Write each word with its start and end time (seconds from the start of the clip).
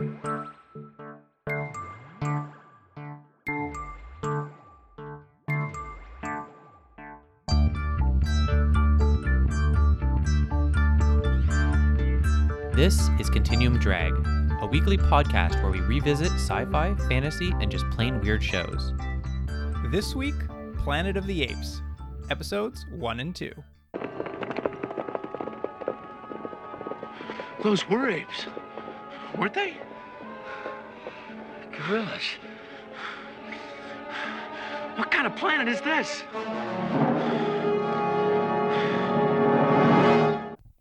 This 0.00 0.08
is 13.18 13.28
Continuum 13.28 13.78
Drag, 13.78 14.14
a 14.62 14.66
weekly 14.70 14.96
podcast 14.96 15.62
where 15.62 15.70
we 15.70 15.80
revisit 15.80 16.32
sci 16.32 16.64
fi, 16.64 16.94
fantasy, 17.06 17.52
and 17.60 17.70
just 17.70 17.84
plain 17.90 18.22
weird 18.22 18.42
shows. 18.42 18.94
This 19.90 20.14
week, 20.14 20.36
Planet 20.78 21.18
of 21.18 21.26
the 21.26 21.42
Apes, 21.42 21.82
episodes 22.30 22.86
1 22.96 23.20
and 23.20 23.36
2. 23.36 23.52
Those 27.62 27.86
were 27.86 28.08
apes, 28.08 28.46
weren't 29.36 29.52
they? 29.52 29.76
Gorillas. 31.90 32.22
What 34.94 35.10
kind 35.10 35.26
of 35.26 35.34
planet 35.34 35.66
is 35.66 35.80
this? 35.80 36.22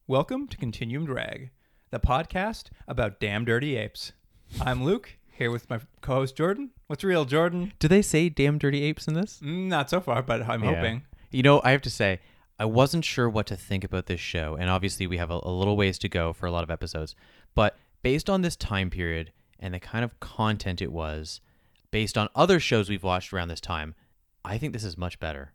Welcome 0.06 0.48
to 0.50 0.58
Continuum 0.58 1.08
Drag, 1.08 1.50
the 1.90 2.00
podcast 2.00 2.66
about 2.88 3.20
damn 3.20 3.44
dirty 3.44 3.76
apes. 3.76 4.12
I'm 4.62 4.84
Luke, 4.84 5.18
here 5.32 5.50
with 5.50 5.68
my 5.68 5.80
co 6.02 6.14
host 6.14 6.36
Jordan. 6.36 6.70
What's 6.86 7.04
real, 7.04 7.26
Jordan? 7.26 7.74
Do 7.80 7.88
they 7.88 8.04
say 8.04 8.30
damn 8.30 8.60
dirty 8.60 8.84
apes 8.84 9.08
in 9.08 9.16
this? 9.16 9.40
Mm, 9.44 9.66
Not 9.68 9.90
so 9.90 10.00
far, 10.02 10.22
but 10.22 10.48
I'm 10.48 10.62
hoping. 10.62 11.06
You 11.32 11.42
know, 11.42 11.60
I 11.64 11.72
have 11.72 11.82
to 11.82 11.90
say, 11.90 12.20
I 12.60 12.66
wasn't 12.66 13.04
sure 13.04 13.28
what 13.28 13.48
to 13.48 13.56
think 13.56 13.84
about 13.84 14.06
this 14.06 14.20
show, 14.20 14.56
and 14.60 14.70
obviously 14.70 15.08
we 15.08 15.18
have 15.18 15.32
a, 15.32 15.40
a 15.42 15.50
little 15.50 15.76
ways 15.76 15.98
to 15.98 16.08
go 16.08 16.34
for 16.34 16.46
a 16.46 16.52
lot 16.52 16.62
of 16.64 16.70
episodes. 16.70 17.16
But 17.56 17.80
based 18.04 18.30
on 18.30 18.44
this 18.44 18.56
time 18.56 18.92
period 18.92 19.32
and 19.60 19.74
the 19.74 19.80
kind 19.80 20.04
of 20.04 20.20
content 20.20 20.82
it 20.82 20.92
was, 20.92 21.42
based 21.92 22.18
on 22.18 22.30
other 22.36 22.60
shows 22.60 22.90
we've 22.90 23.04
watched 23.04 23.34
around 23.34 23.48
this 23.50 23.62
time, 23.62 23.96
I 24.46 24.58
think 24.58 24.74
this 24.74 24.84
is 24.84 24.98
much 24.98 25.20
better. 25.20 25.54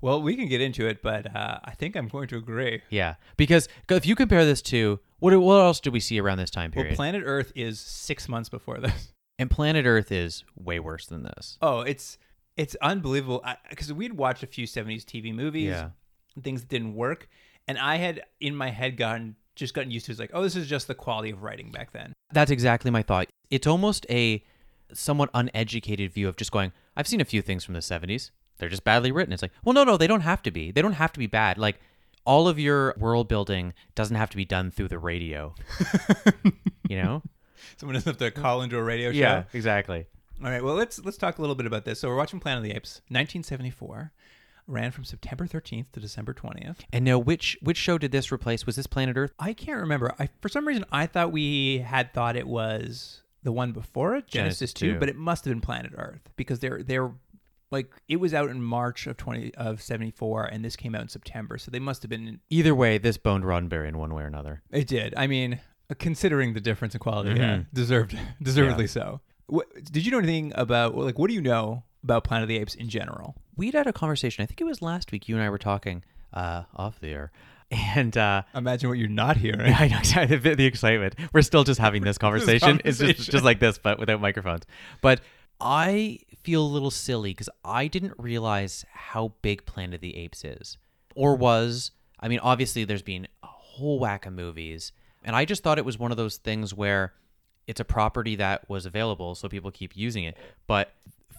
Well, 0.00 0.20
we 0.20 0.36
can 0.36 0.46
get 0.48 0.60
into 0.60 0.86
it, 0.86 1.02
but 1.02 1.34
uh, 1.34 1.58
I 1.64 1.72
think 1.72 1.96
I'm 1.96 2.08
going 2.08 2.28
to 2.28 2.36
agree. 2.36 2.82
Yeah, 2.90 3.14
because 3.36 3.68
if 3.90 4.04
you 4.06 4.14
compare 4.14 4.44
this 4.44 4.60
to 4.62 5.00
what 5.18 5.34
what 5.40 5.56
else 5.60 5.80
did 5.80 5.92
we 5.92 6.00
see 6.00 6.20
around 6.20 6.38
this 6.38 6.50
time 6.50 6.70
Well, 6.74 6.82
period? 6.84 6.96
Planet 6.96 7.22
Earth 7.24 7.50
is 7.56 7.80
six 7.80 8.28
months 8.28 8.48
before 8.48 8.78
this. 8.78 9.12
and 9.38 9.50
Planet 9.50 9.86
Earth 9.86 10.12
is 10.12 10.44
way 10.54 10.78
worse 10.78 11.06
than 11.06 11.22
this. 11.22 11.56
Oh, 11.62 11.80
it's 11.80 12.18
it's 12.56 12.76
unbelievable 12.82 13.42
because 13.70 13.92
we'd 13.92 14.12
watched 14.12 14.42
a 14.42 14.46
few 14.46 14.66
70s 14.66 15.04
TV 15.04 15.34
movies, 15.34 15.68
Yeah. 15.68 15.90
things 16.42 16.60
that 16.62 16.68
didn't 16.68 16.94
work, 16.94 17.28
and 17.66 17.78
I 17.78 17.96
had 17.96 18.22
in 18.40 18.54
my 18.54 18.70
head 18.70 18.96
gotten 18.98 19.36
just 19.56 19.74
gotten 19.74 19.90
used 19.90 20.06
to 20.06 20.12
is 20.12 20.20
like, 20.20 20.30
oh, 20.32 20.42
this 20.42 20.54
is 20.54 20.68
just 20.68 20.86
the 20.86 20.94
quality 20.94 21.30
of 21.30 21.42
writing 21.42 21.70
back 21.70 21.92
then. 21.92 22.12
That's 22.32 22.50
exactly 22.50 22.90
my 22.90 23.02
thought. 23.02 23.28
It's 23.50 23.66
almost 23.66 24.06
a 24.08 24.44
somewhat 24.92 25.30
uneducated 25.34 26.12
view 26.12 26.28
of 26.28 26.36
just 26.36 26.52
going, 26.52 26.72
I've 26.96 27.08
seen 27.08 27.20
a 27.20 27.24
few 27.24 27.42
things 27.42 27.64
from 27.64 27.74
the 27.74 27.80
70s. 27.80 28.30
They're 28.58 28.68
just 28.68 28.84
badly 28.84 29.10
written. 29.10 29.32
It's 29.32 29.42
like, 29.42 29.52
well, 29.64 29.72
no, 29.72 29.84
no, 29.84 29.96
they 29.96 30.06
don't 30.06 30.20
have 30.20 30.42
to 30.44 30.50
be. 30.50 30.70
They 30.70 30.82
don't 30.82 30.92
have 30.92 31.12
to 31.12 31.18
be 31.18 31.26
bad. 31.26 31.58
Like, 31.58 31.80
all 32.24 32.48
of 32.48 32.58
your 32.58 32.94
world 32.98 33.28
building 33.28 33.72
doesn't 33.94 34.16
have 34.16 34.30
to 34.30 34.36
be 34.36 34.44
done 34.44 34.70
through 34.70 34.88
the 34.88 34.98
radio. 34.98 35.54
you 36.88 37.02
know? 37.02 37.22
Someone 37.76 37.94
doesn't 37.94 38.08
have 38.08 38.18
to 38.18 38.30
call 38.30 38.62
into 38.62 38.78
a 38.78 38.82
radio 38.82 39.12
show. 39.12 39.18
Yeah, 39.18 39.44
exactly. 39.52 40.06
All 40.42 40.50
right, 40.50 40.62
well 40.62 40.74
let's 40.74 41.02
let's 41.02 41.16
talk 41.16 41.38
a 41.38 41.40
little 41.40 41.56
bit 41.56 41.64
about 41.64 41.86
this. 41.86 42.00
So 42.00 42.08
we're 42.08 42.16
watching 42.16 42.40
Planet 42.40 42.58
of 42.58 42.64
the 42.64 42.76
Apes, 42.76 43.00
1974, 43.08 44.12
ran 44.66 44.90
from 44.90 45.04
September 45.04 45.46
13th 45.46 45.86
to 45.92 46.00
December 46.00 46.34
20th. 46.34 46.78
And 46.92 47.04
now, 47.04 47.18
which 47.18 47.56
which 47.62 47.76
show 47.76 47.98
did 47.98 48.12
this 48.12 48.32
replace? 48.32 48.66
Was 48.66 48.76
this 48.76 48.86
Planet 48.86 49.16
Earth? 49.16 49.32
I 49.38 49.52
can't 49.52 49.80
remember. 49.80 50.14
I 50.18 50.28
for 50.40 50.48
some 50.48 50.66
reason 50.66 50.84
I 50.90 51.06
thought 51.06 51.32
we 51.32 51.78
had 51.78 52.12
thought 52.12 52.36
it 52.36 52.46
was 52.48 53.22
the 53.42 53.52
one 53.52 53.72
before 53.72 54.16
it, 54.16 54.26
Genesis 54.26 54.72
Genesis, 54.72 54.72
2, 54.74 54.92
2. 54.94 54.98
but 54.98 55.08
it 55.08 55.16
must 55.16 55.44
have 55.44 55.52
been 55.52 55.60
Planet 55.60 55.92
Earth 55.96 56.20
because 56.36 56.58
they're 56.58 56.82
they're 56.82 57.12
like 57.70 57.92
it 58.08 58.16
was 58.16 58.32
out 58.34 58.48
in 58.50 58.62
March 58.62 59.06
of 59.06 59.16
20 59.16 59.54
of 59.54 59.80
74 59.82 60.44
and 60.46 60.64
this 60.64 60.74
came 60.76 60.94
out 60.94 61.02
in 61.02 61.08
September. 61.08 61.58
So 61.58 61.70
they 61.70 61.78
must 61.80 62.02
have 62.02 62.10
been 62.10 62.40
Either 62.50 62.74
way, 62.74 62.98
this 62.98 63.18
boned 63.18 63.44
Roddenberry 63.44 63.88
in 63.88 63.98
one 63.98 64.14
way 64.14 64.22
or 64.24 64.26
another. 64.26 64.62
it 64.70 64.86
did. 64.86 65.14
I 65.16 65.26
mean, 65.26 65.60
considering 65.98 66.54
the 66.54 66.60
difference 66.60 66.94
in 66.94 66.98
quality, 67.00 67.30
yeah, 67.38 67.56
Mhm. 67.58 67.66
deserved 67.72 68.18
deservedly 68.42 68.84
Yeah. 68.84 68.88
so. 68.90 69.20
What, 69.48 69.68
did 69.92 70.04
you 70.04 70.10
know 70.10 70.18
anything 70.18 70.52
about 70.56 70.96
like 70.96 71.18
what 71.18 71.28
do 71.28 71.34
you 71.34 71.40
know 71.42 71.84
about 72.06 72.22
Planet 72.22 72.44
of 72.44 72.48
the 72.48 72.58
Apes 72.58 72.74
in 72.76 72.88
general? 72.88 73.34
We'd 73.56 73.74
had 73.74 73.88
a 73.88 73.92
conversation. 73.92 74.42
I 74.42 74.46
think 74.46 74.60
it 74.60 74.64
was 74.64 74.80
last 74.80 75.10
week. 75.10 75.28
You 75.28 75.34
and 75.34 75.42
I 75.42 75.50
were 75.50 75.58
talking 75.58 76.04
uh, 76.32 76.62
off 76.76 77.00
the 77.00 77.08
air, 77.08 77.32
and 77.70 78.16
uh, 78.16 78.42
Imagine 78.54 78.88
what 78.88 78.98
you're 78.98 79.08
not 79.08 79.36
hearing. 79.36 79.74
I 79.78 79.88
know 79.88 79.98
exactly 79.98 80.36
the, 80.36 80.54
the 80.54 80.66
excitement. 80.66 81.16
We're 81.32 81.42
still 81.42 81.64
just 81.64 81.80
having 81.80 82.04
this 82.04 82.16
conversation. 82.16 82.80
It's 82.84 82.98
just 82.98 83.30
just 83.30 83.44
like 83.44 83.58
this, 83.58 83.76
but 83.76 83.98
without 83.98 84.20
microphones. 84.20 84.62
But 85.00 85.20
I 85.60 86.20
feel 86.44 86.62
a 86.62 86.68
little 86.68 86.92
silly 86.92 87.30
because 87.30 87.48
I 87.64 87.88
didn't 87.88 88.14
realize 88.18 88.84
how 88.92 89.32
big 89.42 89.66
Planet 89.66 89.96
of 89.96 90.00
the 90.00 90.16
Apes 90.16 90.44
is, 90.44 90.78
or 91.14 91.34
was. 91.34 91.90
I 92.20 92.28
mean, 92.28 92.38
obviously, 92.38 92.84
there's 92.84 93.02
been 93.02 93.28
a 93.42 93.46
whole 93.46 93.98
whack 93.98 94.24
of 94.26 94.32
movies, 94.32 94.92
and 95.24 95.34
I 95.34 95.44
just 95.44 95.62
thought 95.62 95.76
it 95.78 95.84
was 95.84 95.98
one 95.98 96.10
of 96.10 96.16
those 96.16 96.38
things 96.38 96.72
where 96.72 97.12
it's 97.66 97.80
a 97.80 97.84
property 97.84 98.36
that 98.36 98.68
was 98.70 98.86
available, 98.86 99.34
so 99.34 99.48
people 99.48 99.70
keep 99.70 99.96
using 99.96 100.24
it. 100.24 100.36
But 100.66 100.92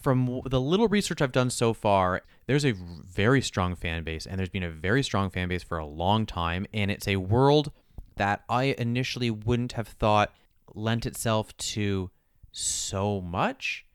from 0.08 0.40
the 0.46 0.62
little 0.62 0.88
research 0.88 1.22
I've 1.22 1.34
done 1.34 1.50
so 1.50 1.74
far, 1.74 2.22
there's 2.46 2.64
a 2.64 2.72
very 2.72 3.42
strong 3.42 3.76
fan 3.76 4.06
base, 4.06 4.26
and 4.26 4.40
there's 4.40 4.48
been 4.48 4.64
a 4.64 4.70
very 4.70 5.04
strong 5.04 5.30
fan 5.30 5.50
base 5.50 5.64
for 5.64 5.78
a 5.78 5.86
long 5.86 6.26
time, 6.26 6.66
and 6.74 6.90
it's 6.90 7.10
a 7.10 7.18
world 7.18 7.74
that 8.16 8.46
I 8.48 8.74
initially 8.78 9.30
wouldn't 9.30 9.74
have 9.74 9.90
thought 9.90 10.32
lent 10.74 11.06
itself 11.06 11.56
to 11.58 12.10
so 12.54 13.20
much 13.20 13.86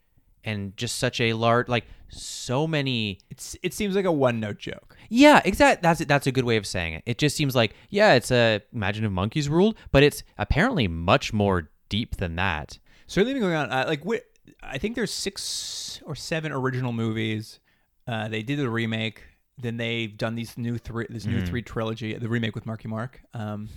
and 0.45 0.77
just 0.77 0.99
such 0.99 1.19
a 1.19 1.33
large 1.33 1.69
like 1.69 1.87
so 2.09 2.67
many 2.67 3.19
It's 3.31 3.57
it 3.63 3.73
seems 3.73 3.97
like 3.97 4.05
a 4.05 4.13
one 4.13 4.39
note 4.39 4.59
joke. 4.59 4.97
yeah 5.09 5.41
exactly 5.47 5.81
that's 5.83 6.05
that's 6.05 6.27
a 6.27 6.33
good 6.33 6.45
way 6.45 6.57
of 6.57 6.67
saying 6.67 6.95
it 6.95 7.03
it 7.07 7.19
just 7.19 7.37
seems 7.37 7.55
like 7.57 7.75
yeah 7.89 8.13
it's 8.15 8.31
a 8.31 8.61
imagine 8.73 9.05
if 9.05 9.11
monkeys 9.13 9.49
ruled 9.49 9.77
but 9.93 10.03
it's 10.03 10.23
apparently 10.39 10.87
much 10.89 11.33
more 11.33 11.71
deep 11.89 12.17
than 12.17 12.37
that 12.37 12.79
Certainly 13.09 13.35
been 13.35 13.43
going 13.43 13.55
on. 13.55 13.71
Uh, 13.71 13.85
like 13.87 14.03
wh- 14.05 14.25
I 14.63 14.79
think 14.79 14.97
there's 14.97 15.13
six 15.13 16.01
or 16.05 16.15
seven 16.15 16.53
original 16.53 16.93
movies. 16.93 17.61
Uh, 18.07 18.29
they 18.29 18.43
did 18.43 18.59
the 18.59 18.69
remake. 18.69 19.23
Then 19.59 19.77
they've 19.77 20.17
done 20.17 20.35
these 20.35 20.57
new 20.59 20.79
three 20.79 21.07
this 21.09 21.27
new 21.27 21.45
three 21.45 21.63
trilogy, 21.63 22.15
the 22.15 22.29
remake 22.29 22.55
with 22.55 22.67
Marky 22.67 22.89
Mark. 22.89 23.21
Um, 23.35 23.69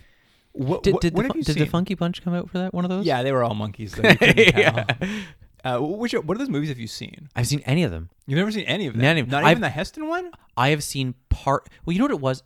what, 0.52 0.82
did, 0.82 1.00
did, 1.00 1.14
what 1.14 1.32
the, 1.32 1.42
did 1.42 1.56
the 1.56 1.66
funky 1.66 1.94
bunch 1.94 2.22
come 2.22 2.34
out 2.34 2.50
for 2.50 2.58
that 2.58 2.74
one 2.74 2.84
of 2.84 2.90
those 2.90 3.06
Yeah, 3.06 3.22
they 3.22 3.32
were 3.32 3.42
all 3.42 3.54
monkeys. 3.54 3.96
So 3.96 4.02
Yeah. 4.20 4.84
Uh, 5.64 5.78
which 5.78 6.12
what 6.12 6.36
are 6.36 6.38
those 6.38 6.48
movies 6.48 6.68
have 6.68 6.78
you 6.78 6.88
seen? 6.88 7.28
i've 7.36 7.46
seen 7.46 7.60
any 7.66 7.84
of 7.84 7.92
them 7.92 8.10
You've 8.26 8.38
never 8.38 8.50
seen 8.50 8.64
any 8.64 8.86
of 8.86 8.94
them. 8.94 9.02
None 9.02 9.18
of 9.18 9.26
them. 9.26 9.30
Not 9.30 9.44
I've- 9.44 9.52
even 9.52 9.62
the 9.62 9.68
Heston 9.70 10.06
one. 10.08 10.30
I 10.56 10.68
have 10.68 10.82
seen 10.84 11.14
part. 11.28 11.68
Well, 11.84 11.92
you 11.92 11.98
know 11.98 12.04
what 12.04 12.12
it 12.12 12.20
was? 12.20 12.42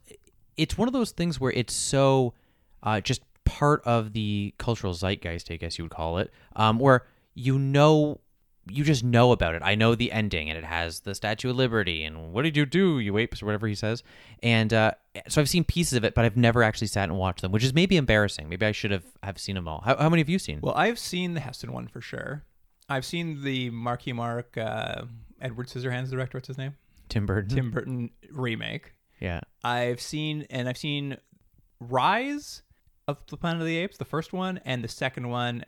It's 0.57 0.79
one 0.79 0.89
of 0.89 0.95
those 0.95 1.11
things 1.11 1.39
where 1.41 1.53
it's 1.53 1.75
so 1.75 2.35
uh, 2.83 3.01
just 3.01 3.21
part 3.45 3.83
of 3.85 4.13
the 4.13 4.55
cultural 4.59 4.95
zeitgeist, 4.95 5.51
I 5.51 5.57
guess 5.57 5.77
you 5.79 5.85
would 5.85 5.91
call 5.93 6.19
it, 6.19 6.33
um, 6.55 6.79
where 6.79 7.07
you 7.37 7.59
know, 7.59 8.21
you 8.67 8.83
just 8.83 9.05
know 9.05 9.31
about 9.31 9.55
it. 9.55 9.63
I 9.63 9.77
know 9.77 9.95
the 9.95 10.11
ending, 10.11 10.51
and 10.51 10.59
it 10.59 10.65
has 10.65 11.01
the 11.01 11.15
Statue 11.15 11.51
of 11.51 11.57
Liberty, 11.57 12.03
and 12.03 12.33
what 12.33 12.43
did 12.43 12.57
you 12.57 12.67
do, 12.67 12.99
you 12.99 13.17
apes, 13.19 13.43
or 13.43 13.47
whatever 13.47 13.69
he 13.69 13.77
says. 13.77 14.03
And 14.43 14.73
uh, 14.73 14.93
so 15.29 15.41
I've 15.41 15.49
seen 15.49 15.63
pieces 15.63 15.93
of 15.93 16.05
it, 16.05 16.15
but 16.15 16.25
I've 16.25 16.37
never 16.37 16.63
actually 16.63 16.89
sat 16.89 17.09
and 17.09 17.17
watched 17.17 17.43
them, 17.43 17.53
which 17.53 17.63
is 17.63 17.75
maybe 17.75 17.97
embarrassing. 17.97 18.49
Maybe 18.49 18.67
I 18.67 18.73
should 18.73 18.91
have 18.91 19.05
have 19.23 19.39
seen 19.39 19.55
them 19.55 19.69
all. 19.69 19.83
How, 19.85 19.97
how 19.97 20.09
many 20.09 20.23
have 20.23 20.29
you 20.29 20.39
seen? 20.39 20.61
Well, 20.63 20.75
I've 20.75 20.99
seen 20.99 21.35
the 21.35 21.41
Heston 21.41 21.73
one 21.73 21.87
for 21.87 22.01
sure. 22.01 22.43
I've 22.89 23.05
seen 23.05 23.43
the 23.43 23.71
Marky 23.71 24.13
Mark 24.13 24.57
uh, 24.57 25.03
Edward 25.41 25.69
Scissorhands 25.69 26.11
director. 26.11 26.39
What's 26.39 26.49
his 26.49 26.59
name? 26.59 26.75
Tim 27.09 27.27
Burton. 27.27 27.55
Tim 27.55 27.71
Burton 27.71 28.11
remake. 28.31 28.95
Yeah. 29.21 29.41
I've 29.63 30.01
seen 30.01 30.47
and 30.51 30.69
I've 30.69 30.79
seen 30.79 31.19
Rise 31.81 32.63
of 33.09 33.19
the 33.29 33.37
Planet 33.37 33.61
of 33.61 33.67
the 33.67 33.77
Apes, 33.77 33.99
the 33.99 34.05
first 34.05 34.33
one, 34.33 34.61
and 34.65 34.83
the 34.83 34.89
second 34.89 35.29
one, 35.29 35.65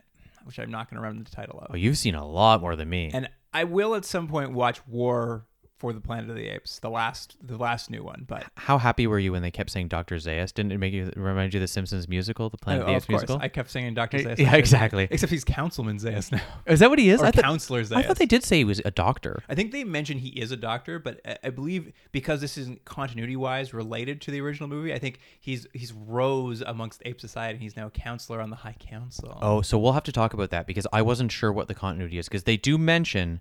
which 0.49 0.59
I'm 0.59 0.71
not 0.71 0.91
going 0.91 0.97
to 0.97 1.03
remember 1.03 1.29
the 1.29 1.37
title 1.37 1.61
of. 1.61 1.69
Oh, 1.71 1.77
you've 1.77 1.99
seen 1.99 2.17
a 2.17 2.27
lot 2.27 2.61
more 2.61 2.75
than 2.75 2.89
me. 2.89 3.11
And 3.15 3.29
I 3.53 3.65
will 3.65 3.95
at 3.95 4.05
some 4.05 4.27
point 4.27 4.53
watch 4.53 4.85
War 4.87 5.47
for 5.79 5.93
the 5.93 6.01
Planet 6.01 6.29
of 6.29 6.37
the 6.37 6.49
Apes, 6.49 6.81
the 6.81 6.91
last 6.91 7.37
the 7.41 7.57
last 7.57 7.91
new 7.91 8.03
one. 8.03 8.25
But 8.27 8.45
How 8.57 8.79
happy 8.79 9.07
were 9.07 9.19
you 9.19 9.33
when 9.33 9.43
they 9.43 9.51
kept 9.51 9.71
saying 9.71 9.89
Dr. 9.89 10.17
Zaius? 10.17 10.53
Didn't 10.53 10.73
it 10.73 10.79
make 10.79 10.93
you 10.93 11.13
remind 11.17 11.55
you 11.55 11.59
of 11.59 11.63
the 11.63 11.69
Simpsons 11.69 12.09
musical, 12.09 12.51
the 12.51 12.57
Planet 12.57 12.81
oh, 12.81 12.83
of 12.83 12.87
the 12.87 12.93
oh, 12.93 12.97
Apes 12.97 13.07
course, 13.07 13.21
musical? 13.23 13.39
I 13.41 13.49
kept 13.49 13.71
singing 13.71 13.95
Doctor 13.95 14.19
Zaius. 14.19 14.39
yeah, 14.39 14.57
exactly. 14.57 15.09
Except 15.11 15.31
he's 15.31 15.45
Councilman 15.45 15.99
Zaius 15.99 16.33
now, 16.33 16.41
Is 16.67 16.81
that 16.81 16.91
what 16.91 16.99
he 16.99 17.11
is? 17.11 17.23
or 17.23 17.27
I 17.27 17.31
thought, 17.31 17.45
Counselor 17.45 17.83
Zaius. 17.83 17.97
I 17.97 18.03
thought 18.03 18.19
they 18.19 18.27
did 18.27 18.45
say 18.45 18.59
he 18.59 18.65
was 18.65 18.81
a 18.85 18.91
doctor. 18.91 19.43
I 19.49 19.55
think 19.55 19.73
they 19.73 19.85
mentioned 19.85 20.21
he 20.21 20.31
is 20.31 20.51
a 20.51 20.57
doctor, 20.57 20.99
but 20.99 21.21
I- 21.25 21.39
I 21.45 21.51
believe 21.51 21.93
because 22.13 22.41
this 22.41 22.59
isn't 22.59 22.85
continuity 22.85 23.37
wise 23.37 23.73
related 23.73 24.21
to 24.23 24.31
the 24.31 24.41
original 24.41 24.69
movie, 24.69 24.93
I 24.93 24.99
think 24.99 25.21
he's 25.41 25.67
he's 25.73 25.93
rose 25.93 26.61
amongst 26.61 27.03
ape 27.05 27.21
society 27.21 27.55
and 27.55 27.63
he's 27.63 27.77
now 27.77 27.87
a 27.87 27.91
counselor 27.91 28.41
on 28.41 28.51
the 28.51 28.57
High 28.57 28.77
Council. 28.79 29.39
Oh, 29.41 29.63
so 29.63 29.79
we'll 29.79 29.93
have 29.93 30.05
to 30.05 30.13
talk 30.13 30.35
about 30.35 30.51
that 30.51 30.67
because 30.67 30.87
I 30.93 31.03
wasn't 31.03 31.33
sure 31.33 31.53
what 31.53 31.69
the 31.69 31.75
continuity 31.75 32.19
is 32.19 32.29
because 32.29 32.45
they 32.45 32.57
do 32.57 32.77
mention 32.77 33.41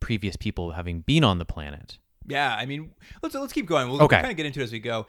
previous 0.00 0.36
people 0.36 0.72
having 0.72 1.00
been 1.00 1.24
on 1.24 1.38
the 1.38 1.44
planet. 1.44 1.98
Yeah, 2.26 2.54
I 2.54 2.66
mean, 2.66 2.90
let's 3.22 3.34
let's 3.34 3.52
keep 3.52 3.66
going. 3.66 3.88
We'll, 3.88 4.02
Okay. 4.02 4.16
kind 4.20 4.30
of 4.30 4.36
get 4.36 4.46
into 4.46 4.60
it 4.60 4.64
as 4.64 4.72
we 4.72 4.78
go. 4.80 5.06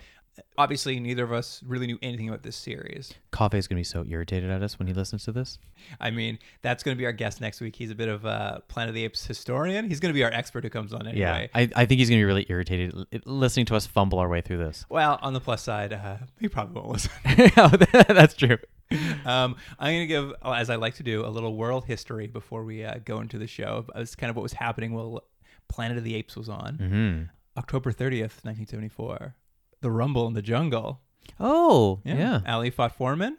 Obviously, 0.57 0.97
neither 1.01 1.25
of 1.25 1.33
us 1.33 1.61
really 1.65 1.85
knew 1.85 1.99
anything 2.01 2.29
about 2.29 2.43
this 2.43 2.55
series. 2.55 3.13
Coffee's 3.31 3.67
gonna 3.67 3.79
be 3.79 3.83
so 3.83 4.05
irritated 4.07 4.49
at 4.49 4.63
us 4.63 4.79
when 4.79 4.87
he 4.87 4.93
listens 4.93 5.25
to 5.25 5.33
this. 5.33 5.57
I 5.99 6.11
mean, 6.11 6.39
that's 6.61 6.81
going 6.81 6.95
to 6.95 6.97
be 6.97 7.05
our 7.05 7.11
guest 7.11 7.41
next 7.41 7.59
week. 7.59 7.75
He's 7.75 7.91
a 7.91 7.95
bit 7.95 8.07
of 8.07 8.23
a 8.23 8.61
Planet 8.69 8.89
of 8.89 8.95
the 8.95 9.03
Apes 9.03 9.25
historian. 9.25 9.89
He's 9.89 9.99
going 9.99 10.13
to 10.13 10.17
be 10.17 10.23
our 10.23 10.31
expert 10.31 10.63
who 10.63 10.69
comes 10.69 10.93
on 10.93 11.07
anyway. 11.07 11.49
Yeah, 11.53 11.59
I, 11.59 11.69
I 11.75 11.85
think 11.85 11.99
he's 11.99 12.09
gonna 12.09 12.21
be 12.21 12.25
really 12.25 12.45
irritated 12.47 12.93
listening 13.25 13.65
to 13.67 13.75
us 13.75 13.85
fumble 13.85 14.19
our 14.19 14.29
way 14.29 14.39
through 14.39 14.59
this. 14.59 14.85
Well, 14.89 15.19
on 15.21 15.33
the 15.33 15.41
plus 15.41 15.61
side, 15.61 15.91
uh, 15.91 16.17
he 16.39 16.47
probably 16.47 16.79
won't 16.81 16.93
listen. 16.93 17.11
That's 18.15 18.35
true. 18.35 18.57
um, 19.25 19.55
I'm 19.77 19.93
going 19.93 20.01
to 20.01 20.07
give, 20.07 20.33
as 20.43 20.69
I 20.69 20.75
like 20.75 20.95
to 20.95 21.03
do, 21.03 21.25
a 21.25 21.29
little 21.29 21.55
world 21.55 21.85
history 21.85 22.27
before 22.27 22.63
we 22.63 22.83
uh, 22.83 22.95
go 23.05 23.19
into 23.19 23.37
the 23.37 23.47
show. 23.47 23.85
It's 23.95 24.15
kind 24.15 24.29
of 24.29 24.35
what 24.35 24.43
was 24.43 24.53
happening 24.53 24.93
while 24.93 25.23
Planet 25.67 25.97
of 25.97 26.03
the 26.03 26.15
Apes 26.15 26.35
was 26.35 26.49
on. 26.49 26.75
hmm 26.75 27.23
October 27.57 27.91
30th, 27.91 28.45
1974. 28.45 29.35
The 29.81 29.91
Rumble 29.91 30.27
in 30.27 30.33
the 30.33 30.41
Jungle. 30.41 31.01
Oh, 31.39 31.99
yeah. 32.05 32.39
Ali 32.47 32.69
fought 32.69 32.95
Foreman. 32.95 33.37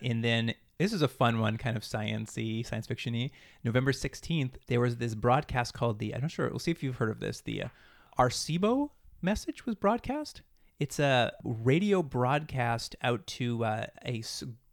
And 0.00 0.22
then 0.22 0.54
this 0.78 0.92
is 0.92 1.02
a 1.02 1.08
fun 1.08 1.40
one, 1.40 1.56
kind 1.56 1.76
of 1.76 1.82
sciencey, 1.82 2.64
science 2.64 2.86
fiction-y. 2.86 3.30
November 3.64 3.90
16th, 3.90 4.52
there 4.68 4.80
was 4.80 4.98
this 4.98 5.16
broadcast 5.16 5.74
called 5.74 5.98
the, 5.98 6.14
I'm 6.14 6.20
not 6.22 6.30
sure, 6.30 6.48
we'll 6.48 6.60
see 6.60 6.70
if 6.70 6.84
you've 6.84 6.96
heard 6.96 7.10
of 7.10 7.18
this. 7.18 7.40
The 7.40 7.64
uh, 7.64 7.68
Arecibo 8.16 8.90
message 9.22 9.66
was 9.66 9.74
broadcast. 9.74 10.42
It's 10.78 11.00
a 11.00 11.32
radio 11.42 12.02
broadcast 12.04 12.94
out 13.02 13.26
to 13.26 13.64
uh, 13.64 13.86
a 14.04 14.22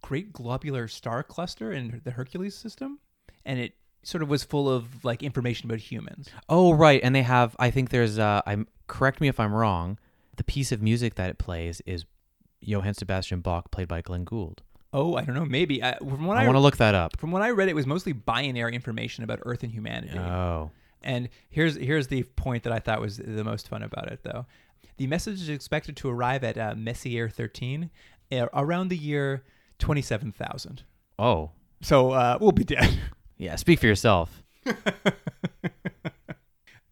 great 0.05 0.31
globular 0.31 0.87
star 0.87 1.23
cluster 1.23 1.71
in 1.71 1.99
the 2.03 2.11
Hercules 2.11 2.55
system. 2.55 2.99
And 3.43 3.59
it 3.59 3.73
sort 4.03 4.21
of 4.21 4.29
was 4.29 4.43
full 4.43 4.69
of 4.69 5.03
like 5.03 5.23
information 5.23 5.67
about 5.67 5.79
humans. 5.79 6.29
Oh, 6.47 6.73
right. 6.73 7.01
And 7.03 7.15
they 7.15 7.23
have. 7.23 7.55
I 7.57 7.71
think 7.71 7.89
there's. 7.89 8.19
Uh, 8.19 8.41
I'm 8.45 8.67
correct 8.87 9.19
me 9.19 9.27
if 9.27 9.39
I'm 9.39 9.53
wrong. 9.53 9.97
The 10.37 10.43
piece 10.43 10.71
of 10.71 10.81
music 10.81 11.15
that 11.15 11.29
it 11.31 11.39
plays 11.39 11.81
is 11.87 12.05
Johann 12.61 12.93
Sebastian 12.93 13.39
Bach, 13.39 13.71
played 13.71 13.87
by 13.87 14.01
Glenn 14.01 14.25
Gould. 14.25 14.61
Oh, 14.93 15.15
I 15.15 15.23
don't 15.23 15.35
know. 15.35 15.45
Maybe 15.45 15.81
uh, 15.81 15.97
from 15.97 16.25
what 16.25 16.37
I 16.37 16.43
I, 16.43 16.45
want 16.45 16.55
to 16.55 16.59
look 16.59 16.77
that 16.77 16.93
up. 16.93 17.19
from 17.19 17.31
what 17.31 17.41
I 17.41 17.49
read, 17.49 17.67
it 17.67 17.75
was 17.75 17.87
mostly 17.87 18.13
binary 18.13 18.75
information 18.75 19.23
about 19.23 19.39
Earth 19.43 19.63
and 19.63 19.71
humanity. 19.71 20.19
Oh, 20.19 20.69
And 21.01 21.29
here's 21.49 21.75
here's 21.75 22.07
the 22.07 22.23
point 22.23 22.63
that 22.63 22.71
I 22.73 22.79
thought 22.79 23.01
was 23.01 23.17
the 23.17 23.43
most 23.43 23.67
fun 23.67 23.81
about 23.81 24.11
it, 24.11 24.19
though. 24.23 24.45
The 24.97 25.07
message 25.07 25.41
is 25.41 25.49
expected 25.49 25.97
to 25.97 26.09
arrive 26.09 26.43
at 26.43 26.57
uh, 26.57 26.75
Messier 26.77 27.27
13 27.27 27.89
uh, 28.31 28.45
around 28.53 28.89
the 28.89 28.97
year 28.97 29.43
27,000. 29.79 30.83
oh, 31.19 31.51
So 31.81 32.11
uh, 32.11 32.37
we'll 32.39 32.51
be 32.51 32.63
dead. 32.63 32.99
yeah. 33.37 33.55
Speak 33.55 33.79
for 33.79 33.87
yourself. 33.87 34.41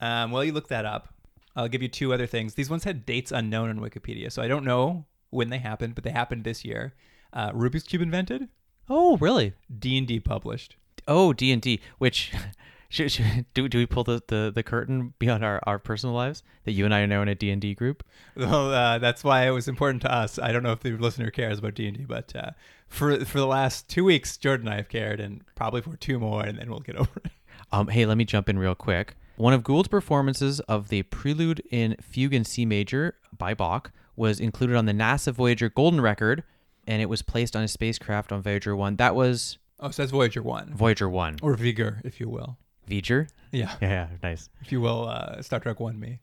um, 0.02 0.32
while 0.32 0.44
you 0.44 0.52
look 0.52 0.68
that 0.70 0.86
up, 0.86 1.14
I'll 1.56 1.68
give 1.68 1.82
you 1.82 1.88
two 1.88 2.14
other 2.14 2.26
things. 2.28 2.56
These 2.56 2.70
ones 2.70 2.84
had 2.84 3.06
dates 3.06 3.32
unknown 3.32 3.70
on 3.70 3.80
Wikipedia, 3.80 4.32
so 4.32 4.42
I 4.42 4.48
don't 4.48 4.66
know 4.66 5.06
when 5.30 5.50
they 5.50 5.60
happened, 5.60 5.96
but 5.96 6.04
they 6.04 6.10
happened 6.12 6.44
this 6.44 6.66
year. 6.66 6.94
Uh, 7.32 7.52
Rubik's 7.52 7.84
cube 7.84 8.02
invented, 8.02 8.50
Oh, 8.90 9.18
really? 9.18 9.54
D 9.80 9.98
and 9.98 10.06
D 10.08 10.20
published. 10.20 10.76
Oh, 11.08 11.32
D 11.34 11.52
and 11.52 11.62
D. 11.62 11.80
Which 12.00 12.32
should, 12.94 13.12
should, 13.12 13.45
do? 13.54 13.68
Do 13.68 13.80
we 13.80 13.86
pull 13.86 14.04
the, 14.04 14.22
the, 14.28 14.51
the 14.54 14.62
curtain 14.63 15.13
beyond 15.18 15.44
our, 15.44 15.60
our 15.63 15.80
personal 15.80 16.13
lives 16.16 16.44
that 16.66 16.74
you 16.74 16.86
and 16.86 16.94
I 16.94 17.01
are 17.01 17.07
now 17.07 17.22
in 17.24 17.28
a 17.28 17.36
D 17.36 17.50
and 17.50 17.60
D 17.60 17.74
group? 17.74 18.04
Well, 18.36 18.72
uh, 18.72 19.00
that's 19.00 19.24
why 19.24 19.48
it 19.48 19.51
was 19.51 19.68
important 19.68 20.04
to 20.04 20.13
us. 20.13 20.38
I 20.38 20.51
don't 20.51 20.63
know 20.63 20.72
if 20.72 20.81
the 20.81 20.92
listener 20.92 21.31
cares 21.31 21.60
about 21.60 21.74
D 21.74 21.88
and 21.88 21.98
D, 21.98 22.06
but 22.06 22.36
uh, 22.36 22.51
for 22.88 23.25
for 23.25 23.40
the 23.40 23.48
last 23.48 23.90
two 23.90 24.04
weeks, 24.06 24.38
Jordan 24.38 24.68
and 24.68 24.74
I 24.75 24.78
have 24.78 24.90
cared, 24.90 25.19
and 25.19 25.42
probably 25.56 25.81
for 25.81 25.98
two 25.98 26.19
more, 26.19 26.44
and 26.44 26.57
then 26.60 26.69
we'll 26.69 26.80
get 26.81 26.95
over 26.98 27.22
it. 27.25 27.31
Um, 27.72 27.88
hey, 27.88 28.06
let 28.06 28.18
me 28.18 28.25
jump 28.25 28.48
in 28.48 28.60
real 28.60 28.75
quick. 28.75 29.16
One 29.36 29.54
of 29.54 29.63
Gould's 29.63 29.88
performances 29.88 30.60
of 30.62 30.89
the 30.89 31.01
Prelude 31.04 31.63
in 31.72 31.96
Fugue 32.00 32.36
in 32.36 32.46
C 32.46 32.66
major 32.66 33.16
by 33.36 33.56
Bach 33.56 33.92
was 34.16 34.39
included 34.39 34.75
on 34.75 34.86
the 34.86 34.94
NASA 34.94 35.34
Voyager 35.34 35.69
Golden 35.69 36.00
Record, 36.00 36.44
and 36.86 37.01
it 37.01 37.07
was 37.10 37.24
placed 37.24 37.56
on 37.56 37.63
a 37.63 37.68
spacecraft 37.68 38.31
on 38.31 38.44
Voyager 38.44 38.75
1. 38.75 38.98
That 38.98 39.16
was 39.16 39.57
Oh, 39.80 39.89
so 39.89 40.04
that's 40.04 40.12
Voyager 40.12 40.42
one 40.44 40.74
Voyager 40.75 41.10
1. 41.10 41.39
or 41.42 41.56
V'ger, 41.57 42.00
if 42.06 42.19
you 42.19 42.30
will. 42.30 42.57
Voyager? 42.88 43.28
Yeah, 43.52 43.74
Yeah, 43.82 43.88
yeah, 43.90 44.08
nice. 44.22 44.50
if 44.62 44.72
you 44.72 44.82
will, 44.82 45.08
uh, 45.08 45.42
Star 45.42 45.60
Trek 45.60 45.80
one 45.80 46.00
me. 46.00 46.20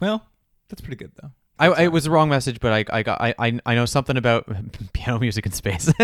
Well, 0.00 0.26
that's 0.68 0.80
pretty 0.80 0.96
good 0.96 1.12
though. 1.20 1.30
I, 1.58 1.66
I, 1.68 1.82
it 1.84 1.92
was 1.92 2.04
the 2.04 2.10
wrong 2.10 2.28
message, 2.28 2.58
but 2.60 2.72
I, 2.72 2.84
I 2.98 3.02
got 3.02 3.20
I, 3.20 3.34
I 3.64 3.74
know 3.74 3.84
something 3.84 4.16
about 4.16 4.48
piano 4.92 5.20
music 5.20 5.46
in 5.46 5.52
space. 5.52 5.92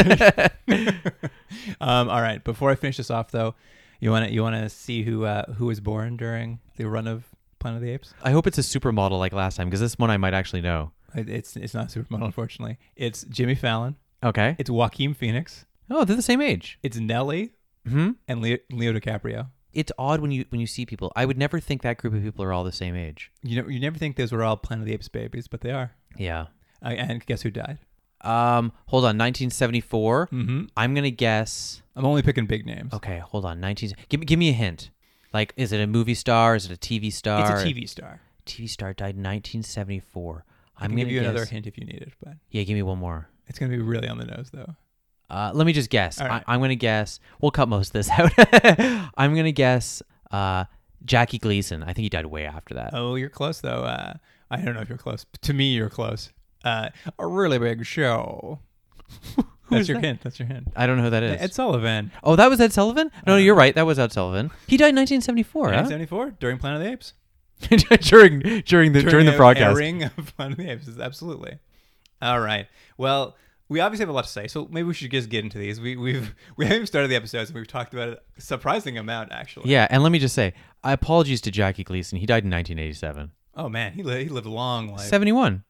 um, 1.80 2.08
all 2.08 2.20
right. 2.22 2.42
Before 2.44 2.70
I 2.70 2.74
finish 2.74 2.96
this 2.98 3.10
off, 3.10 3.30
though, 3.30 3.54
you 4.00 4.10
want 4.10 4.26
to 4.26 4.32
you 4.32 4.42
want 4.42 4.56
to 4.56 4.68
see 4.68 5.02
who 5.02 5.24
uh, 5.24 5.52
who 5.54 5.66
was 5.66 5.80
born 5.80 6.16
during 6.16 6.60
the 6.76 6.88
run 6.88 7.06
of 7.06 7.24
Planet 7.58 7.78
of 7.78 7.82
the 7.82 7.90
Apes? 7.92 8.14
I 8.22 8.30
hope 8.30 8.46
it's 8.46 8.58
a 8.58 8.62
supermodel 8.62 9.18
like 9.18 9.32
last 9.32 9.56
time 9.56 9.68
because 9.68 9.80
this 9.80 9.98
one 9.98 10.10
I 10.10 10.16
might 10.16 10.34
actually 10.34 10.60
know. 10.62 10.92
It- 11.14 11.28
It's 11.28 11.56
it's 11.56 11.74
not 11.74 11.88
Supermodel, 11.88 12.26
unfortunately. 12.26 12.78
It's 12.96 13.24
Jimmy 13.24 13.54
Fallon. 13.54 13.96
Okay. 14.22 14.54
It's 14.58 14.70
Joaquin 14.70 15.14
Phoenix. 15.14 15.64
Oh, 15.90 16.04
they're 16.04 16.16
the 16.16 16.22
same 16.22 16.40
age. 16.42 16.78
It's 16.82 16.98
Nelly 16.98 17.52
Hmm. 17.86 18.10
and 18.26 18.42
Leo, 18.42 18.58
Leo 18.70 18.92
DiCaprio. 18.92 19.48
It's 19.78 19.92
odd 19.98 20.20
when 20.20 20.30
you 20.32 20.44
when 20.48 20.60
you 20.60 20.66
see 20.66 20.84
people. 20.86 21.12
I 21.14 21.24
would 21.24 21.38
never 21.38 21.60
think 21.60 21.82
that 21.82 21.98
group 21.98 22.12
of 22.14 22.22
people 22.22 22.44
are 22.44 22.52
all 22.52 22.64
the 22.64 22.72
same 22.72 22.96
age. 22.96 23.30
You 23.42 23.62
know, 23.62 23.68
you 23.68 23.78
never 23.78 23.96
think 23.98 24.16
those 24.16 24.32
were 24.32 24.42
all 24.42 24.56
Planet 24.56 24.82
of 24.82 24.86
the 24.86 24.94
Apes 24.94 25.08
babies, 25.08 25.46
but 25.46 25.60
they 25.60 25.70
are. 25.70 25.92
Yeah. 26.16 26.46
Uh, 26.82 26.88
and 26.88 27.24
guess 27.26 27.42
who 27.42 27.50
died? 27.50 27.78
Um, 28.22 28.72
hold 28.86 29.04
on, 29.04 29.16
1974. 29.18 30.28
Mm-hmm. 30.32 30.64
I'm 30.76 30.94
gonna 30.94 31.10
guess. 31.10 31.82
I'm 31.94 32.04
only 32.04 32.22
picking 32.22 32.46
big 32.46 32.66
names. 32.66 32.92
Okay, 32.92 33.18
hold 33.20 33.44
on. 33.44 33.60
19. 33.60 33.92
Give 34.08 34.20
me 34.20 34.26
give 34.26 34.38
me 34.38 34.48
a 34.48 34.52
hint. 34.52 34.90
Like, 35.32 35.52
is 35.56 35.72
it 35.72 35.80
a 35.80 35.86
movie 35.86 36.14
star? 36.14 36.56
Is 36.56 36.64
it 36.66 36.72
a 36.72 36.76
TV 36.76 37.12
star? 37.12 37.40
It's 37.52 37.62
a 37.62 37.64
TV 37.66 37.88
star. 37.88 38.20
TV 38.46 38.68
star 38.68 38.92
died 38.94 39.14
in 39.16 39.22
1974. 39.22 40.44
I 40.76 40.84
I'm 40.84 40.90
can 40.90 40.96
gonna 40.96 41.04
give 41.04 41.12
you 41.12 41.20
another 41.20 41.44
hint 41.44 41.66
if 41.66 41.76
you 41.78 41.84
need 41.84 42.02
it, 42.02 42.12
but 42.22 42.34
Yeah, 42.50 42.62
give 42.62 42.74
me 42.74 42.82
one 42.82 42.98
more. 42.98 43.28
it's 43.46 43.58
gonna 43.58 43.70
be 43.70 43.78
really 43.78 44.08
on 44.08 44.18
the 44.18 44.24
nose 44.26 44.50
though. 44.52 44.74
Uh, 45.30 45.50
let 45.54 45.66
me 45.66 45.72
just 45.72 45.90
guess. 45.90 46.20
Right. 46.20 46.42
I, 46.46 46.54
I'm 46.54 46.60
gonna 46.60 46.74
guess. 46.74 47.20
We'll 47.40 47.50
cut 47.50 47.68
most 47.68 47.88
of 47.88 47.92
this 47.94 48.08
out. 48.18 48.32
I'm 49.16 49.34
gonna 49.34 49.52
guess. 49.52 50.02
Uh, 50.30 50.64
Jackie 51.04 51.38
Gleason. 51.38 51.82
I 51.82 51.86
think 51.92 51.98
he 52.04 52.08
died 52.08 52.26
way 52.26 52.44
after 52.46 52.74
that. 52.74 52.90
Oh, 52.92 53.14
you're 53.14 53.28
close 53.28 53.60
though. 53.60 53.84
Uh, 53.84 54.14
I 54.50 54.56
don't 54.60 54.74
know 54.74 54.80
if 54.80 54.88
you're 54.88 54.98
close. 54.98 55.24
To 55.42 55.52
me, 55.52 55.72
you're 55.74 55.90
close. 55.90 56.32
Uh, 56.64 56.88
a 57.18 57.26
really 57.26 57.58
big 57.58 57.84
show. 57.86 58.58
That's 59.70 59.86
your 59.86 59.98
that? 60.00 60.04
hint. 60.06 60.20
That's 60.22 60.38
your 60.38 60.48
hint. 60.48 60.68
I 60.74 60.86
don't 60.86 60.96
know 60.96 61.04
who 61.04 61.10
that 61.10 61.22
is. 61.22 61.40
Ed 61.40 61.52
Sullivan. 61.54 62.10
oh, 62.24 62.36
that 62.36 62.48
was 62.48 62.58
Ed 62.60 62.72
Sullivan. 62.72 63.10
No, 63.26 63.34
Uh, 63.34 63.36
you're 63.36 63.54
right. 63.54 63.74
That 63.74 63.84
was 63.86 63.98
Ed 63.98 64.12
Sullivan. 64.12 64.50
He 64.66 64.76
died 64.78 64.88
in 64.90 64.96
1974. 64.96 65.62
huh? 65.68 65.76
1974 65.82 66.30
during 66.40 66.58
Planet 66.58 66.80
of 66.80 66.86
the 66.86 66.92
Apes. 66.92 67.14
during 68.08 68.40
during 68.62 68.92
the 68.92 69.02
during, 69.02 69.26
the 69.26 69.36
broadcast. 69.36 69.76
airing 69.76 70.04
of 70.04 70.34
Planet 70.36 70.58
of 70.58 70.64
the 70.64 70.70
Apes. 70.72 70.88
Absolutely. 70.98 71.58
All 72.22 72.40
right. 72.40 72.66
Well, 72.96 73.36
we 73.68 73.80
obviously 73.80 74.02
have 74.02 74.08
a 74.08 74.12
lot 74.12 74.24
to 74.24 74.30
say, 74.30 74.46
so 74.48 74.66
maybe 74.70 74.84
we 74.88 74.94
should 74.94 75.10
just 75.10 75.28
get 75.28 75.44
into 75.44 75.58
these. 75.58 75.80
We 75.80 75.96
we've 75.96 76.34
we 76.56 76.64
haven't 76.64 76.76
even 76.76 76.86
started 76.86 77.08
the 77.08 77.16
episodes, 77.16 77.50
and 77.50 77.56
we've 77.58 77.66
talked 77.68 77.92
about 77.92 78.08
it 78.08 78.22
a 78.36 78.40
surprising 78.40 78.96
amount 78.98 79.32
actually. 79.32 79.70
Yeah, 79.70 79.86
and 79.90 80.02
let 80.02 80.10
me 80.12 80.18
just 80.18 80.34
say, 80.34 80.54
I 80.82 80.92
apologies 80.92 81.40
to 81.42 81.50
Jackie 81.50 81.84
Gleason. 81.84 82.18
He 82.18 82.26
died 82.26 82.44
in 82.44 82.50
1987. 82.50 83.30
Oh 83.56 83.68
man, 83.68 83.92
he 83.92 84.02
li- 84.02 84.24
he 84.24 84.28
lived 84.30 84.46
a 84.46 84.50
long 84.50 84.88
life. 84.88 85.00
71 85.08 85.64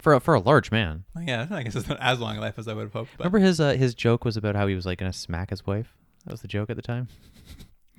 for 0.00 0.14
a, 0.14 0.20
for 0.20 0.34
a 0.34 0.40
large 0.40 0.70
man. 0.70 1.04
Yeah, 1.20 1.46
I 1.50 1.62
guess 1.62 1.74
it's 1.76 1.88
not 1.88 1.98
as 2.00 2.18
long 2.20 2.36
a 2.36 2.40
life 2.40 2.58
as 2.58 2.68
I 2.68 2.74
would 2.74 2.82
have 2.84 2.92
hoped. 2.92 3.10
But 3.16 3.24
Remember 3.24 3.38
his 3.46 3.60
uh, 3.60 3.72
his 3.74 3.94
joke 3.94 4.24
was 4.24 4.36
about 4.36 4.56
how 4.56 4.66
he 4.66 4.74
was 4.74 4.86
like 4.86 4.98
gonna 4.98 5.12
smack 5.12 5.50
his 5.50 5.66
wife. 5.66 5.94
That 6.24 6.32
was 6.32 6.40
the 6.42 6.48
joke 6.48 6.70
at 6.70 6.76
the 6.76 6.82
time. 6.82 7.08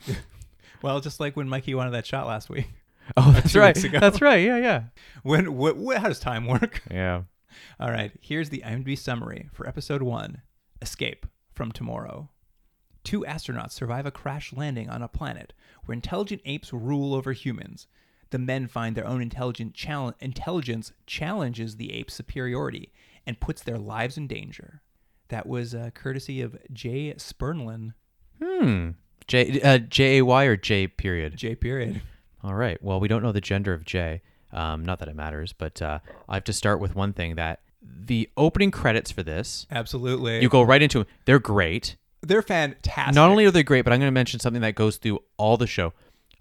well, 0.81 0.99
just 0.99 1.19
like 1.19 1.35
when 1.35 1.47
Mikey 1.49 1.75
wanted 1.75 1.91
that 1.91 2.05
shot 2.05 2.27
last 2.27 2.49
week. 2.49 2.67
Oh, 3.15 3.31
that's 3.33 3.53
right. 3.55 3.75
That's 3.91 4.19
right. 4.19 4.43
Yeah, 4.43 4.57
yeah, 4.57 4.83
When 5.21 5.45
wh- 5.45 5.75
wh- 5.77 5.95
how 5.95 6.07
does 6.07 6.19
time 6.19 6.47
work? 6.47 6.81
yeah. 6.89 7.21
All 7.79 7.91
right, 7.91 8.11
here's 8.21 8.49
the 8.49 8.63
IMDb 8.65 8.97
summary 8.97 9.49
for 9.53 9.67
episode 9.67 10.01
one 10.01 10.41
Escape 10.81 11.25
from 11.53 11.71
Tomorrow. 11.71 12.29
Two 13.03 13.21
astronauts 13.21 13.71
survive 13.71 14.05
a 14.05 14.11
crash 14.11 14.51
landing 14.51 14.89
on 14.89 15.01
a 15.01 15.07
planet 15.07 15.53
where 15.85 15.93
intelligent 15.93 16.41
apes 16.45 16.73
rule 16.73 17.13
over 17.13 17.33
humans. 17.33 17.87
The 18.31 18.39
men 18.39 18.67
find 18.67 18.95
their 18.95 19.07
own 19.07 19.21
intelligent 19.21 19.75
chal- 19.75 20.15
intelligence 20.19 20.91
challenges 21.05 21.75
the 21.77 21.93
apes' 21.93 22.15
superiority 22.15 22.91
and 23.25 23.39
puts 23.39 23.61
their 23.61 23.77
lives 23.77 24.17
in 24.17 24.27
danger. 24.27 24.81
That 25.29 25.47
was 25.47 25.73
uh, 25.73 25.91
courtesy 25.93 26.41
of 26.41 26.57
Jay 26.73 27.13
Spernlin. 27.13 27.93
Hmm. 28.41 28.91
J 29.27 29.61
uh, 29.61 29.77
J 29.79 30.17
A 30.17 30.25
Y 30.25 30.43
or 30.45 30.57
J 30.57 30.87
period. 30.87 31.35
J 31.35 31.55
period. 31.55 32.01
All 32.43 32.53
right. 32.53 32.81
Well, 32.83 32.99
we 32.99 33.07
don't 33.07 33.23
know 33.23 33.31
the 33.31 33.41
gender 33.41 33.73
of 33.73 33.85
J. 33.85 34.21
Um, 34.55 34.83
not 34.85 34.99
that 34.99 35.07
it 35.07 35.15
matters, 35.15 35.53
but 35.53 35.81
uh, 35.81 35.99
I 36.29 36.35
have 36.35 36.43
to 36.45 36.53
start 36.53 36.79
with 36.79 36.95
one 36.95 37.13
thing 37.13 37.35
that 37.35 37.59
the 37.81 38.29
opening 38.37 38.71
credits 38.71 39.11
for 39.11 39.21
this, 39.21 39.67
Absolutely. 39.69 40.41
you 40.41 40.49
go 40.49 40.61
right 40.63 40.81
into 40.81 40.99
them. 40.99 41.07
They're 41.25 41.39
great. 41.39 41.97
They're 42.21 42.41
fantastic. 42.41 43.13
Not 43.13 43.29
only 43.29 43.45
are 43.45 43.51
they 43.51 43.63
great, 43.63 43.83
but 43.83 43.93
I'm 43.93 43.99
going 43.99 44.07
to 44.07 44.11
mention 44.13 44.39
something 44.39 44.61
that 44.61 44.73
goes 44.75 44.97
through 44.97 45.19
all 45.37 45.57
the 45.57 45.67
show. 45.67 45.93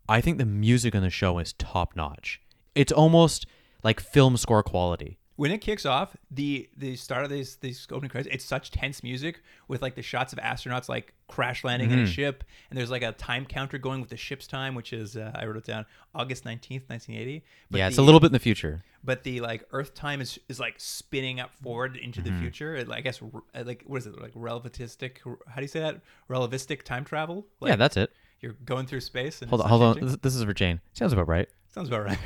I 0.09 0.21
think 0.21 0.39
the 0.39 0.47
music 0.47 0.95
on 0.95 1.03
the 1.03 1.11
show 1.11 1.39
is 1.39 1.53
top 1.55 1.97
notch. 1.97 2.41
It's 2.75 2.93
almost 2.93 3.47
like 3.83 4.01
film 4.01 4.37
score 4.37 4.63
quality. 4.63 5.19
when 5.37 5.51
it 5.51 5.59
kicks 5.59 5.85
off, 5.85 6.17
the 6.31 6.69
the 6.77 6.95
start 6.97 7.25
of 7.25 7.31
these 7.31 7.57
these 7.57 7.87
opening 7.91 8.11
credits, 8.11 8.33
it's 8.35 8.45
such 8.45 8.71
tense 8.71 9.03
music 9.03 9.43
with 9.69 9.83
like 9.83 9.95
the 9.97 10.03
shots 10.03 10.33
of 10.33 10.39
astronauts 10.39 10.89
like 10.89 11.13
crash 11.35 11.65
landing 11.65 11.91
in 11.91 11.99
a 11.99 12.07
ship, 12.07 12.45
and 12.71 12.79
there's 12.79 12.91
like 12.91 13.03
a 13.03 13.13
time 13.13 13.45
counter 13.45 13.77
going 13.79 14.01
with 14.01 14.11
the 14.11 14.17
ship's 14.17 14.47
time, 14.47 14.75
which 14.75 14.93
is 14.93 15.17
uh, 15.17 15.33
I 15.35 15.47
wrote 15.47 15.57
it 15.57 15.65
down 15.65 15.85
August 16.15 16.45
nineteenth, 16.45 16.85
nineteen 16.89 17.17
eighty. 17.17 17.43
yeah, 17.71 17.89
it's 17.89 17.99
a 17.99 18.03
little 18.03 18.21
bit 18.21 18.29
in 18.29 18.33
the 18.33 18.39
future. 18.39 18.85
but 19.03 19.25
the 19.25 19.41
like 19.41 19.65
Earth 19.73 19.95
time 19.95 20.21
is 20.21 20.39
is 20.49 20.61
like 20.61 20.75
spinning 20.79 21.41
up 21.41 21.51
forward 21.63 21.97
into 21.97 22.21
Mm-hmm. 22.21 22.35
the 22.37 22.41
future. 22.41 22.77
It, 22.77 22.91
I 22.91 23.01
guess 23.01 23.21
uh, 23.23 23.65
like 23.65 23.83
what 23.87 23.97
is 23.99 24.07
it 24.07 24.21
like 24.21 24.33
relativistic? 24.35 25.19
How 25.49 25.57
do 25.57 25.63
you 25.63 25.69
say 25.69 25.81
that? 25.81 26.01
Relativistic 26.31 26.83
time 26.83 27.05
travel? 27.05 27.47
Like, 27.61 27.71
yeah, 27.71 27.77
that's 27.77 27.97
it. 27.97 28.11
you're 28.41 28.53
going 28.65 28.87
through 28.87 29.01
space. 29.01 29.41
And 29.43 29.49
Hold 29.51 29.63
on, 29.63 29.69
hold 29.69 29.83
on. 29.83 30.01
This, 30.01 30.17
this 30.23 30.35
is 30.37 30.45
for 30.45 30.55
Jane. 30.55 30.81
Sounds 30.93 31.13
about 31.13 31.27
right. 31.29 31.49
Sounds 31.75 31.89
about 31.89 32.05
right. 32.05 32.19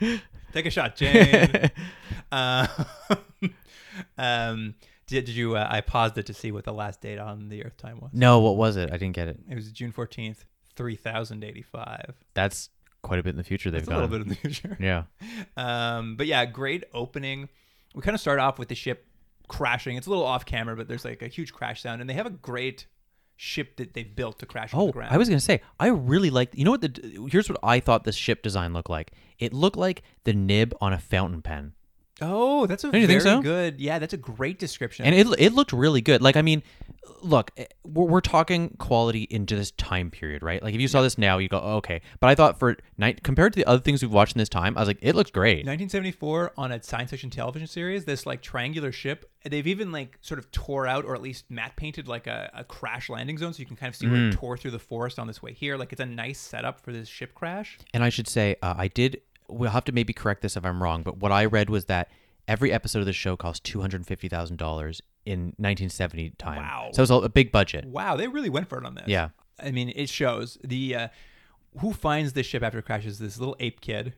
Take 0.52 0.66
a 0.66 0.70
shot, 0.70 0.96
Jane. 0.96 1.70
uh, 2.32 2.66
um, 4.18 4.74
did, 5.06 5.24
did 5.26 5.34
you? 5.36 5.56
Uh, 5.56 5.66
I 5.70 5.80
paused 5.80 6.18
it 6.18 6.26
to 6.26 6.34
see 6.34 6.50
what 6.52 6.64
the 6.64 6.72
last 6.72 7.00
date 7.00 7.18
on 7.18 7.48
the 7.48 7.64
Earth 7.64 7.76
time 7.76 8.00
was. 8.00 8.10
No, 8.12 8.40
what 8.40 8.56
was 8.56 8.76
it? 8.76 8.90
I 8.92 8.96
didn't 8.96 9.14
get 9.14 9.28
it. 9.28 9.38
It 9.48 9.54
was 9.54 9.70
June 9.72 9.92
fourteenth, 9.92 10.44
three 10.74 10.96
thousand 10.96 11.44
eighty-five. 11.44 12.14
That's 12.34 12.70
quite 13.02 13.20
a 13.20 13.22
bit 13.22 13.30
in 13.30 13.36
the 13.36 13.44
future 13.44 13.70
they've 13.70 13.80
It's 13.82 13.88
a 13.88 13.94
little 13.94 14.08
bit 14.08 14.22
in 14.22 14.28
the 14.28 14.34
future. 14.34 14.76
Yeah. 14.80 15.04
Um, 15.56 16.16
but 16.16 16.26
yeah, 16.26 16.44
great 16.44 16.84
opening. 16.92 17.48
We 17.94 18.02
kind 18.02 18.14
of 18.14 18.20
start 18.20 18.38
off 18.40 18.58
with 18.58 18.68
the 18.68 18.74
ship 18.74 19.06
crashing. 19.48 19.96
It's 19.96 20.06
a 20.06 20.10
little 20.10 20.24
off 20.26 20.44
camera, 20.44 20.76
but 20.76 20.88
there's 20.88 21.04
like 21.04 21.22
a 21.22 21.28
huge 21.28 21.52
crash 21.52 21.82
sound, 21.82 22.00
and 22.00 22.10
they 22.10 22.14
have 22.14 22.26
a 22.26 22.30
great 22.30 22.86
ship 23.36 23.76
that 23.76 23.92
they've 23.94 24.16
built 24.16 24.38
to 24.38 24.46
crash 24.46 24.70
Oh, 24.72 24.86
the 24.86 24.92
ground. 24.92 25.14
I 25.14 25.18
was 25.18 25.28
gonna 25.28 25.40
say 25.40 25.60
I 25.78 25.88
really 25.88 26.30
liked. 26.30 26.56
You 26.56 26.64
know 26.64 26.72
what? 26.72 26.80
The 26.80 27.28
here's 27.30 27.48
what 27.48 27.58
I 27.62 27.80
thought 27.80 28.04
the 28.04 28.12
ship 28.12 28.42
design 28.42 28.72
looked 28.72 28.90
like. 28.90 29.12
It 29.38 29.52
looked 29.52 29.76
like 29.76 30.02
the 30.24 30.32
nib 30.32 30.74
on 30.80 30.92
a 30.92 30.98
fountain 30.98 31.42
pen, 31.42 31.74
Oh, 32.20 32.66
that's 32.66 32.82
a 32.84 32.90
Don't 32.90 33.00
you 33.00 33.06
very 33.06 33.20
think 33.20 33.28
so? 33.28 33.42
good. 33.42 33.80
Yeah, 33.80 33.98
that's 33.98 34.14
a 34.14 34.18
great 34.18 34.58
description. 34.58 35.04
and 35.04 35.14
it 35.14 35.26
it 35.38 35.52
looked 35.52 35.72
really 35.72 36.00
good. 36.00 36.22
Like 36.22 36.36
I 36.36 36.42
mean, 36.42 36.62
look, 37.22 37.50
eh, 37.58 37.66
we're, 37.84 38.06
we're 38.06 38.20
talking 38.22 38.70
quality 38.78 39.24
into 39.28 39.54
this 39.54 39.70
time 39.72 40.10
period, 40.10 40.42
right? 40.42 40.62
Like 40.62 40.74
if 40.74 40.80
you 40.80 40.88
saw 40.88 41.02
this 41.02 41.18
now, 41.18 41.36
you 41.36 41.48
go 41.48 41.60
oh, 41.62 41.76
okay. 41.76 42.00
But 42.20 42.28
I 42.30 42.34
thought 42.34 42.58
for 42.58 42.76
night 42.96 43.22
compared 43.22 43.52
to 43.52 43.58
the 43.58 43.66
other 43.66 43.80
things 43.82 44.02
we've 44.02 44.12
watched 44.12 44.34
in 44.34 44.38
this 44.38 44.48
time, 44.48 44.78
I 44.78 44.80
was 44.80 44.88
like, 44.88 44.98
it 45.02 45.14
looks 45.14 45.30
great. 45.30 45.66
1974 45.66 46.52
on 46.56 46.72
a 46.72 46.82
science 46.82 47.10
fiction 47.10 47.28
television 47.28 47.68
series, 47.68 48.06
this 48.06 48.24
like 48.24 48.40
triangular 48.40 48.92
ship. 48.92 49.30
They've 49.44 49.66
even 49.66 49.92
like 49.92 50.16
sort 50.22 50.38
of 50.38 50.50
tore 50.50 50.86
out 50.86 51.04
or 51.04 51.14
at 51.14 51.20
least 51.20 51.44
matte 51.50 51.76
painted 51.76 52.08
like 52.08 52.26
a, 52.26 52.50
a 52.54 52.64
crash 52.64 53.10
landing 53.10 53.36
zone, 53.36 53.52
so 53.52 53.60
you 53.60 53.66
can 53.66 53.76
kind 53.76 53.90
of 53.90 53.96
see 53.96 54.06
where 54.08 54.16
Mm. 54.16 54.32
it 54.32 54.36
tore 54.36 54.56
through 54.56 54.70
the 54.70 54.78
forest 54.78 55.18
on 55.18 55.26
this 55.26 55.42
way 55.42 55.52
here. 55.52 55.76
Like 55.76 55.92
it's 55.92 56.00
a 56.00 56.06
nice 56.06 56.38
setup 56.38 56.80
for 56.80 56.92
this 56.92 57.08
ship 57.08 57.34
crash. 57.34 57.78
And 57.92 58.02
I 58.02 58.08
should 58.08 58.26
say, 58.26 58.56
uh, 58.62 58.74
I 58.78 58.88
did. 58.88 59.20
We'll 59.48 59.70
have 59.70 59.84
to 59.84 59.92
maybe 59.92 60.12
correct 60.12 60.42
this 60.42 60.56
if 60.56 60.64
I'm 60.64 60.82
wrong, 60.82 61.02
but 61.02 61.18
what 61.18 61.32
I 61.32 61.44
read 61.44 61.70
was 61.70 61.86
that 61.86 62.08
every 62.48 62.72
episode 62.72 63.00
of 63.00 63.06
the 63.06 63.12
show 63.12 63.36
cost 63.36 63.64
two 63.64 63.80
hundred 63.80 64.06
fifty 64.06 64.28
thousand 64.28 64.56
dollars 64.56 65.02
in 65.24 65.46
1970 65.58 66.30
time. 66.38 66.58
Wow. 66.58 66.90
So 66.92 67.02
it 67.02 67.10
was 67.10 67.24
a, 67.24 67.28
big 67.28 67.50
budget. 67.50 67.84
Wow, 67.84 68.16
they 68.16 68.28
really 68.28 68.48
went 68.48 68.68
for 68.68 68.78
it 68.78 68.84
on 68.86 68.94
this. 68.94 69.08
Yeah. 69.08 69.30
I 69.60 69.72
mean, 69.72 69.92
it 69.96 70.08
shows 70.08 70.56
the 70.62 70.94
uh, 70.94 71.08
who 71.80 71.92
finds 71.92 72.32
this 72.34 72.46
ship 72.46 72.62
after 72.62 72.78
it 72.78 72.84
crashes. 72.84 73.18
This 73.18 73.38
little 73.38 73.56
ape 73.58 73.80
kid, 73.80 74.14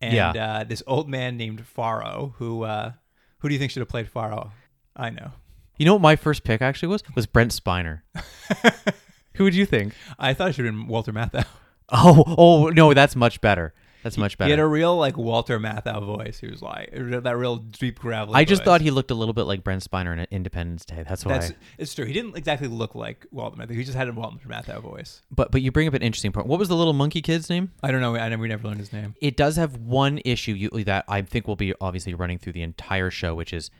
and 0.00 0.14
Yeah. 0.14 0.30
uh, 0.32 0.64
this 0.64 0.82
old 0.86 1.08
man 1.08 1.36
named 1.36 1.64
Farrow. 1.66 2.34
Who 2.38 2.64
uh, 2.64 2.92
who 3.38 3.48
do 3.48 3.54
you 3.54 3.58
think 3.58 3.70
should 3.72 3.80
have 3.80 3.88
played 3.88 4.08
Farrow? 4.08 4.52
I 4.96 5.10
know. 5.10 5.30
You 5.78 5.86
know 5.86 5.94
what 5.94 6.02
my 6.02 6.16
first 6.16 6.44
pick 6.44 6.60
actually 6.60 6.88
was? 6.88 7.02
Was 7.14 7.26
Brent 7.26 7.52
Spiner. 7.52 8.02
Who 9.34 9.44
would 9.44 9.54
you 9.54 9.64
think? 9.64 9.94
I 10.18 10.34
thought 10.34 10.50
it 10.50 10.54
should 10.54 10.66
have 10.66 10.74
been 10.74 10.88
Walter 10.88 11.12
Matthau. 11.12 11.46
Oh, 11.92 12.24
oh 12.38 12.68
no, 12.68 12.92
that's 12.92 13.16
much 13.16 13.40
better. 13.40 13.72
That's 14.02 14.16
much 14.16 14.38
better. 14.38 14.46
He 14.46 14.50
had 14.50 14.60
a 14.60 14.66
real 14.66 14.96
like 14.96 15.16
Walter 15.16 15.58
Matthau 15.58 16.04
voice. 16.04 16.38
He 16.38 16.48
was 16.48 16.62
like 16.62 16.90
that 16.92 17.36
real 17.36 17.56
deep 17.56 17.98
gravelly. 17.98 18.36
I 18.36 18.44
just 18.44 18.60
voice. 18.60 18.64
thought 18.64 18.80
he 18.80 18.90
looked 18.90 19.10
a 19.10 19.14
little 19.14 19.34
bit 19.34 19.44
like 19.44 19.62
Brent 19.62 19.88
Spiner 19.88 20.12
in 20.12 20.26
Independence 20.30 20.84
Day. 20.84 21.04
That's 21.08 21.24
why. 21.24 21.38
That's 21.38 21.52
it's 21.78 21.94
true. 21.94 22.04
He 22.04 22.12
didn't 22.12 22.36
exactly 22.36 22.68
look 22.68 22.94
like 22.94 23.26
Walter 23.30 23.56
Matthau. 23.56 23.74
He 23.74 23.84
just 23.84 23.96
had 23.96 24.08
a 24.08 24.12
Walter 24.12 24.48
Matthau 24.48 24.80
voice. 24.80 25.22
but 25.30 25.50
but 25.50 25.62
you 25.62 25.72
bring 25.72 25.88
up 25.88 25.94
an 25.94 26.02
interesting 26.02 26.32
point. 26.32 26.46
What 26.46 26.58
was 26.58 26.68
the 26.68 26.76
little 26.76 26.92
monkey 26.92 27.22
kid's 27.22 27.50
name? 27.50 27.72
I 27.82 27.90
don't 27.90 28.00
know. 28.00 28.16
I 28.16 28.28
never 28.28 28.42
we 28.42 28.48
never 28.48 28.66
learned 28.66 28.80
his 28.80 28.92
name. 28.92 29.14
It 29.20 29.36
does 29.36 29.56
have 29.56 29.76
one 29.76 30.20
issue 30.24 30.52
you, 30.52 30.70
that 30.84 31.04
I 31.08 31.22
think 31.22 31.46
will 31.46 31.56
be 31.56 31.74
obviously 31.80 32.14
running 32.14 32.38
through 32.38 32.54
the 32.54 32.62
entire 32.62 33.10
show, 33.10 33.34
which 33.34 33.52
is 33.52 33.70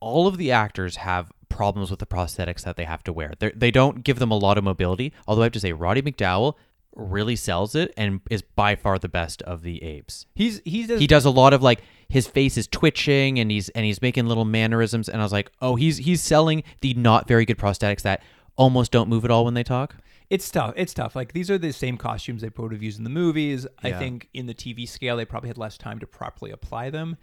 all 0.00 0.26
of 0.26 0.38
the 0.38 0.50
actors 0.52 0.96
have 0.96 1.30
problems 1.48 1.90
with 1.90 2.00
the 2.00 2.06
prosthetics 2.06 2.62
that 2.62 2.76
they 2.76 2.84
have 2.84 3.02
to 3.04 3.12
wear. 3.12 3.34
They're, 3.38 3.52
they 3.54 3.70
don't 3.70 4.02
give 4.02 4.18
them 4.18 4.30
a 4.30 4.36
lot 4.36 4.56
of 4.56 4.64
mobility. 4.64 5.12
Although 5.26 5.42
I 5.42 5.46
have 5.46 5.52
to 5.52 5.60
say, 5.60 5.72
Roddy 5.72 6.00
McDowall 6.00 6.54
really 6.94 7.36
sells 7.36 7.74
it 7.74 7.92
and 7.96 8.20
is 8.30 8.42
by 8.42 8.74
far 8.74 8.98
the 8.98 9.08
best 9.08 9.42
of 9.42 9.62
the 9.62 9.82
apes. 9.82 10.26
He's 10.34 10.60
he's 10.64 10.88
just, 10.88 11.00
He 11.00 11.06
does 11.06 11.24
a 11.24 11.30
lot 11.30 11.52
of 11.52 11.62
like 11.62 11.82
his 12.08 12.26
face 12.26 12.56
is 12.56 12.66
twitching 12.66 13.38
and 13.38 13.50
he's 13.50 13.68
and 13.70 13.84
he's 13.84 14.02
making 14.02 14.26
little 14.26 14.44
mannerisms 14.44 15.08
and 15.08 15.20
I 15.20 15.24
was 15.24 15.32
like, 15.32 15.52
"Oh, 15.60 15.76
he's 15.76 15.98
he's 15.98 16.20
selling 16.20 16.62
the 16.80 16.94
not 16.94 17.28
very 17.28 17.44
good 17.44 17.58
prosthetics 17.58 18.02
that 18.02 18.22
almost 18.56 18.90
don't 18.90 19.08
move 19.08 19.24
at 19.24 19.30
all 19.30 19.44
when 19.44 19.54
they 19.54 19.62
talk." 19.62 19.96
It's 20.28 20.48
tough. 20.48 20.74
It's 20.76 20.94
tough. 20.94 21.16
Like 21.16 21.32
these 21.32 21.50
are 21.50 21.58
the 21.58 21.72
same 21.72 21.96
costumes 21.96 22.42
they 22.42 22.50
would 22.56 22.72
have 22.72 22.82
used 22.82 22.98
in 22.98 23.04
the 23.04 23.10
movies. 23.10 23.66
I 23.82 23.90
think 23.92 24.28
in 24.32 24.46
the 24.46 24.54
TV 24.54 24.88
scale, 24.88 25.16
they 25.16 25.24
probably 25.24 25.48
had 25.48 25.58
less 25.58 25.76
time 25.76 25.98
to 26.00 26.06
properly 26.06 26.52
apply 26.52 26.90
them. 26.90 27.16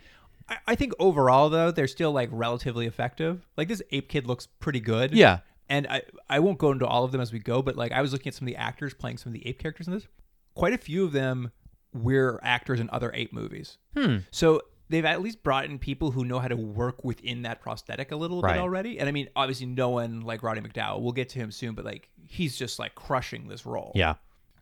I, 0.50 0.58
I 0.68 0.76
think 0.76 0.94
overall, 1.00 1.50
though, 1.50 1.72
they're 1.72 1.88
still 1.88 2.12
like 2.12 2.30
relatively 2.32 2.86
effective. 2.86 3.48
Like 3.56 3.68
this 3.70 3.82
ape 3.92 4.10
kid 4.10 4.28
looks 4.28 4.48
pretty 4.60 4.82
good. 4.82 5.14
Yeah. 5.14 5.40
And 5.70 5.86
I, 5.88 6.02
I 6.30 6.40
won't 6.40 6.58
go 6.58 6.72
into 6.72 6.86
all 6.88 7.04
of 7.04 7.12
them 7.12 7.20
as 7.22 7.34
we 7.34 7.40
go, 7.40 7.62
but 7.62 7.76
like 7.76 7.92
I 7.92 8.02
was 8.02 8.14
looking 8.14 8.30
at 8.30 8.34
some 8.36 8.48
of 8.48 8.54
the 8.54 8.56
actors 8.58 8.94
playing 8.94 9.18
some 9.18 9.32
of 9.32 9.34
the 9.34 9.46
ape 9.48 9.60
characters 9.60 9.88
in 9.88 9.94
this. 9.94 10.08
Quite 10.56 10.74
a 10.74 10.78
few 10.78 11.04
of 11.04 11.12
them 11.12 11.52
were 11.94 12.40
actors 12.44 12.80
in 12.80 12.90
other 12.92 13.12
ape 13.14 13.34
movies. 13.34 13.78
Hmm. 13.96 14.18
So 14.32 14.62
they've 14.90 15.04
at 15.06 15.22
least 15.22 15.44
brought 15.44 15.66
in 15.66 15.78
people 15.80 16.12
who 16.12 16.24
know 16.24 16.40
how 16.40 16.48
to 16.48 16.56
work 16.56 17.04
within 17.04 17.42
that 17.42 17.62
prosthetic 17.62 18.12
a 18.12 18.16
little 18.16 18.42
Right. 18.42 18.54
bit 18.54 18.62
already. 18.62 19.00
And 19.00 19.10
I 19.10 19.12
mean, 19.12 19.28
obviously, 19.36 19.66
no 19.66 19.90
one 19.90 20.22
like 20.22 20.42
Roddy 20.44 20.62
McDowall. 20.62 21.02
We'll 21.02 21.12
get 21.12 21.30
to 21.30 21.40
him 21.40 21.52
soon, 21.52 21.76
but 21.76 21.84
like 21.86 22.10
he's 22.28 22.56
just 22.58 22.80
like 22.80 22.96
crushing 22.96 23.48
this 23.48 23.66
role. 23.66 23.92
Yeah. 23.96 24.16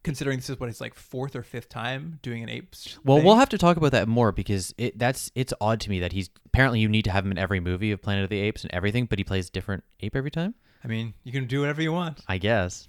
Considering 0.03 0.37
this 0.37 0.49
is 0.51 0.59
what 0.59 0.69
it's 0.69 0.81
like 0.81 0.93
fourth 0.93 1.35
or 1.35 1.41
fifth 1.41 1.67
time 1.69 2.19
doing 2.21 2.43
an 2.43 2.49
ape. 2.49 2.75
Well, 3.03 3.17
thing. 3.17 3.25
we'll 3.25 3.37
have 3.37 3.49
to 3.49 3.57
talk 3.57 3.75
about 3.77 3.91
that 3.91 4.07
more 4.07 4.31
because 4.31 4.71
it 4.77 4.99
that's 4.99 5.31
it's 5.33 5.51
odd 5.59 5.79
to 5.81 5.89
me 5.89 5.99
that 5.99 6.11
he's 6.13 6.29
apparently 6.45 6.79
you 6.79 6.87
need 6.89 7.05
to 7.05 7.11
have 7.11 7.25
him 7.25 7.31
in 7.31 7.39
every 7.39 7.59
movie 7.59 7.91
of 7.91 8.01
Planet 8.03 8.23
of 8.23 8.29
the 8.29 8.39
Apes 8.39 8.63
and 8.63 8.71
everything, 8.73 9.05
but 9.05 9.17
he 9.17 9.23
plays 9.23 9.49
different 9.49 9.83
ape 10.01 10.15
every 10.15 10.29
time. 10.29 10.53
I 10.85 10.87
mean, 10.87 11.13
you 11.23 11.31
can 11.31 11.47
do 11.47 11.59
whatever 11.61 11.81
you 11.81 11.91
want. 11.91 12.21
I 12.27 12.37
guess. 12.37 12.87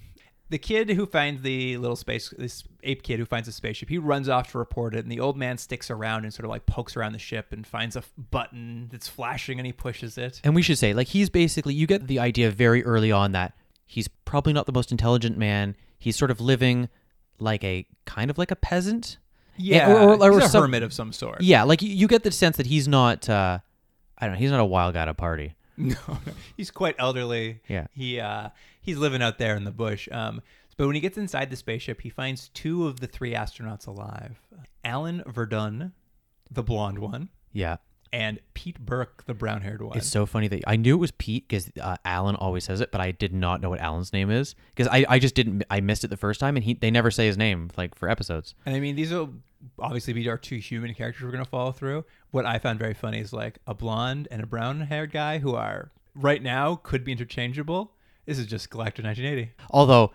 the 0.49 0.57
kid 0.57 0.89
who 0.91 1.05
finds 1.05 1.41
the 1.41 1.75
little 1.77 1.95
space 1.97 2.33
this 2.37 2.63
ape 2.83 3.03
kid 3.03 3.19
who 3.19 3.25
finds 3.25 3.47
the 3.47 3.51
spaceship 3.51 3.89
he 3.89 3.97
runs 3.97 4.29
off 4.29 4.51
to 4.51 4.57
report 4.57 4.95
it 4.95 4.99
and 5.03 5.11
the 5.11 5.19
old 5.19 5.35
man 5.35 5.57
sticks 5.57 5.91
around 5.91 6.23
and 6.23 6.33
sort 6.33 6.45
of 6.45 6.49
like 6.51 6.65
pokes 6.65 6.95
around 6.95 7.11
the 7.11 7.19
ship 7.19 7.47
and 7.51 7.67
finds 7.67 7.97
a 7.97 7.99
f- 7.99 8.13
button 8.31 8.87
that's 8.89 9.09
flashing 9.09 9.59
and 9.59 9.65
he 9.65 9.73
pushes 9.73 10.17
it 10.17 10.39
And 10.45 10.55
we 10.55 10.61
should 10.61 10.77
say 10.77 10.93
like 10.93 11.07
he's 11.07 11.29
basically 11.29 11.73
you 11.73 11.85
get 11.85 12.07
the 12.07 12.19
idea 12.19 12.49
very 12.49 12.81
early 12.85 13.11
on 13.11 13.33
that 13.33 13.57
he's 13.85 14.07
probably 14.23 14.53
not 14.53 14.65
the 14.67 14.71
most 14.71 14.89
intelligent 14.91 15.37
man. 15.37 15.75
He's 15.99 16.15
sort 16.15 16.31
of 16.31 16.39
living 16.39 16.87
like 17.39 17.63
a 17.65 17.85
kind 18.05 18.29
of 18.31 18.37
like 18.37 18.51
a 18.51 18.55
peasant. 18.55 19.17
yeah 19.57 19.91
or- 19.91 20.13
or- 20.13 20.23
or 20.31 20.39
he's 20.39 20.45
a 20.45 20.49
some- 20.49 20.61
hermit 20.63 20.81
of 20.83 20.93
some 20.93 21.11
sort 21.11 21.41
Yeah, 21.41 21.63
like 21.63 21.81
you, 21.81 21.89
you 21.89 22.07
get 22.07 22.23
the 22.23 22.31
sense 22.31 22.55
that 22.55 22.67
he's 22.67 22.87
not 22.87 23.27
uh 23.27 23.59
I 24.17 24.25
don't 24.27 24.35
know, 24.35 24.39
he's 24.39 24.51
not 24.51 24.61
a 24.61 24.65
wild 24.65 24.93
guy 24.93 25.01
at 25.01 25.09
a 25.09 25.13
party. 25.13 25.55
no, 25.95 25.95
no. 26.07 26.33
he's 26.55 26.71
quite 26.71 26.95
elderly 26.97 27.61
Yeah. 27.67 27.87
he 27.91 28.19
uh 28.19 28.49
he's 28.81 28.97
living 28.97 29.21
out 29.21 29.37
there 29.37 29.55
in 29.55 29.63
the 29.63 29.71
bush 29.71 30.07
um 30.11 30.41
but 30.77 30.85
when 30.87 30.95
he 30.95 31.01
gets 31.01 31.17
inside 31.17 31.49
the 31.49 31.55
spaceship 31.55 32.01
he 32.01 32.09
finds 32.09 32.49
two 32.49 32.87
of 32.87 32.99
the 32.99 33.07
three 33.07 33.33
astronauts 33.33 33.85
alive 33.87 34.39
alan 34.83 35.23
virdon 35.27 35.91
the 36.51 36.63
blonde 36.63 36.99
one 36.99 37.29
Yeah. 37.53 37.77
and 38.11 38.39
pete 38.53 38.79
burke 38.79 39.25
the 39.25 39.33
brown-haired 39.33 39.81
one 39.81 39.97
It's 39.97 40.07
so 40.07 40.25
funny 40.25 40.47
that 40.47 40.63
I 40.65 40.77
knew 40.77 40.95
it 40.95 40.99
was 40.99 41.11
Pete 41.11 41.47
because 41.47 41.69
uh, 41.81 41.97
Alan 42.05 42.35
always 42.37 42.63
says 42.63 42.79
it, 42.81 42.91
but 42.91 43.01
I 43.01 43.11
did 43.11 43.33
not 43.33 43.61
know 43.61 43.69
what 43.69 43.79
Alan's 43.81 44.13
name 44.13 44.31
is 44.31 44.55
because 44.75 44.87
I, 44.91 45.05
I 45.09 45.19
just 45.19 45.35
didn't 45.35 45.63
I 45.69 45.81
missed 45.81 46.03
it 46.03 46.07
the 46.07 46.17
first 46.17 46.39
time 46.39 46.55
and 46.55 46.63
he 46.63 46.73
they 46.73 46.89
never 46.89 47.11
say 47.11 47.27
his 47.27 47.37
name 47.37 47.69
like 47.77 47.93
for 47.95 48.09
episodes. 48.09 48.55
And 48.65 48.73
I 48.75 48.79
mean, 48.79 48.95
these 48.95 49.11
will 49.11 49.33
obviously 49.79 50.13
be 50.13 50.27
our 50.29 50.37
two 50.37 50.55
human 50.57 50.93
characters 50.93 51.23
we're 51.23 51.31
going 51.31 51.43
to 51.43 51.49
follow 51.49 51.71
through. 51.73 52.05
What 52.31 52.45
I 52.45 52.59
found 52.59 52.79
very 52.79 52.93
funny 52.93 53.19
is 53.19 53.31
like 53.33 53.59
a 53.65 53.73
blonde 53.73 54.27
and 54.31 54.41
a 54.43 54.45
brown 54.45 54.81
haired 54.81 55.11
guy 55.11 55.39
who 55.39 55.55
are 55.55 55.91
right 56.15 56.41
now 56.43 56.75
could 56.75 57.03
be 57.03 57.11
interchangeable. 57.11 57.93
This 58.25 58.37
is 58.39 58.45
just 58.45 58.69
Galactica 58.69 59.03
1980. 59.03 59.51
Although 59.71 60.11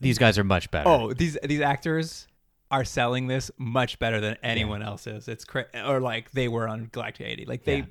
these 0.00 0.18
guys 0.18 0.38
are 0.38 0.44
much 0.44 0.70
better. 0.70 0.88
Oh, 0.88 1.12
these 1.12 1.36
these 1.42 1.60
actors 1.60 2.28
are 2.70 2.84
selling 2.84 3.26
this 3.28 3.50
much 3.58 3.98
better 3.98 4.20
than 4.20 4.36
anyone 4.42 4.82
else 4.82 5.06
is. 5.06 5.28
It's 5.28 5.44
cra- 5.44 5.66
or 5.86 6.00
like 6.00 6.30
they 6.32 6.48
were 6.48 6.68
on 6.68 6.86
Galactica 6.88 7.22
80. 7.26 7.44
Like 7.46 7.64
they 7.64 7.78
Yeah. 7.78 7.84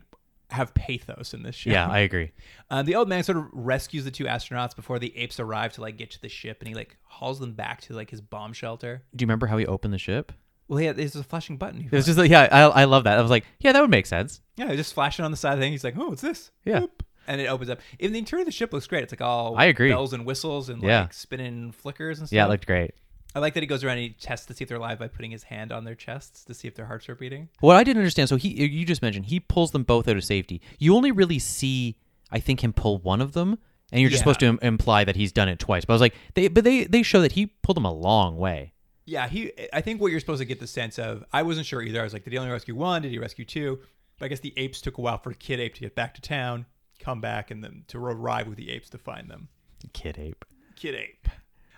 have 0.51 0.73
pathos 0.73 1.33
in 1.33 1.43
this 1.43 1.55
show. 1.55 1.69
yeah, 1.71 1.87
I 1.89 1.99
agree. 1.99 2.31
Uh, 2.69 2.83
the 2.83 2.95
old 2.95 3.09
man 3.09 3.23
sort 3.23 3.37
of 3.37 3.45
rescues 3.51 4.03
the 4.05 4.11
two 4.11 4.25
astronauts 4.25 4.75
before 4.75 4.99
the 4.99 5.15
apes 5.17 5.39
arrive 5.39 5.73
to 5.73 5.81
like 5.81 5.97
get 5.97 6.11
to 6.11 6.21
the 6.21 6.29
ship, 6.29 6.57
and 6.61 6.67
he 6.69 6.75
like 6.75 6.97
hauls 7.03 7.39
them 7.39 7.53
back 7.53 7.81
to 7.81 7.93
like 7.93 8.09
his 8.09 8.21
bomb 8.21 8.53
shelter. 8.53 9.03
Do 9.15 9.23
you 9.23 9.27
remember 9.27 9.47
how 9.47 9.57
he 9.57 9.65
opened 9.65 9.93
the 9.93 9.97
ship? 9.97 10.31
Well, 10.67 10.81
yeah, 10.81 10.93
there's 10.93 11.15
a 11.15 11.23
flashing 11.23 11.57
button. 11.57 11.81
It 11.85 11.91
was 11.91 12.05
just 12.05 12.17
like, 12.17 12.31
yeah, 12.31 12.47
I, 12.51 12.61
I 12.81 12.83
love 12.85 13.03
that. 13.03 13.19
I 13.19 13.21
was 13.21 13.29
like, 13.31 13.45
yeah, 13.59 13.71
that 13.71 13.81
would 13.81 13.89
make 13.91 14.05
sense. 14.07 14.41
Yeah, 14.57 14.73
just 14.75 14.93
flashing 14.93 15.23
on 15.25 15.31
the 15.31 15.37
side 15.37 15.53
of 15.53 15.59
the 15.59 15.63
thing. 15.65 15.71
He's 15.73 15.83
like, 15.83 15.95
"Oh, 15.97 16.09
what's 16.09 16.21
this?" 16.21 16.49
Yeah. 16.63 16.79
Boop. 16.81 16.89
and 17.27 17.39
it 17.41 17.45
opens 17.47 17.69
up. 17.69 17.79
Even 17.99 18.13
the 18.13 18.19
interior 18.19 18.41
of 18.41 18.45
the 18.45 18.51
ship 18.51 18.71
looks 18.73 18.87
great. 18.87 19.03
It's 19.03 19.11
like 19.13 19.21
all 19.21 19.55
I 19.57 19.65
agree. 19.65 19.89
bells 19.89 20.13
and 20.13 20.25
whistles 20.25 20.69
and 20.69 20.81
Yeah. 20.81 21.01
like 21.01 21.13
spinning 21.13 21.71
flickers 21.71 22.19
and 22.19 22.27
stuff. 22.27 22.35
Yeah, 22.35 22.45
it 22.45 22.49
looked 22.49 22.65
great. 22.65 22.91
I 23.35 23.39
like 23.39 23.53
that 23.55 23.61
he 23.63 23.67
goes 23.67 23.83
around 23.83 23.97
and 23.97 24.03
he 24.03 24.09
tests 24.11 24.45
to 24.45 24.53
see 24.53 24.63
if 24.63 24.69
they're 24.69 24.77
alive 24.77 24.97
by 24.97 25.07
putting 25.09 25.29
his 25.31 25.43
hand 25.43 25.71
on 25.73 25.83
their 25.83 25.93
chests 25.95 26.45
to 26.45 26.53
see 26.53 26.67
if 26.69 26.75
their 26.75 26.85
hearts 26.85 27.09
are 27.09 27.15
beating. 27.15 27.49
What 27.59 27.75
I 27.75 27.83
didn't 27.83 27.99
understand, 27.99 28.29
so 28.29 28.37
he 28.37 28.49
you 28.65 28.85
just 28.85 29.01
mentioned 29.01 29.25
he 29.25 29.39
pulls 29.41 29.71
them 29.71 29.83
both 29.83 30.07
out 30.07 30.15
of 30.15 30.23
safety. 30.23 30.61
You 30.79 30.95
only 30.95 31.11
really 31.11 31.39
see, 31.39 31.97
I 32.31 32.39
think, 32.39 32.63
him 32.63 32.71
pull 32.71 32.99
one 32.99 33.19
of 33.21 33.33
them, 33.33 33.57
and 33.91 33.99
you're 33.99 34.09
just 34.09 34.21
Yeah. 34.21 34.23
supposed 34.23 34.39
to 34.39 34.45
Im- 34.45 34.59
imply 34.61 35.03
that 35.03 35.15
he's 35.17 35.31
done 35.33 35.49
it 35.49 35.59
twice. 35.59 35.83
But 35.83 35.93
I 35.93 35.95
was 35.95 36.01
like, 36.01 36.15
they 36.35 36.47
but 36.47 36.63
they 36.63 36.85
they 36.85 37.03
show 37.03 37.21
that 37.21 37.33
he 37.33 37.47
pulled 37.47 37.75
them 37.75 37.85
a 37.85 37.91
long 37.93 38.37
way. 38.37 38.71
Yeah, 39.05 39.27
he. 39.27 39.51
I 39.71 39.81
think 39.81 40.01
what 40.01 40.11
you're 40.11 40.19
supposed 40.19 40.39
to 40.39 40.45
get 40.45 40.59
the 40.59 40.67
sense 40.67 40.97
of. 40.97 41.23
I 41.31 41.43
wasn't 41.43 41.65
sure 41.67 41.81
either. 41.81 42.01
I 42.01 42.03
was 42.03 42.13
like, 42.13 42.23
did 42.23 42.33
he 42.33 42.39
only 42.39 42.51
rescue 42.51 42.75
one? 42.75 43.01
Did 43.01 43.11
he 43.11 43.19
rescue 43.19 43.45
two? 43.45 43.79
But 44.17 44.25
I 44.25 44.27
guess 44.29 44.39
the 44.39 44.53
apes 44.57 44.81
took 44.81 44.97
a 44.97 45.01
while 45.01 45.17
for 45.17 45.33
Kid 45.33 45.59
Ape 45.59 45.75
to 45.75 45.81
get 45.81 45.95
back 45.95 46.15
to 46.15 46.21
town, 46.21 46.65
come 46.99 47.21
back, 47.21 47.51
and 47.51 47.63
then 47.63 47.83
to 47.89 47.99
arrive 47.99 48.47
with 48.47 48.57
the 48.57 48.71
apes 48.71 48.89
to 48.91 48.97
find 48.97 49.29
them. 49.29 49.49
Kid 49.93 50.17
ape. 50.17 50.45
Kid 50.75 50.95
Ape. 50.95 51.27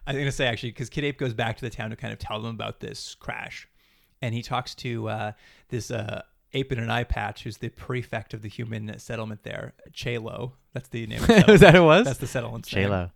I 0.06 0.12
was 0.14 0.20
gonna 0.20 0.32
say 0.32 0.46
actually 0.48 0.70
because 0.70 0.90
Kid 0.90 1.04
Ape 1.04 1.18
goes 1.18 1.34
back 1.34 1.58
to 1.58 1.62
the 1.62 1.70
town 1.70 1.90
to 1.90 1.96
kind 1.96 2.14
of 2.14 2.20
tell 2.20 2.42
them 2.42 2.56
about 2.56 2.80
this 2.80 3.16
crash, 3.16 3.68
and 4.22 4.34
he 4.34 4.42
talks 4.42 4.74
to 4.76 5.10
uh, 5.10 5.32
this 5.70 5.92
uh, 5.92 6.22
ape 6.54 6.72
in 6.72 6.80
an 6.80 6.90
eye 6.90 7.04
patch, 7.04 7.44
who's 7.44 7.58
the 7.58 7.70
prefect 7.70 8.34
of 8.34 8.42
the 8.42 8.50
human 8.50 8.98
settlement 9.00 9.44
there, 9.44 9.74
Chalo. 9.92 10.54
That's 10.74 10.88
the 10.90 11.06
name. 11.08 11.22
Of 11.22 11.28
the 11.28 11.46
Is 11.52 11.62
that 11.62 11.76
it 11.76 11.82
was? 11.82 12.06
That's 12.06 12.20
the 12.20 12.28
settlement's 12.28 12.74
name. 12.74 13.10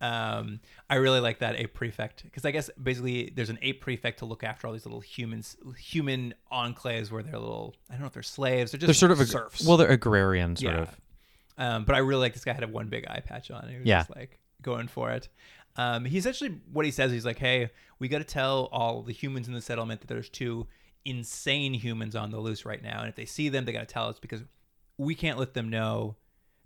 Um, 0.00 0.60
I 0.90 0.96
really 0.96 1.20
like 1.20 1.38
that 1.38 1.56
ape 1.58 1.72
prefect 1.72 2.22
because 2.24 2.44
I 2.44 2.50
guess 2.50 2.68
basically 2.82 3.32
there's 3.34 3.48
an 3.48 3.58
ape 3.62 3.80
prefect 3.80 4.18
to 4.18 4.26
look 4.26 4.44
after 4.44 4.66
all 4.66 4.72
these 4.74 4.84
little 4.84 5.00
humans, 5.00 5.56
human 5.78 6.34
enclaves 6.52 7.10
where 7.10 7.22
they're 7.22 7.38
little. 7.38 7.74
I 7.88 7.94
don't 7.94 8.02
know 8.02 8.06
if 8.08 8.12
they're 8.12 8.22
slaves. 8.22 8.72
They're 8.72 8.78
just 8.78 8.86
They're 8.88 8.94
sort 8.94 9.12
of 9.12 9.20
ag- 9.20 9.26
serfs. 9.28 9.66
well, 9.66 9.76
they're 9.78 9.88
agrarian 9.90 10.56
sort 10.56 10.74
Yeah. 10.74 10.82
of. 10.82 11.00
Um, 11.58 11.84
but 11.86 11.94
I 11.94 11.98
really 12.00 12.20
like 12.20 12.34
this 12.34 12.44
guy 12.44 12.52
had 12.52 12.62
a 12.62 12.68
one 12.68 12.88
big 12.88 13.06
eye 13.08 13.20
patch 13.24 13.50
on. 13.50 13.66
He 13.68 13.76
was 13.78 13.86
Yeah. 13.86 14.00
just 14.00 14.14
like 14.14 14.38
going 14.60 14.88
for 14.88 15.10
it. 15.12 15.28
Um, 15.76 16.04
he 16.04 16.18
essentially 16.18 16.60
what 16.72 16.84
he 16.84 16.90
says. 16.90 17.10
He's 17.12 17.24
like, 17.24 17.38
"Hey, 17.38 17.70
we 17.98 18.08
got 18.08 18.18
to 18.18 18.24
tell 18.24 18.66
all 18.72 19.02
the 19.02 19.12
humans 19.12 19.48
in 19.48 19.54
the 19.54 19.62
settlement 19.62 20.00
that 20.02 20.06
there's 20.08 20.28
two 20.28 20.66
insane 21.04 21.72
humans 21.74 22.14
on 22.16 22.30
the 22.30 22.38
loose 22.38 22.64
right 22.66 22.82
now, 22.82 23.00
and 23.00 23.08
if 23.08 23.14
they 23.14 23.24
see 23.24 23.48
them, 23.48 23.64
they 23.64 23.72
got 23.72 23.80
to 23.80 23.86
tell 23.86 24.08
us 24.08 24.18
because 24.18 24.42
we 24.98 25.14
can't 25.14 25.38
let 25.38 25.54
them 25.54 25.68
know 25.70 26.16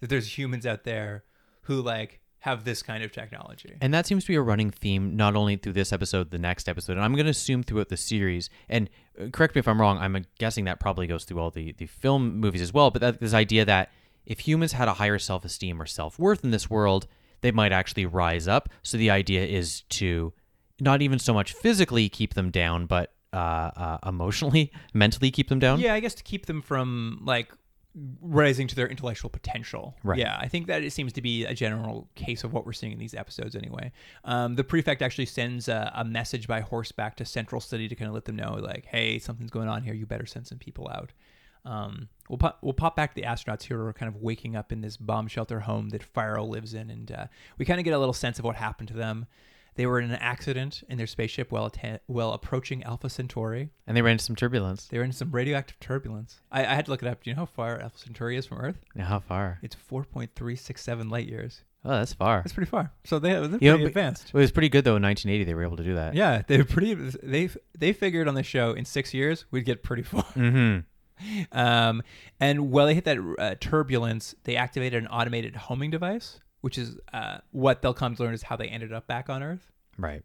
that 0.01 0.09
there's 0.09 0.39
humans 0.39 0.65
out 0.67 0.85
there 0.85 1.25
who 1.63 1.81
like 1.83 2.21
have 2.41 2.65
this 2.65 2.83
kind 2.83 3.03
of 3.03 3.13
technology." 3.13 3.77
And 3.81 3.93
that 3.95 4.07
seems 4.07 4.25
to 4.25 4.29
be 4.29 4.37
a 4.37 4.43
running 4.43 4.71
theme, 4.71 5.17
not 5.17 5.37
only 5.37 5.57
through 5.57 5.75
this 5.75 5.93
episode, 5.93 6.31
the 6.31 6.39
next 6.39 6.69
episode, 6.69 6.93
and 6.93 7.03
I'm 7.03 7.15
going 7.15 7.27
to 7.27 7.31
assume 7.31 7.63
throughout 7.63 7.89
the 7.89 7.97
series. 7.97 8.51
And 8.69 8.91
uh, 9.21 9.29
correct 9.29 9.55
me 9.55 9.61
if 9.61 9.69
I'm 9.69 9.81
wrong. 9.81 9.99
I'm 9.99 10.25
guessing 10.39 10.65
that 10.65 10.81
probably 10.81 11.07
goes 11.07 11.25
through 11.25 11.41
all 11.41 11.51
the 11.51 11.73
the 11.73 11.87
film 11.87 12.39
movies 12.39 12.63
as 12.63 12.73
well. 12.73 12.91
But 12.91 13.01
that 13.01 13.21
this 13.21 13.35
idea 13.35 13.65
that 13.65 13.91
if 14.27 14.41
humans 14.41 14.73
had 14.73 14.89
a 14.89 14.95
higher 14.95 15.19
self 15.19 15.45
esteem 15.45 15.81
or 15.81 15.87
self 15.87 16.19
worth 16.19 16.45
in 16.45 16.51
this 16.51 16.69
world, 16.69 17.07
they 17.41 17.51
might 17.51 17.73
actually 17.73 18.07
rise 18.07 18.47
up. 18.47 18.69
So 18.83 18.97
the 18.97 19.11
idea 19.11 19.45
is 19.45 19.83
to 19.91 20.33
not 20.81 21.03
even 21.03 21.19
so 21.19 21.35
much 21.35 21.53
physically 21.53 22.09
keep 22.09 22.35
them 22.35 22.51
down, 22.51 22.87
but 22.87 23.13
uh, 23.33 23.37
uh, 23.77 23.99
emotionally, 24.07 24.73
mentally 24.95 25.31
keep 25.31 25.49
them 25.49 25.59
down. 25.59 25.81
Yeah, 25.81 25.95
I 25.95 26.01
guess 26.01 26.15
to 26.15 26.23
keep 26.23 26.47
them 26.47 26.63
from 26.63 27.21
like 27.25 27.53
rising 28.21 28.69
to 28.69 28.77
their 28.77 28.89
intellectual 28.89 29.31
potential. 29.31 29.97
Right. 30.05 30.19
Yeah, 30.19 30.37
I 30.41 30.49
think 30.49 30.67
that 30.69 30.83
it 30.83 30.93
seems 30.93 31.13
to 31.15 31.23
be 31.23 31.45
a 31.45 31.55
general 31.55 32.09
case 32.15 32.45
of 32.45 32.53
what 32.53 32.65
we're 32.65 32.73
seeing 32.73 32.93
in 32.93 32.99
these 32.99 33.15
episodes 33.15 33.57
anyway. 33.57 33.93
Um, 34.25 34.55
the 34.55 34.65
prefect 34.65 35.03
actually 35.03 35.27
sends 35.27 35.69
a, 35.69 35.91
a 35.95 36.05
message 36.05 36.47
by 36.47 36.61
horseback 36.61 37.17
to 37.17 37.25
Central 37.25 37.61
City 37.61 37.89
to 37.89 37.95
kind 37.95 38.09
of 38.09 38.15
let 38.15 38.27
them 38.27 38.37
know, 38.37 38.55
like, 38.55 38.87
hey, 38.87 39.19
something's 39.19 39.51
going 39.51 39.69
on 39.69 39.83
here. 39.83 39.95
You 39.95 40.07
better 40.07 40.27
send 40.27 40.47
some 40.47 40.59
people 40.59 40.89
out. 40.89 41.13
Um, 41.65 42.09
we'll 42.29 42.39
pop, 42.39 42.59
we'll 42.63 42.73
pop 42.73 42.97
back 42.97 43.15
to 43.15 43.21
the 43.21 43.27
astronauts 43.27 43.65
here 43.65 43.79
who 43.79 43.85
are 43.85 43.93
kind 43.93 44.09
of 44.09 44.23
waking 44.23 44.57
up 44.57 44.73
in 44.73 44.81
this 44.81 44.97
bomb 44.97 45.29
shelter 45.29 45.61
home 45.61 45.91
that 45.91 46.03
Farrow 46.03 46.45
lives 46.45 46.75
in, 46.75 46.91
and 46.91 47.13
uh, 47.13 47.27
we 47.59 47.65
kind 47.65 47.79
of 47.79 47.85
get 47.85 47.93
a 47.93 47.99
little 47.99 48.15
sense 48.15 48.39
of 48.39 48.45
what 48.45 48.57
happened 48.57 48.89
to 48.89 48.95
them. 48.95 49.27
They 49.81 49.87
were 49.87 49.99
in 49.99 50.11
an 50.11 50.19
accident 50.21 50.83
in 50.91 50.99
their 50.99 51.07
spaceship 51.07 51.51
while 51.51 51.65
atta- 51.65 52.01
while 52.07 52.35
approaching 52.35 52.85
Alpha 52.85 53.09
Centauri. 53.09 53.71
And 53.87 53.97
they 53.97 54.03
ran 54.03 54.13
into 54.13 54.25
some 54.25 54.37
turbulence. 54.37 54.89
They 54.89 54.99
were 54.99 55.05
in 55.05 55.13
some 55.13 55.31
radioactive 55.33 55.81
turbulence. 55.81 56.43
I, 56.53 56.61
I 56.67 56.75
had 56.75 56.85
to 56.85 56.91
look 56.91 57.03
it 57.03 57.09
up. 57.09 57.23
Do 57.25 57.31
you 57.31 57.35
know 57.35 57.41
how 57.41 57.47
far 57.47 57.81
Alpha 57.81 57.97
Centauri 57.99 58.37
is 58.37 58.45
from 58.45 58.59
Earth? 58.59 58.77
Yeah, 58.95 59.05
how 59.05 59.21
far? 59.21 59.59
It's 59.63 59.75
4.367 59.91 61.11
light 61.11 61.27
years. 61.27 61.63
Oh, 61.83 61.93
that's 61.93 62.13
far. 62.13 62.43
That's 62.43 62.53
pretty 62.53 62.69
far. 62.69 62.93
So 63.05 63.19
they, 63.19 63.31
they're 63.31 63.43
You 63.43 63.71
know, 63.71 63.77
pretty 63.77 63.85
advanced. 63.87 64.29
It 64.29 64.35
was 64.35 64.53
pretty 64.53 64.69
good 64.69 64.85
though. 64.85 64.97
In 64.97 65.03
1980, 65.03 65.45
they 65.45 65.55
were 65.55 65.63
able 65.63 65.79
to 65.79 65.83
do 65.85 65.95
that. 65.95 66.15
Yeah, 66.15 66.43
they're 66.47 66.67
pretty. 66.67 66.93
They 66.93 67.49
they 67.79 67.95
figured 67.95 68.29
on 68.29 68.35
the 68.35 68.43
show 68.43 68.73
in 68.73 68.85
six 68.85 69.15
years 69.15 69.47
we'd 69.51 69.65
get 69.65 69.83
pretty 69.83 70.03
far. 70.03 70.25
Mm-hmm. 70.35 70.81
Um, 71.53 72.03
and 72.39 72.71
while 72.71 72.87
they 72.87 72.95
hit 72.95 73.05
that 73.05 73.19
uh, 73.39 73.55
turbulence, 73.61 74.35
they 74.45 74.57
activated 74.57 75.03
an 75.03 75.09
automated 75.09 75.55
homing 75.57 75.91
device, 75.91 76.41
which 76.61 76.79
is 76.79 76.97
uh, 77.13 77.39
what 77.53 77.83
they'll 77.83 77.95
come 77.95 78.15
to 78.17 78.23
learn 78.23 78.35
is 78.35 78.43
how 78.43 78.57
they 78.57 78.67
ended 78.69 78.93
up 78.93 79.07
back 79.07 79.29
on 79.31 79.43
Earth. 79.43 79.71
Right. 79.99 80.23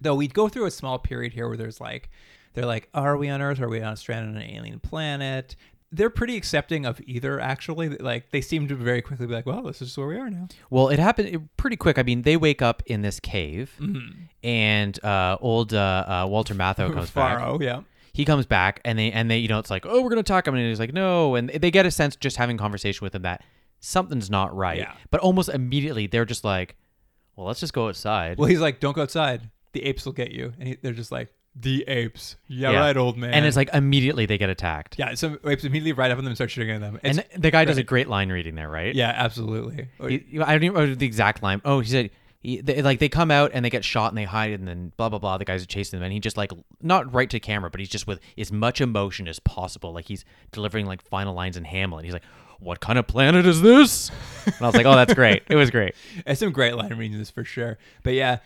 Though 0.00 0.14
we'd 0.14 0.34
go 0.34 0.48
through 0.48 0.66
a 0.66 0.70
small 0.70 0.98
period 0.98 1.32
here 1.32 1.48
where 1.48 1.56
there's 1.56 1.80
like, 1.80 2.10
they're 2.54 2.66
like, 2.66 2.88
are 2.94 3.16
we 3.16 3.28
on 3.28 3.42
Earth? 3.42 3.60
Are 3.60 3.68
we 3.68 3.80
on 3.82 3.92
a 3.92 3.96
stranded 3.96 4.36
on 4.36 4.42
an 4.42 4.50
alien 4.50 4.80
planet? 4.80 5.54
They're 5.90 6.10
pretty 6.10 6.36
accepting 6.36 6.84
of 6.84 7.00
either, 7.06 7.40
actually. 7.40 7.88
Like, 7.88 8.30
they 8.30 8.40
seem 8.42 8.68
to 8.68 8.74
very 8.74 9.00
quickly 9.00 9.26
be 9.26 9.32
like, 9.32 9.46
well, 9.46 9.62
this 9.62 9.80
is 9.80 9.96
where 9.96 10.06
we 10.06 10.16
are 10.18 10.28
now. 10.28 10.48
Well, 10.68 10.88
it 10.88 10.98
happened 10.98 11.48
pretty 11.56 11.76
quick. 11.76 11.98
I 11.98 12.02
mean, 12.02 12.22
they 12.22 12.36
wake 12.36 12.60
up 12.60 12.82
in 12.86 13.00
this 13.02 13.18
cave, 13.20 13.72
Mm-hmm. 13.80 14.22
and 14.42 15.02
uh, 15.04 15.38
old 15.40 15.72
uh, 15.72 15.78
uh, 16.24 16.26
Walter 16.28 16.54
Matthau 16.54 16.92
comes 16.94 17.10
back. 17.10 17.38
Farrow, 17.38 17.58
yeah. 17.60 17.82
He 18.12 18.24
comes 18.24 18.46
back, 18.46 18.80
and 18.84 18.98
they 18.98 19.12
and 19.12 19.30
they, 19.30 19.38
you 19.38 19.48
know, 19.48 19.58
it's 19.60 19.70
like, 19.70 19.86
oh, 19.86 20.02
we're 20.02 20.10
gonna 20.10 20.22
talk 20.24 20.46
him, 20.46 20.54
and 20.54 20.66
he's 20.68 20.80
like, 20.80 20.92
no, 20.92 21.36
and 21.36 21.48
they 21.50 21.70
get 21.70 21.86
a 21.86 21.90
sense 21.90 22.16
just 22.16 22.36
having 22.36 22.56
conversation 22.56 23.04
with 23.04 23.14
him 23.14 23.22
that 23.22 23.42
something's 23.80 24.30
not 24.30 24.54
right. 24.56 24.78
Yeah. 24.78 24.92
But 25.10 25.20
almost 25.20 25.48
immediately, 25.48 26.06
they're 26.06 26.24
just 26.24 26.44
like, 26.44 26.76
well, 27.36 27.46
let's 27.46 27.60
just 27.60 27.72
go 27.72 27.88
outside. 27.88 28.38
Well, 28.38 28.48
he's 28.48 28.60
like, 28.60 28.80
don't 28.80 28.94
go 28.94 29.02
outside. 29.02 29.50
The 29.72 29.84
apes 29.84 30.04
will 30.04 30.12
get 30.12 30.32
you. 30.32 30.52
And 30.58 30.68
he, 30.68 30.76
they're 30.82 30.92
just 30.92 31.12
like, 31.12 31.32
the 31.54 31.84
apes. 31.88 32.36
Yeah, 32.46 32.70
Yeah. 32.72 32.80
right, 32.80 32.96
old 32.96 33.16
man. 33.16 33.32
and 33.34 33.44
it's 33.44 33.56
like 33.56 33.70
immediately 33.74 34.26
they 34.26 34.38
get 34.38 34.48
attacked. 34.50 34.96
yeah, 34.98 35.14
some 35.14 35.38
apes 35.44 35.64
immediately 35.64 35.92
ride 35.92 36.10
up 36.12 36.18
on 36.18 36.24
them 36.24 36.30
and 36.30 36.36
start 36.36 36.50
shooting 36.50 36.70
at 36.74 36.80
them. 36.80 37.00
It's, 37.02 37.18
And 37.18 37.26
the, 37.34 37.40
the 37.40 37.50
guy 37.50 37.64
does 37.64 37.78
a 37.78 37.82
great 37.82 38.08
line 38.08 38.30
reading 38.30 38.54
there, 38.54 38.68
right? 38.68 38.94
yeah, 38.94 39.12
absolutely. 39.16 39.88
He- 40.08 40.40
I 40.40 40.52
don't 40.52 40.62
even 40.62 40.74
remember 40.76 40.94
the 40.94 41.06
exact 41.06 41.42
line. 41.42 41.60
Oh, 41.64 41.80
he 41.80 41.88
said, 41.88 42.10
he, 42.40 42.60
they, 42.60 42.82
like 42.82 43.00
they 43.00 43.08
come 43.08 43.32
out 43.32 43.50
and 43.54 43.64
they 43.64 43.70
get 43.70 43.84
shot 43.84 44.12
and 44.12 44.16
they 44.18 44.22
hide 44.24 44.52
and 44.52 44.68
then 44.68 44.92
blah 44.96 45.08
blah 45.08 45.18
blah. 45.18 45.38
The 45.38 45.44
guys 45.44 45.60
are 45.62 45.66
chasing 45.66 45.98
them 45.98 46.04
and 46.04 46.12
he 46.12 46.20
just 46.20 46.36
like 46.36 46.52
not 46.80 47.12
right 47.12 47.28
to 47.30 47.40
camera, 47.40 47.68
but 47.70 47.80
he's 47.80 47.88
just 47.88 48.06
with 48.06 48.20
as 48.38 48.52
much 48.52 48.80
emotion 48.80 49.26
as 49.26 49.40
possible. 49.40 49.92
Like 49.92 50.04
he's 50.06 50.24
delivering 50.52 50.86
like 50.86 51.02
final 51.02 51.34
lines 51.34 51.56
in 51.56 51.64
Hamlet. 51.64 52.04
He's 52.04 52.14
like, 52.14 52.22
"What 52.60 52.80
kind 52.80 52.98
of 52.98 53.06
planet 53.06 53.46
is 53.46 53.62
this?" 53.62 54.10
And 54.46 54.54
I 54.60 54.66
was 54.66 54.74
like, 54.74 54.86
"Oh, 54.86 54.94
that's 54.94 55.14
great. 55.14 55.42
It 55.48 55.56
was 55.56 55.70
great." 55.70 55.94
It's 56.26 56.40
some 56.40 56.52
great 56.52 56.74
line 56.74 56.94
reading 56.94 57.18
this 57.18 57.30
for 57.30 57.44
sure. 57.44 57.78
But 58.02 58.14
yeah, 58.14 58.38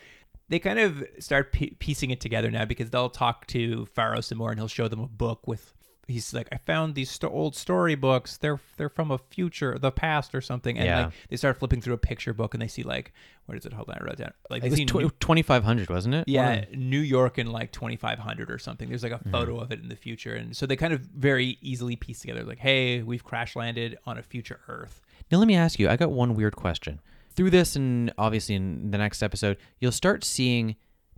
they 0.49 0.59
kind 0.59 0.79
of 0.79 1.05
start 1.19 1.53
p- 1.53 1.77
piecing 1.79 2.11
it 2.11 2.21
together 2.21 2.51
now 2.51 2.65
because 2.65 2.91
they'll 2.91 3.11
talk 3.11 3.47
to 3.49 3.87
Farrow 3.87 4.21
some 4.21 4.39
more 4.39 4.51
and 4.51 4.59
he'll 4.59 4.69
show 4.69 4.89
them 4.89 5.01
a 5.01 5.09
book 5.09 5.47
with. 5.47 5.73
He's 6.09 6.35
like, 6.35 6.49
I 6.51 6.57
found 6.57 6.95
these 6.95 7.11
sto- 7.11 7.31
old 7.31 7.55
storybooks. 7.55 8.37
They're 8.37 8.61
they're 8.77 8.89
from 8.89 9.11
a 9.11 9.19
future, 9.19 9.79
the 9.79 9.93
past, 9.93 10.35
or 10.35 10.41
something. 10.41 10.77
And 10.77 10.87
Yeah. 10.87 11.05
like 11.05 11.15
they 11.31 11.37
start 11.37 11.59
flipping 11.59 11.81
through 11.81 11.95
a 11.95 11.99
picture 11.99 12.35
book 12.35 12.55
and 12.55 12.61
they 12.63 12.69
see 12.69 12.83
like, 12.83 13.13
what 13.47 13.57
is 13.57 13.65
it? 13.67 13.73
Hold 13.73 13.91
on, 13.91 13.99
I 14.01 14.05
wrote 14.05 14.15
it 14.15 14.19
down. 14.19 14.33
Like 14.51 14.65
It 14.65 14.71
was 14.71 14.79
see 14.79 14.85
tw- 14.85 15.21
2500, 15.21 15.91
wasn't 15.91 16.17
it? 16.17 16.25
yeah, 16.27 16.65
New 16.75 17.01
York 17.01 17.39
in 17.39 17.53
like 17.53 17.71
2500 17.73 18.51
or 18.51 18.59
something. 18.59 18.89
There's 18.89 19.03
like 19.05 19.13
a 19.13 19.19
mm-hmm. 19.19 19.31
photo 19.31 19.59
of 19.59 19.71
it 19.71 19.81
in 19.81 19.89
the 19.89 19.97
future, 19.97 20.35
and 20.35 20.57
so 20.57 20.67
they 20.67 20.77
kind 20.77 20.93
of 20.93 21.01
very 21.01 21.59
easily 21.61 21.97
piece 21.97 22.21
together 22.21 22.43
like, 22.43 22.59
hey, 22.59 23.03
we've 23.03 23.25
crash 23.25 23.55
landed 23.55 23.97
on 24.05 24.19
a 24.19 24.23
future 24.23 24.61
Earth. 24.69 25.03
Now 25.31 25.39
let 25.39 25.47
me 25.47 25.55
ask 25.55 25.79
you. 25.79 25.89
I 25.89 25.97
got 25.97 26.11
one 26.11 26.35
weird 26.35 26.57
question. 26.57 27.01
Through 27.35 27.51
this, 27.51 27.77
and 27.77 28.13
obviously 28.19 28.57
in 28.57 28.91
the 28.91 28.99
next 28.99 29.23
episode, 29.23 29.57
you'll 29.81 29.93
start 29.93 30.25
seeing 30.25 30.77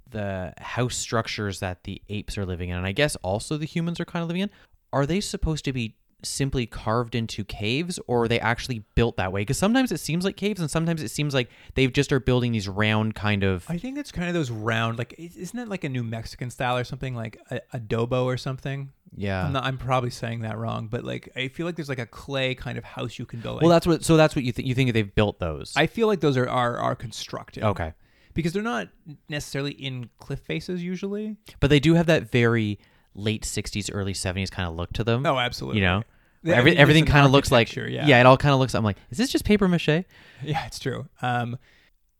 the 0.09 0.55
house 0.59 0.95
structures 0.95 1.59
that 1.61 1.83
the 1.85 2.01
apes 2.09 2.39
are 2.39 2.47
living 2.47 2.69
in, 2.69 2.77
and 2.77 2.87
I 2.87 2.93
guess 2.93 3.17
also 3.17 3.57
the 3.57 3.67
humans 3.67 3.99
are 3.99 4.05
kind 4.05 4.23
of 4.23 4.29
living 4.29 4.43
in. 4.43 4.51
Are 4.95 5.07
they 5.07 5.21
supposed 5.21 5.65
to 5.67 5.73
be 5.73 5.97
simply 6.23 6.65
carved 6.65 7.15
into 7.15 7.45
caves, 7.45 7.99
or 8.07 8.25
are 8.25 8.29
they 8.29 8.41
actually 8.41 8.79
built 8.95 9.17
that 9.19 9.31
way? 9.33 9.43
Because 9.43 9.59
sometimes 9.59 9.93
it 9.93 10.01
seems 10.01 10.25
like 10.25 10.37
caves, 10.37 10.61
and 10.61 10.71
sometimes 10.71 11.03
it 11.03 11.11
seems 11.11 11.35
like 11.35 11.51
they 11.75 11.87
just 11.89 12.13
are 12.13 12.21
building 12.21 12.53
these 12.53 12.69
round 12.69 13.15
kind 13.15 13.43
of. 13.45 13.67
I 13.69 13.77
think 13.77 13.99
it's 13.99 14.11
kind 14.13 14.29
of 14.29 14.35
those 14.35 14.51
round, 14.51 14.97
like 14.97 15.15
is- 15.19 15.37
isn't 15.37 15.59
it 15.59 15.69
like 15.69 15.85
a 15.85 15.89
New 15.89 16.03
Mexican 16.03 16.49
style 16.51 16.79
or 16.79 16.85
something 16.85 17.15
like 17.15 17.39
a, 17.51 17.61
adobo 17.79 18.25
or 18.25 18.37
something? 18.39 18.91
Yeah. 19.17 19.45
I'm, 19.47 19.53
not, 19.53 19.65
I'm 19.65 19.79
probably 19.79 20.11
saying 20.11 20.41
that 20.41 20.57
wrong, 20.57 20.89
but 20.89 21.05
like 21.05 21.31
I 21.37 21.49
feel 21.49 21.67
like 21.67 21.77
there's 21.77 21.89
like 21.91 21.99
a 21.99 22.07
clay 22.07 22.55
kind 22.55 22.79
of 22.79 22.85
house 22.85 23.19
you 23.19 23.27
can 23.27 23.41
build. 23.41 23.61
well, 23.61 23.71
that's 23.71 23.87
what. 23.87 24.03
So 24.05 24.17
that's 24.17 24.35
what 24.35 24.45
you 24.45 24.53
think. 24.53 24.67
You 24.67 24.75
think 24.75 24.93
they've 24.93 25.15
built 25.15 25.39
those? 25.41 25.73
I 25.77 25.87
feel 25.87 26.07
like 26.07 26.21
those 26.21 26.37
are 26.37 26.49
are, 26.49 26.79
are 26.79 26.95
constructed. 26.97 27.65
okay, 27.65 27.93
because 28.33 28.53
they're 28.55 28.63
not 28.63 28.89
necessarily 29.29 29.73
in 29.73 30.09
cliff 30.19 30.41
faces 30.41 30.83
usually. 30.83 31.37
but 31.61 31.69
they 31.71 31.81
do 31.81 31.95
have 31.95 32.07
that 32.07 32.31
very 32.31 32.79
late 33.15 33.43
'60s, 33.45 33.91
early 33.93 34.13
'70s 34.13 34.51
kind 34.51 34.69
of 34.69 34.75
look 34.75 34.93
to 34.95 35.05
them. 35.05 35.25
Oh, 35.27 35.39
absolutely. 35.39 35.81
you 35.81 35.87
know. 35.87 36.03
Yeah, 36.43 36.57
Every, 36.57 36.77
everything 36.77 37.07
kind 37.07 37.25
of 37.25 37.33
looks 37.33 37.51
like 37.51 37.75
yeah. 37.75 38.07
yeah. 38.07 38.21
it 38.21 38.27
all 38.27 38.37
kind 38.37 38.53
of 38.53 38.61
looks. 38.61 38.75
I'm 38.75 38.85
like, 38.85 38.99
is 39.11 39.17
this 39.17 39.31
just 39.33 39.45
paper 39.47 39.67
mache? 39.67 39.89
Yeah, 40.43 40.67
it's 40.67 40.79
true. 40.79 41.09
Um, 41.23 41.57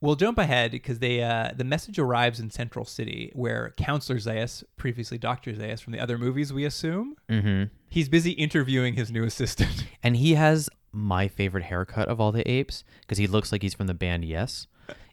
we'll 0.01 0.15
jump 0.17 0.39
ahead 0.39 0.71
because 0.71 0.99
they 0.99 1.23
uh, 1.23 1.51
the 1.55 1.65
message 1.65 1.99
arrives 1.99 2.41
in 2.41 2.51
Central 2.51 2.87
City, 2.87 3.31
where 3.35 3.75
Counselor 3.77 4.19
Zaius, 4.19 4.65
previously 4.79 5.19
Doctor 5.19 5.53
Zaius 5.53 5.83
from 5.83 5.93
the 5.93 6.01
other 6.01 6.17
movies, 6.17 6.55
we 6.55 6.65
assume, 6.65 7.17
Mm-hmm. 7.29 7.65
he's 7.91 8.09
busy 8.09 8.31
interviewing 8.31 8.95
his 8.95 9.11
new 9.11 9.25
assistant. 9.25 9.85
And 10.03 10.17
he 10.17 10.35
has 10.37 10.71
my 10.91 11.29
favorite 11.29 11.65
haircut 11.65 12.09
of 12.09 12.19
all 12.21 12.33
the 12.33 12.49
apes 12.51 12.83
because 13.03 13.19
he 13.19 13.27
looks 13.27 13.53
like 13.53 13.61
he's 13.63 13.75
from 13.75 13.89
the 13.89 13.95
band 13.95 14.25
Yes. 14.25 14.67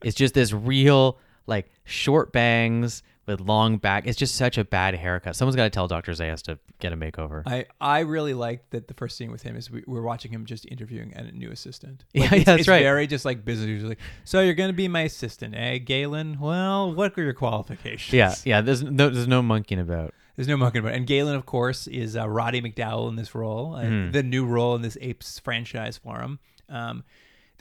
It's 0.04 0.16
just 0.16 0.34
this 0.36 0.54
real 0.54 1.18
like 1.48 1.70
short 1.84 2.32
bangs 2.32 3.04
with 3.28 3.40
long 3.40 3.78
back. 3.78 4.08
It's 4.08 4.18
just 4.18 4.36
such 4.36 4.58
a 4.58 4.64
bad 4.66 4.96
haircut. 4.96 5.36
Someone's 5.36 5.56
got 5.56 5.64
to 5.66 5.70
tell 5.70 5.88
Dr. 5.88 6.12
Zaius 6.14 6.42
to 6.44 6.58
get 6.80 6.92
a 6.92 6.98
makeover. 6.98 7.44
I, 7.46 7.66
I 7.80 8.00
really 8.00 8.34
like 8.34 8.70
that 8.72 8.88
the 8.88 8.94
first 8.94 9.16
scene 9.18 9.32
with 9.32 9.44
him 9.44 9.56
is 9.56 9.70
we, 9.70 9.84
we're 9.88 10.02
watching 10.02 10.32
him 10.32 10.46
just 10.46 10.66
interviewing 10.70 11.14
a 11.16 11.32
new 11.32 11.52
assistant. 11.52 12.04
Yeah, 12.14 12.24
Like, 12.24 12.32
yeah, 12.32 12.38
it's, 12.38 12.46
that's 12.46 12.60
it's 12.62 12.68
right. 12.68 12.82
Very 12.84 13.08
just 13.08 13.26
like 13.26 13.46
business 13.46 13.68
usual. 13.68 13.90
Like, 13.90 14.00
so 14.26 14.42
you're 14.42 14.54
gonna 14.56 14.74
be 14.74 14.88
my 14.88 15.02
assistant, 15.02 15.56
eh, 15.56 15.78
Galen? 15.78 16.40
Well, 16.40 16.94
what 16.94 17.18
are 17.18 17.24
your 17.24 17.34
qualifications? 17.34 18.14
yeah, 18.14 18.34
yeah. 18.44 18.62
There's 18.62 18.84
no, 18.84 19.10
there's 19.10 19.28
no 19.28 19.42
monkeying 19.42 19.80
about. 19.82 20.14
There's 20.36 20.48
no 20.48 20.58
mucking 20.58 20.80
about. 20.80 20.94
And 20.94 21.06
Galen, 21.06 21.36
of 21.36 21.46
course, 21.46 21.88
is 21.88 22.16
uh, 22.16 22.28
Roddy 22.28 22.62
McDowall 22.62 23.10
in 23.10 23.16
this 23.18 23.36
role, 23.36 23.76
uh, 23.76 23.84
Mhm. 23.84 24.14
the 24.14 24.24
new 24.24 24.46
role 24.46 24.76
in 24.76 24.82
this 24.82 24.98
Apes 25.02 25.38
franchise 25.40 25.98
for 25.98 26.20
him. 26.22 26.40
Um, 26.70 27.04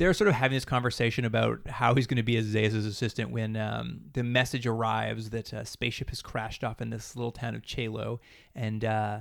they're 0.00 0.14
sort 0.14 0.28
of 0.28 0.34
having 0.34 0.56
this 0.56 0.64
conversation 0.64 1.26
about 1.26 1.60
how 1.68 1.94
he's 1.94 2.06
going 2.06 2.16
to 2.16 2.22
be 2.22 2.36
Azayas' 2.36 2.86
assistant 2.86 3.30
when 3.30 3.54
um, 3.54 4.00
the 4.14 4.22
message 4.24 4.66
arrives 4.66 5.28
that 5.28 5.52
a 5.52 5.66
spaceship 5.66 6.08
has 6.08 6.22
crashed 6.22 6.64
off 6.64 6.80
in 6.80 6.88
this 6.88 7.14
little 7.14 7.30
town 7.32 7.54
of 7.54 7.60
Chalo, 7.60 8.18
and 8.54 8.82
uh, 8.82 9.20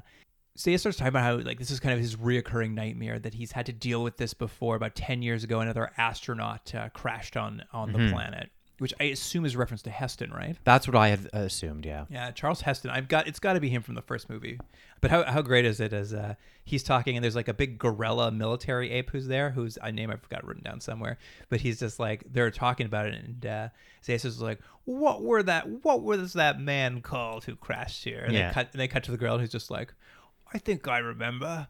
Zaius 0.58 0.80
starts 0.80 0.98
talking 0.98 1.10
about 1.10 1.24
how 1.24 1.38
like 1.39 1.60
this 1.60 1.70
is 1.70 1.82
kind 1.82 1.94
of 1.94 2.00
his 2.00 2.15
reoccurring 2.15 2.74
nightmare 2.76 3.20
that 3.20 3.34
he's 3.34 3.52
had 3.52 3.65
to 3.65 3.74
deal 3.74 4.02
with 4.04 4.15
this 4.15 4.34
before. 4.34 4.78
About 4.78 4.96
ten 4.96 5.22
years 5.22 5.44
ago, 5.44 5.60
another 5.60 5.92
astronaut 5.98 6.74
uh, 6.74 6.88
crashed 6.89 7.36
on 7.36 7.63
on 7.74 7.92
the 7.92 8.00
Mhm. 8.00 8.12
planet, 8.13 8.50
which 8.78 8.94
I 9.02 9.04
assume 9.06 9.44
is 9.46 9.58
reference 9.58 9.82
to 9.84 9.89
Heston, 9.89 10.32
right? 10.32 10.56
That's 10.63 10.88
what 10.88 10.96
I 10.96 11.10
had 11.10 11.28
assumed. 11.34 11.86
Yeah. 11.86 12.06
Yeah, 12.10 12.32
Charles 12.32 12.62
Heston. 12.62 12.89
I've 12.89 13.10
got 13.10 13.28
it's 13.28 13.39
got 13.39 13.54
to 13.54 13.60
be 13.60 13.70
him 13.70 13.82
from 13.82 13.96
the 13.96 14.02
first 14.02 14.30
movie. 14.30 14.58
But 15.02 15.12
how 15.12 15.24
how 15.24 15.42
great 15.42 15.66
is 15.66 15.80
it 15.80 15.94
as 15.94 16.14
uh, 16.14 16.36
he's 16.66 16.84
talking 16.84 17.16
and 17.16 17.24
there's 17.24 17.36
like 17.36 17.48
a 17.48 17.54
big 17.54 17.78
gorilla 17.78 18.32
military 18.32 18.92
ape 18.92 19.10
who's 19.12 19.28
there, 19.28 19.52
whose 19.52 19.78
a 19.82 19.92
name 19.92 20.12
I 20.12 20.18
forgot 20.18 20.46
written 20.46 20.64
down 20.64 20.82
somewhere. 20.82 21.18
But 21.50 21.62
he's 21.62 21.80
just 21.80 22.00
like 22.00 22.24
they're 22.32 22.52
talking 22.52 22.86
about 22.86 23.06
it, 23.08 23.16
and 23.16 23.46
uh, 23.46 23.70
Zaius 24.06 24.26
is 24.26 24.42
like, 24.42 24.60
"What 24.86 25.24
were 25.24 25.44
that? 25.44 25.68
What 25.84 26.04
was 26.04 26.34
that 26.34 26.60
man 26.60 27.02
called 27.02 27.46
who 27.46 27.56
crashed 27.56 28.04
here?" 28.04 28.24
And 28.26 28.34
Yeah. 28.34 28.50
they 28.50 28.54
cut 28.54 28.70
and 28.74 28.82
they 28.82 28.88
cut 28.88 29.04
to 29.06 29.12
the 29.12 29.18
girl 29.18 29.38
who's 29.40 29.52
just 29.52 29.72
like, 29.72 29.94
"I 30.54 30.58
think 30.58 30.88
I 30.88 30.98
remember." 31.00 31.68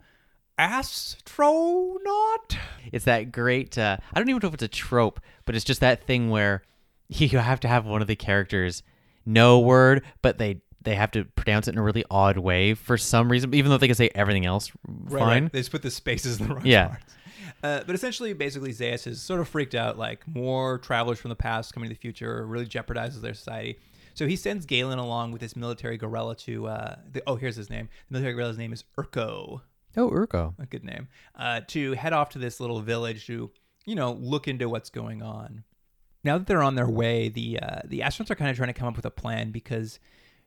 Astronaut? 0.58 2.58
It's 2.92 3.06
that 3.06 3.32
great. 3.32 3.78
Uh, 3.78 3.98
I 4.14 4.20
don't 4.20 4.30
even 4.30 4.40
know 4.42 4.48
if 4.50 4.54
it's 4.54 4.64
a 4.64 4.68
trope, 4.68 5.20
but 5.46 5.56
it's 5.56 5.66
just 5.66 5.82
that 5.82 6.04
thing 6.04 6.30
where 6.30 6.64
you 7.08 7.38
have 7.38 7.60
to 7.62 7.68
have 7.68 7.86
one 7.86 8.02
of 8.02 8.08
the 8.08 8.16
characters 8.16 8.84
know 9.26 9.56
a 9.56 9.60
word, 9.60 10.04
but 10.22 10.38
they 10.38 10.62
they 10.84 10.96
have 10.96 11.12
to 11.12 11.26
pronounce 11.26 11.68
it 11.68 11.72
in 11.74 11.78
a 11.78 11.84
really 11.84 12.06
odd 12.10 12.38
way 12.38 12.74
for 12.74 12.98
some 12.98 13.32
reason, 13.32 13.54
even 13.54 13.70
though 13.72 13.78
they 13.78 13.88
can 13.88 13.96
say 13.96 14.10
everything 14.16 14.46
else 14.46 14.72
Right, 14.88 15.20
fine. 15.20 15.44
right. 15.44 15.52
They 15.52 15.60
just 15.60 15.72
put 15.72 15.82
the 15.82 15.92
spaces 15.92 16.40
in 16.40 16.48
the 16.48 16.54
wrong 16.56 16.66
Yeah. 16.66 16.88
parts. 16.90 17.16
Uh, 17.62 17.82
but 17.86 17.94
essentially, 17.94 18.32
basically, 18.34 18.72
Zayas 18.72 19.06
is 19.06 19.22
sort 19.22 19.42
of 19.42 19.48
freaked 19.50 19.76
out. 19.76 19.98
Like 19.98 20.26
more 20.28 20.78
travelers 20.78 21.20
from 21.20 21.30
the 21.30 21.36
past 21.36 21.74
coming 21.74 21.90
to 21.90 21.94
the 21.96 22.00
future 22.00 22.46
really 22.46 22.66
jeopardizes 22.66 23.20
their 23.22 23.34
society. 23.34 23.78
So 24.14 24.28
he 24.28 24.36
sends 24.38 24.66
Galen 24.66 25.00
along 25.00 25.32
with 25.34 25.42
his 25.42 25.56
military 25.56 25.98
gorilla 25.98 26.36
to. 26.38 26.68
Uh, 26.68 26.96
the, 27.12 27.22
oh, 27.28 27.36
here's 27.36 27.56
his 27.58 27.70
name. 27.70 27.90
The 28.10 28.14
military 28.14 28.34
gorilla's 28.34 28.58
name 28.58 28.72
is 28.74 28.84
Urko. 28.98 29.62
Oh, 29.98 30.10
Urko. 30.10 30.54
A 30.60 30.66
good 30.66 30.84
name. 30.86 31.08
Uh, 31.36 31.62
to 31.68 31.94
head 31.94 32.14
off 32.14 32.30
to 32.30 32.40
this 32.40 32.60
little 32.62 32.80
village 32.82 33.26
to, 33.28 33.52
you 33.86 33.96
know, 33.96 34.14
look 34.14 34.48
into 34.48 34.70
what's 34.70 34.90
going 34.90 35.22
on. 35.22 35.64
Now 36.24 36.38
that 36.38 36.48
they're 36.48 36.64
on 36.64 36.76
their 36.76 36.88
way, 36.90 37.28
the 37.30 37.60
uh, 37.62 37.82
the 37.86 38.02
astronauts 38.02 38.30
are 38.30 38.36
kind 38.36 38.52
of 38.52 38.58
trying 38.58 38.68
to 38.68 38.74
come 38.74 38.88
up 38.88 38.96
with 38.96 39.06
a 39.06 39.12
plan 39.12 39.52
because, 39.52 40.00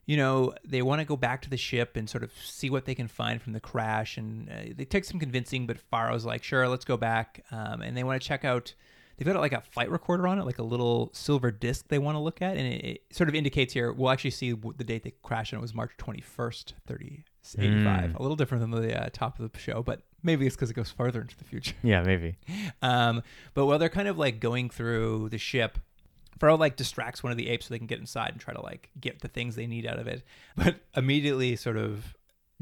you 0.07 0.17
know, 0.17 0.55
they 0.65 0.83
want 0.83 1.01
to 1.01 1.05
go 1.05 1.17
back 1.17 1.43
to 1.43 1.51
the 1.51 1.57
ship 1.57 1.97
and 1.97 2.09
sort 2.09 2.25
of 2.25 2.33
see 2.43 2.71
what 2.71 2.85
they 2.85 2.95
can 2.95 3.09
find 3.09 3.41
from 3.41 3.53
the 3.53 3.61
crash. 3.61 4.17
And 4.17 4.49
uh, 4.49 4.73
they 4.77 4.85
take 4.85 5.05
some 5.05 5.21
convincing, 5.21 5.67
but 5.67 5.79
Farrow's 5.79 6.25
like, 6.25 6.43
"Sure, 6.43 6.69
let's 6.69 6.85
go 6.85 6.97
back." 6.97 7.45
Um, 7.51 7.83
and 7.83 7.97
they 7.97 8.05
want 8.05 8.21
to 8.21 8.27
check 8.27 8.45
out. 8.45 8.75
They've 9.17 9.27
got 9.27 9.39
like 9.39 9.53
a 9.53 9.61
flight 9.61 9.91
recorder 9.91 10.27
on 10.27 10.39
it, 10.39 10.45
like 10.45 10.59
a 10.59 10.65
little 10.65 11.11
silver 11.13 11.51
disc 11.51 11.87
they 11.89 11.99
want 11.99 12.17
to 12.17 12.19
look 12.19 12.43
at, 12.43 12.57
and 12.57 12.67
it, 12.67 12.85
it 12.85 13.03
sort 13.13 13.29
of 13.29 13.35
indicates 13.35 13.73
here. 13.73 13.93
We'll 13.93 14.11
actually 14.11 14.31
see 14.31 14.53
the 14.53 14.85
date 14.85 15.05
they 15.05 15.13
crashed, 15.23 15.53
and 15.53 15.61
it 15.61 15.63
was 15.63 15.75
March 15.75 15.93
twenty 15.99 16.21
first, 16.21 16.75
thirty 16.87 17.25
eighty 17.59 17.85
five. 17.85 18.11
Mm. 18.11 18.19
A 18.19 18.23
little 18.23 18.37
different 18.37 18.63
than 18.63 18.71
the 18.83 19.05
uh, 19.05 19.09
top 19.13 19.39
of 19.39 19.53
the 19.53 19.59
show, 19.59 19.83
but 19.83 20.03
maybe 20.25 20.47
it's 20.47 20.57
because 20.57 20.71
it 20.71 20.75
goes 20.75 20.91
farther 20.91 21.21
into 21.21 21.37
the 21.37 21.45
future. 21.45 21.75
Yeah, 21.83 22.03
maybe. 22.03 22.37
Um, 22.83 23.23
but 23.55 23.67
while 23.67 23.79
they're 23.79 23.89
kind 23.89 24.09
of 24.09 24.19
like 24.19 24.41
going 24.41 24.69
through 24.69 25.29
the 25.29 25.39
ship, 25.39 25.79
Farrow 26.43 26.57
like 26.57 26.77
distracts 26.77 27.23
one 27.23 27.31
of 27.31 27.39
the 27.39 27.49
apes 27.49 27.67
so 27.67 27.75
they 27.75 27.79
can 27.79 27.87
get 27.87 28.01
inside 28.01 28.31
and 28.33 28.41
try 28.41 28.53
to 28.53 28.61
like 28.61 28.91
get 29.01 29.21
the 29.21 29.29
things 29.29 29.55
they 29.55 29.67
need 29.67 29.87
out 29.87 29.99
of 29.99 30.07
it. 30.07 30.23
But 30.57 30.77
immediately, 30.97 31.57
sort 31.57 31.77
of, 31.77 32.15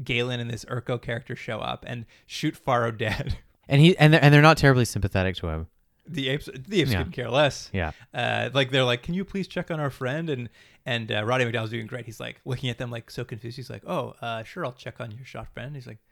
Galen 0.03 0.39
and 0.39 0.49
this 0.49 0.65
Urko 0.65 1.01
character 1.01 1.35
show 1.35 1.59
up 1.59 1.83
and 1.87 2.05
shoot 2.25 2.55
Farrow 2.55 2.91
dead. 2.91 3.37
And 3.67 3.79
he 3.79 3.95
and 3.97 4.13
they're, 4.13 4.21
and 4.23 4.33
they're 4.33 4.41
not 4.41 4.57
terribly 4.57 4.83
sympathetic 4.83 5.35
to 5.37 5.47
him. 5.47 5.67
The 6.05 6.27
apes, 6.29 6.49
the 6.67 6.81
apes 6.81 6.91
Yeah. 6.91 6.97
couldn't 6.97 7.13
care 7.13 7.29
less. 7.29 7.69
Yeah. 7.71 7.91
Uh, 8.13 8.49
like 8.53 8.69
they're 8.71 8.83
like, 8.83 9.01
"Can 9.01 9.13
you 9.13 9.23
please 9.23 9.47
check 9.47 9.71
on 9.71 9.79
our 9.79 9.89
friend?" 9.91 10.29
And 10.29 10.49
and 10.85 11.09
uh, 11.09 11.23
Roddy 11.23 11.45
McDowall's 11.45 11.69
doing 11.69 11.87
great. 11.87 12.05
He's 12.05 12.19
like 12.19 12.41
looking 12.43 12.69
at 12.69 12.77
them 12.79 12.91
like 12.91 13.09
so 13.09 13.23
confused. 13.23 13.55
He's 13.55 13.69
like, 13.69 13.83
"Oh, 13.87 14.13
uh, 14.21 14.43
sure, 14.43 14.65
I'll 14.65 14.73
check 14.73 14.99
on 14.99 15.11
your 15.11 15.25
shot 15.25 15.47
friend." 15.53 15.73
He's 15.75 15.87
like, 15.87 15.99
"Yeah, 15.99 16.10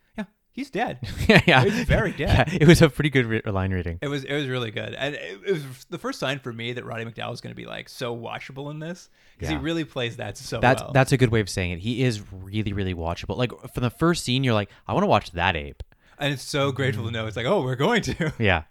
he's 0.51 0.69
dead." 0.69 0.99
yeah, 1.27 1.41
yeah. 1.47 1.63
He's 1.63 1.83
very 1.85 2.11
dead. 2.17 2.47
Yeah, 2.51 2.57
it 2.61 2.67
was 2.67 2.81
a 2.81 2.89
pretty 2.89 3.09
good 3.09 3.25
re- 3.25 3.41
line 3.45 3.71
reading. 3.71 3.99
It 4.01 4.07
was 4.07 4.23
it 4.23 4.33
was 4.33 4.47
really 4.47 4.71
good, 4.71 4.93
and 4.95 5.15
it, 5.15 5.39
it 5.45 5.51
was 5.53 5.63
the 5.89 5.97
first 5.97 6.19
sign 6.19 6.39
for 6.39 6.51
me 6.53 6.73
that 6.73 6.85
Roddy 6.85 7.05
McDowall 7.05 7.31
was 7.31 7.41
going 7.41 7.51
to 7.51 7.55
be 7.55 7.65
like 7.65 7.89
so 7.89 8.15
watchable 8.15 8.71
in 8.71 8.79
this 8.79 9.09
because 9.37 9.51
Yeah. 9.51 9.57
he 9.59 9.63
really 9.63 9.85
plays 9.85 10.17
that 10.17 10.37
so 10.37 10.59
That's 10.59 10.81
well. 10.81 10.91
that's 10.93 11.11
a 11.11 11.17
good 11.17 11.29
way 11.29 11.39
of 11.39 11.49
saying 11.49 11.71
it. 11.71 11.79
He 11.79 12.03
is 12.03 12.21
really 12.31 12.73
really 12.73 12.93
watchable. 12.93 13.37
Like 13.37 13.51
from 13.73 13.83
the 13.83 13.89
first 13.89 14.23
scene, 14.23 14.43
you're 14.43 14.53
like, 14.53 14.69
I 14.87 14.93
want 14.93 15.03
to 15.03 15.07
watch 15.07 15.31
that 15.31 15.55
ape. 15.55 15.83
and 16.17 16.33
it's 16.33 16.43
so 16.43 16.71
grateful 16.71 17.05
to 17.05 17.11
know 17.11 17.27
it's 17.27 17.37
like, 17.37 17.45
oh, 17.45 17.61
we're 17.63 17.75
going 17.75 18.01
to. 18.03 18.33
Yeah. 18.39 18.63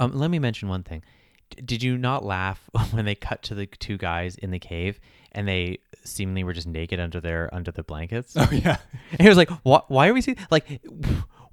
Um, 0.00 0.12
let 0.18 0.30
me 0.30 0.38
mention 0.38 0.68
one 0.68 0.82
thing. 0.82 1.02
D- 1.50 1.62
did 1.62 1.82
you 1.82 1.98
not 1.98 2.24
laugh 2.24 2.68
when 2.92 3.04
they 3.04 3.14
cut 3.14 3.42
to 3.44 3.54
the 3.54 3.66
two 3.66 3.98
guys 3.98 4.36
in 4.36 4.50
the 4.50 4.58
cave 4.58 4.98
and 5.32 5.46
they 5.46 5.78
seemingly 6.04 6.44
were 6.44 6.52
just 6.52 6.66
naked 6.66 7.00
under 7.00 7.20
their 7.20 7.52
under 7.54 7.70
the 7.70 7.82
blankets? 7.82 8.34
Oh 8.38 8.48
yeah, 8.52 8.78
And 9.12 9.20
he 9.20 9.28
was 9.28 9.36
like, 9.38 9.50
"What? 9.64 9.90
Why 9.90 10.08
are 10.08 10.14
we 10.14 10.20
seeing 10.20 10.36
like 10.50 10.80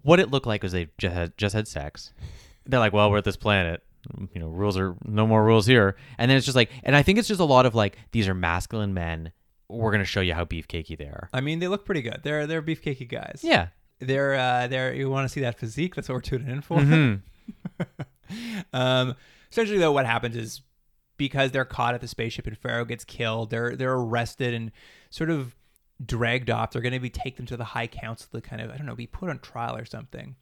what 0.03 0.19
it 0.19 0.29
looked 0.31 0.47
like 0.47 0.63
was 0.63 0.71
they 0.71 0.87
just 0.97 1.13
had 1.13 1.37
just 1.37 1.53
had 1.55 1.67
sex." 1.67 2.13
They're 2.65 2.79
like, 2.79 2.93
"Well, 2.93 3.09
we're 3.11 3.17
at 3.17 3.23
this 3.23 3.37
planet." 3.37 3.83
You 4.33 4.39
know, 4.41 4.47
rules 4.47 4.77
are 4.77 4.95
no 5.05 5.27
more 5.27 5.43
rules 5.43 5.67
here. 5.67 5.95
And 6.17 6.29
then 6.29 6.35
it's 6.35 6.45
just 6.45 6.55
like, 6.55 6.71
and 6.83 6.95
I 6.95 7.03
think 7.03 7.19
it's 7.19 7.27
just 7.27 7.39
a 7.39 7.45
lot 7.45 7.67
of 7.67 7.75
like, 7.75 7.97
these 8.11 8.27
are 8.27 8.33
masculine 8.33 8.95
men. 8.95 9.31
We're 9.69 9.91
gonna 9.91 10.05
show 10.05 10.21
you 10.21 10.33
how 10.33 10.43
beefcakey 10.43 10.97
they 10.97 11.05
are. 11.05 11.29
I 11.33 11.39
mean 11.41 11.59
they 11.59 11.67
look 11.67 11.85
pretty 11.85 12.01
good. 12.01 12.21
They're 12.23 12.47
they're 12.47 12.63
beefcakey 12.63 13.07
guys. 13.07 13.41
Yeah. 13.43 13.67
they're 13.99 14.33
uh, 14.33 14.67
they're 14.67 14.93
you 14.93 15.09
want 15.09 15.25
to 15.25 15.29
see 15.29 15.41
that 15.41 15.59
physique? 15.59 15.93
That's 15.95 16.09
what 16.09 16.15
we're 16.15 16.21
tuning 16.21 16.49
in 16.49 16.61
for. 16.61 16.79
Mhm. 16.79 17.21
um, 18.73 19.15
essentially, 19.51 19.77
though, 19.79 19.91
what 19.91 20.05
happens 20.05 20.35
is 20.35 20.61
because 21.27 21.51
they're 21.51 21.65
caught 21.65 21.93
at 21.93 22.01
the 22.01 22.07
spaceship 22.07 22.47
and 22.47 22.57
Farrow 22.57 22.83
gets 22.83 23.05
killed, 23.05 23.51
they're 23.51 23.75
they're 23.75 23.93
arrested 23.93 24.53
and 24.55 24.71
sort 25.11 25.29
of 25.29 25.55
dragged 26.03 26.49
off. 26.49 26.71
They're 26.71 26.81
going 26.81 26.93
to 26.93 26.99
be 26.99 27.11
take 27.11 27.35
them 27.37 27.45
to 27.45 27.55
the 27.57 27.63
High 27.63 27.85
Council 27.87 28.27
to 28.33 28.41
kind 28.41 28.61
of 28.61 28.71
I 28.71 28.77
don't 28.77 28.87
know 28.87 28.95
be 28.95 29.05
put 29.07 29.29
on 29.29 29.37
trial 29.39 29.75
or 29.77 29.85
something. 29.85 30.35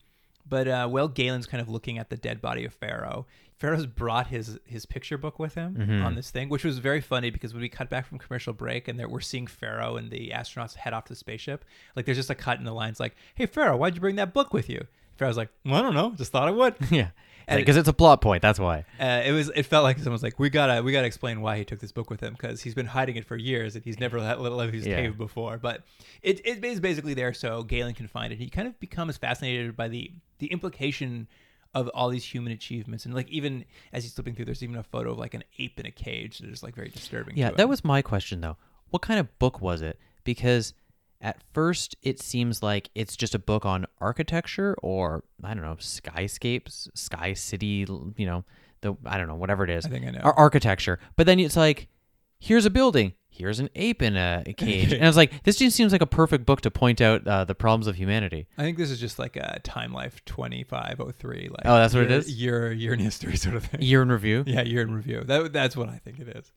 But 0.47 0.67
uh, 0.67 0.87
while 0.87 1.07
Galen's 1.09 1.45
kind 1.45 1.61
of 1.61 1.69
looking 1.69 1.99
at 1.99 2.09
the 2.09 2.17
dead 2.17 2.41
body 2.41 2.65
of 2.65 2.73
Farrow, 2.73 3.27
Farrow's 3.57 3.85
brought 3.85 4.27
his 4.27 4.57
his 4.65 4.85
picture 4.85 5.17
book 5.17 5.37
with 5.37 5.53
him 5.55 5.75
Mhm. 5.75 6.03
on 6.05 6.15
this 6.15 6.31
thing, 6.31 6.47
which 6.49 6.63
was 6.63 6.79
very 6.79 7.01
funny 7.01 7.29
because 7.29 7.53
when 7.53 7.61
we 7.61 7.69
cut 7.69 7.89
back 7.89 8.07
from 8.07 8.17
commercial 8.17 8.53
break 8.53 8.87
and 8.87 8.97
there, 8.97 9.09
we're 9.09 9.19
seeing 9.19 9.47
Farrow 9.47 9.97
and 9.97 10.09
the 10.09 10.31
astronauts 10.33 10.75
head 10.75 10.93
off 10.93 11.03
to 11.05 11.13
the 11.13 11.17
spaceship, 11.17 11.65
like 11.95 12.05
there's 12.05 12.17
just 12.17 12.29
a 12.31 12.35
cut 12.35 12.57
in 12.57 12.63
the 12.65 12.73
lines 12.73 12.99
like, 12.99 13.15
"Hey 13.35 13.45
Farrow, 13.45 13.75
why'd 13.77 13.95
you 13.95 14.01
bring 14.01 14.15
that 14.15 14.33
book 14.33 14.53
with 14.53 14.69
you?" 14.69 14.87
Farrow's 15.19 15.37
like, 15.37 15.49
well, 15.65 15.75
"I 15.75 15.81
don't 15.81 15.93
know, 15.93 16.11
just 16.17 16.31
thought 16.31 16.47
I 16.47 16.51
would." 16.51 16.75
yeah. 16.91 17.09
Because 17.47 17.77
it's 17.77 17.87
a 17.89 17.93
plot 17.93 18.21
point. 18.21 18.43
That's 18.43 18.59
why. 18.59 18.85
Uh, 18.99 19.23
it 19.25 19.31
was. 19.31 19.49
It 19.55 19.63
felt 19.63 19.83
like 19.83 19.97
someone's 19.97 20.21
like, 20.21 20.37
"We 20.37 20.51
gotta, 20.51 20.83
we 20.83 20.91
gotta 20.91 21.07
explain 21.07 21.41
why 21.41 21.57
he 21.57 21.65
took 21.65 21.79
this 21.79 21.91
book 21.91 22.09
with 22.11 22.19
him 22.21 22.33
because 22.33 22.61
he's 22.61 22.75
been 22.75 22.85
hiding 22.85 23.15
it 23.15 23.25
for 23.25 23.35
years 23.35 23.75
and 23.75 23.83
he's 23.83 23.99
never 23.99 24.19
let, 24.19 24.39
let 24.39 24.51
left 24.51 24.71
his 24.73 24.85
Yeah. 24.85 24.97
cave 24.97 25.17
before." 25.17 25.57
But 25.57 25.83
it, 26.21 26.41
it 26.45 26.63
is 26.63 26.79
basically 26.79 27.15
there 27.15 27.33
so 27.33 27.63
Galen 27.63 27.95
can 27.95 28.07
find 28.07 28.31
it. 28.31 28.37
He 28.37 28.49
kind 28.49 28.67
of 28.67 28.79
becomes 28.79 29.17
fascinated 29.17 29.75
by 29.75 29.87
the 29.87 30.11
the 30.37 30.45
implication 30.47 31.27
of 31.73 31.87
all 31.89 32.09
these 32.09 32.25
human 32.25 32.51
achievements 32.53 33.05
and 33.05 33.13
like 33.15 33.29
even 33.29 33.65
as 33.93 34.03
he's 34.03 34.13
flipping 34.13 34.35
through, 34.35 34.45
there's 34.45 34.61
even 34.63 34.75
a 34.75 34.83
photo 34.83 35.11
of 35.11 35.17
like 35.17 35.33
an 35.33 35.43
ape 35.57 35.79
in 35.79 35.85
a 35.87 35.91
cage 35.91 36.37
that 36.39 36.49
is 36.51 36.61
like 36.63 36.75
very 36.75 36.89
disturbing. 36.89 37.35
Yeah, 37.35 37.49
to 37.49 37.55
that 37.57 37.63
him. 37.63 37.69
was 37.69 37.83
my 37.83 38.01
question 38.03 38.41
though. 38.41 38.57
What 38.91 39.01
kind 39.01 39.19
of 39.19 39.39
book 39.39 39.59
was 39.59 39.81
it? 39.81 39.99
Because 40.23 40.73
at 41.21 41.41
first 41.53 41.95
it 42.01 42.19
seems 42.21 42.63
like 42.63 42.89
it's 42.95 43.15
just 43.17 43.35
a 43.35 43.39
book 43.39 43.65
on 43.65 43.85
architecture 43.99 44.75
or 44.81 45.23
I 45.43 45.53
don't 45.53 45.63
know, 45.63 45.75
skyscapes, 45.79 46.87
sky 46.95 47.33
city, 47.33 47.85
you 48.17 48.25
know, 48.25 48.45
the 48.81 48.95
I 49.05 49.17
don't 49.17 49.27
know, 49.27 49.35
whatever 49.35 49.63
it 49.63 49.69
is. 49.69 49.85
I 49.85 49.89
think 49.89 50.05
I 50.07 50.11
know. 50.11 50.21
Ar- 50.21 50.33
architecture. 50.37 50.99
But 51.15 51.25
then 51.25 51.39
it's 51.39 51.57
like 51.57 51.87
here's 52.39 52.65
a 52.65 52.69
building, 52.69 53.13
here's 53.29 53.59
an 53.59 53.69
ape 53.75 54.01
in 54.01 54.15
a, 54.15 54.43
cage. 54.57 54.93
and 54.93 55.03
I 55.03 55.07
was 55.07 55.17
like 55.17 55.43
this 55.43 55.57
just 55.57 55.75
seems 55.75 55.91
like 55.91 56.01
a 56.01 56.05
perfect 56.07 56.45
book 56.45 56.61
to 56.61 56.71
point 56.71 57.01
out 57.01 57.27
uh, 57.27 57.43
the 57.43 57.53
problems 57.55 57.87
of 57.87 57.95
humanity. 57.97 58.47
I 58.57 58.61
think 58.61 58.77
this 58.77 58.89
is 58.89 58.99
just 58.99 59.19
like 59.19 59.35
a 59.35 59.59
Time 59.61 59.91
Life 59.91 60.23
2503. 60.25 61.49
Like 61.49 61.61
Oh, 61.65 61.75
that's 61.75 61.93
what 61.93 62.03
it 62.03 62.09
year- 62.11 62.19
is? 62.19 62.31
Year 62.33 62.71
year 62.71 62.93
in 62.93 62.99
history 62.99 63.35
sort 63.35 63.55
of 63.55 63.65
thing. 63.65 63.81
Year 63.81 64.01
in 64.01 64.09
review. 64.11 64.43
Yeah, 64.47 64.61
year 64.61 64.81
in 64.83 64.93
review. 64.93 65.23
That 65.25 65.51
that's 65.51 65.75
what 65.75 65.89
I 65.89 65.97
think 65.97 66.19
it 66.19 66.29
is. 66.29 66.51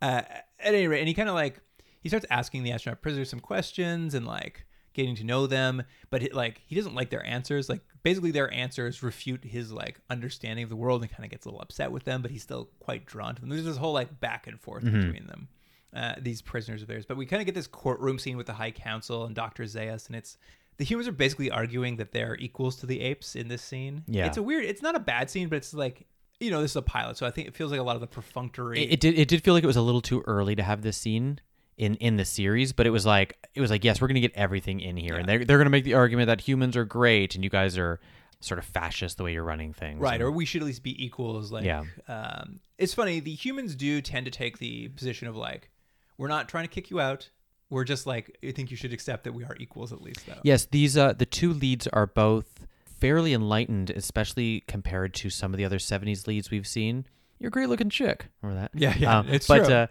Uh, 0.00 0.22
at 0.28 0.46
any 0.60 0.86
rate, 0.86 1.00
and 1.00 1.08
he 1.08 1.14
kind 1.14 1.28
of 1.28 1.34
like 1.34 1.60
he 2.04 2.08
starts 2.08 2.26
asking 2.30 2.62
the 2.62 2.70
astronaut 2.70 3.02
prisoners 3.02 3.30
some 3.30 3.40
questions 3.40 4.14
and 4.14 4.24
like 4.26 4.64
getting 4.92 5.16
to 5.16 5.24
know 5.24 5.48
them, 5.48 5.82
but 6.10 6.22
he, 6.22 6.30
like 6.30 6.60
he 6.66 6.76
doesn't 6.76 6.94
like 6.94 7.10
their 7.10 7.26
answers. 7.26 7.68
Like 7.68 7.80
basically, 8.04 8.30
their 8.30 8.52
answers 8.52 9.02
refute 9.02 9.42
his 9.42 9.72
like 9.72 9.98
understanding 10.08 10.62
of 10.62 10.70
the 10.70 10.76
world, 10.76 11.02
and 11.02 11.10
kind 11.10 11.24
of 11.24 11.30
gets 11.32 11.46
a 11.46 11.48
little 11.48 11.60
upset 11.60 11.90
with 11.90 12.04
them. 12.04 12.22
But 12.22 12.30
he's 12.30 12.42
still 12.44 12.68
quite 12.78 13.04
drawn 13.06 13.34
to 13.34 13.40
them. 13.40 13.50
There's 13.50 13.64
this 13.64 13.76
whole 13.76 13.92
like 13.92 14.20
back 14.20 14.46
and 14.46 14.60
forth 14.60 14.84
between 14.84 15.26
them. 15.26 15.48
uh, 15.94 16.14
these 16.20 16.42
prisoners 16.42 16.82
of 16.82 16.88
theirs. 16.88 17.06
But 17.06 17.16
we 17.16 17.26
kind 17.26 17.40
of 17.40 17.46
get 17.46 17.54
this 17.54 17.66
courtroom 17.66 18.18
scene 18.18 18.36
with 18.36 18.46
the 18.46 18.52
High 18.52 18.70
Council 18.72 19.24
and 19.26 19.34
Dr. 19.34 19.64
Zaius, 19.64 20.06
and 20.08 20.16
it's 20.16 20.36
the 20.76 20.84
humans 20.84 21.06
are 21.08 21.12
basically 21.12 21.50
arguing 21.50 21.96
that 21.96 22.10
they're 22.12 22.36
equals 22.36 22.76
to 22.76 22.86
the 22.86 23.00
apes 23.00 23.36
in 23.36 23.48
this 23.48 23.62
scene. 23.62 24.02
Yeah. 24.08 24.26
It's 24.26 24.36
a 24.36 24.42
weird, 24.42 24.64
it's 24.64 24.82
not 24.82 24.96
a 24.96 25.00
bad 25.00 25.30
scene, 25.30 25.48
but 25.48 25.56
it's 25.56 25.72
like, 25.72 26.06
you 26.40 26.50
know, 26.50 26.60
this 26.60 26.72
is 26.72 26.76
a 26.76 26.82
pilot. 26.82 27.16
So 27.16 27.26
I 27.26 27.30
think 27.30 27.46
it 27.46 27.54
feels 27.54 27.70
like 27.70 27.78
a 27.78 27.84
lot 27.84 27.94
of 27.94 28.00
the 28.00 28.08
perfunctory. 28.08 28.82
It, 28.82 28.94
it 28.94 29.00
did. 29.00 29.16
It 29.18 29.28
did 29.28 29.44
feel 29.44 29.54
like 29.54 29.62
it 29.62 29.68
was 29.68 29.76
a 29.76 29.82
little 29.82 30.00
too 30.00 30.22
early 30.26 30.56
to 30.56 30.62
have 30.64 30.82
this 30.82 30.96
scene 30.96 31.40
in 31.76 31.94
in 31.96 32.16
the 32.16 32.24
series, 32.24 32.72
but 32.72 32.86
it 32.86 32.90
was 32.90 33.04
like 33.06 33.36
it 33.54 33.60
was 33.60 33.70
like 33.70 33.84
yes, 33.84 34.00
we're 34.00 34.08
gonna 34.08 34.20
get 34.20 34.32
everything 34.34 34.80
in 34.80 34.96
here, 34.96 35.16
and 35.16 35.28
they're 35.28 35.44
they're 35.44 35.58
gonna 35.58 35.70
make 35.70 35.84
the 35.84 35.94
argument 35.94 36.26
that 36.28 36.40
humans 36.40 36.76
are 36.76 36.84
great 36.84 37.34
and 37.34 37.42
you 37.44 37.50
guys 37.50 37.76
are 37.78 38.00
sort 38.40 38.58
of 38.58 38.64
fascist 38.66 39.16
the 39.16 39.24
way 39.24 39.32
you're 39.32 39.42
running 39.44 39.72
things. 39.72 39.98
Right, 40.00 40.14
and- 40.14 40.22
or 40.24 40.30
we 40.30 40.44
should 40.44 40.60
at 40.62 40.66
least 40.66 40.82
be 40.82 41.02
equals. 41.02 41.50
Like, 41.50 41.64
Yeah. 41.64 41.84
um, 42.08 42.60
it's 42.76 42.92
funny. 42.92 43.18
The 43.20 43.34
humans 43.34 43.74
do 43.74 44.02
tend 44.02 44.26
to 44.26 44.30
take 44.30 44.58
the 44.58 44.88
position 44.88 45.28
of 45.28 45.34
like, 45.34 45.70
we're 46.18 46.28
not 46.28 46.46
trying 46.48 46.64
to 46.64 46.68
kick 46.68 46.90
you 46.90 47.00
out. 47.00 47.30
We're 47.70 47.84
just 47.84 48.06
like, 48.06 48.36
I 48.46 48.50
think 48.50 48.70
you 48.70 48.76
should 48.76 48.92
accept 48.92 49.24
that 49.24 49.32
we 49.32 49.44
are 49.44 49.56
equals 49.58 49.94
at 49.94 50.02
least, 50.02 50.26
though. 50.26 50.34
Yes, 50.42 50.66
these 50.66 50.96
uh 50.96 51.14
the 51.14 51.24
two 51.26 51.54
leads 51.54 51.86
are 51.88 52.06
both 52.06 52.66
fairly 52.84 53.32
enlightened, 53.32 53.88
especially 53.90 54.60
compared 54.68 55.14
to 55.14 55.30
some 55.30 55.54
of 55.54 55.58
the 55.58 55.64
other 55.64 55.78
'70s 55.78 56.26
leads 56.26 56.50
we've 56.50 56.66
seen. 56.66 57.06
You're 57.40 57.48
a 57.48 57.50
great 57.50 57.68
looking 57.70 57.88
chick. 57.90 58.26
Remember 58.42 58.60
that? 58.60 58.78
Yeah, 58.78 58.94
yeah, 58.98 59.18
Um, 59.20 59.28
it's 59.30 59.46
but 59.48 59.64
true. 59.64 59.74
Uh, 59.74 59.86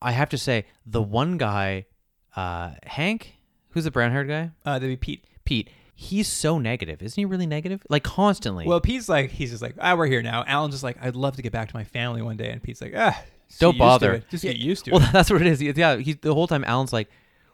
I 0.00 0.12
have 0.12 0.28
to 0.30 0.38
say, 0.38 0.66
the 0.84 1.02
one 1.02 1.36
guy, 1.36 1.86
uh, 2.34 2.72
Hank, 2.84 3.34
who's 3.70 3.84
the 3.84 3.90
brown 3.90 4.10
haired 4.10 4.28
guy, 4.28 4.50
Uh, 4.64 4.78
that'd 4.78 4.88
be 4.88 4.96
Pete. 4.96 5.24
Pete. 5.44 5.70
He's 5.94 6.28
so 6.28 6.58
negative, 6.58 7.02
isn't 7.02 7.18
he? 7.18 7.24
Really 7.24 7.46
negative, 7.46 7.82
like 7.88 8.02
constantly. 8.02 8.66
Well, 8.66 8.80
Pete's 8.80 9.08
like, 9.08 9.30
he's 9.30 9.50
just 9.50 9.62
like, 9.62 9.76
ah, 9.80 9.94
we're 9.94 10.06
here 10.06 10.20
now. 10.22 10.44
Alan's 10.46 10.74
just 10.74 10.84
like, 10.84 10.98
I'd 11.00 11.16
love 11.16 11.36
to 11.36 11.42
get 11.42 11.52
back 11.52 11.68
to 11.68 11.76
my 11.76 11.84
family 11.84 12.20
one 12.20 12.36
day, 12.36 12.50
and 12.50 12.62
Pete's 12.62 12.82
like, 12.82 12.92
ah, 12.94 13.18
just 13.48 13.60
don't 13.60 13.78
bother. 13.78 14.22
Just 14.30 14.44
Yeah, 14.44 14.52
get 14.52 14.60
used 14.60 14.84
to 14.86 14.90
well, 14.90 15.00
it. 15.00 15.04
Well, 15.04 15.12
that's 15.14 15.30
what 15.30 15.40
it 15.40 15.46
is. 15.46 15.62
Yeah, 15.62 15.96
he's 15.96 16.16
the 16.16 16.34
whole 16.34 16.46
time. 16.46 16.64
Alan's 16.64 16.92
like, 16.92 17.08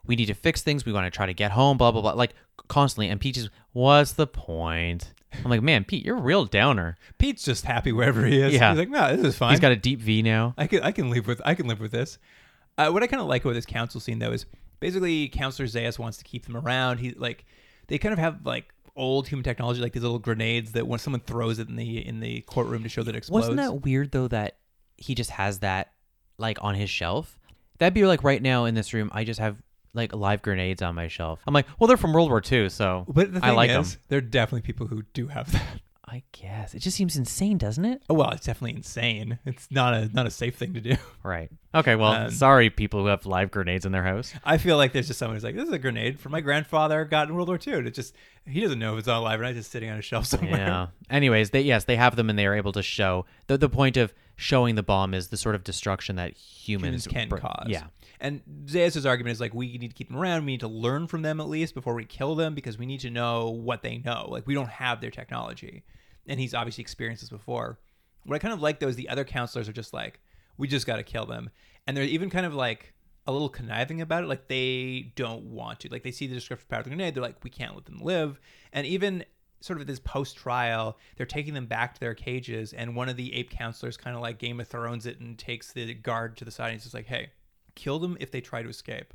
we 0.05 0.17
need 0.17 0.27
to 0.27 0.35
fix 0.35 0.63
things. 0.63 0.85
We 0.85 0.93
want 0.93 1.07
to 1.07 1.17
try 1.17 1.27
to 1.27 1.35
get 1.35 1.53
home. 1.53 1.77
Blah 1.77 1.93
blah 1.93 2.01
blah. 2.03 2.13
Like 2.15 2.35
constantly. 2.67 3.09
And 3.09 3.21
Pete's, 3.21 3.39
just, 3.39 3.51
what's 3.73 4.13
the 4.13 4.27
point? 4.27 5.13
I'm 5.45 5.51
like, 5.51 5.63
man, 5.63 5.85
Pete, 5.85 6.05
you're 6.05 6.17
a 6.19 6.21
real 6.21 6.45
downer. 6.45 6.97
Pete's 7.19 7.45
just 7.45 7.65
happy 7.65 7.93
wherever 7.93 8.25
he 8.25 8.41
is. 8.41 8.53
Yeah. 8.55 8.71
he's 8.71 8.79
like, 8.79 8.89
no, 8.89 9.17
this 9.17 9.27
is 9.27 9.37
fine. 9.37 9.51
He's 9.51 9.61
got 9.61 9.73
a 9.73 9.77
deep 9.77 10.01
V 10.01 10.23
now. 10.23 10.55
I 10.57 10.67
can 10.67 10.83
I 10.83 10.93
can 10.93 11.11
live 11.11 11.27
with 11.27 11.41
I 11.45 11.55
can 11.55 11.67
live 11.67 11.81
with 11.81 11.93
this. 11.93 12.19
Uh, 12.79 12.91
what 12.91 13.03
I 13.03 13.07
kind 13.07 13.21
of 13.21 13.29
like 13.29 13.45
about 13.45 13.55
this 13.55 13.67
council 13.67 14.01
scene 14.01 14.19
though 14.19 14.33
is 14.33 14.47
basically 14.81 15.29
Counselor 15.29 15.67
Zaius 15.69 15.99
wants 15.99 16.19
to 16.19 16.25
keep 16.25 16.47
them 16.47 16.57
around. 16.57 16.99
He 16.99 17.13
like 17.13 17.45
they 17.89 17.99
kind 17.99 18.13
of 18.13 18.19
have 18.19 18.45
like 18.45 18.73
old 18.97 19.29
human 19.29 19.45
technology, 19.45 19.81
like 19.81 19.93
these 19.93 20.03
little 20.03 20.19
grenades 20.19 20.73
that 20.73 20.87
when 20.87 20.99
someone 20.99 21.21
throws 21.21 21.59
it 21.59 21.69
in 21.69 21.77
the 21.77 22.07
in 22.07 22.21
the 22.21 22.41
courtroom 22.43 22.83
to 22.83 22.89
show 22.89 23.03
that 23.03 23.15
it 23.15 23.19
explodes. 23.19 23.49
Wasn't 23.49 23.57
that 23.59 23.83
weird 23.83 24.13
though 24.13 24.29
that 24.29 24.57
he 24.97 25.15
just 25.15 25.31
has 25.31 25.61
that 25.61 25.93
like 26.39 26.59
on 26.63 26.75
his 26.75 26.91
shelf? 26.91 27.39
That'd 27.79 27.95
be 27.95 28.07
like 28.07 28.23
right 28.23 28.41
now 28.43 28.65
in 28.67 28.75
this 28.75 28.93
room. 28.93 29.11
I 29.13 29.25
just 29.25 29.41
have 29.41 29.57
like 29.95 30.15
live 30.15 30.43
grenades 30.43 30.83
on 30.83 30.95
my 30.95 31.09
shelf. 31.09 31.41
I'm 31.47 31.55
like, 31.55 31.67
well, 31.79 31.89
they're 31.89 31.97
from 31.97 32.13
World 32.13 32.31
War 32.31 32.43
II, 32.51 32.69
so 32.69 33.05
But 33.09 33.33
the 33.33 33.41
thing 33.41 33.51
I 33.51 33.53
like 33.53 33.71
is, 33.71 33.93
them. 33.95 34.01
there 34.09 34.19
are 34.19 34.23
definitely 34.23 34.63
people 34.63 34.87
who 34.87 35.03
do 35.15 35.29
have 35.29 35.53
that. 35.53 35.81
I 36.05 36.23
guess 36.33 36.75
it 36.75 36.81
just 36.81 36.95
seems 36.97 37.17
insane, 37.17 37.57
doesn't 37.57 37.87
it? 37.87 38.03
Oh 38.11 38.15
well, 38.15 38.31
it's 38.33 38.45
definitely 38.45 38.77
insane. 38.77 39.39
It's 39.47 39.71
not 39.71 39.95
a 39.95 40.11
not 40.13 40.27
a 40.27 40.31
safe 40.31 40.57
thing 40.57 40.75
to 40.75 40.81
do. 40.81 40.97
Right. 41.23 41.51
Okay. 41.75 41.95
Well, 41.95 42.13
Um, 42.13 42.31
sorry, 42.31 42.69
people 42.69 43.01
who 43.01 43.07
have 43.07 43.25
live 43.25 43.51
grenades 43.51 43.87
in 43.87 43.93
their 43.93 44.03
house. 44.03 44.35
I 44.45 44.59
feel 44.59 44.77
like 44.77 44.93
there's 44.93 45.07
just 45.07 45.19
someone 45.19 45.37
who's 45.37 45.45
like, 45.45 45.55
"This 45.55 45.69
is 45.69 45.73
a 45.73 45.79
grenade 45.79 46.21
from 46.21 46.33
my 46.33 46.41
grandfather 46.43 47.05
got 47.07 47.29
in 47.29 47.35
World 47.35 47.49
War 47.49 47.59
II." 47.67 47.75
And 47.75 47.87
it 47.87 47.95
just 47.95 48.15
he 48.45 48.61
doesn't 48.61 48.79
know 48.79 48.93
if 48.95 48.99
it's 48.99 49.09
alive 49.09 49.41
or 49.41 49.45
not. 49.45 49.55
Just 49.55 49.71
sitting 49.71 49.89
on 49.89 49.97
a 49.99 50.03
shelf 50.03 50.27
somewhere. 50.35 50.59
Yeah. 50.59 50.87
Anyways, 51.09 51.51
they 51.51 51.63
yes, 51.63 51.85
they 51.85 51.97
have 51.97 52.17
them 52.17 52.29
and 52.29 52.39
they 52.39 52.45
are 52.47 52.55
able 52.55 52.73
to 52.73 52.83
show 52.83 53.25
the 53.47 53.57
the 53.57 53.71
point 53.71 53.97
of 53.97 54.13
showing 54.37 54.75
the 54.75 54.83
bomb 54.83 55.15
is 55.15 55.29
the 55.29 55.37
sort 55.39 55.55
of 55.55 55.65
destruction 55.65 56.17
that 56.17 56.35
humans, 56.37 57.07
humans 57.07 57.07
can 57.07 57.29
br- 57.31 57.37
cause. 57.39 57.69
Yeah. 57.69 57.85
And 58.23 58.41
Zaius' 58.67 59.05
argument 59.05 59.33
is 59.33 59.41
like 59.41 59.53
we 59.53 59.77
need 59.77 59.89
to 59.89 59.95
keep 59.95 60.09
them 60.09 60.17
around. 60.17 60.47
We 60.47 60.53
need 60.53 60.61
to 60.61 60.69
learn 60.69 61.09
from 61.09 61.23
them 61.23 61.41
at 61.41 61.49
least 61.49 61.75
before 61.75 61.95
we 61.95 62.05
kill 62.05 62.37
them 62.37 62.55
because 62.55 62.79
we 62.79 62.87
need 62.87 63.01
to 63.01 63.11
know 63.11 63.51
what 63.51 63.83
they 63.83 63.99
know. 63.99 64.29
Like 64.29 64.47
we 64.47 64.55
don't 64.55 64.69
have 64.69 65.01
their 65.01 65.11
technology, 65.11 65.83
and 66.29 66.39
he's 66.39 66.55
obviously 66.55 66.83
experienced 66.83 67.25
this 67.25 67.31
before. 67.31 67.81
What 68.25 68.37
I 68.37 68.39
kind 68.39 68.55
of 68.55 68.63
like 68.63 68.79
though 68.79 68.87
is 68.87 68.95
the 68.95 69.09
other 69.09 69.25
counselors 69.25 69.69
are 69.69 69.73
just 69.73 69.93
like, 69.93 70.21
we 70.57 70.69
just 70.69 70.87
got 70.87 70.97
to 70.97 71.03
kill 71.03 71.27
them, 71.27 71.51
and 71.85 71.97
they're 71.97 72.05
even 72.05 72.31
kind 72.31 72.47
of 72.47 72.55
like 72.55 72.95
a 73.27 73.33
little 73.33 73.49
conniving 73.49 74.01
about 74.01 74.23
it. 74.23 74.29
Like 74.29 74.47
they 74.47 75.13
don't 75.17 75.43
want 75.47 75.81
to. 75.81 75.89
Like 75.89 76.05
they 76.05 76.13
see 76.13 76.29
the 76.29 76.35
description 76.37 76.69
of 76.71 76.85
the 76.85 76.91
grenade, 76.91 77.17
they're 77.17 77.23
like, 77.25 77.43
we 77.43 77.51
can't 77.51 77.75
let 77.75 77.87
them 77.87 77.99
live. 77.99 78.39
And 78.73 78.87
even 78.87 79.25
sort 79.61 79.81
of 79.81 79.89
this 79.89 79.99
post 79.99 80.37
trial, 80.37 80.97
they're 81.17 81.27
taking 81.27 81.55
them 81.55 81.67
back 81.67 81.95
to 81.95 82.01
their 82.01 82.15
cages, 82.15 82.73
and 82.73 82.95
one 82.95 83.09
of 83.09 83.17
the 83.17 83.35
ape 83.35 83.51
counselors 83.51 83.97
kind 83.97 84.15
of 84.15 84.23
like 84.23 84.39
Game 84.39 84.61
of 84.61 84.69
Thrones 84.69 85.07
it 85.07 85.19
and 85.19 85.37
takes 85.37 85.73
the 85.73 85.93
guard 85.95 86.37
to 86.37 86.45
the 86.45 86.53
side 86.53 86.67
and 86.67 86.75
he's 86.75 86.85
just 86.85 86.95
like, 86.95 87.07
hey, 87.07 87.31
kill 87.75 87.99
them 87.99 88.17
if 88.21 88.31
they 88.31 88.41
try 88.41 88.63
to 88.63 88.69
escape, 88.69 89.15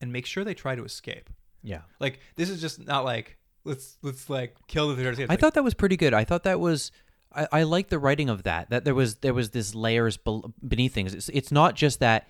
and 0.00 0.12
make 0.12 0.26
sure 0.26 0.44
they 0.44 0.54
try 0.54 0.74
to 0.74 0.84
escape. 0.84 1.30
Yeah. 1.62 1.82
Like 2.00 2.20
this 2.36 2.50
is 2.50 2.60
just 2.60 2.86
not 2.86 3.04
like 3.04 3.38
let's 3.64 3.98
let's 4.02 4.30
like 4.30 4.56
kill 4.68 4.88
them 4.88 4.92
if 4.92 4.96
they 4.98 5.02
try 5.02 5.10
to 5.10 5.14
escape. 5.14 5.30
I 5.30 5.32
like, 5.34 5.40
thought 5.40 5.54
that 5.54 5.64
was 5.64 5.74
pretty 5.74 5.96
good. 5.96 6.14
I 6.14 6.24
thought 6.24 6.44
that 6.44 6.60
was 6.60 6.92
I, 7.32 7.48
I 7.52 7.62
like 7.64 7.88
the 7.88 7.98
writing 7.98 8.28
of 8.28 8.44
that. 8.44 8.70
That 8.70 8.84
there 8.84 8.94
was 8.94 9.16
there 9.16 9.34
was 9.34 9.50
this 9.50 9.74
layers 9.74 10.16
bel 10.16 10.54
beneath 10.66 10.94
things. 10.94 11.14
It's 11.14 11.28
it's 11.30 11.52
not 11.52 11.74
just 11.74 12.00
that 12.00 12.28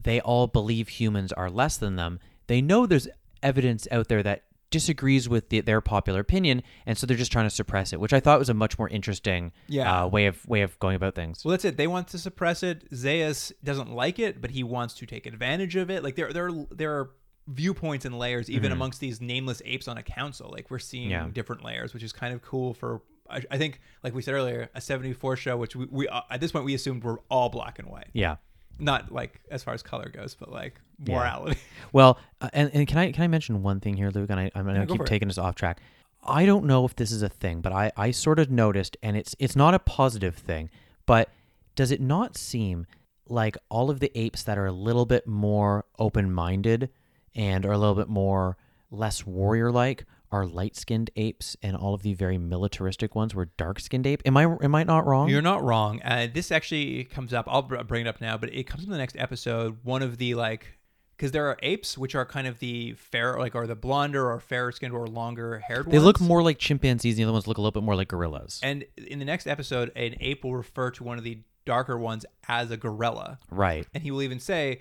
they 0.00 0.20
all 0.20 0.46
believe 0.46 0.88
humans 0.88 1.32
are 1.32 1.50
less 1.50 1.76
than 1.76 1.96
them. 1.96 2.20
They 2.46 2.60
know 2.60 2.86
there's 2.86 3.08
evidence 3.42 3.88
out 3.90 4.08
there 4.08 4.22
that 4.22 4.44
disagrees 4.74 5.28
with 5.28 5.48
the, 5.48 5.60
their 5.60 5.80
popular 5.80 6.20
opinion, 6.20 6.62
and 6.86 6.98
so 6.98 7.06
they're 7.06 7.16
just 7.16 7.32
trying 7.32 7.46
to 7.46 7.50
suppress 7.54 7.92
it, 7.92 8.00
which 8.00 8.12
I 8.12 8.20
thought 8.20 8.38
was 8.38 8.48
a 8.48 8.54
much 8.54 8.78
more 8.78 8.88
interesting 8.88 9.52
Yeah. 9.68 10.04
uh, 10.04 10.06
way 10.08 10.26
of 10.26 10.44
way 10.46 10.62
of 10.62 10.78
going 10.80 10.96
about 10.96 11.14
things. 11.14 11.44
Well, 11.44 11.52
that's 11.52 11.64
it. 11.64 11.76
They 11.76 11.86
want 11.86 12.08
to 12.08 12.18
suppress 12.18 12.62
it. 12.62 12.90
Zaius 12.90 13.52
doesn't 13.62 13.92
like 13.92 14.18
it, 14.18 14.40
but 14.42 14.50
he 14.50 14.62
wants 14.62 14.94
to 14.94 15.06
take 15.06 15.26
advantage 15.26 15.76
of 15.76 15.90
it. 15.90 16.02
Like 16.02 16.16
there, 16.16 16.32
there, 16.32 16.50
there 16.70 16.92
are 16.98 17.10
viewpoints 17.46 18.04
and 18.04 18.18
layers 18.18 18.48
even 18.50 18.72
amongst 18.72 19.00
these 19.00 19.20
nameless 19.20 19.60
apes 19.64 19.86
on 19.86 19.96
a 19.98 20.02
council. 20.02 20.50
Like 20.50 20.70
we're 20.70 20.78
seeing 20.78 21.10
Yeah. 21.10 21.28
different 21.32 21.64
layers, 21.64 21.94
which 21.94 22.02
is 22.02 22.12
kind 22.12 22.34
of 22.34 22.42
cool 22.42 22.74
for. 22.74 23.02
I, 23.30 23.42
I 23.50 23.56
think, 23.58 23.80
like 24.02 24.14
we 24.14 24.20
said 24.22 24.34
earlier, 24.34 24.68
a 24.74 24.80
'74 24.80 25.36
show, 25.36 25.56
which 25.56 25.74
we, 25.76 25.86
we 25.90 26.08
uh, 26.08 26.20
at 26.30 26.40
this 26.40 26.52
point 26.52 26.64
we 26.66 26.74
assumed 26.74 27.04
were 27.04 27.20
all 27.30 27.48
black 27.48 27.78
and 27.78 27.88
white. 27.88 28.08
Yeah. 28.12 28.36
Not 28.78 29.12
like 29.12 29.40
as 29.50 29.62
far 29.62 29.72
as 29.72 29.82
color 29.82 30.08
goes, 30.08 30.34
but 30.34 30.50
like 30.50 30.80
Yeah. 31.02 31.16
morality. 31.18 31.58
Well, 31.92 32.18
uh, 32.40 32.48
and, 32.52 32.70
and 32.74 32.88
can 32.88 32.98
I 32.98 33.12
can 33.12 33.22
I 33.22 33.28
mention 33.28 33.62
one 33.62 33.78
thing 33.78 33.96
here, 33.96 34.10
Luke? 34.10 34.28
And 34.28 34.40
I, 34.40 34.50
I'm 34.56 34.64
gonna 34.66 34.84
go 34.84 34.94
keep 34.94 34.98
for 34.98 35.04
it. 35.04 35.08
taking 35.08 35.28
us 35.28 35.38
off 35.38 35.54
track. 35.54 35.80
I 36.24 36.44
don't 36.44 36.64
know 36.64 36.84
if 36.84 36.96
this 36.96 37.12
is 37.12 37.22
a 37.22 37.28
thing, 37.28 37.60
but 37.60 37.72
I, 37.72 37.92
I 37.96 38.10
sort 38.10 38.40
of 38.40 38.50
noticed, 38.50 38.96
and 39.00 39.16
it's 39.16 39.36
it's 39.38 39.54
not 39.54 39.74
a 39.74 39.78
positive 39.78 40.34
thing, 40.34 40.70
but 41.06 41.28
does 41.76 41.92
it 41.92 42.00
not 42.00 42.36
seem 42.36 42.86
like 43.28 43.56
all 43.68 43.90
of 43.90 44.00
the 44.00 44.10
apes 44.18 44.42
that 44.42 44.58
are 44.58 44.66
a 44.66 44.72
little 44.72 45.06
bit 45.06 45.26
more 45.26 45.84
open 45.98 46.32
minded 46.32 46.90
and 47.34 47.64
are 47.64 47.72
a 47.72 47.78
little 47.78 47.94
bit 47.94 48.08
more 48.08 48.56
less 48.90 49.24
warrior 49.24 49.70
like 49.70 50.04
are 50.32 50.46
light 50.46 50.74
skinned 50.74 51.10
apes, 51.14 51.56
and 51.62 51.76
all 51.76 51.94
of 51.94 52.02
the 52.02 52.12
very 52.14 52.38
militaristic 52.38 53.14
ones 53.14 53.36
were 53.36 53.44
dark 53.56 53.78
skinned 53.78 54.04
ape? 54.04 54.20
Am 54.26 54.36
I 54.36 54.42
am 54.62 54.74
I 54.74 54.82
not 54.82 55.06
wrong? 55.06 55.28
You're 55.28 55.42
not 55.42 55.62
wrong. 55.62 56.02
Uh, 56.02 56.26
this 56.32 56.50
actually 56.50 57.04
comes 57.04 57.32
up. 57.32 57.44
I'll 57.48 57.62
br- 57.62 57.82
bring 57.84 58.06
it 58.06 58.08
up 58.08 58.20
now, 58.20 58.36
but 58.36 58.52
it 58.52 58.64
comes 58.64 58.82
in 58.82 58.90
the 58.90 58.98
next 58.98 59.14
episode. 59.16 59.78
One 59.84 60.02
of 60.02 60.18
the 60.18 60.34
like, 60.34 60.76
because 61.16 61.32
there 61.32 61.46
are 61.46 61.56
apes 61.62 61.96
which 61.96 62.14
are 62.14 62.26
kind 62.26 62.46
of 62.46 62.58
the 62.58 62.92
fair, 62.94 63.38
like, 63.38 63.54
or 63.54 63.66
the 63.66 63.76
blonder 63.76 64.30
or 64.30 64.40
fairer 64.40 64.72
skinned 64.72 64.92
or 64.92 65.06
longer 65.06 65.62
haired. 65.66 65.90
they 65.90 65.98
look 65.98 66.20
more 66.20 66.42
like 66.42 66.58
chimpanzees, 66.58 67.14
and 67.14 67.20
the 67.20 67.24
other 67.24 67.32
ones 67.32 67.46
look 67.46 67.58
a 67.58 67.60
little 67.60 67.72
bit 67.72 67.84
more 67.84 67.96
like 67.96 68.08
gorillas. 68.08 68.60
And 68.62 68.84
in 68.96 69.18
the 69.18 69.24
next 69.24 69.46
episode, 69.46 69.92
an 69.96 70.16
ape 70.20 70.44
will 70.44 70.56
refer 70.56 70.90
to 70.92 71.04
one 71.04 71.18
of 71.18 71.24
the 71.24 71.38
darker 71.64 71.96
ones 71.96 72.26
as 72.48 72.70
a 72.70 72.76
gorilla, 72.76 73.38
right, 73.50 73.86
and 73.94 74.02
he 74.02 74.10
will 74.10 74.22
even 74.22 74.40
say, 74.40 74.80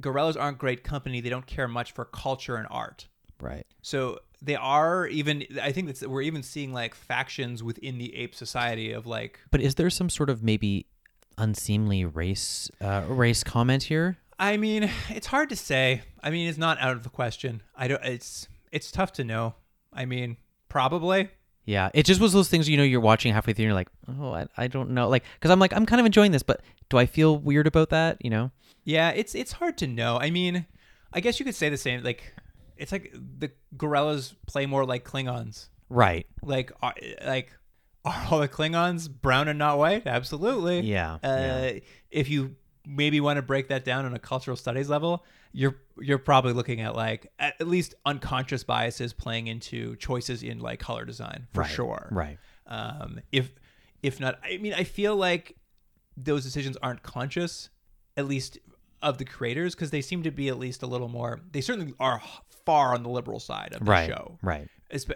"Gorillas 0.00 0.36
aren't 0.36 0.58
great 0.58 0.84
company. 0.84 1.20
They 1.20 1.30
don't 1.30 1.46
care 1.46 1.68
much 1.68 1.92
for 1.92 2.04
culture 2.04 2.56
and 2.56 2.66
art." 2.70 3.08
right. 3.40 3.66
So 3.82 4.18
they 4.42 4.56
are 4.56 5.06
even. 5.06 5.44
I 5.62 5.72
think 5.72 5.86
that's 5.86 6.02
we're 6.06 6.22
even 6.22 6.42
seeing 6.42 6.72
like 6.72 6.94
factions 6.94 7.62
within 7.62 7.98
the 7.98 8.14
ape 8.16 8.34
society 8.34 8.92
of 8.92 9.06
like 9.06 9.40
But 9.50 9.60
is 9.60 9.76
there 9.76 9.90
some 9.90 10.10
sort 10.10 10.30
of 10.30 10.42
maybe 10.42 10.86
unseemly 11.36 12.04
race 12.04 12.70
uh, 12.80 13.04
race 13.08 13.42
comment 13.44 13.84
here? 13.84 14.18
I 14.38 14.56
mean, 14.56 14.90
it's 15.10 15.26
hard 15.26 15.48
to 15.50 15.56
say. 15.56 16.02
I 16.22 16.30
mean, 16.30 16.48
it's 16.48 16.58
not 16.58 16.78
out 16.80 16.92
of 16.92 17.02
the 17.02 17.10
question. 17.10 17.62
I 17.76 17.88
don't. 17.88 18.04
It's 18.04 18.48
it's 18.72 18.90
tough 18.90 19.12
to 19.14 19.24
know. 19.24 19.54
I 19.92 20.04
mean, 20.04 20.36
probably. 20.68 21.30
Yeah, 21.64 21.90
it 21.92 22.06
just 22.06 22.20
was 22.20 22.32
those 22.32 22.48
things 22.48 22.66
you 22.66 22.78
know 22.78 22.82
you're 22.82 23.00
watching 23.00 23.32
halfway 23.34 23.52
through 23.52 23.64
and 23.64 23.68
you're 23.68 23.74
like, 23.74 23.88
oh, 24.18 24.32
I, 24.32 24.46
I 24.56 24.68
don't 24.68 24.90
know, 24.90 25.06
like 25.08 25.22
because 25.34 25.50
I'm 25.50 25.58
like 25.58 25.74
I'm 25.74 25.84
kind 25.84 26.00
of 26.00 26.06
enjoying 26.06 26.32
this, 26.32 26.42
but 26.42 26.62
do 26.88 26.96
I 26.96 27.04
feel 27.04 27.36
weird 27.38 27.66
about 27.66 27.90
that? 27.90 28.16
You 28.24 28.30
know? 28.30 28.50
Yeah, 28.84 29.10
it's 29.10 29.34
it's 29.34 29.52
hard 29.52 29.76
to 29.78 29.86
know. 29.86 30.18
I 30.18 30.30
mean, 30.30 30.64
I 31.12 31.20
guess 31.20 31.38
you 31.38 31.44
could 31.44 31.54
say 31.54 31.68
the 31.68 31.76
same. 31.76 32.02
Like, 32.02 32.32
it's 32.78 32.90
like 32.90 33.12
the 33.38 33.50
gorillas 33.76 34.34
play 34.46 34.64
more 34.64 34.86
like 34.86 35.04
Klingons. 35.04 35.68
Right. 35.90 36.26
Like, 36.42 36.72
are, 36.80 36.94
like 37.26 37.52
are 38.04 38.26
all 38.30 38.38
the 38.40 38.48
Klingons 38.48 39.10
brown 39.10 39.48
and 39.48 39.58
not 39.58 39.76
white? 39.76 40.06
Absolutely. 40.06 40.80
Yeah, 40.80 41.14
Uh, 41.14 41.18
yeah. 41.26 41.78
If 42.10 42.30
you 42.30 42.56
maybe 42.88 43.20
want 43.20 43.36
to 43.36 43.42
break 43.42 43.68
that 43.68 43.84
down 43.84 44.04
on 44.06 44.14
a 44.14 44.18
cultural 44.18 44.56
studies 44.56 44.88
level, 44.88 45.24
you're 45.52 45.76
you're 46.00 46.18
probably 46.18 46.52
looking 46.52 46.80
at 46.80 46.96
like 46.96 47.30
at 47.38 47.60
least 47.66 47.94
unconscious 48.06 48.64
biases 48.64 49.12
playing 49.12 49.46
into 49.46 49.94
choices 49.96 50.42
in 50.42 50.58
like 50.58 50.78
color 50.80 51.04
design 51.04 51.46
for 51.52 51.60
Right, 51.62 51.70
sure. 51.70 52.08
right. 52.10 52.38
Um, 52.66 53.20
if 53.30 53.52
if 54.02 54.18
not, 54.20 54.38
I 54.44 54.56
mean, 54.58 54.74
I 54.74 54.84
feel 54.84 55.14
like 55.16 55.56
those 56.16 56.44
decisions 56.44 56.76
aren't 56.82 57.02
conscious. 57.02 57.68
At 58.16 58.26
least 58.26 58.58
of 59.00 59.18
the 59.18 59.24
creators 59.24 59.76
because 59.76 59.90
they 59.92 60.00
seem 60.02 60.24
to 60.24 60.30
be 60.32 60.48
at 60.48 60.58
least 60.58 60.82
a 60.82 60.86
little 60.86 61.06
more. 61.08 61.40
They 61.52 61.60
certainly 61.60 61.94
are 62.00 62.20
far 62.66 62.94
on 62.94 63.04
the 63.04 63.08
liberal 63.08 63.38
side 63.38 63.72
of 63.74 63.84
the 63.84 63.90
Right. 63.90 64.08
show 64.08 64.38
Right. 64.42 64.68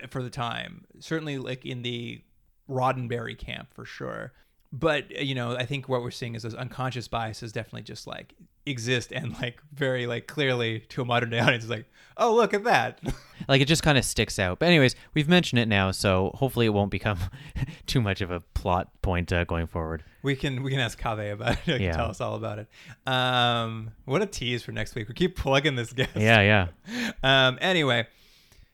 for 0.09 0.23
the 0.23 0.31
time. 0.31 0.85
Certainly, 1.01 1.39
like 1.39 1.67
in 1.67 1.83
the 1.83 2.23
Roddenberry 2.69 3.37
camp 3.37 3.73
for 3.75 3.85
sure. 3.85 4.33
But 4.73 5.05
uh, 5.17 5.21
you 5.23 5.35
know, 5.35 5.57
I 5.57 5.67
think 5.67 5.89
what 5.89 6.03
we're 6.03 6.11
seeing 6.11 6.35
is 6.35 6.43
those 6.43 6.55
unconscious 6.55 7.09
biases 7.09 7.53
definitely 7.53 7.83
just 7.83 8.07
like 8.07 8.35
exist 8.65 9.11
and 9.13 9.33
like 9.41 9.61
very 9.75 10.07
like 10.07 10.27
clearly 10.29 10.81
to 10.89 11.03
a 11.03 11.05
modern 11.05 11.31
day 11.31 11.41
audience 11.41 11.65
is 11.65 11.71
like, 11.71 11.87
oh 12.17 12.35
look 12.35 12.55
at 12.55 12.65
that. 12.65 13.01
Like 13.49 13.61
it 13.61 13.67
just 13.67 13.83
kind 13.83 13.99
of 13.99 14.05
sticks 14.05 14.39
out. 14.39 14.61
But 14.61 14.67
anyways, 14.69 14.95
we've 15.15 15.29
mentioned 15.29 15.59
it 15.59 15.67
now, 15.67 15.91
so 15.91 16.31
hopefully 16.35 16.67
it 16.67 16.69
won't 16.69 16.93
become 16.93 17.19
too 17.87 18.01
much 18.01 18.21
of 18.21 18.31
a 18.31 18.39
plot 18.39 18.89
point 19.03 19.33
uh, 19.33 19.43
going 19.43 19.67
forward. 19.67 20.05
we 20.23 20.37
can 20.37 20.63
we 20.63 20.71
can 20.71 20.79
ask 20.79 20.97
Kave 21.01 21.33
about 21.33 21.59
it. 21.67 21.81
Yeah. 21.81 21.91
tell 21.91 22.09
us 22.09 22.21
all 22.21 22.37
about 22.37 22.61
it. 22.61 22.69
Um, 23.05 23.91
what 24.05 24.23
a 24.23 24.27
tease 24.27 24.63
for 24.63 24.71
next 24.71 24.95
week. 24.95 25.09
We 25.09 25.15
keep 25.15 25.37
plugging 25.37 25.75
this 25.75 25.93
guest. 25.93 26.13
Yeah, 26.15 26.69
yeah. 26.87 27.11
Um, 27.25 27.59
anyway, 27.61 28.07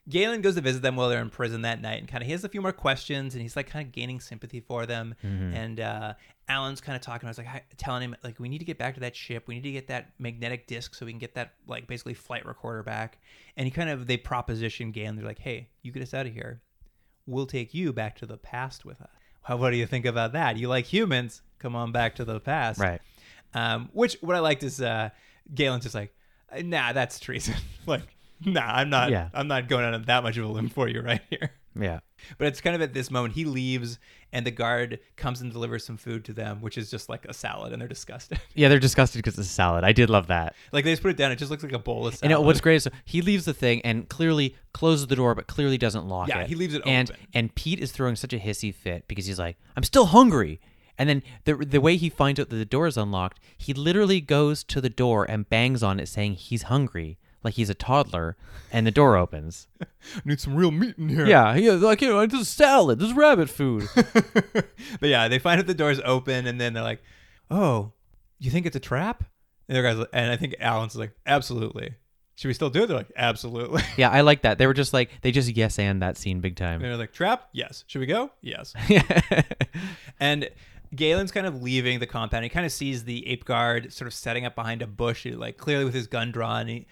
Galen 0.09 0.41
goes 0.41 0.55
to 0.55 0.61
visit 0.61 0.83
them 0.83 0.97
while 0.97 1.09
they're 1.09 1.21
in 1.21 1.31
prison 1.31 1.63
that 1.63 1.83
night, 1.83 1.99
and 1.99 2.09
kind 2.09 2.23
of 2.23 2.27
he 2.27 2.33
has 2.33 2.43
a 2.45 2.49
few 2.49 2.63
more 2.63 2.73
questions, 2.73 3.35
and 3.35 3.43
he's 3.43 3.57
like 3.57 3.69
kind 3.69 3.87
of 3.87 3.93
gaining 3.93 4.21
sympathy 4.21 4.61
for 4.61 4.87
them. 4.87 5.15
And 5.55 5.81
uh, 5.81 6.15
Alan's 6.49 6.81
kind 6.81 6.97
of 6.97 7.03
talking. 7.03 7.27
I 7.27 7.31
was 7.31 7.39
like 7.39 7.65
telling 7.77 8.03
him 8.03 8.17
like 8.25 8.41
we 8.41 8.49
need 8.49 8.59
to 8.59 8.65
get 8.65 8.79
back 8.79 8.95
to 8.95 9.01
that 9.01 9.15
ship. 9.15 9.45
We 9.47 9.57
need 9.57 9.65
to 9.65 9.73
get 9.73 9.89
that 9.89 10.13
magnetic 10.19 10.67
disc 10.67 10.95
so 10.95 11.05
we 11.05 11.13
can 11.13 11.19
get 11.19 11.35
that 11.35 11.55
like 11.67 11.87
basically 11.87 12.15
flight 12.15 12.47
recorder 12.47 12.83
back. 12.83 13.19
And 13.57 13.67
he 13.67 13.71
kind 13.71 13.91
of 13.91 14.07
they 14.07 14.17
proposition 14.17 14.93
Galen. 14.93 15.17
They're 15.17 15.27
like, 15.27 15.41
hey, 15.41 15.69
you 15.83 15.93
get 15.93 16.03
us 16.03 16.15
out 16.15 16.27
of 16.27 16.33
here. 16.33 16.63
We'll 17.27 17.47
take 17.47 17.75
you 17.75 17.93
back 17.93 18.17
to 18.19 18.27
the 18.27 18.39
past 18.39 18.87
with 18.87 19.01
us. 19.03 19.11
How 19.43 19.57
what 19.57 19.71
do 19.71 19.77
you 19.77 19.87
think 19.87 20.07
about 20.07 20.33
that? 20.33 20.57
You 20.57 20.69
like 20.69 20.87
humans? 20.87 21.43
Come 21.59 21.77
on 21.77 21.93
back 21.93 22.15
to 22.17 22.25
the 22.25 22.41
past. 22.41 22.81
Right. 22.81 23.01
Um, 23.55 23.91
which 23.93 24.17
what 24.21 24.37
I 24.37 24.41
liked 24.41 24.63
is 24.63 24.81
uh, 24.81 25.11
Galen's 25.55 25.85
just 25.85 25.95
like, 25.95 26.15
nah, 26.63 26.93
that's 26.93 27.19
treason. 27.19 27.55
like, 27.87 28.17
nah, 28.45 28.63
I'm 28.67 28.91
not. 28.91 29.11
Yeah. 29.11 29.29
I'm 29.35 29.49
not 29.49 29.69
going 29.69 29.85
on 29.85 30.03
that 30.05 30.23
much 30.23 30.37
of 30.37 30.45
a 30.45 30.49
limb 30.49 30.69
for 30.69 30.89
you 30.89 31.01
right 31.01 31.21
here. 31.31 31.51
Yeah. 31.81 32.01
But 32.39 32.49
it's 32.49 32.61
kind 32.61 32.75
of 32.75 32.83
at 32.83 32.93
this 32.93 33.09
moment 33.09 33.35
he 33.35 33.45
leaves 33.45 34.01
and 34.33 34.45
the 34.45 34.51
guard 34.51 34.99
comes 35.15 35.41
and 35.43 35.53
delivers 35.53 35.85
some 35.85 35.97
food 35.97 36.25
to 36.25 36.33
them, 36.33 36.61
which 36.61 36.77
is 36.77 36.91
just 36.91 37.09
like 37.09 37.25
a 37.27 37.33
salad, 37.33 37.73
and 37.73 37.81
they're 37.81 37.87
disgusted. 37.89 38.41
Yeah, 38.57 38.69
they're 38.69 38.81
disgusted 38.81 39.21
because 39.21 39.39
it's 39.39 39.49
a 39.49 39.53
salad. 39.53 39.85
I 39.85 39.93
did 39.93 40.11
love 40.11 40.27
that. 40.27 40.57
like 40.73 40.85
they 40.85 40.91
just 40.91 41.03
put 41.03 41.13
it 41.13 41.17
down; 41.17 41.31
it 41.31 41.37
just 41.37 41.53
looks 41.53 41.63
like 41.63 41.73
a 41.73 41.79
bowl 41.79 42.09
of 42.09 42.15
And 42.15 42.19
salad. 42.33 42.39
uh, 42.39 42.41
what's 42.41 42.61
great 42.61 42.77
is 42.77 42.89
he 43.05 43.23
leaves 43.23 43.45
the 43.45 43.55
thing 43.55 43.81
and 43.83 44.09
clearly 44.09 44.57
closes 44.73 45.07
the 45.07 45.15
door, 45.15 45.37
but 45.37 45.47
clearly 45.47 45.79
doesn't 45.79 46.09
lock 46.09 46.27
Yeah, 46.27 46.39
it. 46.39 46.41
Yeah, 46.41 46.47
he 46.49 46.55
leaves 46.57 46.75
it 46.75 46.83
and, 46.85 47.11
open. 47.11 47.23
And 47.33 47.55
Pete 47.55 47.79
is 47.79 47.93
throwing 47.93 48.17
such 48.17 48.33
a 48.33 48.39
hissy 48.41 48.75
fit 48.75 49.07
because 49.07 49.27
he's 49.27 49.39
like, 49.39 49.57
"I'm 49.77 49.85
still 49.85 50.07
hungry." 50.07 50.61
And 50.99 51.09
then 51.09 51.23
the 51.45 51.55
the 51.55 51.81
way 51.81 51.97
he 51.97 52.09
finds 52.09 52.41
out 52.41 52.49
that 52.49 52.57
the 52.57 52.65
door 52.65 52.89
is 52.89 52.97
unlocked, 52.97 53.39
he 53.57 53.73
literally 53.73 54.21
goes 54.21 54.65
to 54.65 54.81
the 54.81 54.91
door 54.91 55.25
and 55.31 55.49
bangs 55.49 55.85
on 55.85 56.01
it, 56.01 56.09
saying 56.09 56.35
he's 56.35 56.63
hungry, 56.63 57.19
like 57.43 57.55
he's 57.55 57.71
a 57.71 57.75
toddler, 57.75 58.37
and 58.73 58.87
the 58.87 58.91
door 58.91 59.17
opens. 59.17 59.69
need 60.25 60.41
some 60.41 60.55
real 60.57 60.71
meat 60.71 60.97
in 60.99 61.09
here. 61.09 61.27
yeah, 61.27 61.55
he 61.55 61.71
like 61.71 62.01
you 62.03 62.09
know, 62.09 62.27
this 62.27 62.41
is 62.41 62.49
salad, 62.49 62.99
this 62.99 63.09
is 63.09 63.15
rabbit 63.15 63.49
food. 63.49 63.89
but 63.95 64.69
yeah, 65.09 65.29
they 65.29 65.39
find 65.39 65.61
out 65.61 65.67
the 65.67 65.75
door's 65.75 66.01
open, 66.05 66.47
and 66.47 66.61
then 66.61 66.73
they're 66.75 66.83
like, 66.83 67.03
"Oh, 67.51 67.93
you 68.39 68.51
think 68.51 68.67
it's 68.67 68.77
a 68.77 68.81
trap?" 68.81 69.25
And 69.69 69.77
the 69.77 69.83
guys, 69.83 70.07
and 70.13 70.31
I 70.31 70.37
think 70.37 70.57
Alan's 70.61 70.97
like, 70.97 71.13
"Absolutely." 71.27 71.95
Should 72.37 72.49
we 72.49 72.55
still 72.55 72.71
do 72.71 72.85
it? 72.85 72.87
They're 72.87 72.97
like, 72.97 73.13
"Absolutely." 73.17 73.83
yeah, 73.97 74.11
I 74.11 74.21
like 74.21 74.43
that. 74.43 74.59
They 74.59 74.67
were 74.67 74.75
just 74.75 74.93
like 74.93 75.11
they 75.23 75.33
just 75.33 75.49
yes 75.57 75.79
and 75.79 76.01
that 76.03 76.17
scene 76.17 76.41
big 76.41 76.53
And 76.53 76.57
time. 76.57 76.83
they're 76.83 76.97
like, 76.97 77.13
"Trap? 77.13 77.49
Yes." 77.53 77.85
Should 77.87 77.99
we 78.01 78.07
go? 78.07 78.31
Yes. 78.43 78.75
And 80.21 80.49
Galen's 80.95 81.33
kind 81.33 81.47
of 81.47 81.63
leaving 81.63 81.99
the 82.01 82.07
compound. 82.07 82.45
He 82.45 82.49
kind 82.49 82.65
of 82.67 82.73
sees 82.73 83.05
the 83.05 83.27
ape 83.29 83.45
guard 83.45 83.93
sort 83.93 84.07
of 84.07 84.15
setting 84.15 84.45
up 84.47 84.55
behind 84.55 84.83
a 84.83 84.87
bush, 84.87 85.27
like 85.27 85.57
clearly 85.57 85.85
with 85.85 85.95
his 85.95 86.07
gun 86.07 86.33
drawn. 86.33 86.67
He, 86.67 86.87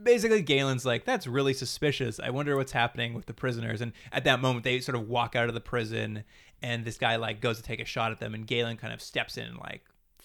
basically, 0.00 0.42
Galen's 0.42 0.84
like, 0.84 1.04
"That's 1.04 1.26
really 1.26 1.54
suspicious. 1.54 2.20
I 2.20 2.30
wonder 2.30 2.56
what's 2.56 2.72
happening 2.72 3.14
with 3.14 3.26
the 3.26 3.34
prisoners." 3.34 3.80
And 3.80 3.92
at 4.12 4.24
that 4.24 4.40
moment, 4.40 4.64
they 4.64 4.80
sort 4.80 4.96
of 4.96 5.08
walk 5.08 5.34
out 5.34 5.48
of 5.48 5.54
the 5.54 5.60
prison, 5.60 6.24
and 6.62 6.84
this 6.84 6.98
guy 6.98 7.16
like 7.16 7.40
goes 7.40 7.56
to 7.56 7.62
take 7.62 7.80
a 7.80 7.84
shot 7.84 8.12
at 8.12 8.20
them, 8.20 8.34
and 8.34 8.46
Galen 8.46 8.76
kind 8.76 8.92
of 8.92 9.00
steps 9.00 9.36
in 9.36 9.44
and 9.44 9.58
like 9.58 9.82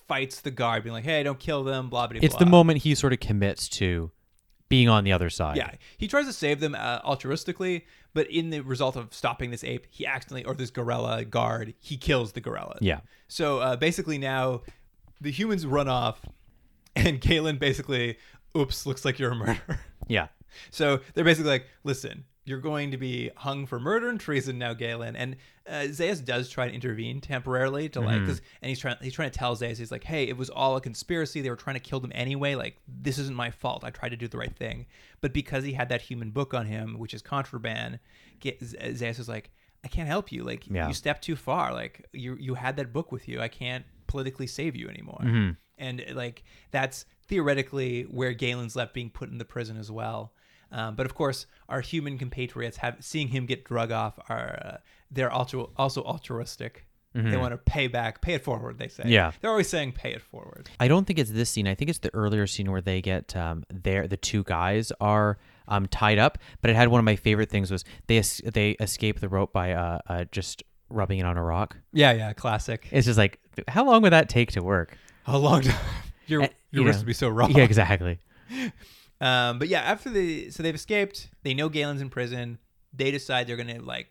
fights 0.08 0.42
the 0.42 0.52
guard, 0.52 0.84
being 0.84 0.94
like, 0.94 1.04
"Hey, 1.04 1.24
don't 1.24 1.40
kill 1.40 1.64
them." 1.64 1.90
Blah 1.90 2.08
blah. 2.08 2.20
it's 2.22 2.36
the 2.36 2.46
moment 2.46 2.84
he 2.84 2.96
sort 2.96 3.14
of 3.14 3.20
commits 3.20 3.68
to 3.70 4.12
being 4.70 4.90
on 4.90 5.04
the 5.04 5.12
other 5.12 5.30
side. 5.30 5.58
Yeah, 5.58 5.72
he 5.98 6.08
tries 6.08 6.26
to 6.26 6.34
save 6.34 6.60
them 6.60 6.76
uh, 6.76 7.02
altruistically, 7.02 7.84
but 8.14 8.30
in 8.30 8.50
the 8.50 8.62
result 8.62 8.96
of 8.96 9.14
stopping 9.14 9.52
this 9.52 9.64
ape, 9.64 9.88
he 9.90 10.06
accidentally, 10.06 10.44
or 10.44 10.54
this 10.54 10.72
gorilla 10.72 11.24
guard, 11.26 11.74
he 11.80 11.98
kills 11.98 12.34
the 12.34 12.42
gorilla. 12.42 12.78
Yeah. 12.82 13.02
So 13.28 13.60
uh, 13.60 13.76
basically, 13.76 14.18
now 14.18 14.62
the 15.22 15.32
humans 15.32 15.66
run 15.66 15.88
off, 15.88 16.22
and 16.96 17.22
Galen 17.22 17.58
basically, 17.58 18.18
oops, 18.58 18.86
looks 18.86 19.06
like 19.06 19.20
you're 19.20 19.32
a 19.32 19.36
murderer. 19.36 19.80
Yeah. 20.10 20.28
So 20.72 21.02
they're 21.14 21.26
basically 21.26 21.52
like, 21.52 21.66
listen, 21.84 22.24
you're 22.46 22.62
going 22.62 22.92
to 22.92 22.98
be 22.98 23.30
hung 23.36 23.66
for 23.66 23.78
murder 23.78 24.08
and 24.08 24.18
treason 24.18 24.58
now, 24.58 24.74
Galen. 24.74 25.18
And 25.18 25.36
uh, 25.68 25.88
Zaius 25.90 26.24
does 26.24 26.48
try 26.50 26.70
to 26.70 26.74
intervene 26.74 27.20
temporarily 27.20 27.90
to 27.90 28.00
like, 28.00 28.26
cause, 28.26 28.42
and 28.62 28.70
he's 28.70 28.80
trying, 28.80 28.96
he's 29.02 29.12
trying 29.12 29.30
to 29.30 29.38
tell 29.38 29.54
Zaius, 29.58 29.78
he's 29.80 29.92
like, 29.92 30.06
hey, 30.06 30.24
it 30.30 30.38
was 30.38 30.50
all 30.50 30.78
a 30.78 30.82
conspiracy. 30.82 31.42
They 31.42 31.50
were 31.50 31.58
trying 31.58 31.74
to 31.74 31.82
kill 31.82 32.00
them 32.00 32.14
anyway. 32.16 32.56
Like, 32.56 32.78
this 32.88 33.18
isn't 33.18 33.36
my 33.36 33.52
fault. 33.52 33.84
I 33.84 33.90
tried 33.90 34.10
to 34.10 34.16
do 34.16 34.30
the 34.30 34.38
right 34.38 34.56
thing. 34.56 34.86
But 35.20 35.34
because 35.34 35.66
he 35.66 35.74
had 35.74 35.90
that 35.90 36.02
human 36.04 36.32
book 36.32 36.54
on 36.54 36.66
him, 36.68 36.98
which 36.98 37.14
is 37.14 37.22
contraband, 37.22 38.00
Z- 38.42 38.58
Zaius 38.62 39.20
is 39.20 39.28
like, 39.28 39.52
I 39.84 39.90
can't 39.90 40.08
help 40.08 40.32
you. 40.32 40.44
Like, 40.46 40.66
Yeah. 40.70 40.88
you 40.88 40.94
stepped 40.94 41.24
too 41.26 41.36
far. 41.36 41.74
Like, 41.74 42.06
you 42.14 42.38
you 42.40 42.54
had 42.56 42.78
that 42.78 42.94
book 42.94 43.12
with 43.12 43.28
you. 43.28 43.42
I 43.42 43.50
can't 43.50 43.84
politically 44.08 44.48
save 44.48 44.74
you 44.78 44.88
anymore. 44.88 45.56
And 45.78 46.04
like, 46.14 46.44
that's 46.72 47.06
theoretically 47.28 48.04
where 48.04 48.34
Galen's 48.34 48.76
left 48.76 48.94
being 48.94 49.10
put 49.10 49.30
in 49.30 49.38
the 49.38 49.46
prison 49.46 49.78
as 49.78 49.92
well. 49.92 50.34
Um, 50.72 50.96
but 50.96 51.06
of 51.06 51.16
course, 51.16 51.46
our 51.70 51.82
human 51.82 52.18
compatriots 52.18 52.78
have 52.78 52.98
seeing 53.00 53.30
him 53.30 53.46
get 53.46 53.64
drug 53.64 53.92
off 53.92 54.20
are 54.30 54.60
uh, 54.64 54.78
they're 55.12 55.32
also 55.32 55.72
also 55.78 56.04
altruistic. 56.04 56.86
They 57.14 57.36
want 57.36 57.52
to 57.52 57.58
pay 57.58 57.88
back, 57.88 58.22
pay 58.22 58.36
it 58.36 58.44
forward. 58.44 58.78
They 58.78 58.90
say. 58.90 59.06
Yeah. 59.08 59.32
they're 59.42 59.50
always 59.50 59.68
saying 59.68 59.94
pay 59.94 60.12
it 60.14 60.22
forward. 60.22 60.70
I 60.80 60.88
don't 60.88 61.06
think 61.08 61.18
it's 61.18 61.32
this 61.32 61.50
scene. 61.50 61.68
I 61.68 61.74
think 61.74 61.90
it's 61.90 61.98
the 61.98 62.14
earlier 62.14 62.46
scene 62.46 62.70
where 62.72 62.82
they 62.82 63.02
get 63.02 63.36
um 63.36 63.64
there 63.74 64.08
the 64.08 64.18
two 64.18 64.44
guys 64.44 64.92
are 65.02 65.40
um 65.68 65.88
tied 65.88 66.20
up, 66.20 66.38
but 66.62 66.70
it 66.70 66.76
had 66.76 66.90
one 66.90 67.00
of 67.00 67.06
my 67.06 67.16
favorite 67.16 67.50
things 67.50 67.72
was 67.72 67.84
they 68.06 68.20
es- 68.20 68.42
they 68.46 68.72
escape 68.80 69.20
the 69.20 69.30
rope 69.30 69.52
by 69.52 69.72
uh, 69.74 69.98
uh 70.08 70.26
just 70.32 70.62
rubbing 70.90 71.18
it 71.18 71.26
on 71.26 71.38
a 71.38 71.44
rock. 71.44 71.76
Yeah, 71.92 72.12
yeah, 72.12 72.34
classic. 72.34 72.88
It's 72.92 73.08
just 73.08 73.18
like 73.18 73.40
how 73.68 73.84
long 73.84 74.04
would 74.04 74.14
that 74.14 74.30
take 74.30 74.52
to 74.52 74.62
work? 74.62 74.96
A 75.28 75.38
long 75.38 75.62
time. 75.64 75.76
Your 76.28 76.44
Uh, 76.44 76.48
your 76.72 76.82
you 76.84 76.88
wrist 76.88 76.98
know. 76.98 77.02
would 77.02 77.08
be 77.08 77.14
so 77.14 77.30
raw. 77.30 77.48
Yeah, 77.48 77.64
exactly. 77.64 78.20
Um, 79.20 79.58
but 79.58 79.68
yeah, 79.68 79.82
after 79.82 80.12
the 80.12 80.52
so 80.52 80.62
they've 80.62 80.76
escaped, 80.76 81.30
they 81.42 81.56
know 81.56 81.70
Galen's 81.70 82.02
in 82.02 82.10
prison. 82.12 82.60
They 82.94 83.10
decide 83.10 83.48
they're 83.48 83.58
gonna 83.58 83.82
like 83.82 84.10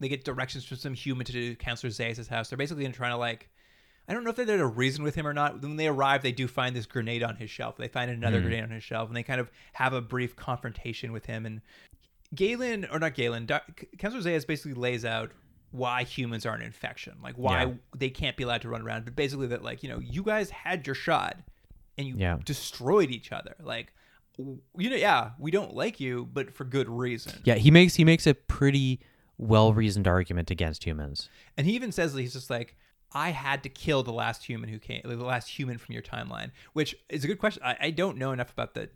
they 0.00 0.08
get 0.08 0.24
directions 0.24 0.64
from 0.64 0.76
some 0.78 0.92
human 0.92 1.24
to 1.26 1.32
do 1.32 1.54
Counselor 1.54 1.92
Zaius' 1.92 2.26
house. 2.26 2.48
They're 2.50 2.56
basically 2.58 2.82
gonna 2.82 2.92
try 2.94 3.10
to 3.10 3.16
like 3.16 3.48
I 4.08 4.12
don't 4.12 4.24
know 4.24 4.30
if 4.30 4.34
they're 4.36 4.44
there 4.44 4.56
to 4.56 4.66
reason 4.66 5.04
with 5.04 5.14
him 5.14 5.24
or 5.24 5.32
not. 5.32 5.62
When 5.62 5.76
they 5.76 5.86
arrive, 5.86 6.22
they 6.22 6.32
do 6.32 6.48
find 6.48 6.74
this 6.74 6.84
grenade 6.86 7.22
on 7.22 7.36
his 7.36 7.48
shelf. 7.48 7.76
They 7.76 7.86
find 7.86 8.10
another 8.10 8.40
grenade 8.40 8.64
on 8.64 8.70
his 8.70 8.82
shelf, 8.82 9.06
and 9.08 9.16
they 9.16 9.22
kind 9.22 9.40
of 9.40 9.52
have 9.74 9.92
a 9.92 10.00
brief 10.00 10.34
confrontation 10.34 11.12
with 11.12 11.26
him. 11.26 11.46
And 11.46 11.60
Galen, 12.34 12.86
or 12.90 12.98
not 12.98 13.14
Galen, 13.14 13.46
Doc, 13.46 13.84
Counselor 13.98 14.22
Zaius 14.24 14.44
basically 14.44 14.74
lays 14.74 15.04
out 15.04 15.30
why 15.72 16.02
humans 16.04 16.44
are 16.46 16.54
an 16.54 16.62
infection, 16.62 17.14
like 17.22 17.36
why 17.36 17.64
Yeah. 17.64 17.72
they 17.96 18.10
can't 18.10 18.36
be 18.36 18.42
allowed 18.44 18.62
to 18.62 18.68
run 18.68 18.82
around. 18.82 19.04
But 19.04 19.14
basically, 19.16 19.46
that 19.48 19.62
like 19.62 19.82
you 19.82 19.88
know, 19.88 19.98
you 20.00 20.22
guys 20.22 20.50
had 20.50 20.86
your 20.86 20.94
shot, 20.94 21.36
and 21.98 22.06
you 22.08 22.16
Yeah. 22.16 22.38
destroyed 22.44 23.10
each 23.10 23.30
other. 23.32 23.54
Like, 23.62 23.92
you 24.38 24.90
know, 24.90 24.96
yeah, 24.96 25.30
we 25.38 25.50
don't 25.50 25.74
like 25.74 26.00
you, 26.00 26.28
but 26.32 26.52
for 26.52 26.64
good 26.64 26.88
reason. 26.88 27.40
Yeah, 27.44 27.54
he 27.56 27.70
makes 27.70 27.94
he 27.96 28.04
makes 28.04 28.26
a 28.26 28.34
pretty 28.34 29.00
well 29.36 29.72
reasoned 29.72 30.06
argument 30.08 30.50
against 30.50 30.84
humans. 30.84 31.28
And 31.56 31.66
he 31.66 31.74
even 31.74 31.92
says 31.92 32.12
that 32.14 32.20
he's 32.20 32.32
just 32.34 32.50
like, 32.50 32.76
I 33.12 33.30
had 33.30 33.62
to 33.62 33.68
kill 33.68 34.02
the 34.02 34.12
last 34.12 34.44
human 34.44 34.68
who 34.68 34.78
came, 34.78 35.00
the 35.04 35.16
last 35.16 35.48
human 35.48 35.78
from 35.78 35.92
your 35.94 36.02
timeline, 36.02 36.50
which 36.74 36.94
is 37.08 37.24
a 37.24 37.26
good 37.26 37.38
question. 37.38 37.62
I, 37.64 37.76
I 37.80 37.90
don't 37.90 38.18
know 38.18 38.32
enough 38.32 38.52
about 38.52 38.74
the 38.74 38.88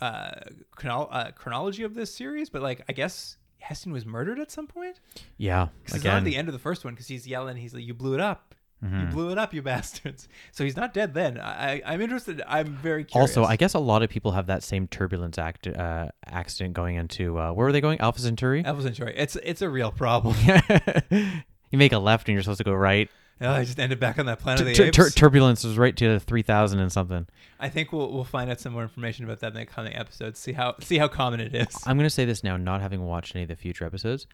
uh, 0.00 0.40
chronol- 0.76 1.08
uh, 1.10 1.30
chronology 1.32 1.82
of 1.82 1.94
this 1.94 2.14
series, 2.14 2.50
but 2.50 2.60
like, 2.62 2.82
I 2.88 2.92
guess 2.92 3.38
Heston 3.58 3.92
was 3.92 4.06
murdered 4.06 4.38
at 4.38 4.50
some 4.50 4.66
point. 4.66 5.00
Yeah, 5.38 5.68
'Cause 5.86 5.96
it's 5.96 6.04
not 6.04 6.18
at 6.18 6.24
the 6.24 6.36
end 6.36 6.48
of 6.48 6.52
the 6.52 6.58
first 6.58 6.84
one 6.84 6.94
because 6.94 7.08
he's 7.08 7.26
yelling, 7.26 7.56
he's 7.56 7.74
like, 7.74 7.84
"You 7.84 7.94
blew 7.94 8.14
it 8.14 8.20
up." 8.20 8.54
Mm-hmm. 8.84 9.00
You 9.00 9.06
blew 9.06 9.30
it 9.30 9.38
up, 9.38 9.54
you 9.54 9.62
bastards! 9.62 10.28
So 10.52 10.62
he's 10.62 10.76
not 10.76 10.92
dead 10.92 11.14
then. 11.14 11.40
I, 11.40 11.76
I, 11.76 11.82
I'm 11.86 12.00
interested. 12.02 12.42
I'm 12.46 12.74
very 12.74 13.04
curious. 13.04 13.30
also 13.36 13.48
I 13.48 13.56
guess 13.56 13.72
a 13.72 13.78
lot 13.78 14.02
of 14.02 14.10
people 14.10 14.32
have 14.32 14.46
that 14.48 14.62
same 14.62 14.86
turbulence 14.86 15.38
act 15.38 15.66
uh, 15.66 16.08
accident 16.26 16.74
going 16.74 16.96
into 16.96 17.38
uh, 17.38 17.52
where 17.52 17.64
were 17.66 17.72
they 17.72 17.80
going? 17.80 17.98
Alpha 18.00 18.20
Centauri. 18.20 18.62
Alpha 18.64 18.82
Centauri. 18.82 19.14
It's 19.16 19.34
it's 19.36 19.62
a 19.62 19.68
real 19.70 19.90
problem. 19.90 20.36
you 21.10 21.78
make 21.78 21.92
a 21.92 21.98
left 21.98 22.28
and 22.28 22.34
you're 22.34 22.42
supposed 22.42 22.58
to 22.58 22.64
go 22.64 22.74
right. 22.74 23.10
Oh, 23.40 23.50
I 23.50 23.64
just 23.64 23.78
ended 23.78 24.00
back 24.00 24.18
on 24.18 24.26
that 24.26 24.38
planet 24.38 24.62
of 24.62 24.66
the 24.66 24.90
tur- 24.90 25.06
apes. 25.06 25.14
turbulence 25.14 25.62
was 25.62 25.76
right 25.76 25.94
to 25.96 26.18
three 26.20 26.42
thousand 26.42 26.78
and 26.78 26.90
something. 26.90 27.26
I 27.60 27.68
think 27.68 27.92
we'll 27.92 28.10
we'll 28.12 28.24
find 28.24 28.50
out 28.50 28.60
some 28.60 28.72
more 28.72 28.82
information 28.82 29.24
about 29.24 29.40
that 29.40 29.48
in 29.48 29.54
the 29.54 29.66
coming 29.66 29.94
episodes. 29.94 30.38
See 30.38 30.52
how 30.52 30.76
see 30.80 30.98
how 30.98 31.08
common 31.08 31.40
it 31.40 31.54
is. 31.54 31.68
I'm 31.86 31.96
gonna 31.96 32.08
say 32.10 32.24
this 32.24 32.42
now, 32.42 32.56
not 32.56 32.80
having 32.80 33.04
watched 33.04 33.34
any 33.34 33.42
of 33.42 33.48
the 33.48 33.56
future 33.56 33.84
episodes. 33.84 34.26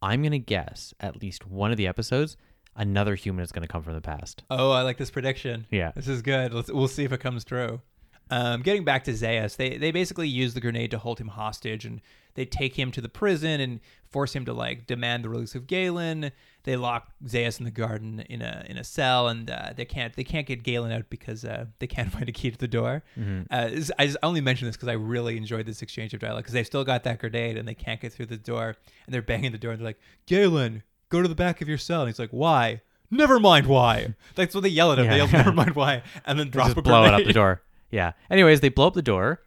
I'm 0.00 0.22
gonna 0.22 0.38
guess 0.38 0.94
at 1.00 1.20
least 1.20 1.46
one 1.46 1.70
of 1.70 1.76
the 1.76 1.86
episodes, 1.86 2.36
another 2.74 3.14
human 3.14 3.42
is 3.42 3.52
gonna 3.52 3.66
come 3.68 3.82
from 3.82 3.94
the 3.94 4.00
past. 4.00 4.42
Oh, 4.50 4.70
I 4.70 4.82
like 4.82 4.96
this 4.96 5.10
prediction. 5.10 5.66
Yeah. 5.70 5.92
This 5.94 6.08
is 6.08 6.22
good. 6.22 6.54
Let's 6.54 6.70
we'll 6.70 6.88
see 6.88 7.04
if 7.04 7.12
it 7.12 7.20
comes 7.20 7.44
true. 7.44 7.80
Um, 8.30 8.62
getting 8.62 8.84
back 8.84 9.04
to 9.04 9.12
Zaius, 9.12 9.56
they 9.56 9.76
they 9.76 9.90
basically 9.90 10.28
use 10.28 10.54
the 10.54 10.60
grenade 10.60 10.90
to 10.92 10.98
hold 10.98 11.18
him 11.20 11.28
hostage, 11.28 11.84
and 11.84 12.00
they 12.36 12.44
take 12.44 12.78
him 12.78 12.92
to 12.92 13.00
the 13.00 13.08
prison 13.08 13.60
and 13.60 13.80
force 14.08 14.34
him 14.34 14.44
to 14.44 14.52
like 14.52 14.86
demand 14.86 15.24
the 15.24 15.28
release 15.28 15.54
of 15.56 15.66
Galen. 15.66 16.30
They 16.62 16.76
lock 16.76 17.10
Zaius 17.26 17.58
in 17.58 17.64
the 17.64 17.70
garden 17.70 18.20
in 18.28 18.40
a 18.42 18.64
in 18.68 18.76
a 18.76 18.84
cell, 18.84 19.28
and 19.28 19.50
uh, 19.50 19.72
they 19.76 19.84
can't 19.84 20.14
they 20.14 20.24
can't 20.24 20.46
get 20.46 20.62
Galen 20.62 20.92
out 20.92 21.10
because 21.10 21.44
uh, 21.44 21.66
they 21.80 21.86
can't 21.86 22.12
find 22.16 22.28
a 22.28 22.32
key 22.32 22.50
to 22.50 22.58
the 22.58 22.68
door. 22.68 23.02
Uh, 23.50 23.68
this- 23.68 23.90
I 23.98 24.06
just 24.06 24.18
only 24.22 24.40
mention 24.40 24.66
this 24.68 24.76
because 24.76 24.88
I 24.88 24.92
really 24.94 25.36
enjoyed 25.36 25.66
this 25.66 25.82
exchange 25.82 26.14
of 26.14 26.20
dialogue 26.20 26.44
because 26.44 26.54
they've 26.54 26.66
still 26.66 26.84
got 26.84 27.02
that 27.04 27.18
grenade 27.18 27.56
and 27.58 27.66
they 27.66 27.74
can't 27.74 28.00
get 28.00 28.12
through 28.12 28.26
the 28.26 28.36
door, 28.36 28.76
and 29.06 29.14
they're 29.14 29.22
banging 29.22 29.52
the 29.52 29.58
door 29.58 29.72
and 29.72 29.80
they're 29.80 29.88
like, 29.88 30.00
Galen, 30.26 30.82
go 31.08 31.22
to 31.22 31.28
the 31.28 31.34
back 31.34 31.60
of 31.60 31.68
your 31.68 31.78
cell. 31.78 32.00
And 32.02 32.08
he's 32.08 32.18
like, 32.18 32.30
why? 32.30 32.80
Never 33.10 33.38
mind 33.38 33.66
why. 33.68 34.14
That's 34.34 34.52
what 34.52 34.62
they 34.62 34.68
yell 34.68 34.90
at 34.92 34.98
him. 34.98 35.06
They 35.06 35.18
Yeah. 35.18 35.24
yell, 35.26 35.32
never 35.32 35.52
mind 35.52 35.76
why, 35.76 36.02
and 36.24 36.38
then 36.38 36.50
drop 36.50 36.68
just 36.74 36.82
blow 36.82 37.04
it 37.04 37.14
up 37.14 37.24
the 37.24 37.32
door. 37.32 37.62
Yeah. 37.92 38.12
Anyways, 38.28 38.60
they 38.60 38.68
blow 38.68 38.88
up 38.88 38.94
the 38.94 39.02
door. 39.02 39.40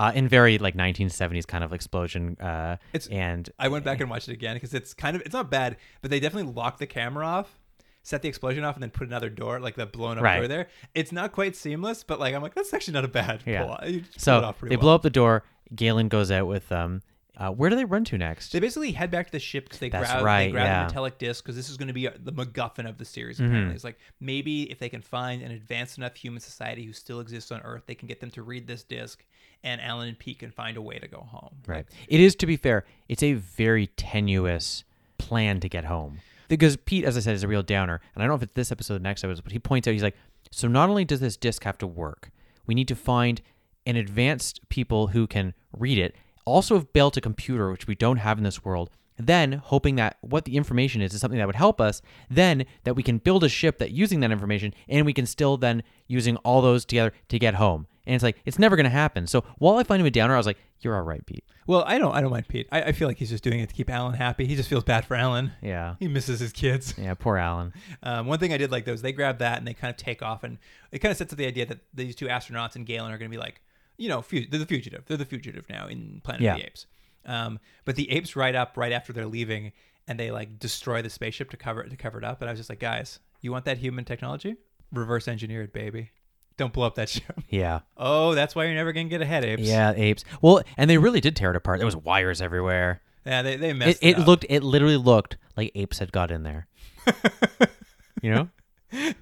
Uh, 0.00 0.12
in 0.14 0.26
very 0.26 0.56
like 0.58 0.74
1970s 0.74 1.46
kind 1.46 1.62
of 1.62 1.72
explosion. 1.74 2.36
Uh, 2.40 2.76
It's- 2.94 3.06
and 3.12 3.50
I 3.58 3.68
went 3.68 3.84
back 3.84 4.00
and 4.00 4.08
watched 4.08 4.28
it 4.28 4.32
again 4.32 4.54
because 4.56 4.72
it's 4.72 4.94
kind 4.94 5.14
of 5.14 5.20
it's 5.26 5.34
not 5.34 5.50
bad, 5.50 5.76
but 6.00 6.10
they 6.10 6.18
definitely 6.20 6.52
lock 6.52 6.78
the 6.78 6.86
camera 6.86 7.26
off, 7.26 7.58
set 8.02 8.22
the 8.22 8.28
explosion 8.28 8.64
off, 8.64 8.76
and 8.76 8.82
then 8.82 8.90
put 8.90 9.06
another 9.06 9.28
door 9.28 9.60
like 9.60 9.74
the 9.74 9.84
blown 9.84 10.16
up 10.16 10.24
Right. 10.24 10.38
door 10.38 10.48
there. 10.48 10.68
It's 10.94 11.12
not 11.12 11.32
quite 11.32 11.54
seamless, 11.54 12.02
but 12.02 12.18
like 12.18 12.34
I'm 12.34 12.40
like 12.40 12.54
that's 12.54 12.72
actually 12.72 12.94
not 12.94 13.04
a 13.04 13.08
bad 13.08 13.42
Yeah. 13.44 13.64
pull. 13.64 13.88
You 13.90 14.00
just 14.00 14.12
pull 14.12 14.16
it 14.16 14.20
so 14.22 14.54
they 14.62 14.76
well. 14.76 14.80
blow 14.80 14.94
up 14.94 15.02
the 15.02 15.10
door. 15.10 15.44
Galen 15.74 16.08
goes 16.08 16.30
out 16.30 16.46
with 16.46 16.68
them. 16.70 17.02
Uh, 17.40 17.50
where 17.50 17.70
do 17.70 17.76
they 17.76 17.86
run 17.86 18.04
to 18.04 18.18
next? 18.18 18.52
They 18.52 18.60
basically 18.60 18.92
head 18.92 19.10
back 19.10 19.26
to 19.26 19.32
the 19.32 19.38
ship 19.38 19.64
because 19.64 19.78
they 19.78 19.88
That's 19.88 20.12
grab 20.12 20.24
they 20.24 20.50
grab 20.50 20.66
yeah. 20.66 20.74
Mm-hmm. 20.74 20.82
the 20.82 20.92
metallic 20.92 21.18
disc 21.18 21.42
because 21.42 21.56
this 21.56 21.70
is 21.70 21.78
going 21.78 21.88
to 21.88 21.94
be 21.94 22.06
uh 22.06 22.12
the 22.22 22.32
MacGuffin 22.32 22.86
of 22.86 22.98
the 22.98 23.04
series. 23.06 23.40
Apparently, 23.40 23.74
it's 23.74 23.82
like 23.82 23.98
maybe 24.20 24.70
if 24.70 24.78
they 24.78 24.90
can 24.90 25.00
find 25.00 25.40
an 25.42 25.50
advanced 25.50 25.96
enough 25.96 26.14
human 26.14 26.40
society 26.40 26.84
who 26.84 26.92
still 26.92 27.18
exists 27.18 27.50
on 27.50 27.62
Earth, 27.62 27.84
they 27.86 27.94
can 27.94 28.08
get 28.08 28.20
them 28.20 28.30
to 28.32 28.42
read 28.42 28.66
this 28.66 28.82
disc, 28.82 29.24
and 29.64 29.80
Alan 29.80 30.08
and 30.08 30.18
Pete 30.18 30.38
can 30.38 30.50
find 30.50 30.76
a 30.76 30.82
way 30.82 30.98
to 30.98 31.08
go 31.08 31.20
home. 31.20 31.56
Right. 31.66 31.86
It 32.08 32.20
is, 32.20 32.34
to 32.36 32.46
be 32.46 32.56
fair, 32.56 32.84
it's 33.08 33.22
a 33.22 33.32
very 33.32 33.86
tenuous 33.86 34.84
plan 35.16 35.60
to 35.60 35.68
get 35.68 35.86
home. 35.86 36.20
Because 36.48 36.76
Pete, 36.76 37.04
as 37.04 37.16
I 37.16 37.20
said, 37.20 37.34
is 37.34 37.42
a 37.44 37.48
real 37.48 37.62
downer. 37.62 38.00
And 38.14 38.22
I 38.22 38.26
don't 38.26 38.32
know 38.32 38.36
if 38.36 38.42
it's 38.42 38.54
this 38.54 38.72
episode 38.72 38.94
or 38.94 38.98
the 38.98 39.04
next 39.04 39.22
episode, 39.22 39.44
but 39.44 39.52
he 39.52 39.58
points 39.58 39.86
out, 39.86 39.92
he's 39.92 40.02
like, 40.02 40.16
so 40.50 40.66
not 40.68 40.90
only 40.90 41.04
does 41.04 41.20
this 41.20 41.36
disc 41.36 41.62
have 41.64 41.78
to 41.78 41.86
work, 41.86 42.30
we 42.66 42.74
need 42.74 42.88
to 42.88 42.96
find 42.96 43.40
an 43.86 43.96
advanced 43.96 44.68
people 44.68 45.08
who 45.08 45.26
can 45.26 45.54
read 45.72 45.96
it, 45.96 46.14
also 46.44 46.74
have 46.74 46.92
built 46.92 47.16
a 47.16 47.20
computer, 47.20 47.70
which 47.70 47.86
we 47.86 47.94
don't 47.94 48.18
have 48.18 48.38
in 48.38 48.44
this 48.44 48.64
world. 48.64 48.90
Then, 49.16 49.52
hoping 49.52 49.96
that 49.96 50.16
what 50.22 50.46
the 50.46 50.56
information 50.56 51.02
is 51.02 51.12
is 51.12 51.20
something 51.20 51.38
that 51.38 51.46
would 51.46 51.56
help 51.56 51.80
us, 51.80 52.00
then 52.30 52.64
that 52.84 52.94
we 52.94 53.02
can 53.02 53.18
build 53.18 53.44
a 53.44 53.50
ship 53.50 53.78
that 53.78 53.90
using 53.90 54.20
that 54.20 54.30
information, 54.30 54.72
and 54.88 55.04
we 55.04 55.12
can 55.12 55.26
still 55.26 55.56
then 55.58 55.82
using 56.06 56.36
all 56.38 56.62
those 56.62 56.86
together 56.86 57.12
to 57.28 57.38
get 57.38 57.54
home. 57.54 57.86
And 58.06 58.14
it's 58.14 58.24
like 58.24 58.38
it's 58.46 58.58
never 58.58 58.76
going 58.76 58.84
to 58.84 58.90
happen. 58.90 59.26
So 59.26 59.44
while 59.58 59.76
I 59.76 59.84
find 59.84 60.00
him 60.00 60.06
a 60.06 60.10
downer, 60.10 60.34
I 60.34 60.38
was 60.38 60.46
like, 60.46 60.56
"You're 60.80 60.96
all 60.96 61.02
right, 61.02 61.24
Pete." 61.26 61.44
Well, 61.66 61.84
I 61.86 61.98
don't 61.98 62.14
I 62.14 62.22
don't 62.22 62.30
mind 62.30 62.48
Pete. 62.48 62.66
I, 62.72 62.82
I 62.82 62.92
feel 62.92 63.06
like 63.06 63.18
he's 63.18 63.28
just 63.30 63.44
doing 63.44 63.60
it 63.60 63.68
to 63.68 63.74
keep 63.74 63.90
Alan 63.90 64.14
happy. 64.14 64.46
He 64.46 64.56
just 64.56 64.70
feels 64.70 64.84
bad 64.84 65.04
for 65.04 65.14
Alan. 65.14 65.52
Yeah. 65.62 65.96
He 66.00 66.08
misses 66.08 66.40
his 66.40 66.52
kids. 66.52 66.94
Yeah, 67.00 67.14
poor 67.14 67.36
Alan. 67.36 67.72
Um, 68.02 68.26
one 68.26 68.38
thing 68.38 68.52
I 68.52 68.56
did 68.56 68.70
like 68.70 68.84
though 68.86 68.92
is 68.92 69.02
they 69.02 69.12
grab 69.12 69.38
that 69.38 69.58
and 69.58 69.66
they 69.66 69.74
kind 69.74 69.90
of 69.90 69.96
take 69.96 70.22
off, 70.22 70.44
and 70.44 70.58
it 70.92 71.00
kind 71.00 71.12
of 71.12 71.18
sets 71.18 71.32
up 71.32 71.38
the 71.38 71.46
idea 71.46 71.66
that 71.66 71.80
these 71.92 72.16
two 72.16 72.26
astronauts 72.26 72.74
and 72.74 72.86
Galen 72.86 73.12
are 73.12 73.18
going 73.18 73.30
to 73.30 73.36
be 73.36 73.40
like, 73.40 73.60
you 74.00 74.08
know, 74.08 74.22
fu- 74.22 74.46
they're 74.48 74.58
the 74.58 74.66
fugitive. 74.66 75.04
They're 75.06 75.16
the 75.16 75.24
fugitive 75.24 75.68
now 75.68 75.86
in 75.86 76.20
Planet 76.24 76.42
Yeah. 76.42 76.54
of 76.54 76.60
the 76.60 76.66
Apes. 76.66 76.86
Um, 77.26 77.60
but 77.84 77.96
the 77.96 78.10
apes 78.10 78.34
ride 78.34 78.54
up 78.56 78.76
right 78.76 78.92
after 78.92 79.12
they're 79.12 79.26
leaving, 79.26 79.72
and 80.08 80.18
they 80.18 80.30
like 80.30 80.58
destroy 80.58 81.02
the 81.02 81.10
spaceship 81.10 81.50
to 81.50 81.56
cover 81.56 81.82
it 81.82 81.90
to 81.90 81.96
cover 81.96 82.16
it 82.18 82.24
up. 82.24 82.40
And 82.40 82.48
I 82.48 82.52
was 82.52 82.58
just 82.58 82.70
like, 82.70 82.80
guys, 82.80 83.20
you 83.42 83.52
want 83.52 83.66
that 83.66 83.78
human 83.78 84.04
technology? 84.06 84.56
Reverse 84.90 85.28
engineer 85.28 85.62
it, 85.62 85.72
baby. 85.74 86.10
Don't 86.56 86.72
blow 86.72 86.86
up 86.86 86.94
that 86.94 87.08
ship. 87.14 87.40
Yeah. 87.50 87.80
oh, 87.96 88.34
that's 88.34 88.54
why 88.54 88.64
you're 88.64 88.74
never 88.74 88.92
going 88.92 89.06
to 89.06 89.10
get 89.10 89.20
ahead, 89.22 89.44
apes. 89.44 89.62
Yeah, 89.62 89.92
apes. 89.94 90.24
Well, 90.40 90.62
and 90.78 90.88
they 90.88 90.96
really 90.98 91.20
did 91.20 91.36
tear 91.36 91.50
it 91.50 91.56
apart. 91.56 91.78
There 91.78 91.86
was 91.86 91.96
wires 91.96 92.40
everywhere. 92.40 93.02
yeah. 93.26 93.42
They 93.42 93.56
they 93.56 93.70
It, 93.70 93.74
messed 93.76 93.98
it 94.02 94.18
up. 94.18 94.26
looked 94.26 94.46
it 94.48 94.62
literally 94.62 94.96
looked 94.96 95.36
like 95.58 95.70
apes 95.74 95.98
had 95.98 96.12
got 96.12 96.30
in 96.30 96.42
there. 96.42 96.66
you 98.22 98.30
know? 98.30 98.48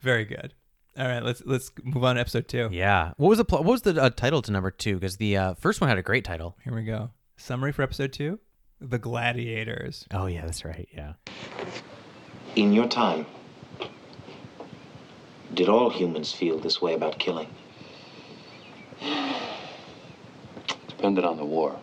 very 0.00 0.24
good. 0.24 0.52
All 0.96 1.06
right, 1.08 1.22
let's 1.22 1.42
let's 1.44 1.72
move 1.82 2.04
on 2.04 2.14
to 2.14 2.20
episode 2.20 2.46
two. 2.46 2.68
Yeah. 2.70 3.12
What 3.16 3.28
was 3.28 3.38
the 3.38 3.44
pl- 3.44 3.58
what 3.58 3.72
was 3.72 3.82
the 3.82 4.00
uh, 4.00 4.10
title 4.10 4.42
to 4.42 4.52
number 4.52 4.70
2 4.70 4.94
because 4.94 5.16
the 5.16 5.36
uh, 5.36 5.54
first 5.54 5.80
one 5.80 5.88
had 5.88 5.98
a 5.98 6.02
great 6.02 6.24
title. 6.24 6.56
Here 6.62 6.74
we 6.74 6.84
go. 6.84 7.10
Summary 7.36 7.72
for 7.72 7.82
episode 7.82 8.12
two: 8.12 8.38
The 8.80 8.98
Gladiators. 8.98 10.06
Oh 10.12 10.26
yeah, 10.26 10.42
that's 10.42 10.64
right. 10.64 10.88
Yeah. 10.94 11.14
In 12.54 12.72
your 12.72 12.86
time, 12.86 13.26
did 15.52 15.68
all 15.68 15.90
humans 15.90 16.32
feel 16.32 16.60
this 16.60 16.80
way 16.80 16.94
about 16.94 17.18
killing? 17.18 17.48
Depended 20.88 21.24
on 21.24 21.36
the 21.36 21.44
war. 21.44 21.76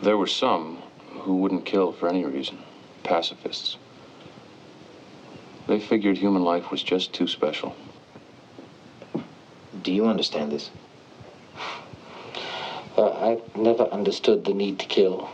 There 0.00 0.16
were 0.16 0.28
some 0.28 0.76
who 1.08 1.36
wouldn't 1.36 1.64
kill 1.64 1.90
for 1.92 2.08
any 2.08 2.24
reason. 2.24 2.58
Pacifists. 3.02 3.78
They 5.66 5.80
figured 5.80 6.18
human 6.18 6.44
life 6.44 6.70
was 6.70 6.82
just 6.82 7.14
too 7.14 7.26
special. 7.26 7.74
Do 9.82 9.92
you 9.92 10.06
understand 10.06 10.52
this? 10.52 10.70
Uh, 12.96 13.10
I've 13.10 13.56
never 13.56 13.82
understood 13.86 14.44
the 14.44 14.54
need 14.54 14.78
to 14.78 14.86
kill. 14.86 15.28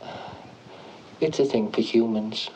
It's 1.20 1.38
a 1.38 1.44
thing 1.44 1.70
for 1.70 1.82
humans. 1.82 2.48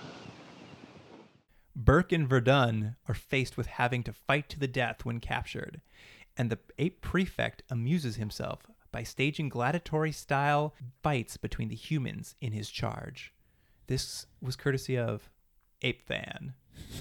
Burke 1.77 2.13
and 2.13 2.27
Virdon 2.27 2.97
are 3.07 3.15
faced 3.15 3.59
with 3.59 3.67
having 3.67 4.03
to 4.05 4.13
fight 4.15 4.49
to 4.49 4.59
the 4.59 4.67
death 4.67 5.05
when 5.05 5.21
captured, 5.21 5.83
and 6.37 6.49
the 6.49 6.59
ape 6.79 7.03
prefect 7.03 7.63
amuses 7.69 8.17
himself 8.17 8.61
by 8.91 9.03
staging 9.03 9.51
gladiatory 9.51 10.15
style 10.15 10.75
fights 11.03 11.37
between 11.37 11.69
the 11.69 11.77
humans 11.77 12.35
in 12.41 12.53
his 12.53 12.71
charge. 12.71 13.35
This 13.87 14.27
was 14.41 14.57
courtesy 14.57 14.97
of 14.97 15.29
Ape 15.83 16.07
Fan. 16.09 16.55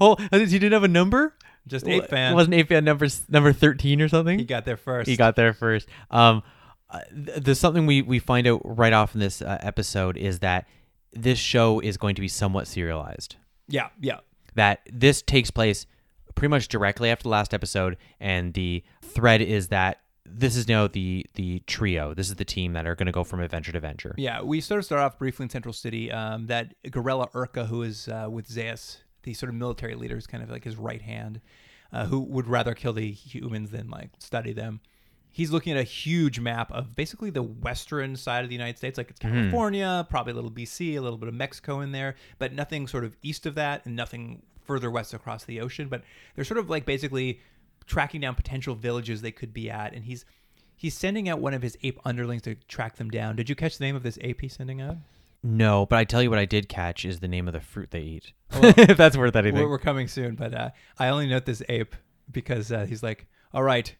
oh, 0.00 0.16
he 0.30 0.46
didn't 0.46 0.72
have 0.72 0.84
a 0.84 0.88
number? 0.88 1.34
Just 1.66 1.86
Ape 1.86 2.06
Fan. 2.08 2.34
Wasn't 2.34 2.54
Ape 2.54 2.68
Fan 2.68 2.84
number 2.84 3.06
number 3.28 3.52
13 3.52 4.00
or 4.00 4.08
something? 4.08 4.38
He 4.38 4.44
got 4.44 4.64
there 4.64 4.76
first. 4.76 5.08
He 5.08 5.16
got 5.16 5.36
there 5.36 5.52
first. 5.52 5.88
Um, 6.10 6.42
uh, 6.90 7.00
th- 7.10 7.42
there's 7.42 7.60
something 7.60 7.86
we 7.86 8.02
we 8.02 8.18
find 8.18 8.46
out 8.46 8.60
right 8.64 8.92
off 8.92 9.14
in 9.14 9.20
this 9.20 9.42
uh, 9.42 9.58
episode 9.60 10.16
is 10.16 10.38
that 10.40 10.66
this 11.12 11.38
show 11.38 11.80
is 11.80 11.96
going 11.96 12.14
to 12.14 12.20
be 12.20 12.28
somewhat 12.28 12.66
serialized. 12.66 13.36
Yeah, 13.68 13.88
yeah. 14.00 14.20
That 14.54 14.80
this 14.90 15.22
takes 15.22 15.50
place 15.50 15.86
pretty 16.34 16.50
much 16.50 16.68
directly 16.68 17.10
after 17.10 17.24
the 17.24 17.28
last 17.28 17.52
episode, 17.52 17.96
and 18.20 18.54
the 18.54 18.82
thread 19.02 19.42
is 19.42 19.68
that 19.68 20.00
this 20.32 20.56
is 20.56 20.68
now 20.68 20.86
the 20.86 21.26
the 21.34 21.60
trio. 21.66 22.14
This 22.14 22.28
is 22.28 22.36
the 22.36 22.44
team 22.44 22.72
that 22.72 22.86
are 22.86 22.94
going 22.94 23.06
to 23.06 23.12
go 23.12 23.24
from 23.24 23.40
adventure 23.40 23.72
to 23.72 23.78
adventure. 23.78 24.14
Yeah, 24.16 24.42
we 24.42 24.60
sort 24.60 24.78
of 24.78 24.84
start 24.84 25.02
off 25.02 25.18
briefly 25.18 25.44
in 25.44 25.50
Central 25.50 25.72
City. 25.72 26.10
Um, 26.10 26.46
that 26.46 26.74
Gorilla 26.90 27.28
Urko, 27.28 27.66
who 27.66 27.82
is 27.82 28.08
uh, 28.08 28.28
with 28.30 28.48
Zaius, 28.48 28.98
the 29.22 29.34
sort 29.34 29.50
of 29.50 29.56
military 29.56 29.94
leader, 29.94 30.16
is 30.16 30.26
kind 30.26 30.42
of 30.42 30.50
like 30.50 30.64
his 30.64 30.76
right 30.76 31.02
hand, 31.02 31.40
uh, 31.92 32.06
who 32.06 32.20
would 32.20 32.46
rather 32.46 32.74
kill 32.74 32.92
the 32.92 33.10
humans 33.10 33.70
than 33.70 33.90
like 33.90 34.10
study 34.18 34.52
them. 34.52 34.80
He's 35.30 35.52
looking 35.52 35.74
at 35.74 35.78
a 35.78 35.84
huge 35.84 36.40
map 36.40 36.72
of 36.72 36.96
basically 36.96 37.30
the 37.30 37.42
western 37.42 38.16
side 38.16 38.44
of 38.44 38.48
the 38.48 38.56
United 38.56 38.78
States, 38.78 38.98
like 38.98 39.10
it's 39.10 39.20
California, 39.20 40.06
probably 40.08 40.32
a 40.32 40.34
little 40.34 40.50
BC, 40.50 40.96
a 40.96 41.00
little 41.00 41.18
bit 41.18 41.28
of 41.28 41.34
Mexico 41.34 41.80
in 41.80 41.92
there, 41.92 42.16
but 42.38 42.52
nothing 42.52 42.88
sort 42.88 43.04
of 43.04 43.16
east 43.22 43.46
of 43.46 43.54
that 43.54 43.84
and 43.86 43.94
nothing 43.94 44.42
further 44.64 44.90
west 44.90 45.14
across 45.14 45.44
the 45.44 45.60
ocean. 45.60 45.88
But 45.88 46.02
they're 46.34 46.44
sort 46.44 46.58
of 46.58 46.70
like 46.70 46.86
basically 46.86 47.40
tracking 47.88 48.20
down 48.20 48.36
potential 48.36 48.76
villages 48.76 49.22
they 49.22 49.32
could 49.32 49.52
be 49.52 49.68
at, 49.70 49.94
and 49.94 50.04
he's 50.04 50.24
he's 50.76 50.94
sending 50.94 51.28
out 51.28 51.40
one 51.40 51.54
of 51.54 51.62
his 51.62 51.76
ape 51.82 51.98
underlings 52.04 52.42
to 52.42 52.54
track 52.68 52.96
them 52.96 53.10
down. 53.10 53.34
Did 53.34 53.48
you 53.48 53.56
catch 53.56 53.78
the 53.78 53.84
name 53.84 53.96
of 53.96 54.04
this 54.04 54.18
ape 54.20 54.40
he's 54.42 54.52
sending 54.54 54.80
out? 54.80 54.96
No, 55.42 55.86
but 55.86 55.98
I 55.98 56.04
tell 56.04 56.22
you 56.22 56.30
what 56.30 56.38
I 56.38 56.44
did 56.44 56.68
catch 56.68 57.04
is 57.04 57.20
the 57.20 57.28
name 57.28 57.46
of 57.48 57.54
the 57.54 57.60
fruit 57.60 57.90
they 57.90 58.00
eat. 58.00 58.32
if 58.52 58.96
that's 58.96 59.16
worth 59.16 59.36
anything. 59.36 59.60
We're, 59.60 59.68
we're 59.68 59.78
coming 59.78 60.08
soon, 60.08 60.34
but 60.34 60.52
uh, 60.54 60.70
I 60.98 61.08
only 61.08 61.26
note 61.28 61.46
this 61.46 61.62
ape 61.68 61.94
because 62.30 62.70
uh, 62.72 62.86
he's 62.86 63.02
like, 63.02 63.26
"All 63.54 63.62
right, 63.62 63.94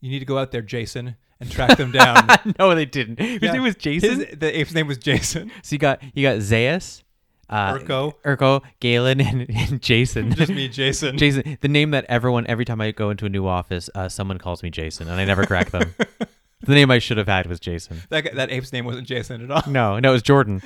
you 0.00 0.10
need 0.10 0.18
to 0.20 0.24
go 0.26 0.38
out 0.38 0.50
there, 0.52 0.62
Jason, 0.62 1.16
and 1.40 1.50
track 1.50 1.76
them 1.78 1.92
down." 1.92 2.28
no, 2.58 2.74
they 2.74 2.84
didn't. 2.84 3.18
His 3.18 3.42
Yeah. 3.42 3.52
name 3.52 3.62
was 3.62 3.74
Jason. 3.76 4.20
His- 4.20 4.38
the 4.38 4.58
ape's 4.58 4.74
name 4.74 4.86
was 4.86 4.98
Jason. 4.98 5.50
So 5.62 5.74
you 5.74 5.78
got 5.78 6.02
you 6.14 6.22
got 6.22 6.38
Zaius, 6.38 7.02
uh, 7.48 7.78
Urko. 7.78 8.14
Urko, 8.24 8.62
Galen, 8.80 9.20
and, 9.26 9.46
and 9.50 9.82
Jason. 9.82 10.32
Just 10.32 10.52
me, 10.52 10.68
Jason. 10.68 11.16
Jason, 11.18 11.58
the 11.60 11.68
name 11.68 11.90
that 11.92 12.04
everyone 12.08 12.46
every 12.46 12.64
time 12.64 12.80
I 12.80 12.90
go 12.90 13.10
into 13.10 13.26
a 13.26 13.28
new 13.28 13.46
office, 13.46 13.88
uh, 13.94 14.08
someone 14.08 14.38
calls 14.38 14.62
me 14.62 14.70
Jason, 14.70 15.08
and 15.08 15.20
I 15.20 15.24
never 15.24 15.46
crack 15.46 15.70
them. 15.70 15.94
the 16.60 16.74
name 16.74 16.90
I 16.90 16.98
should 16.98 17.18
have 17.18 17.28
had 17.28 17.46
was 17.46 17.60
Jason. 17.60 18.02
That 18.08 18.22
guy, 18.22 18.30
that 18.34 18.50
ape's 18.50 18.72
name 18.72 18.84
wasn't 18.84 19.06
Jason 19.06 19.42
at 19.42 19.50
all. 19.50 19.70
No, 19.70 19.98
no, 19.98 20.10
it 20.10 20.12
was 20.12 20.22
Jordan. 20.22 20.62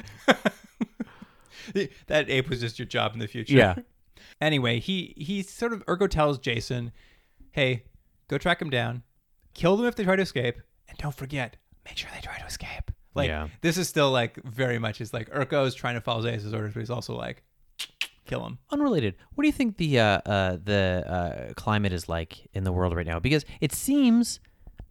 that 2.07 2.31
ape 2.31 2.49
was 2.49 2.61
just 2.61 2.78
your 2.78 2.87
job 2.87 3.12
in 3.12 3.18
the 3.18 3.28
future. 3.28 3.55
Yeah. 3.55 3.74
Anyway, 4.41 4.81
he 4.81 5.14
he 5.16 5.43
sort 5.43 5.72
of 5.72 5.85
Urko 5.87 6.09
tells 6.09 6.39
Jason, 6.39 6.93
"Hey, 7.53 7.85
go 8.28 8.39
track 8.39 8.62
him 8.62 8.70
down, 8.70 9.03
kill 9.55 9.76
them 9.76 9.87
if 9.87 9.97
they 9.97 10.05
try 10.05 10.16
to 10.16 10.22
escape, 10.22 10.57
and 10.89 10.97
don't 10.97 11.14
forget, 11.14 11.57
make 11.85 11.99
sure 11.99 12.09
they 12.14 12.22
try 12.22 12.39
to 12.39 12.47
escape." 12.47 12.89
Like 13.15 13.29
Yeah. 13.29 13.49
this 13.61 13.77
is 13.77 13.89
still 13.89 14.11
like 14.11 14.43
very 14.45 14.79
much 14.79 15.01
is 15.01 15.13
like 15.13 15.29
Urko 15.31 15.67
is 15.67 15.75
trying 15.75 15.95
to 15.95 16.01
follow 16.01 16.23
Zaius's 16.23 16.55
orders, 16.55 16.75
but 16.75 16.81
he's 16.81 16.91
also 16.91 17.17
like, 17.17 17.43
kill 18.27 18.47
him. 18.47 18.59
Unrelated. 18.71 19.17
What 19.35 19.43
do 19.43 19.49
you 19.49 19.53
think 19.53 19.77
the 19.79 19.99
uh, 19.99 20.05
uh, 20.25 20.59
the 20.63 21.05
uh, 21.07 21.53
climate 21.55 21.93
is 21.93 22.09
like 22.09 22.47
in 22.53 22.65
the 22.65 22.73
world 22.73 22.95
right 22.95 23.07
now? 23.07 23.19
Because 23.19 23.45
it 23.61 23.73
seems 23.73 24.39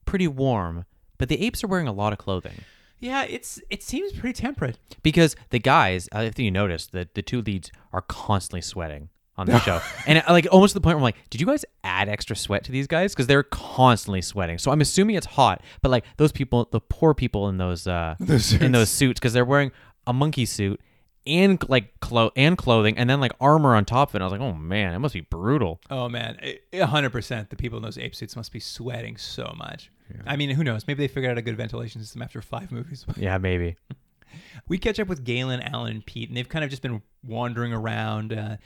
pretty 0.05 0.27
warm, 0.27 0.85
but 1.17 1.29
the 1.29 1.41
apes 1.45 1.63
are 1.63 1.67
wearing 1.67 1.87
a 1.87 1.93
lot 1.93 2.11
of 2.11 2.19
clothing. 2.19 2.63
Yeah, 2.99 3.23
it's 3.23 3.61
it 3.69 3.81
seems 3.81 4.11
pretty 4.11 4.33
temperate. 4.41 4.77
Because 5.01 5.37
the 5.51 5.59
guys, 5.59 6.09
I 6.11 6.23
think 6.25 6.39
you 6.39 6.51
noticed 6.51 6.91
that 6.91 7.13
the 7.15 7.21
two 7.21 7.41
leads 7.41 7.71
are 7.93 8.01
constantly 8.01 8.61
sweating 8.61 9.07
on 9.39 9.47
the 9.47 9.59
show, 9.61 9.81
and 10.07 10.23
like 10.29 10.47
almost 10.51 10.73
to 10.73 10.79
the 10.79 10.81
point 10.81 10.95
where 10.95 10.99
I'm 10.99 11.03
like, 11.03 11.29
did 11.29 11.41
you 11.41 11.47
guys 11.47 11.65
add 11.83 12.09
extra 12.09 12.35
sweat 12.35 12.63
to 12.65 12.71
these 12.71 12.87
guys? 12.87 13.13
Because 13.13 13.27
they're 13.27 13.43
constantly 13.43 14.21
sweating. 14.21 14.57
So 14.57 14.71
I'm 14.71 14.81
assuming 14.81 15.15
it's 15.15 15.25
hot, 15.27 15.63
but 15.81 15.89
like 15.89 16.05
those 16.17 16.31
people, 16.31 16.67
the 16.71 16.79
poor 16.81 17.13
people 17.13 17.49
in 17.49 17.57
those 17.57 17.87
uh, 17.87 18.15
in 18.61 18.71
those 18.71 18.89
suits, 18.89 19.19
because 19.19 19.33
they're 19.33 19.45
wearing 19.45 19.71
a 20.05 20.13
monkey 20.13 20.45
suit 20.45 20.79
and 21.27 21.63
like 21.69 21.99
clo- 21.99 22.31
and 22.35 22.57
clothing, 22.57 22.97
and 22.97 23.09
then 23.09 23.19
like 23.19 23.31
armor 23.39 23.75
on 23.75 23.85
top 23.85 24.09
of 24.09 24.15
it. 24.15 24.21
I 24.21 24.25
was 24.25 24.31
like, 24.31 24.41
oh 24.41 24.53
man, 24.53 24.93
it 24.93 24.99
must 24.99 25.13
be 25.13 25.21
brutal. 25.21 25.79
Oh 25.89 26.09
man, 26.09 26.39
a 26.73 26.81
hundred 26.85 27.11
percent. 27.11 27.49
The 27.49 27.55
people 27.55 27.77
in 27.77 27.83
those 27.83 27.97
ape 27.97 28.15
suits 28.15 28.35
must 28.35 28.51
be 28.51 28.59
sweating 28.59 29.17
so 29.17 29.53
much. 29.57 29.91
I 30.25 30.37
mean, 30.37 30.49
who 30.49 30.63
knows? 30.63 30.87
Maybe 30.87 31.03
they 31.03 31.07
figured 31.07 31.29
out 31.31 31.37
a 31.37 31.41
good 31.43 31.55
ventilation 31.55 32.01
system 32.01 32.21
after 32.23 32.41
five 32.41 32.71
movies. 32.71 33.05
Yeah, 33.15 33.37
maybe. 33.37 33.75
we 34.67 34.79
catch 34.79 34.99
up 34.99 35.07
with 35.07 35.23
Galen, 35.23 35.61
Alan, 35.61 35.91
and 35.91 36.05
Pete, 36.05 36.29
and 36.29 36.37
they've 36.37 36.49
kind 36.49 36.63
of 36.63 36.71
just 36.71 36.81
been 36.81 37.01
wandering 37.23 37.73
around. 37.73 38.33
Uh, 38.33 38.57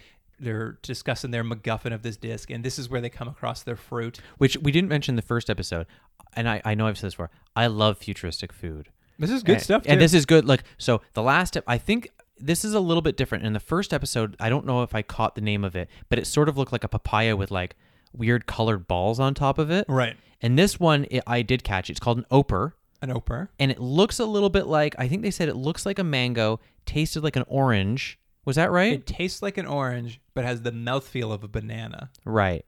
they're 0.44 0.78
discussing 0.82 1.32
their 1.32 1.44
MacGuffin 1.44 1.94
of 1.94 2.02
this 2.04 2.18
disc, 2.18 2.50
and 2.50 2.64
this 2.64 2.78
is 2.78 2.89
where 2.89 3.02
they 3.02 3.10
come 3.10 3.28
across 3.28 3.64
their 3.64 3.76
fruit. 3.76 4.20
Which 4.38 4.58
we 4.58 4.72
didn't 4.72 4.89
mention 4.89 5.16
the 5.16 5.22
first 5.22 5.50
episode, 5.50 5.88
and 6.36 6.48
I, 6.50 6.62
I 6.66 6.76
know 6.76 6.88
I've 6.88 6.98
said 6.98 7.08
this 7.08 7.14
before. 7.14 7.32
I 7.56 7.68
love 7.68 7.98
futuristic 7.98 8.52
food. 8.54 8.89
This 9.20 9.30
is 9.30 9.44
good 9.44 9.54
and, 9.56 9.62
stuff. 9.62 9.84
And 9.86 10.02
this 10.02 10.14
is 10.14 10.26
good. 10.26 10.46
Like 10.46 10.64
so, 10.78 11.02
the 11.14 11.22
last 11.22 11.58
I 11.68 11.78
think 11.78 12.10
this 12.38 12.66
is 12.66 12.74
a 12.74 12.80
little 12.80 13.02
bit 13.02 13.16
different. 13.16 13.46
In 13.46 13.54
the 13.54 13.60
first 13.60 13.94
episode, 13.94 14.36
I 14.39 14.50
don't 14.50 14.66
know 14.66 14.82
if 14.84 14.94
I 14.96 15.02
caught 15.02 15.36
the 15.36 15.41
name 15.41 15.64
of 15.64 15.76
it, 15.76 15.89
but 16.10 16.18
it 16.20 16.26
sort 16.26 16.50
of 16.50 16.58
looked 16.58 16.72
like 16.72 16.84
a 16.84 16.88
papaya 16.89 17.36
with 17.36 17.52
like 17.52 17.76
weird 18.12 18.46
colored 18.48 18.88
balls 18.88 19.20
on 19.20 19.34
top 19.34 19.58
of 19.58 19.72
it. 19.72 19.86
right. 19.88 20.18
And 20.41 20.60
this 20.60 20.78
one, 20.78 21.06
it, 21.10 21.24
I 21.26 21.41
did 21.41 21.64
catch. 21.64 21.89
It's 21.89 22.02
called 22.02 22.18
an 22.18 22.26
oper, 22.30 22.74
An 23.02 23.10
oper. 23.14 23.48
and 23.60 23.72
it 23.72 23.80
looks 23.80 24.20
a 24.20 24.26
little 24.26 24.50
bit 24.50 24.68
like 24.68 24.94
I 25.00 25.08
think 25.08 25.22
they 25.22 25.32
said 25.32 25.48
it 25.48 25.56
looks 25.56 25.86
like 25.86 26.00
a 26.00 26.04
mango, 26.04 26.60
tasted 26.86 27.24
like 27.24 27.38
an 27.38 27.46
orange. 27.48 28.20
Was 28.46 28.56
that 28.58 28.72
right? 28.72 28.94
It 28.94 29.06
tastes 29.06 29.41
like 29.41 29.58
an 29.58 29.66
orange, 29.66 30.20
but 30.34 30.44
has 30.46 30.62
the 30.62 30.72
mouthfeel 30.72 31.32
of 31.32 31.44
a 31.44 31.48
banana, 31.48 32.10
right. 32.26 32.66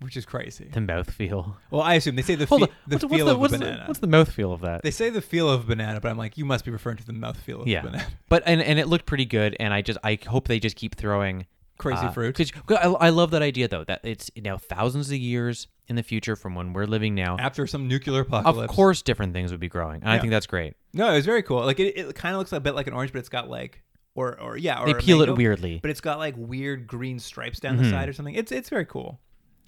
which 0.00 0.16
is 0.16 0.24
crazy. 0.26 0.68
The 0.72 0.80
mouthfeel. 0.80 1.54
Well, 1.70 1.82
I 1.82 1.94
assume 1.94 2.16
they 2.16 2.22
say 2.22 2.34
the, 2.34 2.46
Hold 2.46 2.62
fe- 2.62 2.66
on. 2.68 2.74
the 2.88 2.96
what's, 2.96 3.14
feel 3.16 3.26
the, 3.26 3.32
of 3.32 3.38
what's 3.38 3.54
a 3.54 3.58
the- 3.58 3.64
banana. 3.64 3.84
what's 3.86 4.00
the 4.00 4.08
mouthfeel 4.08 4.52
of 4.52 4.60
that? 4.62 4.82
they 4.82 4.90
say 4.90 5.10
the 5.10 5.20
feel 5.22 5.48
of 5.48 5.60
a 5.62 5.66
banana, 5.66 6.00
but 6.00 6.10
I'm 6.10 6.18
like, 6.18 6.36
you 6.36 6.44
must 6.44 6.64
be 6.64 6.70
referring 6.72 6.96
to 6.96 7.06
the 7.06 7.12
mouthfeel 7.12 7.60
of 7.60 7.66
a 7.66 7.70
yeah, 7.70 7.82
banana. 7.82 8.06
but 8.28 8.42
and 8.46 8.60
and 8.62 8.78
it 8.78 8.88
looked 8.88 9.06
pretty 9.06 9.24
good, 9.26 9.56
and 9.60 9.72
I 9.72 9.80
just 9.82 9.98
I 10.02 10.18
hope 10.26 10.48
they 10.48 10.58
just 10.58 10.76
keep 10.76 10.96
throwing 10.96 11.46
Crazy 11.78 12.06
uh, 12.06 12.10
fruit. 12.12 12.34
'cause- 12.36 12.50
'cause 12.50 12.78
I, 12.80 13.06
I 13.06 13.08
love 13.10 13.30
that 13.30 13.42
idea 13.42 13.66
though 13.68 13.84
that 13.84 14.00
it's 14.04 14.30
now 14.36 14.56
thousands 14.58 15.10
of 15.10 15.16
years 15.18 15.68
in 15.88 15.96
the 15.96 16.02
future 16.02 16.36
from 16.36 16.54
when 16.54 16.72
we're 16.72 16.84
living 16.86 17.14
now. 17.14 17.36
After 17.38 17.66
some 17.66 17.88
nuclear 17.88 18.20
apocalypse. 18.22 18.70
Of 18.70 18.74
course, 18.76 19.02
different 19.02 19.32
things 19.32 19.50
would 19.52 19.60
be 19.60 19.68
growing, 19.68 20.00
and 20.02 20.10
I 20.10 20.14
Yeah. 20.16 20.20
think 20.20 20.30
that's 20.32 20.46
great. 20.46 20.74
No, 20.94 21.10
it 21.10 21.14
was 21.14 21.26
very 21.26 21.42
cool. 21.42 21.64
Like 21.64 21.78
it, 21.80 21.96
it 21.96 22.14
kind 22.16 22.34
of 22.34 22.38
looks 22.38 22.52
a 22.52 22.60
bit 22.60 22.74
like 22.74 22.86
an 22.88 22.92
orange, 22.92 23.12
but 23.12 23.18
it's 23.20 23.28
got 23.28 23.48
like 23.48 23.82
or 24.14 24.38
or 24.40 24.56
yeah, 24.56 24.80
or 24.80 24.86
They 24.86 24.94
peel 24.94 25.22
it 25.22 25.34
weirdly. 25.36 25.78
but 25.80 25.90
it's 25.90 26.00
got 26.00 26.18
like 26.18 26.34
weird 26.36 26.86
green 26.86 27.18
stripes 27.18 27.60
down 27.60 27.74
Mm-hmm. 27.74 27.84
the 27.84 27.90
side 27.90 28.08
or 28.08 28.12
something. 28.12 28.34
It's 28.34 28.52
it's 28.52 28.68
very 28.68 28.84
cool. 28.86 29.20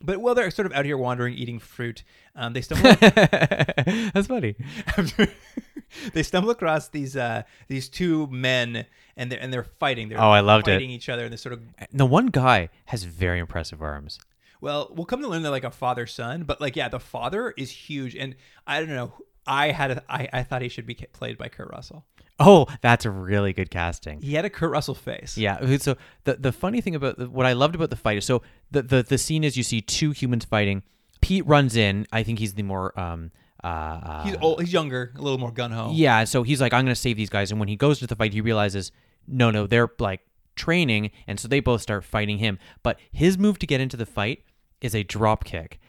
But 0.02 0.18
while 0.18 0.34
they're 0.34 0.50
sort 0.50 0.66
of 0.66 0.72
out 0.72 0.84
here 0.84 0.98
wandering, 0.98 1.32
eating 1.34 1.58
fruit, 1.58 2.02
um, 2.36 2.52
they 2.52 2.60
stumble 2.60 2.92
that's 3.00 4.26
funny. 4.26 4.54
they 6.12 6.22
stumble 6.22 6.50
across 6.50 6.88
these 6.88 7.16
uh, 7.16 7.42
these 7.68 7.88
two 7.88 8.26
men, 8.26 8.86
and 9.16 9.30
they're 9.32 9.40
and 9.40 9.52
they're 9.52 9.64
fighting. 9.64 10.08
They're 10.08 10.20
Oh, 10.20 10.30
I 10.30 10.40
loved 10.40 10.68
it. 10.68 10.72
fighting 10.72 10.90
each 10.90 11.08
other, 11.08 11.22
and 11.24 11.32
they're 11.32 11.38
sort 11.38 11.54
of 11.54 11.60
The 11.92 12.06
one 12.06 12.26
guy 12.26 12.68
has 12.86 13.04
very 13.04 13.38
impressive 13.38 13.80
arms. 13.82 14.18
Well, 14.60 14.90
we'll 14.94 15.06
come 15.06 15.20
to 15.22 15.28
learn 15.28 15.42
they're 15.42 15.50
like 15.50 15.64
a 15.64 15.70
father 15.70 16.06
son, 16.06 16.42
but 16.44 16.60
like 16.60 16.76
yeah, 16.76 16.88
the 16.88 17.00
father 17.00 17.54
is 17.56 17.70
huge, 17.70 18.14
and 18.16 18.34
I 18.66 18.80
don't 18.80 18.88
know. 18.90 19.14
I 19.46 19.70
had 19.70 19.90
a, 19.92 20.02
I, 20.08 20.28
I 20.32 20.42
thought 20.42 20.62
he 20.62 20.68
should 20.68 20.86
be 20.86 20.94
played 20.94 21.38
by 21.38 21.48
Kurt 21.48 21.70
Russell. 21.70 22.04
Oh, 22.40 22.66
that's 22.80 23.04
a 23.04 23.10
really 23.10 23.52
good 23.52 23.70
casting. 23.70 24.20
He 24.20 24.34
had 24.34 24.44
a 24.44 24.50
Kurt 24.50 24.70
Russell 24.70 24.94
face. 24.94 25.38
Yeah. 25.38 25.76
So 25.76 25.96
the 26.24 26.34
the 26.34 26.52
funny 26.52 26.80
thing 26.80 26.94
about 26.94 27.18
the, 27.18 27.30
what 27.30 27.46
I 27.46 27.52
loved 27.52 27.74
about 27.74 27.90
the 27.90 27.96
fight 27.96 28.18
is 28.18 28.24
so 28.24 28.42
the, 28.70 28.82
the 28.82 29.02
the 29.02 29.18
scene 29.18 29.44
is 29.44 29.56
you 29.56 29.62
see 29.62 29.80
two 29.80 30.10
humans 30.10 30.44
fighting. 30.44 30.82
Pete 31.20 31.46
runs 31.46 31.76
in. 31.76 32.06
I 32.12 32.22
think 32.22 32.38
he's 32.40 32.54
the 32.54 32.64
more 32.64 32.98
um 32.98 33.30
uh, 33.62 33.66
uh 33.66 34.24
he's 34.24 34.36
old. 34.40 34.60
He's 34.60 34.72
younger, 34.72 35.12
a 35.16 35.22
little 35.22 35.38
more 35.38 35.52
gun 35.52 35.70
ho. 35.70 35.92
Yeah, 35.94 36.24
so 36.24 36.42
he's 36.42 36.60
like, 36.60 36.72
I'm 36.72 36.84
gonna 36.84 36.96
save 36.96 37.16
these 37.16 37.30
guys, 37.30 37.50
and 37.50 37.60
when 37.60 37.68
he 37.68 37.76
goes 37.76 38.00
to 38.00 38.06
the 38.06 38.16
fight, 38.16 38.32
he 38.32 38.40
realizes, 38.40 38.90
no, 39.28 39.50
no, 39.50 39.66
they're 39.66 39.90
like 39.98 40.20
training, 40.56 41.12
and 41.26 41.38
so 41.38 41.46
they 41.48 41.60
both 41.60 41.82
start 41.82 42.04
fighting 42.04 42.38
him. 42.38 42.58
But 42.82 42.98
his 43.12 43.38
move 43.38 43.58
to 43.60 43.66
get 43.66 43.80
into 43.80 43.96
the 43.96 44.06
fight 44.06 44.42
is 44.80 44.94
a 44.94 45.04
drop 45.04 45.44
kick, 45.44 45.80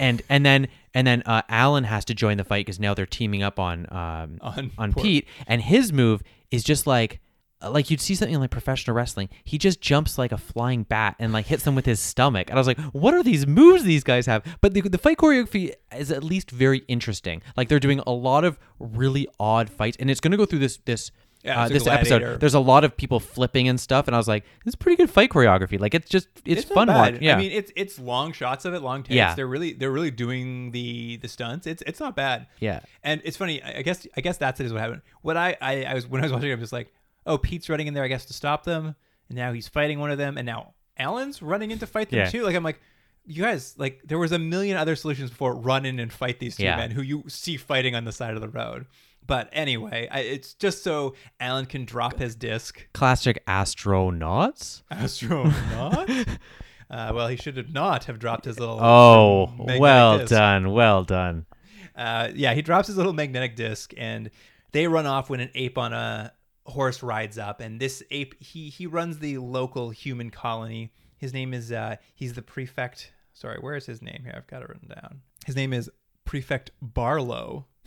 and 0.00 0.22
and 0.28 0.44
then 0.44 0.68
and 0.94 1.06
then 1.06 1.22
uh, 1.26 1.42
Alan 1.48 1.84
has 1.84 2.04
to 2.06 2.14
join 2.14 2.36
the 2.36 2.44
fight 2.44 2.66
because 2.66 2.80
now 2.80 2.94
they're 2.94 3.06
teaming 3.06 3.42
up 3.42 3.58
on 3.58 3.86
um 3.90 4.38
On 4.40 4.70
on 4.78 4.92
poor- 4.92 5.02
Pete, 5.02 5.28
and 5.46 5.62
his 5.62 5.92
move 5.92 6.22
is 6.50 6.64
just 6.64 6.86
like. 6.86 7.20
Like 7.64 7.90
you'd 7.92 8.00
see 8.00 8.16
something 8.16 8.34
in 8.34 8.40
like 8.40 8.50
professional 8.50 8.96
wrestling, 8.96 9.28
he 9.44 9.56
just 9.56 9.80
jumps 9.80 10.18
like 10.18 10.32
a 10.32 10.36
flying 10.36 10.82
bat 10.82 11.14
and 11.20 11.32
like 11.32 11.46
hits 11.46 11.62
them 11.62 11.76
with 11.76 11.86
his 11.86 12.00
stomach. 12.00 12.50
And 12.50 12.58
I 12.58 12.60
was 12.60 12.66
like, 12.66 12.80
"What 12.90 13.14
are 13.14 13.22
these 13.22 13.46
moves 13.46 13.84
these 13.84 14.02
guys 14.02 14.26
have?" 14.26 14.42
But 14.60 14.74
the, 14.74 14.80
the 14.80 14.98
fight 14.98 15.18
choreography 15.18 15.72
is 15.96 16.10
at 16.10 16.24
least 16.24 16.50
very 16.50 16.78
interesting. 16.88 17.40
Like 17.56 17.68
they're 17.68 17.78
doing 17.78 18.00
a 18.04 18.10
lot 18.10 18.42
of 18.42 18.58
really 18.80 19.28
odd 19.38 19.70
fights, 19.70 19.96
and 20.00 20.10
it's 20.10 20.18
going 20.18 20.32
to 20.32 20.36
go 20.36 20.44
through 20.44 20.58
this 20.58 20.78
this 20.86 21.12
Yeah, 21.44 21.62
uh, 21.62 21.68
this 21.68 21.82
gladiator. 21.82 22.14
episode. 22.14 22.40
There's 22.40 22.54
a 22.54 22.60
lot 22.60 22.84
of 22.84 22.96
people 22.96 23.18
flipping 23.18 23.68
and 23.68 23.80
stuff, 23.80 24.06
and 24.06 24.14
I 24.14 24.18
was 24.18 24.28
like, 24.28 24.44
"This 24.64 24.72
is 24.72 24.76
pretty 24.76 24.96
good 24.96 25.10
fight 25.10 25.30
choreography. 25.30 25.80
Like 25.80 25.92
it's 25.92 26.08
just 26.08 26.28
it's, 26.44 26.68
not 26.70 26.74
fun 26.74 26.88
watch. 26.88 27.20
Yeah, 27.20 27.34
I 27.34 27.38
mean, 27.38 27.50
it's 27.50 27.72
it's 27.74 27.98
long 27.98 28.32
shots 28.32 28.64
of 28.64 28.74
it, 28.74 28.80
long 28.80 29.02
takes. 29.02 29.14
Yeah. 29.16 29.34
They're 29.34 29.46
really 29.48 29.72
they're 29.72 29.90
really 29.90 30.12
doing 30.12 30.70
the 30.70 31.16
the 31.16 31.26
stunts. 31.26 31.66
It's 31.66 31.82
it's 31.84 31.98
not 31.98 32.14
bad. 32.14 32.46
Yeah. 32.60 32.80
And 33.02 33.20
it's 33.24 33.36
funny. 33.36 33.60
I 33.62 33.82
guess 33.82 34.06
I 34.16 34.20
guess 34.20 34.36
that's 34.36 34.60
it. 34.60 34.66
Is 34.66 34.72
what 34.72 34.82
happened. 34.82 35.02
What 35.22 35.36
I 35.36 35.56
I, 35.60 35.82
I 35.84 35.94
was 35.94 36.06
when 36.06 36.20
I 36.20 36.24
was 36.26 36.32
watching, 36.32 36.50
it, 36.50 36.52
I 36.52 36.54
was 36.54 36.62
just 36.62 36.72
like, 36.72 36.92
oh, 37.26 37.38
Pete's 37.38 37.68
running 37.68 37.88
in 37.88 37.94
there, 37.94 38.04
I 38.04 38.08
guess, 38.08 38.24
to 38.26 38.32
stop 38.32 38.62
them, 38.64 38.94
and 39.28 39.36
now 39.36 39.52
he's 39.52 39.66
fighting 39.66 39.98
one 39.98 40.12
of 40.12 40.18
them, 40.18 40.38
and 40.38 40.46
now 40.46 40.74
Alan's 40.96 41.42
running 41.42 41.72
in 41.72 41.78
to 41.80 41.86
fight 41.88 42.10
them 42.10 42.20
Yeah. 42.20 42.30
too. 42.30 42.44
Like 42.44 42.54
I'm 42.54 42.64
like. 42.64 42.80
You 43.24 43.44
guys, 43.44 43.74
like, 43.78 44.00
there 44.04 44.18
was 44.18 44.32
a 44.32 44.38
million 44.40 44.76
other 44.76 44.96
solutions 44.96 45.30
before 45.30 45.54
run 45.54 45.86
in 45.86 46.00
and 46.00 46.12
fight 46.12 46.40
these 46.40 46.56
two 46.56 46.64
Yeah. 46.64 46.76
men 46.76 46.90
who 46.90 47.02
you 47.02 47.22
see 47.28 47.56
fighting 47.56 47.94
on 47.94 48.04
the 48.04 48.10
side 48.10 48.34
of 48.34 48.40
the 48.40 48.48
road. 48.48 48.86
But 49.26 49.48
anyway, 49.52 50.08
I, 50.10 50.20
it's 50.20 50.54
just 50.54 50.82
so 50.82 51.14
Alan 51.38 51.66
can 51.66 51.84
drop 51.84 52.18
his 52.18 52.34
disc. 52.34 52.86
classic 52.92 53.44
astronauts. 53.46 54.82
Astronaut? 54.90 56.10
uh, 56.90 57.12
well, 57.14 57.28
he 57.28 57.36
should 57.36 57.56
have 57.56 57.72
not 57.72 58.04
have 58.04 58.18
dropped 58.18 58.44
his 58.44 58.58
little. 58.58 58.78
Oh, 58.82 59.52
well 59.58 60.18
disc. 60.18 60.30
done, 60.30 60.72
well 60.72 61.04
done. 61.04 61.46
Uh, 61.94 62.30
yeah, 62.34 62.54
he 62.54 62.62
drops 62.62 62.88
his 62.88 62.96
little 62.96 63.12
magnetic 63.12 63.54
disc, 63.54 63.92
and 63.96 64.30
they 64.72 64.86
run 64.86 65.06
off 65.06 65.30
when 65.30 65.40
an 65.40 65.50
ape 65.54 65.78
on 65.78 65.92
a 65.92 66.32
horse 66.66 67.02
rides 67.02 67.38
up. 67.38 67.60
And 67.60 67.78
this 67.80 68.02
ape, 68.10 68.42
he 68.42 68.70
he 68.70 68.86
runs 68.86 69.18
the 69.18 69.38
local 69.38 69.90
human 69.90 70.30
colony. 70.30 70.92
His 71.16 71.32
name 71.32 71.54
is 71.54 71.70
uh, 71.70 71.96
he's 72.14 72.34
the 72.34 72.42
prefect. 72.42 73.12
Sorry, 73.34 73.58
where 73.60 73.76
is 73.76 73.86
his 73.86 74.02
name 74.02 74.22
here? 74.24 74.34
I've 74.36 74.46
got 74.46 74.62
it 74.62 74.68
written 74.68 74.88
down. 74.88 75.20
His 75.46 75.56
name 75.56 75.72
is 75.72 75.90
Prefect 76.24 76.70
Barlow. 76.80 77.66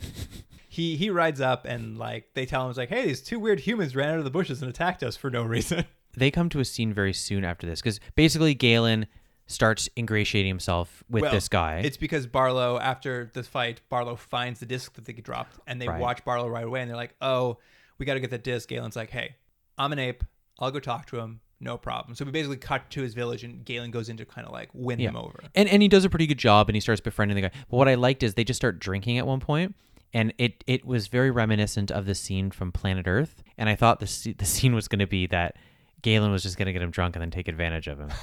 he 0.76 0.96
he 0.96 1.10
rides 1.10 1.40
up 1.40 1.64
and 1.64 1.98
like 1.98 2.28
they 2.34 2.46
tell 2.46 2.64
him 2.64 2.68
it's 2.70 2.78
like, 2.78 2.88
hey, 2.90 3.06
these 3.06 3.22
two 3.22 3.38
weird 3.38 3.60
humans 3.60 3.96
ran 3.96 4.10
out 4.10 4.18
of 4.18 4.24
the 4.24 4.30
bushes 4.30 4.60
and 4.62 4.68
attacked 4.70 5.02
us 5.02 5.16
for 5.16 5.30
no 5.30 5.42
reason. 5.42 5.84
They 6.18 6.30
come 6.30 6.48
to 6.48 6.60
a 6.60 6.64
scene 6.64 6.94
very 6.94 7.12
soon 7.12 7.44
after 7.44 7.66
this 7.66 7.82
because 7.82 8.00
basically 8.14 8.54
Galen 8.54 9.06
starts 9.46 9.86
ingratiating 9.98 10.48
himself 10.48 11.04
with 11.10 11.20
Well, 11.22 11.30
this 11.30 11.46
guy. 11.46 11.80
It's 11.84 11.98
because 11.98 12.26
Barlow, 12.26 12.78
after 12.80 13.30
the 13.34 13.42
fight, 13.42 13.82
Barlow 13.90 14.16
finds 14.16 14.58
the 14.60 14.64
disc 14.64 14.94
that 14.94 15.04
they 15.04 15.12
dropped, 15.12 15.58
and 15.66 15.78
they 15.78 15.86
Right. 15.88 16.00
watch 16.00 16.24
Barlow 16.24 16.48
right 16.48 16.64
away, 16.64 16.80
and 16.80 16.88
they're 16.88 16.96
like, 16.96 17.14
"Oh, 17.20 17.58
we 17.98 18.06
got 18.06 18.14
to 18.14 18.20
get 18.20 18.30
the 18.30 18.38
disc." 18.38 18.66
Galen's 18.70 18.96
like, 18.96 19.10
"Hey, 19.10 19.36
I'm 19.76 19.92
an 19.92 19.98
ape. 19.98 20.24
I'll 20.58 20.70
go 20.70 20.80
talk 20.80 21.04
to 21.08 21.18
him. 21.20 21.40
No 21.60 21.76
problem." 21.76 22.14
So 22.16 22.24
we 22.24 22.30
basically 22.30 22.56
cut 22.56 22.88
to 22.92 23.02
his 23.02 23.12
village, 23.12 23.44
and 23.44 23.62
Galen 23.62 23.90
goes 23.90 24.08
in 24.08 24.16
to 24.16 24.24
kind 24.24 24.46
of 24.46 24.54
like 24.54 24.70
win 24.72 24.98
him 24.98 25.16
over. 25.16 25.44
And 25.54 25.68
and 25.68 25.82
he 25.82 25.88
does 25.88 26.06
a 26.06 26.08
pretty 26.08 26.26
good 26.26 26.38
job, 26.38 26.70
and 26.70 26.74
he 26.76 26.80
starts 26.80 27.02
befriending 27.02 27.34
the 27.34 27.42
guy. 27.42 27.50
But 27.70 27.76
what 27.76 27.88
I 27.88 27.94
liked 27.94 28.22
is 28.22 28.32
they 28.34 28.44
just 28.44 28.56
start 28.58 28.78
drinking 28.78 29.18
at 29.18 29.26
one 29.26 29.40
point, 29.40 29.74
and 30.16 30.32
it 30.38 30.64
it 30.66 30.84
was 30.84 31.06
very 31.08 31.30
reminiscent 31.30 31.90
of 31.90 32.06
the 32.06 32.14
scene 32.14 32.50
from 32.50 32.72
Planet 32.72 33.06
Earth. 33.06 33.42
And 33.58 33.68
I 33.68 33.74
thought 33.76 34.00
the 34.00 34.34
the 34.38 34.44
scene 34.44 34.74
was 34.74 34.88
going 34.88 34.98
to 35.00 35.06
be 35.06 35.26
that 35.28 35.56
Galen 36.02 36.30
was 36.32 36.42
just 36.42 36.56
going 36.58 36.66
to 36.66 36.72
get 36.72 36.82
him 36.82 36.90
drunk 36.90 37.16
and 37.16 37.22
then 37.22 37.30
take 37.30 37.48
advantage 37.48 37.86
of 37.88 37.98
him. 37.98 38.10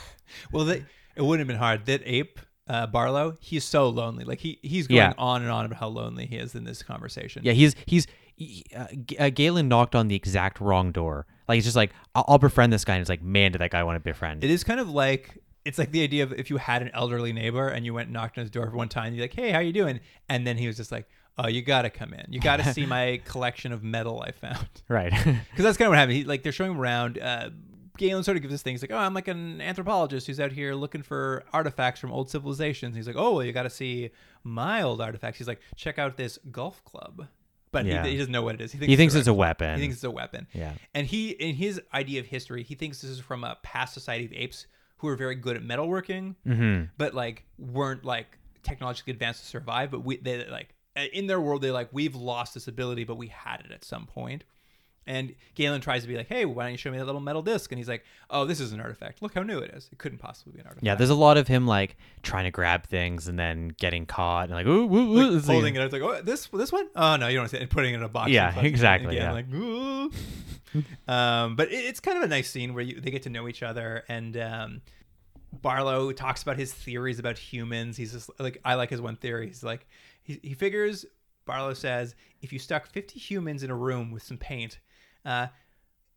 Well, 0.52 0.68
it 0.70 0.84
wouldn't 1.18 1.40
have 1.42 1.48
been 1.48 1.58
hard. 1.68 1.86
That 1.86 2.02
ape, 2.06 2.40
uh, 2.68 2.88
Barlow, 2.88 3.38
he's 3.40 3.64
so 3.64 3.88
lonely. 3.90 4.24
Like 4.26 4.40
he 4.40 4.58
he's 4.64 4.88
going 4.88 4.98
Yeah. 4.98 5.14
on 5.18 5.42
and 5.44 5.52
on 5.52 5.66
about 5.66 5.78
how 5.80 5.90
lonely 5.90 6.26
he 6.26 6.38
is 6.38 6.56
in 6.56 6.64
this 6.64 6.82
conversation. 6.82 7.44
yeah, 7.46 7.54
he's 7.54 7.76
he's. 7.86 8.08
he- 8.36 8.66
uh, 8.76 8.88
G- 9.06 9.18
uh, 9.18 9.30
Galen 9.30 9.68
knocked 9.68 9.94
on 9.96 10.08
the 10.08 10.16
exact 10.16 10.60
wrong 10.60 10.92
door. 10.92 11.28
Like 11.48 11.56
he's 11.58 11.66
just 11.66 11.76
like, 11.76 11.92
I'll, 12.16 12.26
I'll 12.30 12.38
befriend 12.40 12.74
this 12.74 12.84
guy. 12.86 12.96
And 12.96 13.02
it's 13.02 13.10
like, 13.10 13.22
man, 13.22 13.52
did 13.52 13.62
that 13.62 13.70
guy 13.70 13.84
want 13.84 13.96
to 13.98 14.00
befriend? 14.00 14.44
It 14.44 14.50
is 14.50 14.64
kind 14.64 14.80
of 14.80 14.90
like 14.90 15.38
it's 15.66 15.78
like 15.78 15.92
the 15.92 16.02
idea 16.04 16.24
of 16.24 16.34
if 16.34 16.50
you 16.50 16.58
had 16.58 16.82
an 16.82 16.90
elderly 16.96 17.32
neighbor 17.32 17.68
and 17.68 17.86
you 17.86 17.94
went 17.94 18.08
and 18.08 18.14
knocked 18.14 18.38
on 18.40 18.42
his 18.42 18.50
door 18.50 18.68
for 18.72 18.76
one 18.76 18.90
time, 18.90 19.08
and 19.08 19.16
you're 19.16 19.26
like, 19.26 19.36
"Hey, 19.36 19.52
how 19.52 19.60
you 19.60 19.72
doing?" 19.74 20.00
And 20.30 20.48
then 20.48 20.58
he 20.58 20.66
was 20.68 20.78
just 20.78 20.92
like, 20.92 21.08
"Oh, 21.38 21.48
you 21.48 21.62
gotta 21.62 21.90
come 21.90 22.14
in. 22.14 22.26
You 22.30 22.40
gotta 22.40 22.74
see 22.74 22.86
my 22.86 23.22
collection 23.26 23.72
of 23.72 23.84
metal 23.84 24.22
I 24.22 24.32
found." 24.32 24.68
right. 24.88 25.12
Because 25.52 25.64
that's 25.64 25.78
kind 25.78 25.88
of 25.88 25.92
what 25.92 25.98
happened. 25.98 26.18
He, 26.18 26.24
like 26.24 26.44
they're 26.44 26.52
showing 26.52 26.72
him 26.72 26.80
around. 26.80 27.20
Uh, 27.20 27.50
Galen 27.96 28.24
sort 28.24 28.38
of 28.38 28.42
gives 28.42 28.52
this 28.52 28.64
thing. 28.64 28.74
He's 28.74 28.82
like, 28.82 28.92
"Oh, 28.92 28.98
I'm 28.98 29.14
like 29.14 29.28
an 29.28 29.62
anthropologist 29.62 30.26
who's 30.28 30.40
out 30.40 30.52
here 30.52 30.74
looking 30.74 31.04
for 31.04 31.44
artifacts 31.54 32.00
from 32.00 32.12
old 32.12 32.30
civilizations." 32.30 32.96
He's 32.96 33.06
like, 33.08 33.16
"Oh, 33.16 33.34
well, 33.36 33.44
you 33.44 33.52
got 33.54 33.64
to 33.64 33.70
see 33.70 34.10
my 34.44 34.82
old 34.82 35.00
artifacts." 35.00 35.38
He's 35.38 35.48
like, 35.48 35.62
"Check 35.76 36.00
out 36.00 36.18
this 36.18 36.40
golf 36.52 36.84
club," 36.86 37.28
but 37.72 37.86
Yeah. 37.86 38.04
he, 38.04 38.12
he 38.14 38.18
doesn't 38.18 38.32
know 38.32 38.42
what 38.42 38.56
it 38.56 38.62
is. 38.62 38.72
He 38.72 38.80
thinks, 38.80 38.90
He 38.90 38.96
thinks 38.96 39.14
it's 39.14 39.28
a 39.28 39.32
rifle. 39.32 39.38
weapon. 39.40 39.76
He 39.76 39.82
thinks 39.82 39.96
it's 39.98 40.04
a 40.04 40.10
weapon. 40.12 40.48
Yeah. 40.54 40.74
And 40.96 41.06
he, 41.06 41.30
in 41.32 41.54
his 41.56 41.80
idea 41.94 42.20
of 42.20 42.26
history, 42.26 42.64
he 42.64 42.74
thinks 42.74 43.02
this 43.02 43.12
is 43.12 43.20
from 43.20 43.44
a 43.44 43.58
past 43.62 43.94
society 43.94 44.26
of 44.26 44.34
apes 44.34 44.66
who 44.98 45.06
were 45.08 45.16
very 45.16 45.36
good 45.36 45.56
at 45.56 45.62
metalworking, 45.64 46.34
Mm-hmm. 46.48 46.86
but 46.98 47.14
like 47.14 47.44
weren't 47.60 48.04
like 48.04 48.40
technologically 48.64 49.14
advanced 49.14 49.42
to 49.42 49.46
survive. 49.48 49.92
But 49.92 50.04
we, 50.04 50.18
they 50.18 50.48
like 50.50 50.74
in 50.96 51.28
their 51.28 51.42
world, 51.42 51.62
they're 51.62 51.72
like, 51.72 51.90
we've 51.92 52.16
lost 52.16 52.54
this 52.54 52.68
ability, 52.68 53.04
but 53.04 53.16
we 53.16 53.28
had 53.28 53.62
it 53.66 53.72
at 53.72 53.84
some 53.84 54.06
point. 54.06 54.44
And 55.06 55.36
Galen 55.56 55.82
tries 55.82 56.04
to 56.04 56.08
be 56.08 56.16
like, 56.16 56.28
hey, 56.28 56.46
why 56.46 56.64
don't 56.64 56.72
you 56.72 56.78
show 56.78 56.90
me 56.90 56.98
that 56.98 57.06
little 57.06 57.20
metal 57.20 57.42
disc? 57.42 57.72
And 57.72 57.78
he's 57.78 57.90
like, 57.90 58.06
oh, 58.30 58.46
this 58.46 58.62
is 58.62 58.72
an 58.72 58.80
artifact. 58.80 59.22
Look 59.22 59.34
how 59.34 59.44
new 59.44 59.58
it 59.60 59.72
is. 59.72 59.90
It 59.92 59.98
couldn't 59.98 60.20
possibly 60.20 60.54
be 60.54 60.60
an 60.60 60.68
artifact. 60.68 60.86
Yeah, 60.86 60.96
there's 60.96 61.10
a 61.10 61.16
lot 61.16 61.36
of 61.36 61.48
him 61.48 61.68
like 61.68 61.98
trying 62.22 62.46
to 62.46 62.52
grab 62.52 62.88
things 62.88 63.28
and 63.28 63.38
then 63.38 63.74
getting 63.78 64.06
caught 64.06 64.46
and 64.46 64.54
like 64.54 64.66
ooh, 64.66 64.86
ooh, 64.86 65.20
ooh, 65.20 65.32
Like, 65.32 65.44
holding 65.46 65.76
it. 65.76 65.82
It's 65.82 65.92
like, 65.92 66.02
oh, 66.02 66.22
this 66.22 66.48
this 66.48 66.72
one? 66.72 66.88
Oh 66.96 67.18
no, 67.18 67.28
you 67.28 67.38
don't 67.38 67.50
see 67.50 67.58
it. 67.58 67.64
And 67.64 67.70
putting 67.70 67.94
it 67.94 67.98
in 67.98 68.04
a 68.04 68.10
box. 68.10 68.32
Yeah, 68.32 68.58
exactly, 68.58 69.18
Again, 69.18 69.26
yeah. 69.26 69.34
like, 69.34 69.54
ooh. 69.54 70.12
um, 71.08 71.58
but 71.58 71.70
it, 71.70 71.86
it's 71.86 72.00
kind 72.00 72.18
of 72.18 72.24
a 72.24 72.28
nice 72.28 72.50
scene 72.50 72.74
where 72.74 72.84
you, 72.84 73.02
they 73.02 73.12
get 73.12 73.24
to 73.24 73.30
know 73.30 73.50
each 73.50 73.62
other, 73.62 74.06
and 74.08 74.38
um, 74.38 74.82
Barlow 75.52 76.12
talks 76.14 76.42
about 76.42 76.58
his 76.58 76.74
theories 76.74 77.20
about 77.20 77.38
humans. 77.38 77.98
He's 77.98 78.14
just 78.14 78.30
like, 78.40 78.60
I 78.66 78.76
like 78.76 78.90
his 78.90 79.02
one 79.02 79.16
theory. 79.18 79.48
He's 79.48 79.64
like, 79.64 79.86
he, 80.24 80.40
he 80.44 80.54
figures. 80.54 81.06
Barlow 81.46 81.74
says, 81.74 82.16
if 82.42 82.54
you 82.54 82.60
stuck 82.60 82.88
50 82.88 83.20
humans 83.20 83.64
in 83.64 83.70
a 83.70 83.76
room 83.76 84.12
with 84.12 84.24
some 84.24 84.38
paint, 84.38 84.80
uh, 85.26 85.48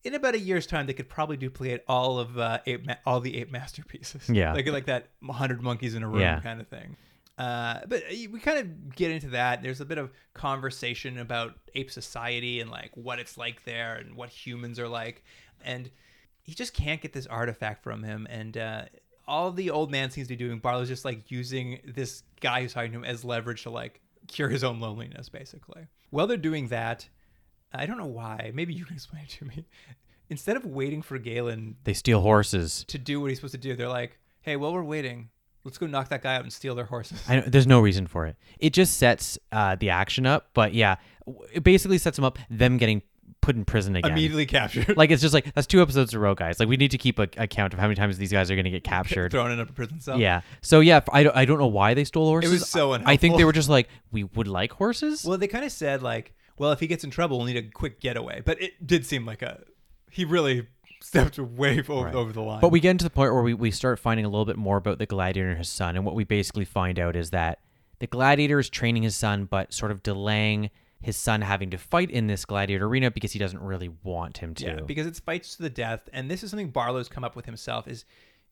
in 0.04 0.14
about 0.14 0.36
a 0.36 0.38
year's 0.38 0.66
time, 0.68 0.86
they 0.86 0.92
could 0.92 1.09
probably 1.09 1.36
duplicate 1.36 1.82
all 1.88 2.20
of 2.20 2.38
uh, 2.38 2.61
ape 2.66 2.86
ma- 2.86 2.94
all 3.04 3.18
the 3.20 3.36
ape 3.38 3.50
masterpieces. 3.50 4.28
Yeah. 4.32 4.52
like 4.52 4.68
like 4.68 4.86
that 4.86 5.09
hundred 5.28 5.62
monkeys 5.62 5.94
in 5.96 6.04
a 6.04 6.09
room 6.09 6.20
Yeah. 6.20 6.38
kind 6.40 6.61
of 6.61 6.68
thing. 6.68 6.96
Uh, 7.38 7.80
but 7.88 8.02
we 8.11 8.38
kind 8.38 8.59
of 8.61 8.94
get 8.94 9.11
into 9.11 9.28
that. 9.30 9.62
There's 9.62 9.80
a 9.80 9.84
bit 9.84 9.98
of 9.98 10.11
conversation 10.32 11.18
about 11.18 11.54
ape 11.74 11.90
society 11.90 12.61
and 12.61 12.70
like 12.70 12.92
what 12.96 13.18
it's 13.18 13.36
like 13.36 13.64
there 13.64 13.96
and 13.96 14.14
what 14.16 14.28
humans 14.30 14.78
are 14.78 14.88
like, 14.88 15.24
and 15.64 15.90
he 16.42 16.54
just 16.54 16.72
can't 16.72 17.00
get 17.02 17.12
this 17.12 17.26
artifact 17.26 17.82
from 17.82 18.04
him. 18.04 18.26
And 18.30 18.57
uh, 18.57 18.82
all 19.28 19.50
the 19.50 19.70
old 19.70 19.90
man 19.90 20.10
seems 20.10 20.28
to 20.28 20.36
be 20.36 20.44
doing, 20.44 20.58
Barlow's 20.58 20.88
just 20.88 21.04
like 21.04 21.30
using 21.30 21.80
this 21.84 22.22
guy 22.40 22.62
who's 22.62 22.72
talking 22.72 22.92
to 22.92 22.98
him 22.98 23.04
as 23.04 23.24
leverage 23.24 23.62
to 23.64 23.70
like 23.70 24.00
cure 24.28 24.48
his 24.48 24.64
own 24.64 24.80
loneliness, 24.80 25.28
basically. 25.28 25.86
While 26.10 26.26
they're 26.26 26.36
doing 26.36 26.68
that, 26.68 27.08
I 27.72 27.86
don't 27.86 27.98
know 27.98 28.06
why. 28.06 28.50
Maybe 28.54 28.74
you 28.74 28.84
can 28.84 28.94
explain 28.96 29.24
it 29.24 29.30
to 29.30 29.44
me. 29.44 29.66
Instead 30.28 30.56
of 30.56 30.64
waiting 30.64 31.02
for 31.02 31.18
Galen 31.18 31.76
they 31.84 31.94
steal 31.94 32.20
horses. 32.20 32.84
to 32.88 32.98
do 32.98 33.20
what 33.20 33.30
he's 33.30 33.38
supposed 33.38 33.54
to 33.54 33.58
do, 33.58 33.76
they're 33.76 33.88
like, 33.88 34.18
"Hey, 34.40 34.56
while 34.56 34.72
we're 34.72 34.82
waiting, 34.82 35.30
let's 35.62 35.78
go 35.78 35.86
knock 35.86 36.08
that 36.08 36.22
guy 36.22 36.34
out 36.34 36.42
and 36.42 36.52
steal 36.52 36.74
their 36.74 36.86
horses." 36.86 37.22
I, 37.28 37.40
there's 37.40 37.66
no 37.66 37.80
reason 37.80 38.08
for 38.08 38.26
it. 38.26 38.36
It 38.58 38.72
just 38.72 38.96
sets 38.98 39.38
uh, 39.52 39.76
the 39.76 39.90
action 39.90 40.26
up, 40.26 40.48
but 40.52 40.74
yeah, 40.74 40.96
it 41.52 41.62
basically 41.62 41.98
sets 41.98 42.16
them 42.16 42.24
up. 42.24 42.40
Them 42.50 42.76
getting 42.76 43.02
put 43.41 43.57
in 43.57 43.64
prison 43.64 43.95
again. 43.97 44.12
Immediately 44.12 44.47
captured, 44.47 44.97
Like 44.97 45.11
it's 45.11 45.22
just 45.22 45.34
like 45.34 45.53
that's 45.55 45.66
two 45.66 45.80
episodes 45.80 46.12
in 46.12 46.18
a 46.18 46.20
row, 46.20 46.34
guys. 46.34 46.59
Like 46.59 46.68
we 46.68 46.76
need 46.76 46.91
to 46.91 46.99
keep 46.99 47.18
a, 47.18 47.28
a 47.37 47.47
count 47.47 47.72
of 47.72 47.78
how 47.78 47.87
many 47.87 47.95
times 47.95 48.18
these 48.18 48.32
guys 48.32 48.51
are 48.51 48.55
going 48.55 48.64
to 48.64 48.70
get 48.70 48.84
captured. 48.97 49.30
thrown 49.30 49.51
in 49.53 49.61
a 49.61 49.66
prison 49.66 50.01
cell. 50.01 50.18
Yeah. 50.18 50.41
So 50.62 50.80
yeah, 50.80 51.01
I 51.12 51.22
don't, 51.22 51.37
I 51.37 51.45
don't 51.45 51.59
know 51.59 51.66
why 51.66 51.95
they 51.95 52.05
stole 52.05 52.26
horses. 52.26 52.51
It 52.51 52.55
was 52.55 52.68
so 52.68 52.93
I 52.95 53.16
think 53.16 53.37
they 53.37 53.45
were 53.45 53.53
just 53.53 53.68
like 53.68 53.89
we 54.11 54.24
would 54.24 54.49
like 54.49 54.72
horses. 54.72 55.24
Well, 55.24 55.39
they 55.39 55.49
kind 55.49 55.64
of 55.64 55.72
said 55.72 56.03
like, 56.03 56.34
"Well, 56.59 56.72
if 56.72 56.80
he 56.80 56.87
gets 56.87 57.05
in 57.05 57.11
trouble, 57.11 57.39
we'll 57.39 57.47
need 57.47 57.57
a 57.57 57.62
quick 57.62 58.01
getaway." 58.01 58.43
But 58.45 58.61
it 58.61 58.87
did 58.87 59.07
seem 59.07 59.24
like 59.24 59.43
a 59.43 59.62
he 60.11 60.24
really 60.24 60.66
stepped 61.03 61.39
way 61.39 61.82
over, 61.89 62.09
over 62.09 62.32
the 62.32 62.43
line. 62.43 62.61
But 62.61 62.70
we 62.70 62.80
get 62.80 62.91
into 62.91 63.05
the 63.05 63.11
point 63.11 63.32
where 63.32 63.43
we, 63.43 63.55
we 63.55 63.70
start 63.70 63.99
finding 63.99 64.24
a 64.24 64.28
little 64.28 64.45
bit 64.45 64.57
more 64.57 64.76
about 64.76 64.99
the 64.99 65.07
gladiator 65.07 65.51
and 65.51 65.59
his 65.59 65.68
son. 65.68 65.95
And 65.95 66.05
what 66.05 66.14
we 66.14 66.24
basically 66.24 66.64
find 66.64 66.99
out 66.99 67.14
is 67.16 67.30
that 67.30 67.61
the 67.99 68.07
gladiator 68.07 68.59
is 68.59 68.68
training 68.68 69.03
his 69.05 69.14
son, 69.16 69.45
but 69.45 69.72
sort 69.72 69.91
of 69.91 70.03
delaying 70.03 70.70
his 71.07 71.16
son 71.16 71.40
having 71.40 71.70
to 71.70 71.78
fight 71.78 72.11
in 72.11 72.26
this 72.26 72.44
gladiator 72.44 72.84
arena 72.86 73.12
because 73.12 73.30
he 73.30 73.38
doesn't 73.38 73.62
really 73.62 73.88
want 74.02 74.38
him 74.38 74.54
to. 74.54 74.66
Yeah, 74.66 74.80
because 74.84 75.07
it's 75.07 75.20
fights 75.20 75.54
to 75.54 75.62
the 75.62 75.70
death, 75.70 76.09
and 76.12 76.28
this 76.28 76.42
is 76.42 76.50
something 76.50 76.70
Barlow's 76.72 77.09
come 77.09 77.22
up 77.22 77.36
with 77.36 77.46
himself 77.46 77.86
is 77.86 78.04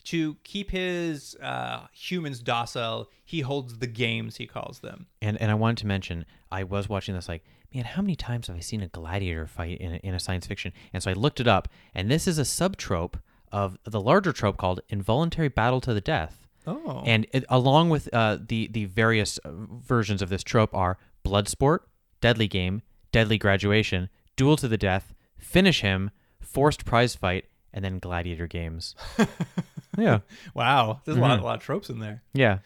to 0.05 0.37
keep 0.45 0.71
his 0.71 1.35
uh, 1.43 1.89
humans 1.93 2.39
docile. 2.39 3.11
He 3.25 3.41
holds 3.41 3.79
the 3.79 3.89
games, 3.89 4.37
he 4.37 4.47
calls 4.47 4.79
them. 4.79 5.07
and 5.21 5.37
and 5.41 5.51
I 5.51 5.55
wanted 5.55 5.79
to 5.79 5.89
mention, 5.89 6.27
I 6.53 6.63
was 6.63 6.89
watching 6.89 7.17
this 7.17 7.29
like, 7.29 7.43
man, 7.75 7.87
how 7.87 8.03
many 8.03 8.15
times 8.15 8.47
have 8.47 8.55
I 8.55 8.61
seen 8.61 8.83
a 8.83 8.87
gladiator 8.89 9.49
fight 9.49 9.79
in 9.79 9.95
a, 9.95 9.97
in 9.97 10.15
a 10.15 10.21
science 10.21 10.47
fiction? 10.47 10.73
And 10.93 11.03
so 11.03 11.11
I 11.11 11.15
looked 11.15 11.41
it 11.41 11.49
up, 11.49 11.67
and 11.93 12.09
this 12.09 12.29
is 12.29 12.39
a 12.39 12.43
subtrope 12.45 13.17
of 13.51 13.77
the 13.83 14.01
larger 14.01 14.33
trope 14.33 14.59
called 14.59 14.81
involuntary 14.89 15.49
battle 15.49 15.81
to 15.81 15.93
the 15.93 16.01
death. 16.01 16.47
Oh, 16.69 17.03
And 17.05 17.27
it, 17.33 17.45
along 17.49 17.91
with 17.91 18.09
uh, 18.15 18.39
the 18.41 18.69
the 18.69 18.85
various 18.85 19.41
versions 19.45 20.23
of 20.23 20.29
this 20.29 20.45
trope 20.45 20.73
are 20.73 20.99
blood 21.25 21.49
sport, 21.49 21.89
deadly 22.25 22.49
game, 22.49 22.81
deadly 23.13 23.37
graduation, 23.37 24.09
duel 24.35 24.57
to 24.57 24.67
the 24.67 24.79
death, 24.79 25.13
finish 25.37 25.83
him, 25.83 26.11
forced 26.41 26.85
prize 26.87 27.15
fight, 27.15 27.45
and 27.73 27.85
then 27.85 27.99
gladiator 27.99 28.47
games. 28.47 28.95
yeah, 29.99 30.21
wow, 30.55 31.01
there's 31.05 31.17
a 31.17 31.21
Mm-hmm. 31.21 31.29
lot, 31.31 31.39
a 31.39 31.45
lot 31.45 31.57
of 31.57 31.63
tropes 31.63 31.91
in 31.91 31.99
there. 31.99 32.23
yeah. 32.33 32.59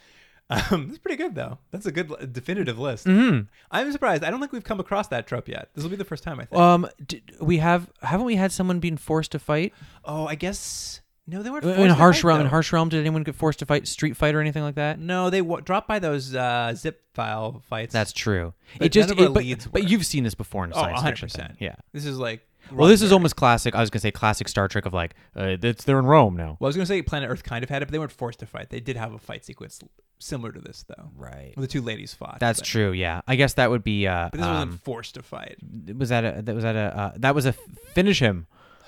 Um, 0.50 0.86
that's 0.86 0.96
pretty 0.98 1.16
good 1.22 1.34
though. 1.34 1.58
That's 1.72 1.84
a 1.84 1.92
good 1.92 2.32
definitive 2.32 2.78
list. 2.78 3.06
Mm-hmm. 3.06 3.40
I'm 3.70 3.92
surprised. 3.92 4.24
I 4.24 4.30
don't 4.30 4.40
think 4.40 4.50
we've 4.52 4.64
come 4.64 4.80
across 4.80 5.08
that 5.08 5.26
trope 5.26 5.46
yet. 5.46 5.68
This 5.74 5.82
will 5.84 5.90
be 5.90 5.96
the 5.96 6.06
first 6.06 6.22
time 6.24 6.40
I 6.40 6.46
think. 6.46 6.58
Um, 6.58 6.88
d- 7.06 7.22
we 7.38 7.58
have 7.58 7.90
haven't 8.00 8.24
we 8.24 8.36
had 8.36 8.50
someone 8.50 8.80
being 8.80 8.96
forced 8.96 9.32
to 9.32 9.38
fight 9.38 9.74
oh, 10.06 10.26
I 10.26 10.36
guess 10.36 11.02
no, 11.28 11.42
they 11.42 11.50
weren't. 11.50 11.64
in 11.64 11.90
Harsh 11.90 12.22
fight, 12.22 12.24
Realm? 12.24 12.40
In. 12.40 12.46
Harsh 12.46 12.72
Realm, 12.72 12.88
did 12.88 13.00
anyone 13.00 13.22
get 13.22 13.34
forced 13.34 13.58
to 13.58 13.66
fight 13.66 13.86
Street 13.86 14.16
Fight 14.16 14.34
or 14.34 14.40
anything 14.40 14.62
like 14.62 14.76
that? 14.76 14.98
No, 14.98 15.28
they 15.28 15.40
w- 15.40 15.60
dropped 15.60 15.86
by 15.86 15.98
those 15.98 16.34
uh, 16.34 16.72
zip 16.74 17.02
file 17.12 17.62
fights. 17.68 17.92
That's 17.92 18.12
true. 18.12 18.54
But 18.78 18.86
it 18.86 18.92
just 18.92 19.10
none 19.10 19.18
of 19.18 19.22
our 19.22 19.30
it- 19.30 19.34
but, 19.34 19.42
leads 19.44 19.66
but 19.66 19.88
you've 19.90 20.06
seen 20.06 20.24
this 20.24 20.34
before 20.34 20.64
in 20.64 20.72
oh, 20.72 20.76
science 20.76 20.96
100 20.96 21.18
fiction. 21.18 21.28
thing. 21.28 21.46
percent. 21.46 21.58
Yeah. 21.60 21.74
this 21.92 22.06
is 22.06 22.18
like. 22.18 22.44
Well, 22.72 22.88
this 22.88 23.00
is 23.00 23.12
almost 23.12 23.36
classic. 23.36 23.74
I 23.74 23.80
was 23.80 23.88
gonna 23.88 24.00
say 24.00 24.10
classic 24.10 24.46
Star 24.48 24.68
Trek 24.68 24.84
of 24.84 24.92
like, 24.92 25.14
uh, 25.34 25.56
it's 25.62 25.84
they're 25.84 25.98
in 25.98 26.04
Rome 26.04 26.36
now. 26.36 26.56
Well, 26.60 26.66
I 26.66 26.68
was 26.68 26.76
gonna 26.76 26.86
say 26.86 27.00
Planet 27.00 27.30
Earth 27.30 27.42
kind 27.42 27.62
of 27.64 27.70
had 27.70 27.80
it, 27.82 27.86
but 27.86 27.92
they 27.92 27.98
weren't 27.98 28.12
forced 28.12 28.40
to 28.40 28.46
fight. 28.46 28.68
They 28.68 28.80
did 28.80 28.96
have 28.96 29.14
a 29.14 29.18
fight 29.18 29.44
sequence 29.44 29.80
similar 30.18 30.52
to 30.52 30.60
this, 30.60 30.84
though. 30.86 31.10
Right. 31.16 31.52
Where 31.56 31.62
the 31.62 31.66
two 31.66 31.80
ladies 31.80 32.12
fought. 32.12 32.38
That's 32.40 32.60
but, 32.60 32.66
true. 32.66 32.92
Yeah, 32.92 33.22
I 33.26 33.36
guess 33.36 33.54
that 33.54 33.70
would 33.70 33.84
be. 33.84 34.06
Uh, 34.06 34.28
But 34.30 34.38
this 34.38 34.46
um, 34.46 34.54
wasn't 34.54 34.82
forced 34.84 35.14
to 35.14 35.22
fight. 35.22 35.56
was 35.96 36.10
that 36.10 36.24
a 36.24 36.42
that 36.42 36.54
was 36.54 36.64
that 36.64 36.76
a 36.76 36.98
uh, 36.98 37.12
that 37.16 37.34
was 37.34 37.46
a 37.46 37.52
finish 37.94 38.18
him. 38.20 38.46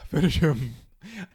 Finish 0.09 0.41
him. 0.41 0.75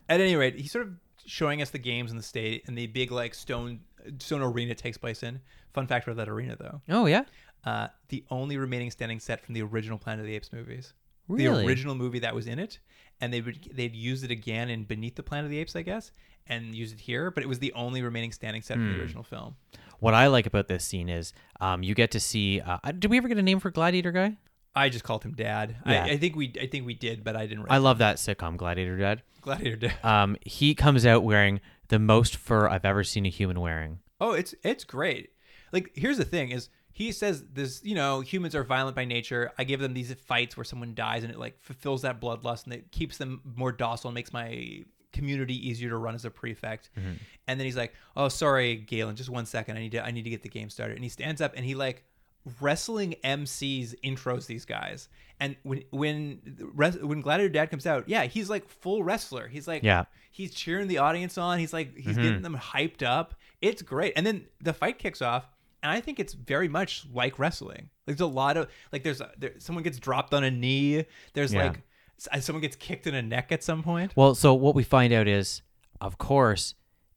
At 0.09 0.19
any 0.19 0.35
rate, 0.35 0.55
he's 0.55 0.71
sort 0.71 0.87
of 0.87 0.93
showing 1.25 1.61
us 1.61 1.71
the 1.71 1.79
games 1.79 2.11
in 2.11 2.17
the 2.17 2.23
state 2.23 2.63
and 2.67 2.77
the 2.77 2.87
big 2.87 3.11
like 3.11 3.33
stone 3.33 3.79
stone 4.19 4.41
arena 4.41 4.75
takes 4.75 4.97
place 4.97 5.23
in. 5.23 5.39
Fun 5.73 5.87
fact 5.87 6.07
about 6.07 6.17
that 6.17 6.29
arena, 6.29 6.55
though. 6.59 6.81
Oh 6.89 7.05
yeah, 7.05 7.23
uh, 7.65 7.87
the 8.09 8.23
only 8.29 8.57
remaining 8.57 8.91
standing 8.91 9.19
set 9.19 9.43
from 9.43 9.53
the 9.53 9.61
original 9.61 9.97
Planet 9.97 10.21
of 10.21 10.27
the 10.27 10.35
Apes 10.35 10.53
movies. 10.53 10.93
Really? 11.27 11.61
The 11.63 11.67
original 11.67 11.95
movie 11.95 12.19
that 12.19 12.35
was 12.35 12.45
in 12.47 12.59
it, 12.59 12.79
and 13.19 13.33
they 13.33 13.41
would 13.41 13.69
they'd 13.73 13.95
used 13.95 14.23
it 14.23 14.31
again 14.31 14.69
in 14.69 14.83
Beneath 14.83 15.15
the 15.15 15.23
Planet 15.23 15.45
of 15.45 15.51
the 15.51 15.57
Apes, 15.57 15.75
I 15.75 15.81
guess, 15.81 16.11
and 16.47 16.75
used 16.75 16.93
it 16.93 17.01
here. 17.01 17.31
But 17.31 17.43
it 17.43 17.47
was 17.47 17.59
the 17.59 17.73
only 17.73 18.03
remaining 18.03 18.31
standing 18.31 18.61
set 18.61 18.77
from 18.77 18.93
the 18.93 18.99
original 19.01 19.23
film. 19.23 19.55
what 19.99 20.13
I 20.13 20.27
like 20.27 20.45
about 20.45 20.67
this 20.67 20.85
scene 20.85 21.09
is 21.09 21.33
um, 21.59 21.81
you 21.81 21.95
get 21.95 22.11
to 22.11 22.19
see. 22.19 22.61
Uh, 22.61 22.77
uh, 22.83 22.91
did 22.91 23.09
we 23.09 23.17
ever 23.17 23.27
get 23.27 23.37
a 23.39 23.43
name 23.43 23.59
for 23.59 23.71
Gladiator 23.71 24.11
guy? 24.11 24.37
I 24.75 24.89
just 24.89 25.03
called 25.03 25.23
him 25.23 25.33
Dad. 25.33 25.77
Yeah. 25.85 26.03
I, 26.03 26.09
I 26.09 26.17
think 26.17 26.35
we 26.35 26.51
I 26.61 26.67
think 26.67 26.85
we 26.85 26.93
did, 26.93 27.23
but 27.23 27.35
I 27.35 27.47
didn't. 27.47 27.67
I 27.69 27.77
love 27.77 27.99
that 27.99 28.17
sitcom 28.17 28.57
Gladiator 28.57 28.97
Dad. 28.97 29.23
Gladiator 29.41 29.77
Dad. 29.77 29.93
Um, 30.03 30.37
he 30.41 30.75
comes 30.75 31.05
out 31.05 31.23
wearing 31.23 31.61
the 31.87 31.99
most 31.99 32.35
fur 32.35 32.67
I've 32.67 32.85
ever 32.85 33.03
seen 33.03 33.25
a 33.25 33.29
human 33.29 33.59
wearing. 33.59 33.99
Oh, 34.19 34.33
it's 34.33 34.53
it's 34.63 34.83
great. 34.83 35.31
Like 35.71 35.91
here's 35.95 36.17
the 36.17 36.25
thing 36.25 36.51
is 36.51 36.69
he 36.91 37.11
says 37.11 37.43
this, 37.51 37.81
you 37.83 37.93
know, 37.95 38.21
humans 38.21 38.55
are 38.55 38.63
violent 38.63 38.95
by 38.95 39.03
nature. 39.05 39.51
I 39.57 39.65
give 39.65 39.81
them 39.81 39.93
these 39.93 40.13
fights 40.13 40.55
where 40.55 40.63
someone 40.63 40.93
dies 40.95 41.23
and 41.23 41.31
it 41.33 41.37
like 41.37 41.61
fulfills 41.61 42.03
that 42.03 42.21
bloodlust 42.21 42.65
and 42.65 42.73
it 42.73 42.91
keeps 42.91 43.17
them 43.17 43.41
more 43.43 43.71
docile 43.71 44.09
and 44.09 44.15
makes 44.15 44.31
my 44.31 44.83
community 45.11 45.67
easier 45.69 45.89
to 45.89 45.97
run 45.97 46.15
as 46.15 46.25
a 46.25 46.29
prefect. 46.29 46.89
And 47.47 47.59
then 47.59 47.65
he's 47.65 47.77
like, 47.77 47.93
"Oh, 48.15 48.27
sorry, 48.29 48.75
Galen, 48.75 49.15
just 49.15 49.29
one 49.29 49.45
second. 49.45 49.77
I 49.77 49.81
need 49.81 49.91
to 49.93 50.05
I 50.05 50.11
need 50.11 50.23
to 50.23 50.29
get 50.29 50.41
the 50.43 50.49
game 50.49 50.69
started." 50.69 50.95
And 50.95 51.03
he 51.03 51.09
stands 51.09 51.41
up 51.41 51.53
and 51.55 51.65
he 51.65 51.75
like 51.75 52.03
wrestling 52.61 53.15
MCs 53.23 53.95
intros 54.03 54.45
these 54.45 54.65
guys. 54.65 55.09
And 55.39 55.55
when 55.63 55.83
when 55.91 56.39
when 57.01 57.21
Gladiator 57.21 57.49
Dad 57.49 57.69
comes 57.69 57.85
out, 57.85 58.07
yeah, 58.07 58.25
he's 58.25 58.49
like 58.49 58.69
full 58.69 59.03
wrestler. 59.03 59.47
He's 59.47 59.67
like 59.67 59.83
Yeah. 59.83 60.05
he's 60.31 60.53
cheering 60.53 60.87
the 60.87 60.99
audience 60.99 61.37
on. 61.37 61.59
He's 61.59 61.73
like 61.73 61.95
he's 61.95 62.13
mm-hmm. 62.13 62.21
getting 62.21 62.41
them 62.41 62.57
hyped 62.57 63.03
up. 63.03 63.35
It's 63.61 63.81
great. 63.81 64.13
And 64.15 64.25
then 64.25 64.45
the 64.61 64.73
fight 64.73 64.97
kicks 64.97 65.21
off, 65.21 65.47
and 65.83 65.91
I 65.91 65.99
think 65.99 66.19
it's 66.19 66.33
very 66.33 66.69
much 66.69 67.05
like 67.13 67.37
wrestling. 67.37 67.89
There's 68.05 68.21
a 68.21 68.25
lot 68.25 68.55
of 68.55 68.69
like 68.93 69.03
there's 69.03 69.21
a, 69.21 69.31
there, 69.37 69.53
someone 69.57 69.83
gets 69.83 69.99
dropped 69.99 70.33
on 70.33 70.43
a 70.43 70.51
knee. 70.51 71.05
There's 71.33 71.53
Yeah. 71.53 71.63
like 71.67 72.41
someone 72.41 72.61
gets 72.61 72.77
kicked 72.77 73.07
in 73.07 73.15
a 73.15 73.21
neck 73.21 73.51
at 73.51 73.63
some 73.63 73.83
point. 73.83 74.13
Well, 74.15 74.35
so 74.35 74.53
what 74.53 74.73
we 74.73 74.83
find 74.83 75.11
out 75.11 75.27
is, 75.27 75.61
of 75.99 76.17
course, 76.17 76.75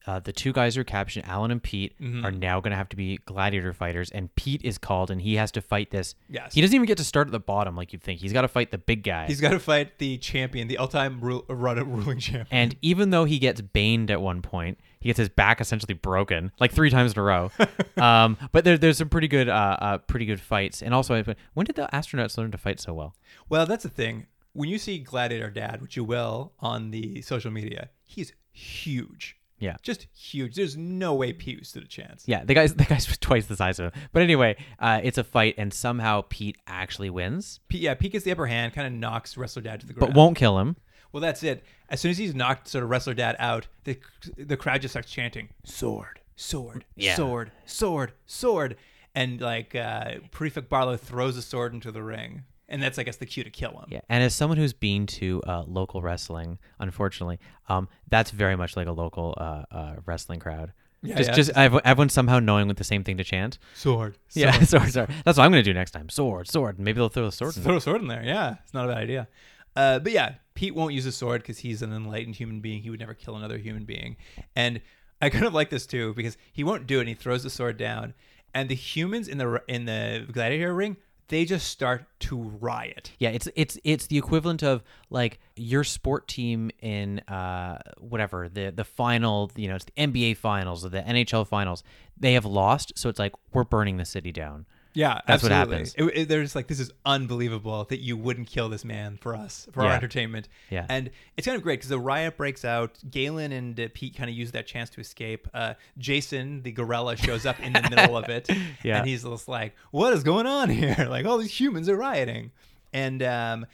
uh, 0.09 0.19
the 0.21 0.33
two 0.33 0.53
guys 0.55 0.75
who 0.75 0.81
are 0.81 0.85
captured, 0.85 1.23
Alan 1.27 1.51
and 1.51 1.63
Pete, 1.63 1.95
Mm-hmm. 2.01 2.25
are 2.25 2.31
now 2.33 2.61
going 2.61 2.71
to 2.71 2.77
have 2.77 2.89
to 2.91 2.97
be 2.97 3.19
gladiator 3.27 3.73
fighters, 3.73 4.11
and 4.11 4.35
Pete 4.37 4.63
is 4.65 4.79
called, 4.79 5.11
and 5.11 5.21
he 5.21 5.35
has 5.37 5.51
to 5.53 5.61
fight 5.61 5.91
this. 5.91 6.15
Yes. 6.31 6.55
He 6.55 6.61
doesn't 6.63 6.75
even 6.75 6.87
get 6.87 6.97
to 6.99 7.05
start 7.05 7.29
at 7.29 7.33
the 7.33 7.41
bottom 7.41 7.77
like 7.77 7.93
you'd 7.93 8.03
think. 8.03 8.21
He's 8.21 8.33
got 8.33 8.43
to 8.43 8.49
fight 8.49 8.71
the 8.71 8.79
big 8.79 9.03
guy. 9.03 9.27
He's 9.27 9.41
got 9.41 9.51
to 9.51 9.59
fight 9.59 9.99
the 9.99 10.17
champion, 10.19 10.67
the 10.69 10.79
all-time 10.79 11.21
ru- 11.21 11.45
run 11.49 11.77
ruling 11.91 12.19
champion. 12.19 12.47
and 12.51 12.75
even 12.83 13.11
though 13.11 13.25
he 13.27 13.39
gets 13.39 13.61
baned 13.61 14.11
at 14.11 14.21
one 14.23 14.41
point, 14.43 14.79
he 15.01 15.09
gets 15.09 15.19
his 15.19 15.29
back 15.29 15.61
essentially 15.61 15.95
broken 15.95 16.51
like 16.59 16.73
three 16.73 16.91
times 16.91 17.13
in 17.13 17.19
a 17.19 17.23
row. 17.23 17.51
um, 17.99 18.37
but 18.53 18.65
there, 18.65 18.79
there's 18.79 18.99
some 18.99 19.09
pretty 19.09 19.29
good, 19.29 19.49
uh, 19.49 19.77
uh, 19.81 19.99
pretty 19.99 20.25
good 20.27 20.41
fights. 20.41 20.83
And 20.83 20.95
also, 20.95 21.23
when 21.55 21.67
did 21.67 21.77
the 21.77 21.89
astronauts 21.93 22.37
learn 22.39 22.51
to 22.53 22.59
fight 22.59 22.81
so 22.81 22.95
well? 22.95 23.15
Well, 23.49 23.67
that's 23.67 23.83
the 23.85 23.91
thing. 23.91 24.27
When 24.55 24.69
you 24.69 24.79
see 24.79 24.99
Gladiator 24.99 25.51
Dad, 25.51 25.81
which 25.83 25.97
you 25.97 26.03
will 26.05 26.53
on 26.61 26.91
the 26.91 27.21
social 27.23 27.51
media, 27.51 27.91
he's 28.05 28.33
huge. 28.51 29.37
Yeah. 29.59 29.77
Just 29.83 30.07
huge. 30.15 30.55
There's 30.55 30.77
no 30.77 31.15
way 31.15 31.33
Pete 31.33 31.67
stood 31.67 31.83
a 31.85 31.89
chance. 31.89 32.25
Yeah, 32.27 32.45
the 32.45 32.55
guy's 32.55 32.75
the 32.77 32.85
guy's 32.85 33.07
twice 33.21 33.47
the 33.47 33.57
size 33.57 33.79
of 33.79 33.93
him. 33.93 34.03
But 34.13 34.23
anyway, 34.23 34.57
uh, 34.79 35.01
it's 35.03 35.19
a 35.19 35.25
fight, 35.25 35.55
and 35.59 35.73
somehow 35.75 36.23
Pete 36.29 36.57
actually 36.67 37.11
wins, 37.11 37.61
Pete, 37.69 37.81
yeah, 37.83 37.95
Pete 37.95 38.13
gets 38.13 38.25
the 38.25 38.33
upper 38.33 38.47
hand, 38.47 38.73
kind 38.73 38.87
of 38.87 38.93
knocks 38.93 39.37
Wrestler 39.37 39.63
Dad 39.63 39.81
to 39.81 39.87
the 39.87 39.93
ground, 39.93 40.13
but 40.13 40.17
won't 40.19 40.37
kill 40.37 40.59
him. 40.59 40.77
Well, 41.13 41.21
that's 41.23 41.43
it. 41.43 41.65
As 41.89 42.01
soon 42.01 42.11
as 42.11 42.19
he's 42.19 42.35
knocked 42.35 42.69
sort 42.69 42.85
of 42.85 42.91
Wrestler 42.91 43.15
Dad 43.15 43.35
out, 43.39 43.67
the 43.85 43.99
the 44.37 44.57
crowd 44.57 44.83
just 44.83 44.93
starts 44.93 45.11
chanting 45.11 45.49
sword, 45.65 46.21
sword, 46.37 46.85
Yeah. 46.97 47.15
sword, 47.17 47.51
sword, 47.65 48.13
sword, 48.27 48.77
and 49.15 49.41
like 49.41 49.75
uh, 49.75 50.17
Prefect 50.31 50.69
Barlow 50.69 50.97
throws 50.97 51.37
a 51.37 51.43
sword 51.43 51.73
into 51.75 51.91
the 51.91 52.03
ring, 52.03 52.45
and 52.69 52.83
that's 52.83 52.99
I 52.99 53.03
guess 53.03 53.17
the 53.17 53.27
cue 53.27 53.45
to 53.45 53.51
kill 53.51 53.71
him. 53.73 53.87
Yeah, 53.89 54.01
and 54.09 54.23
as 54.23 54.35
someone 54.35 54.59
who's 54.59 54.73
been 54.73 55.07
to 55.07 55.43
uh, 55.47 55.65
local 55.67 56.03
wrestling, 56.03 56.59
unfortunately, 56.79 57.39
um, 57.69 57.89
that's 58.09 58.31
very 58.31 58.57
much 58.57 58.77
like 58.77 58.87
a 58.87 58.93
local 58.93 59.35
uh, 59.37 59.65
uh, 59.71 59.95
wrestling 60.07 60.41
crowd. 60.41 60.73
Yeah, 61.03 61.17
just, 61.17 61.31
yeah. 61.31 61.35
just 61.37 61.51
everyone 61.85 62.09
somehow 62.09 62.41
knowing 62.41 62.67
with 62.67 62.77
the 62.77 62.85
same 62.85 63.05
thing 63.05 63.19
to 63.19 63.25
chant. 63.25 63.59
Sword, 63.75 64.19
Yeah, 64.33 64.59
sword, 64.65 64.93
sword. 64.93 65.11
That's 65.25 65.39
what 65.39 65.45
I'm 65.45 65.53
gonna 65.53 65.63
do 65.63 65.75
next 65.75 65.93
time. 65.93 66.09
Sword, 66.09 66.49
sword. 66.49 66.79
Maybe 66.79 66.97
they'll 66.97 67.09
throw 67.09 67.27
a 67.27 67.33
sword. 67.33 67.57
In 67.57 67.63
Throw 67.63 67.77
a 67.77 67.81
sword 67.81 68.03
in 68.03 68.09
there. 68.09 68.25
Yeah, 68.25 68.57
it's 68.65 68.75
not 68.75 68.87
a 68.87 68.89
bad 68.89 68.99
idea. 68.99 69.29
Uh, 69.77 70.01
but 70.01 70.11
yeah, 70.11 70.35
Pete 70.55 70.75
won't 70.75 70.93
use 70.93 71.07
a 71.07 71.13
sword 71.13 71.43
because 71.43 71.59
he's 71.59 71.83
an 71.83 71.93
enlightened 71.93 72.35
human 72.35 72.61
being. 72.61 72.83
He 72.83 72.91
would 72.91 72.99
never 72.99 73.15
kill 73.15 73.37
another 73.37 73.59
human 73.59 73.85
being. 73.85 74.17
And 74.57 74.81
I 75.23 75.31
kind 75.31 75.45
of 75.45 75.55
like 75.55 75.71
this 75.71 75.87
too 75.87 76.15
because 76.15 76.37
he 76.53 76.65
won't 76.65 76.89
do 76.89 76.99
it. 76.99 77.03
and 77.03 77.09
He 77.09 77.15
throws 77.15 77.45
the 77.45 77.51
sword 77.51 77.77
down, 77.77 78.15
and 78.53 78.69
the 78.69 78.75
humans 78.75 79.29
in 79.29 79.39
the 79.39 79.63
in 79.69 79.85
the 79.85 80.27
gladiator 80.33 80.75
ring 80.75 80.97
they 81.29 81.45
just 81.45 81.69
start 81.69 82.07
to 82.21 82.39
riot. 82.39 83.13
Yeah, 83.19 83.31
it's 83.31 83.49
it's 83.55 83.79
it's 83.85 84.07
the 84.07 84.19
equivalent 84.19 84.63
of 84.63 84.83
like 85.11 85.39
your 85.57 85.85
sport 85.85 86.27
team 86.27 86.71
in 86.81 87.21
uh 87.21 87.79
whatever 87.99 88.49
the 88.49 88.71
the 88.71 88.85
final 88.85 89.51
you 89.57 89.69
know 89.69 89.77
it's 89.77 89.85
the 89.85 89.93
NBA 89.93 90.37
finals 90.39 90.85
or 90.85 90.89
the 90.89 91.03
NHL 91.03 91.47
finals 91.47 91.83
they 92.17 92.33
have 92.33 92.45
lost 92.45 92.93
so 92.97 93.09
it's 93.09 93.19
like 93.19 93.35
we're 93.53 93.65
burning 93.65 93.97
the 93.99 94.05
city 94.05 94.33
down. 94.33 94.67
Yeah, 94.95 95.21
That's 95.27 95.43
what 95.43 95.53
absolutely. 95.53 95.77
happens. 95.77 95.95
It, 95.97 96.05
it- 96.23 96.29
they're 96.29 96.43
just 96.43 96.57
like, 96.57 96.67
this 96.67 96.81
is 96.81 96.91
unbelievable 97.07 97.85
that 97.85 98.01
you 98.01 98.17
wouldn't 98.17 98.49
kill 98.49 98.69
this 98.69 98.85
man 98.85 99.17
for 99.21 99.37
us, 99.37 99.69
for 99.73 99.83
our 99.85 99.93
entertainment. 99.93 100.49
Yeah. 100.71 100.87
And 100.89 101.11
it's 101.37 101.47
kind 101.47 101.57
of 101.57 101.63
great 101.63 101.79
because 101.79 101.91
the 101.91 101.99
riot 102.01 102.37
breaks 102.37 102.65
out. 102.65 102.99
Galen 103.11 103.53
and 103.53 103.79
uh, 103.79 103.89
Pete 103.95 104.17
kind 104.17 104.29
of 104.31 104.35
use 104.37 104.53
that 104.53 104.67
chance 104.67 104.91
to 104.91 105.01
escape. 105.01 105.47
Uh, 105.55 105.75
Jason, 105.99 106.63
the 106.63 106.73
gorilla, 106.73 107.17
shows 107.17 107.47
up 107.47 107.61
in 107.61 107.73
the 107.73 107.83
middle 107.91 108.17
of 108.17 108.29
it. 108.29 108.49
Yeah. 108.83 108.99
And 108.99 109.07
he's 109.09 109.25
just 109.25 109.49
like, 109.49 109.75
what 109.91 110.13
is 110.13 110.23
going 110.23 110.47
on 110.47 110.69
here? 110.71 111.07
Like, 111.09 111.27
all 111.27 111.39
these 111.39 111.59
humans 111.59 111.89
are 111.89 111.97
rioting. 111.97 112.51
And, 112.93 113.23
um, 113.23 113.67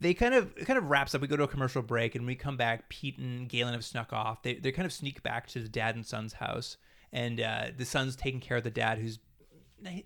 they 0.00 0.14
kind 0.14 0.32
of 0.32 0.56
it 0.56 0.64
kind 0.64 0.78
of 0.78 0.90
wraps 0.90 1.14
up. 1.14 1.20
We 1.20 1.26
go 1.26 1.36
to 1.36 1.42
a 1.42 1.48
commercial 1.48 1.82
break, 1.82 2.14
and 2.14 2.22
when 2.22 2.28
we 2.28 2.34
come 2.36 2.56
back. 2.56 2.88
Pete 2.88 3.18
and 3.18 3.48
Galen 3.48 3.72
have 3.74 3.84
snuck 3.84 4.12
off. 4.12 4.42
They 4.44 4.54
they 4.54 4.70
kind 4.70 4.86
of 4.86 4.92
sneak 4.92 5.24
back 5.24 5.48
to 5.48 5.60
the 5.60 5.68
dad 5.68 5.96
and 5.96 6.06
son's 6.06 6.34
house, 6.34 6.76
and 7.12 7.40
uh, 7.40 7.64
the 7.76 7.84
son's 7.84 8.14
taking 8.14 8.38
care 8.38 8.58
of 8.58 8.62
the 8.62 8.70
dad, 8.70 8.98
who's 8.98 9.18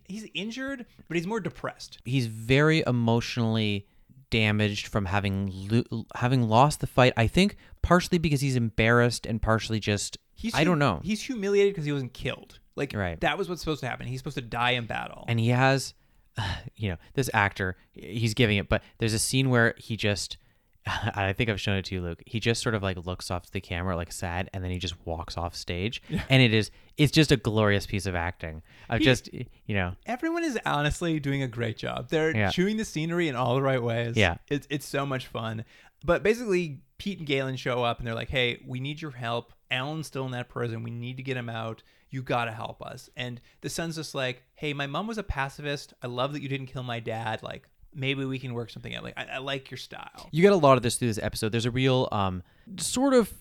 he's 0.04 0.26
injured, 0.34 0.86
but 1.08 1.16
he's 1.16 1.26
more 1.26 1.40
depressed. 1.40 1.98
He's 2.04 2.26
very 2.26 2.82
emotionally 2.86 3.86
damaged 4.30 4.86
from 4.86 5.04
having 5.06 5.50
lo- 5.70 6.06
having 6.14 6.48
lost 6.48 6.80
the 6.80 6.86
fight. 6.86 7.12
I 7.16 7.26
think 7.26 7.56
partially 7.82 8.18
because 8.18 8.40
he's 8.40 8.56
embarrassed 8.56 9.26
and 9.26 9.40
partially 9.42 9.80
just 9.80 10.18
He's 10.34 10.54
I 10.54 10.64
don't 10.64 10.78
know. 10.78 11.00
He's 11.04 11.22
humiliated 11.22 11.74
because 11.74 11.84
he 11.84 11.92
wasn't 11.92 12.14
killed. 12.14 12.58
Like 12.74 12.94
Right. 12.94 13.20
that 13.20 13.36
was 13.36 13.48
what's 13.48 13.60
supposed 13.60 13.80
to 13.80 13.88
happen. 13.88 14.06
He's 14.06 14.20
supposed 14.20 14.36
to 14.36 14.42
die 14.42 14.70
in 14.72 14.86
battle. 14.86 15.24
and 15.28 15.38
he 15.38 15.48
has 15.48 15.94
you 16.76 16.88
know 16.88 16.96
this 17.14 17.28
actor 17.34 17.76
he's 17.92 18.32
giving 18.32 18.56
it 18.56 18.66
but 18.68 18.82
there's 18.98 19.12
a 19.12 19.18
scene 19.18 19.50
where 19.50 19.74
he 19.76 19.96
just 19.98 20.38
i 21.14 21.32
think 21.32 21.48
i've 21.48 21.60
shown 21.60 21.76
it 21.76 21.84
to 21.84 21.94
you 21.94 22.00
luke 22.00 22.22
he 22.26 22.40
just 22.40 22.62
sort 22.62 22.74
of 22.74 22.82
like 22.82 22.96
looks 23.06 23.30
off 23.30 23.44
to 23.44 23.52
the 23.52 23.60
camera 23.60 23.94
like 23.96 24.10
sad 24.12 24.50
and 24.52 24.64
then 24.64 24.70
he 24.70 24.78
just 24.78 24.94
walks 25.06 25.36
off 25.36 25.54
stage 25.54 26.02
and 26.28 26.42
it 26.42 26.52
is 26.52 26.70
it's 26.98 27.12
just 27.12 27.30
a 27.32 27.36
glorious 27.36 27.86
piece 27.86 28.06
of 28.06 28.14
acting 28.14 28.62
He- 28.92 28.98
just 29.04 29.32
you 29.32 29.74
know 29.74 29.92
Everyone 30.06 30.44
is 30.44 30.58
honestly 30.66 31.18
doing 31.20 31.42
a 31.42 31.48
great 31.48 31.76
job. 31.78 32.08
They're 32.08 32.36
Yeah. 32.36 32.50
chewing 32.50 32.76
the 32.76 32.84
scenery 32.84 33.28
in 33.28 33.36
all 33.36 33.54
the 33.54 33.62
right 33.62 33.82
ways. 33.82 34.16
Yeah. 34.16 34.36
It's 34.48 34.66
it's 34.70 34.84
so 34.86 35.06
much 35.06 35.26
fun. 35.28 35.64
But 36.04 36.22
basically 36.22 36.80
Pete 36.98 37.18
and 37.18 37.26
Galen 37.26 37.56
show 37.56 37.82
up 37.82 37.98
and 37.98 38.06
they're 38.06 38.14
like, 38.14 38.28
Hey, 38.28 38.60
we 38.66 38.78
need 38.80 39.00
your 39.00 39.12
help. 39.12 39.52
Alan's 39.70 40.06
still 40.08 40.26
in 40.26 40.32
that 40.32 40.48
prison. 40.50 40.82
We 40.82 40.90
need 40.90 41.16
to 41.16 41.22
get 41.22 41.36
him 41.36 41.48
out. 41.48 41.82
You 42.10 42.22
gotta 42.22 42.52
help 42.52 42.82
us. 42.82 43.08
And 43.16 43.40
the 43.62 43.70
son's 43.70 43.96
just 43.96 44.14
like, 44.14 44.42
Hey, 44.54 44.74
my 44.74 44.86
mom 44.86 45.06
was 45.06 45.16
a 45.18 45.22
pacifist. 45.22 45.94
I 46.02 46.08
love 46.08 46.34
that 46.34 46.42
you 46.42 46.48
didn't 46.48 46.66
kill 46.66 46.82
my 46.82 47.00
dad. 47.00 47.42
Like 47.42 47.68
maybe 47.94 48.24
we 48.24 48.38
can 48.38 48.54
work 48.54 48.70
something 48.70 48.94
out. 48.94 49.02
Like 49.04 49.14
I, 49.16 49.24
I 49.34 49.38
like 49.38 49.70
your 49.70 49.78
style. 49.78 50.28
you 50.32 50.42
get 50.42 50.52
a 50.52 50.56
lot 50.56 50.76
of 50.76 50.82
this 50.82 50.96
through 50.96 51.08
this 51.08 51.18
episode 51.22 51.50
there's 51.52 51.66
a 51.66 51.70
real 51.70 52.08
um 52.12 52.42
sort 52.78 53.14
of 53.14 53.32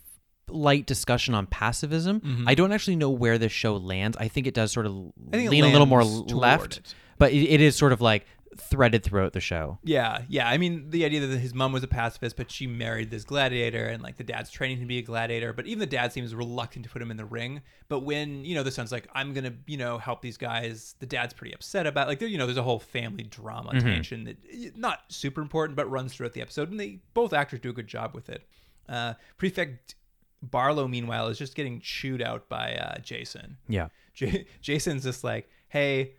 light 0.49 0.85
discussion 0.85 1.33
on 1.33 1.47
pacifism 1.47 2.43
i 2.45 2.53
don't 2.55 2.73
actually 2.73 2.97
know 2.97 3.09
where 3.09 3.37
this 3.37 3.51
show 3.53 3.77
lands 3.77 4.17
i 4.19 4.27
think 4.27 4.47
it 4.47 4.53
does 4.53 4.71
sort 4.71 4.85
of 4.85 4.91
Mm-hmm. 4.91 5.29
I 5.29 5.37
think 5.37 5.47
it 5.47 5.51
lean 5.51 5.63
a 5.63 5.69
little 5.71 5.85
more 5.87 6.03
left 6.03 6.77
it. 6.77 6.93
but 7.17 7.31
it, 7.31 7.37
it 7.47 7.61
is 7.61 7.75
sort 7.75 7.93
of 7.93 8.01
like 8.01 8.25
threaded 8.57 9.03
throughout 9.03 9.31
the 9.33 9.39
show 9.39 9.79
Yeah, 9.83 10.23
yeah. 10.27 10.47
I 10.49 10.57
mean, 10.57 10.89
the 10.89 11.05
idea 11.05 11.25
that 11.25 11.37
his 11.37 11.53
mom 11.53 11.71
was 11.71 11.83
a 11.83 11.87
pacifist, 11.87 12.35
but 12.35 12.51
she 12.51 12.67
married 12.67 13.09
this 13.09 13.23
gladiator, 13.23 13.85
and 13.85 14.03
like 14.03 14.17
the 14.17 14.23
dad's 14.23 14.49
training 14.51 14.77
him 14.77 14.83
to 14.83 14.87
be 14.87 14.97
a 14.97 15.01
gladiator. 15.01 15.53
But 15.53 15.67
even 15.67 15.79
the 15.79 15.85
dad 15.85 16.11
seems 16.11 16.35
reluctant 16.35 16.83
to 16.85 16.91
put 16.91 17.01
him 17.01 17.11
in 17.11 17.17
the 17.17 17.25
ring. 17.25 17.61
But 17.87 18.01
when 18.01 18.43
you 18.43 18.55
know 18.55 18.63
the 18.63 18.71
son's 18.71 18.91
like, 18.91 19.07
"I'm 19.13 19.33
gonna, 19.33 19.53
you 19.67 19.77
know, 19.77 19.97
help 19.97 20.21
these 20.21 20.37
guys," 20.37 20.95
the 20.99 21.05
dad's 21.05 21.33
pretty 21.33 21.53
upset 21.53 21.87
about. 21.87 22.07
Like, 22.07 22.19
there, 22.19 22.27
you 22.27 22.37
know, 22.37 22.45
there's 22.45 22.57
a 22.57 22.63
whole 22.63 22.79
family 22.79 23.23
drama 23.23 23.71
tension 23.79 24.25
that 24.25 24.37
eh, 24.51 24.69
not 24.75 24.99
super 25.07 25.41
important, 25.41 25.77
but 25.77 25.89
runs 25.89 26.13
throughout 26.13 26.33
the 26.33 26.41
episode, 26.41 26.71
and 26.71 26.79
they 26.79 26.99
both 27.13 27.31
actors 27.33 27.59
do 27.61 27.69
a 27.69 27.73
good 27.73 27.87
job 27.87 28.13
with 28.13 28.29
it. 28.29 28.47
Uh, 28.89 29.13
Prefect 29.37 29.95
Barlow, 30.41 30.87
meanwhile, 30.87 31.27
is 31.27 31.37
just 31.37 31.55
getting 31.55 31.79
chewed 31.79 32.21
out 32.21 32.49
by 32.49 32.75
uh, 32.75 32.97
Jason. 32.99 33.57
yeah 33.69 33.87
J- 34.13 34.45
Jason's 34.61 35.03
just 35.03 35.23
like, 35.23 35.49
hey, 35.69 36.15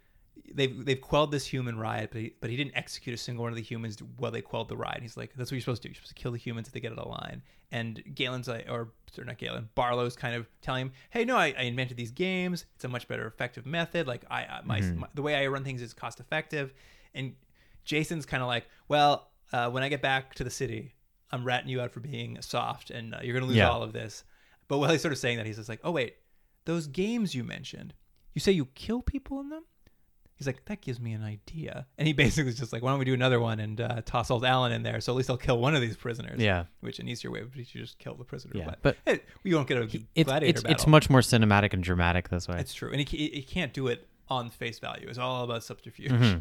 they've 0.55 0.85
they've 0.85 1.01
quelled 1.01 1.31
this 1.31 1.47
human 1.47 1.79
riot, 1.79 2.11
but 2.13 2.21
he, 2.21 2.35
but 2.41 2.51
he 2.51 2.57
didn't 2.57 2.77
execute 2.77 3.15
a 3.15 3.17
single 3.17 3.43
one 3.43 3.53
of 3.53 3.57
the 3.57 3.63
humans 3.63 3.99
while 4.17 4.31
they 4.31 4.41
quelled 4.43 4.69
the 4.69 4.77
riot. 4.77 5.01
He's 5.03 5.17
like, 5.17 5.33
that's 5.37 5.51
what 5.51 5.57
you're 5.57 5.61
supposed 5.61 5.83
to 5.83 5.89
do. 5.89 5.93
You're 5.93 5.97
supposed 5.97 6.17
to 6.17 6.23
kill 6.23 6.33
the 6.33 6.39
humans 6.39 6.69
if 6.69 6.75
they 6.75 6.81
get 6.81 6.93
out 6.93 6.99
of 6.99 7.09
line. 7.11 7.43
And 7.71 8.03
Galen's 8.15 8.49
like, 8.49 8.67
or 8.69 8.91
sorry, 9.11 9.27
not 9.27 9.39
Galen, 9.39 9.69
Barlow's 9.75 10.15
kind 10.17 10.35
of 10.35 10.47
telling 10.61 10.83
him, 10.87 10.93
hey, 11.11 11.25
no, 11.25 11.37
I, 11.39 11.55
I 11.59 11.63
invented 11.63 11.97
these 11.97 12.11
games. 12.11 12.67
It's 12.75 12.85
a 12.85 12.89
much 12.89 13.09
better 13.09 13.27
effective 13.27 13.65
method. 13.65 14.07
Like 14.07 14.25
I, 14.31 14.43
I 14.43 14.61
my, 14.65 14.81
my 14.83 15.07
the 15.15 15.23
way 15.23 15.35
I 15.37 15.47
run 15.47 15.65
things 15.65 15.81
is 15.81 15.95
cost 15.95 16.21
effective. 16.21 16.75
And 17.15 17.35
Jason's 17.85 18.27
kind 18.27 18.43
of 18.43 18.47
like, 18.47 18.67
well, 18.89 19.31
uh, 19.53 19.71
when 19.71 19.83
I 19.83 19.89
get 19.89 20.03
back 20.03 20.35
to 20.35 20.45
the 20.45 20.51
city, 20.51 20.95
I'm 21.31 21.45
ratting 21.45 21.69
you 21.71 21.81
out 21.81 21.93
for 21.93 22.01
being 22.01 22.41
soft, 22.43 22.91
and 22.91 23.15
uh, 23.15 23.19
you're 23.23 23.33
gonna 23.35 23.47
lose 23.47 23.57
Yeah. 23.57 23.71
all 23.71 23.83
of 23.83 23.93
this. 23.95 24.25
But 24.69 24.79
while 24.79 24.91
he's 24.91 25.01
sort 25.03 25.13
of 25.13 25.19
saying 25.19 25.39
that, 25.39 25.47
he's 25.47 25.57
just 25.57 25.69
like, 25.69 25.81
oh 25.83 25.91
wait, 25.91 26.17
those 26.67 26.87
games 26.87 27.35
you 27.35 27.43
mentioned, 27.43 27.95
you 28.35 28.41
say 28.41 28.53
you 28.53 28.67
kill 28.75 29.01
people 29.03 29.41
in 29.41 29.49
them? 29.49 29.65
He's 30.43 30.47
like, 30.47 30.65
that 30.67 30.81
gives 30.81 30.99
me 31.01 31.13
an 31.13 31.23
idea. 31.23 31.87
And 31.99 32.07
he 32.07 32.13
basically 32.13 32.51
is 32.51 32.59
just 32.59 32.73
like, 32.73 32.83
why 32.83 32.91
don't 32.91 32.99
we 32.99 33.05
do 33.05 33.15
another 33.15 33.39
one 33.41 33.61
and 33.61 33.81
uh, 33.81 34.03
toss 34.05 34.31
old 34.31 34.45
Alan 34.45 34.73
in 34.73 34.83
there? 34.83 35.01
So 35.01 35.13
at 35.13 35.17
least 35.17 35.31
I'll 35.31 35.37
kill 35.37 35.59
one 35.59 35.75
of 35.75 35.81
these 35.81 35.97
prisoners. 35.97 36.41
Yeah. 36.41 36.65
Which 36.81 36.99
an 36.99 37.09
easier 37.09 37.31
way 37.31 37.41
would 37.41 37.53
be 37.53 37.65
to 37.65 37.79
just 37.79 37.99
kill 37.99 38.15
the 38.15 38.25
prisoner. 38.25 38.53
Yeah, 38.57 38.65
But, 38.67 38.79
but- 38.83 38.97
hey, 39.07 39.21
we 39.45 39.55
won't 39.55 39.69
get 39.69 39.79
a 39.79 39.83
it's 39.83 40.27
gladiator 40.27 40.51
it's, 40.51 40.63
battle. 40.63 40.75
it's 40.75 40.87
much 40.87 41.09
more 41.11 41.21
cinematic 41.21 41.73
and 41.73 41.83
dramatic 41.83 42.29
this 42.29 42.49
way 42.49 42.59
It's 42.59 42.75
true, 42.75 42.91
and 42.91 43.01
he, 43.09 43.29
he 43.29 43.43
can't 43.43 43.73
do 43.73 43.87
it 43.89 44.09
on 44.29 44.51
face 44.51 44.79
value. 44.79 45.07
It's 45.09 45.19
all 45.19 45.45
about 45.45 45.63
subterfuge, 45.65 46.11
Mm-hmm. 46.11 46.39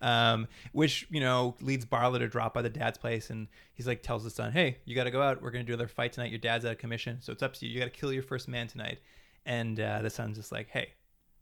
um, 0.04 0.48
which 0.72 1.06
you 1.10 1.20
know 1.20 1.54
leads 1.60 1.84
Barlow 1.84 2.18
to 2.18 2.26
drop 2.28 2.54
by 2.54 2.60
the 2.62 2.68
dad's 2.68 2.98
place, 2.98 3.30
and 3.30 3.46
he's 3.72 3.86
like 3.86 4.02
tells 4.02 4.24
the 4.24 4.30
son, 4.30 4.50
"Hey, 4.52 4.78
you 4.84 4.96
got 4.96 5.04
to 5.04 5.10
go 5.12 5.22
out. 5.22 5.40
We're 5.40 5.52
gonna 5.52 5.62
do 5.64 5.72
another 5.74 5.86
fight 5.88 6.12
tonight. 6.12 6.30
Your 6.30 6.40
dad's 6.40 6.64
out 6.64 6.72
of 6.72 6.78
commission, 6.78 7.18
so 7.20 7.32
it's 7.32 7.42
up 7.42 7.54
to 7.54 7.66
you. 7.66 7.72
You 7.74 7.78
got 7.78 7.84
to 7.84 7.90
kill 7.98 8.12
your 8.12 8.24
first 8.24 8.48
man 8.48 8.66
tonight." 8.66 8.98
And 9.46 9.78
uh, 9.78 10.02
the 10.02 10.10
son's 10.10 10.36
just 10.38 10.50
like, 10.50 10.68
"Hey, 10.70 10.94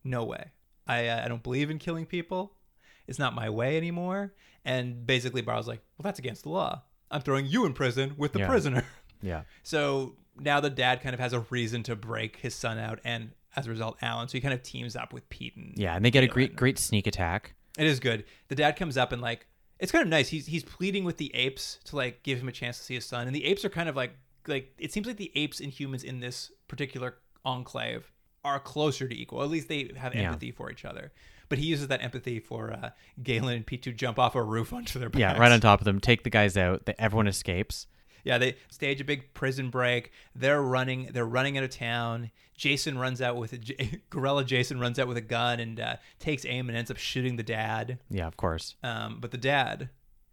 no 0.05 0.25
way. 0.25 0.51
I 0.89 1.07
uh, 1.09 1.25
I 1.25 1.29
don't 1.29 1.43
believe 1.43 1.71
in 1.71 1.79
killing 1.79 2.07
people. 2.07 2.55
It's 3.07 3.19
not 3.19 3.35
my 3.35 3.49
way 3.51 3.77
anymore." 3.77 4.35
And 4.65 5.07
basically, 5.07 5.43
Barlow's 5.43 5.69
like, 5.69 5.83
"Well, 5.97 6.03
that's 6.05 6.19
against 6.19 6.43
the 6.43 6.49
law. 6.51 6.83
I'm 7.11 7.21
throwing 7.23 7.47
you 7.47 7.65
in 7.67 7.73
prison 7.75 8.15
with 8.17 8.33
the 8.33 8.41
Yeah. 8.41 8.49
prisoner." 8.49 8.85
yeah 9.23 9.43
So 9.63 10.15
now 10.39 10.61
the 10.61 10.71
dad 10.71 11.01
kind 11.03 11.13
of 11.15 11.21
has 11.21 11.33
a 11.33 11.41
reason 11.51 11.83
to 11.85 11.97
break 11.97 12.37
his 12.37 12.55
son 12.55 12.79
out, 12.79 13.01
and 13.05 13.31
as 13.57 13.67
a 13.67 13.71
result, 13.71 13.97
Alan. 14.03 14.29
So 14.29 14.33
he 14.33 14.41
kind 14.41 14.55
of 14.55 14.63
teams 14.63 14.95
up 14.95 15.13
with 15.13 15.29
Pete 15.31 15.57
and 15.57 15.75
Yeah, 15.77 15.95
and 15.97 16.05
they 16.05 16.11
get 16.11 16.25
a 16.25 16.29
great 16.29 16.55
great 16.57 16.79
sneak 16.79 17.07
attack. 17.07 17.55
It 17.79 17.87
is 17.87 18.01
good. 18.01 18.25
The 18.49 18.55
dad 18.55 18.77
comes 18.77 18.97
up 18.97 19.13
and 19.13 19.21
like 19.23 19.47
it's 19.79 19.93
kind 19.93 20.03
of 20.03 20.09
nice. 20.09 20.29
He's 20.29 20.47
he's 20.47 20.65
pleading 20.65 21.05
with 21.05 21.17
the 21.19 21.35
apes 21.35 21.79
to 21.85 21.97
like 21.97 22.23
give 22.25 22.41
him 22.41 22.49
a 22.49 22.53
chance 22.53 22.79
to 22.79 22.85
see 22.85 22.95
his 22.95 23.07
son, 23.07 23.27
and 23.27 23.35
the 23.35 23.45
apes 23.45 23.65
are 23.65 23.69
kind 23.71 23.89
of 23.89 23.97
like 23.97 24.13
like 24.47 24.73
it 24.79 24.93
seems 24.93 25.07
like 25.07 25.17
the 25.19 25.31
apes 25.35 25.61
and 25.61 25.71
humans 25.73 26.03
in 26.05 26.21
this 26.21 26.51
particular 26.69 27.17
enclave 27.45 28.11
are 28.45 28.61
closer 28.61 29.09
to 29.09 29.15
equal. 29.17 29.43
At 29.43 29.51
least 29.51 29.69
they 29.69 29.91
have 29.97 30.15
Yeah. 30.15 30.23
empathy 30.29 30.51
for 30.53 30.71
each 30.71 30.85
other. 30.85 31.13
But 31.49 31.59
he 31.59 31.67
uses 31.67 31.89
that 31.89 32.03
empathy 32.03 32.41
for 32.41 32.73
uh, 32.73 32.91
Galen 33.23 33.55
and 33.57 33.67
Pete 33.67 33.83
to 33.85 33.93
jump 33.93 34.19
off 34.19 34.35
a 34.35 34.43
roof 34.43 34.73
onto 34.75 34.99
their 34.99 35.09
backs. 35.09 35.21
Yeah, 35.21 35.39
right 35.39 35.51
on 35.53 35.61
top 35.61 35.81
of 35.81 35.85
them. 35.85 35.99
Take 36.01 36.23
the 36.25 36.31
guys 36.31 36.57
out. 36.57 36.85
The, 36.87 37.01
everyone 37.01 37.27
escapes. 37.27 37.87
Yeah, 38.25 38.37
they 38.39 38.57
stage 38.69 39.01
a 39.01 39.05
big 39.05 39.33
prison 39.33 39.71
break. 39.71 40.13
They're 40.35 40.61
running. 40.61 41.11
They're 41.13 41.25
running 41.25 41.57
out 41.57 41.65
of 41.65 41.71
town. 41.71 42.31
Jason 42.57 42.99
runs 42.99 43.23
out 43.23 43.37
with 43.37 43.53
a 43.55 43.59
J- 43.59 44.01
Gorilla. 44.11 44.45
Jason 44.45 44.79
runs 44.81 44.99
out 44.99 45.07
with 45.09 45.17
a 45.17 45.21
gun 45.23 45.61
and 45.61 45.79
uh, 45.81 45.97
takes 46.19 46.45
aim 46.45 46.69
and 46.69 46.77
ends 46.77 46.91
up 46.91 46.97
shooting 46.99 47.37
the 47.37 47.43
dad. 47.45 47.99
Yeah, 48.11 48.27
of 48.27 48.37
course. 48.37 48.75
Um, 48.83 49.19
but 49.21 49.31
the 49.31 49.39
dad 49.39 49.89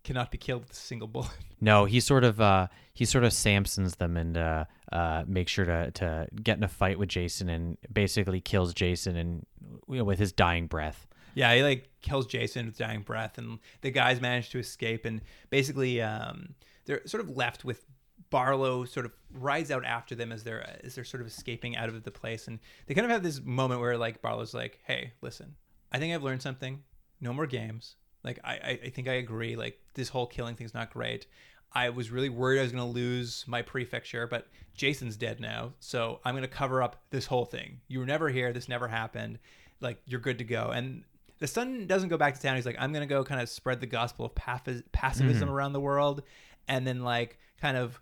cannot 0.06 0.32
be 0.32 0.38
killed 0.38 0.62
with 0.62 0.72
a 0.72 0.76
single 0.76 1.08
bullet. 1.08 1.32
No, 1.62 1.86
he 1.86 2.00
sort 2.00 2.24
of 2.24 2.40
uh 2.40 2.68
he 2.94 3.06
sort 3.06 3.24
of 3.24 3.32
Samsons 3.32 3.98
them 3.98 4.18
and 4.18 4.38
uh 4.38 4.66
uh 4.92 5.24
makes 5.26 5.52
sure 5.52 5.66
to 5.66 5.90
to 5.92 6.28
get 6.44 6.58
in 6.58 6.64
a 6.64 6.68
fight 6.68 7.00
with 7.00 7.10
Jason 7.10 7.50
and 7.50 7.78
basically 7.92 8.40
kills 8.40 8.74
Jason 8.74 9.16
and 9.16 9.46
you 9.90 9.98
know, 9.98 10.04
with 10.04 10.20
his 10.20 10.32
dying 10.32 10.68
breath. 10.68 11.08
Yeah, 11.34 11.54
he 11.56 11.64
like 11.64 11.90
kills 12.02 12.28
Jason 12.28 12.68
with 12.68 12.78
dying 12.78 13.02
breath, 13.02 13.38
and 13.38 13.60
the 13.82 13.92
guys 13.92 14.22
manage 14.22 14.50
to 14.52 14.60
escape. 14.60 15.06
And 15.06 15.22
basically, 15.50 16.02
um, 16.02 16.56
they're 16.86 17.02
sort 17.06 17.22
of 17.24 17.36
left 17.36 17.66
with 17.66 17.86
Barlow. 18.30 18.86
Sort 18.86 19.06
of 19.06 19.12
rides 19.34 19.70
out 19.72 19.84
after 19.86 20.16
them 20.16 20.32
as 20.32 20.44
they're 20.44 20.66
as 20.84 20.96
they're 20.96 21.04
sort 21.04 21.22
of 21.22 21.28
escaping 21.28 21.76
out 21.76 21.90
of 21.90 22.04
the 22.04 22.12
place, 22.12 22.48
and 22.48 22.60
they 22.86 22.94
kind 22.94 23.06
of 23.06 23.12
have 23.12 23.24
this 23.24 23.42
moment 23.44 23.82
where 23.82 23.98
like 23.98 24.22
Barlow's 24.22 24.54
like, 24.54 24.80
"Hey, 24.86 25.12
listen, 25.22 25.56
I 25.92 26.00
think 26.00 26.14
I've 26.14 26.24
learned 26.24 26.42
something. 26.42 26.84
No 27.20 27.34
more 27.34 27.48
games. 27.48 27.96
Like, 28.26 28.40
I 28.44 28.80
I, 28.84 28.90
think 28.90 29.08
I 29.08 29.14
agree. 29.14 29.56
Like, 29.56 29.80
this 29.94 30.10
whole 30.10 30.28
killing 30.28 30.56
thing's 30.56 30.74
not 30.74 30.92
great." 30.92 31.28
I 31.76 31.90
was 31.90 32.10
really 32.10 32.30
worried 32.30 32.60
I 32.60 32.64
was 32.64 32.72
going 32.72 32.86
to 32.86 32.90
lose 32.90 33.44
my 33.48 33.62
prefecture, 33.62 34.28
but 34.28 34.48
Jason's 34.76 35.18
dead 35.18 35.42
now. 35.42 35.74
So 35.82 36.22
I'm 36.24 36.34
going 36.34 36.44
to 36.44 36.48
cover 36.48 36.82
up 36.82 37.04
this 37.10 37.26
whole 37.26 37.44
thing. 37.44 37.82
You 37.90 38.00
were 38.00 38.06
never 38.06 38.30
here. 38.30 38.54
This 38.54 38.70
never 38.70 38.88
happened. 38.88 39.40
Like, 39.82 40.00
you're 40.06 40.22
good 40.22 40.38
to 40.38 40.46
go. 40.46 40.70
And 40.74 41.04
the 41.40 41.48
son 41.48 41.86
doesn't 41.86 42.08
go 42.08 42.18
back 42.18 42.34
to 42.36 42.42
town. 42.42 42.56
He's 42.56 42.66
like, 42.66 42.78
I'm 42.80 42.94
going 42.94 43.06
to 43.06 43.14
go 43.14 43.26
kind 43.26 43.42
of 43.42 43.50
spread 43.50 43.82
the 43.82 43.88
gospel 43.88 44.26
of 44.26 44.34
pafi- 44.36 44.84
pacifism 44.94 45.50
mm-hmm. 45.50 45.54
around 45.54 45.74
the 45.74 45.82
world. 45.82 46.24
And 46.70 46.88
then, 46.88 47.04
like, 47.04 47.38
kind 47.60 47.76
of, 47.76 48.00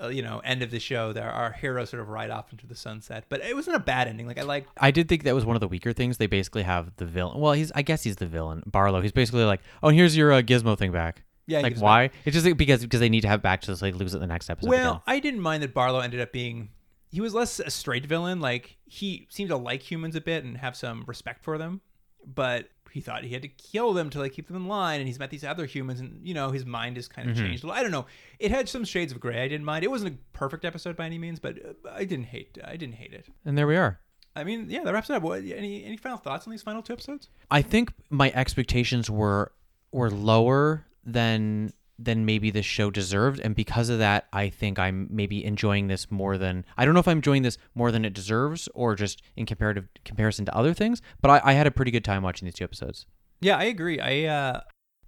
uh, 0.00 0.08
you 0.08 0.22
know, 0.22 0.40
end 0.40 0.62
of 0.62 0.70
the 0.70 0.80
show, 0.80 1.12
there 1.12 1.30
our 1.30 1.52
hero 1.52 1.84
sort 1.84 2.00
of 2.00 2.08
ride 2.08 2.30
off 2.30 2.52
into 2.52 2.66
the 2.66 2.74
sunset. 2.74 3.24
But 3.28 3.42
it 3.42 3.54
wasn't 3.54 3.76
a 3.76 3.80
bad 3.80 4.08
ending. 4.08 4.26
Like, 4.26 4.38
I 4.38 4.42
like, 4.42 4.66
I 4.78 4.90
did 4.90 5.08
think 5.08 5.22
that 5.24 5.34
was 5.34 5.44
one 5.44 5.56
of 5.56 5.60
the 5.60 5.68
weaker 5.68 5.92
things. 5.92 6.18
They 6.18 6.26
basically 6.26 6.62
have 6.62 6.90
the 6.96 7.06
villain. 7.06 7.40
Well, 7.40 7.52
he's 7.52 7.70
I 7.74 7.82
guess 7.82 8.02
he's 8.02 8.16
the 8.16 8.26
villain, 8.26 8.62
Barlow. 8.66 9.00
He's 9.00 9.12
basically 9.12 9.44
like, 9.44 9.60
"Oh, 9.82 9.88
here's 9.90 10.16
your 10.16 10.32
uh, 10.32 10.42
Gizmo 10.42 10.76
thing 10.76 10.92
back." 10.92 11.22
Yeah, 11.46 11.60
like 11.60 11.78
why? 11.78 12.10
It's 12.24 12.34
just 12.34 12.46
like, 12.46 12.56
because 12.56 12.82
because 12.82 13.00
they 13.00 13.08
need 13.08 13.20
to 13.22 13.28
have 13.28 13.42
back 13.42 13.60
to 13.62 13.70
this, 13.70 13.82
like 13.82 13.94
lose 13.94 14.14
it 14.14 14.18
the 14.18 14.26
next 14.26 14.48
episode. 14.50 14.70
Well, 14.70 14.90
again. 14.90 15.02
I 15.06 15.20
didn't 15.20 15.40
mind 15.40 15.62
that 15.62 15.74
Barlow 15.74 16.00
ended 16.00 16.20
up 16.20 16.32
being 16.32 16.70
he 17.14 17.20
was 17.20 17.32
less 17.32 17.60
a 17.60 17.70
straight 17.70 18.06
villain. 18.06 18.40
Like 18.40 18.76
he 18.86 19.28
seemed 19.30 19.50
to 19.50 19.56
like 19.56 19.88
humans 19.88 20.16
a 20.16 20.20
bit 20.20 20.42
and 20.42 20.56
have 20.56 20.74
some 20.74 21.04
respect 21.06 21.44
for 21.44 21.58
them, 21.58 21.80
but 22.26 22.68
he 22.94 23.00
thought 23.00 23.24
he 23.24 23.32
had 23.32 23.42
to 23.42 23.48
kill 23.48 23.92
them 23.92 24.08
to 24.10 24.20
like 24.20 24.32
keep 24.32 24.46
them 24.46 24.54
in 24.56 24.68
line. 24.68 25.00
And 25.00 25.08
he's 25.08 25.18
met 25.18 25.28
these 25.30 25.42
other 25.42 25.66
humans, 25.66 25.98
and 25.98 26.20
you 26.24 26.32
know 26.32 26.52
his 26.52 26.64
mind 26.64 26.94
has 26.94 27.08
kind 27.08 27.28
of 27.28 27.36
Mm-hmm. 27.36 27.44
changed. 27.46 27.64
a 27.64 27.66
little. 27.66 27.78
I 27.78 27.82
don't 27.82 27.90
know. 27.90 28.06
It 28.38 28.52
had 28.52 28.68
some 28.68 28.84
shades 28.84 29.10
of 29.12 29.18
gray. 29.18 29.42
I 29.42 29.48
didn't 29.48 29.64
mind. 29.66 29.84
It 29.84 29.90
wasn't 29.90 30.14
a 30.14 30.18
perfect 30.32 30.64
episode 30.64 30.96
by 30.96 31.04
any 31.06 31.18
means, 31.18 31.40
but 31.40 31.58
uh, 31.58 31.72
I 31.92 32.04
didn't 32.04 32.26
hate. 32.26 32.56
I 32.64 32.76
didn't 32.76 32.94
hate 32.94 33.12
it. 33.12 33.26
and 33.44 33.58
there 33.58 33.66
we 33.66 33.76
are. 33.76 33.98
I 34.36 34.44
mean, 34.44 34.66
yeah, 34.70 34.84
that 34.84 34.92
wraps 34.94 35.10
it 35.10 35.14
up. 35.16 35.22
What, 35.24 35.40
any 35.44 35.84
any 35.84 35.96
final 35.96 36.18
thoughts 36.18 36.46
on 36.46 36.52
these 36.52 36.62
final 36.62 36.82
two 36.82 36.92
episodes? 36.92 37.28
I 37.50 37.62
think 37.62 37.92
my 38.10 38.30
expectations 38.32 39.10
were 39.10 39.50
were 39.90 40.10
lower 40.10 40.86
than 41.04 41.72
than 41.98 42.24
maybe 42.24 42.50
this 42.50 42.66
show 42.66 42.90
deserved 42.90 43.40
and 43.40 43.54
because 43.54 43.88
of 43.88 43.98
that 43.98 44.26
I 44.32 44.48
think 44.48 44.78
I'm 44.78 45.06
maybe 45.10 45.44
enjoying 45.44 45.86
this 45.86 46.10
more 46.10 46.36
than 46.36 46.64
I 46.76 46.84
don't 46.84 46.94
know 46.94 47.00
if 47.00 47.08
I'm 47.08 47.18
enjoying 47.18 47.42
this 47.42 47.56
more 47.74 47.92
than 47.92 48.04
it 48.04 48.12
deserves 48.12 48.68
or 48.74 48.94
just 48.94 49.22
in 49.36 49.46
comparative 49.46 49.86
comparison 50.04 50.44
to 50.46 50.56
other 50.56 50.74
things 50.74 51.02
but 51.20 51.30
I, 51.30 51.40
I 51.44 51.52
had 51.52 51.66
a 51.66 51.70
pretty 51.70 51.90
good 51.90 52.04
time 52.04 52.22
watching 52.22 52.46
these 52.46 52.54
two 52.54 52.64
episodes 52.64 53.06
Yeah, 53.40 53.58
I 53.58 53.64
agree. 53.64 54.00
I 54.00 54.24
uh 54.24 54.60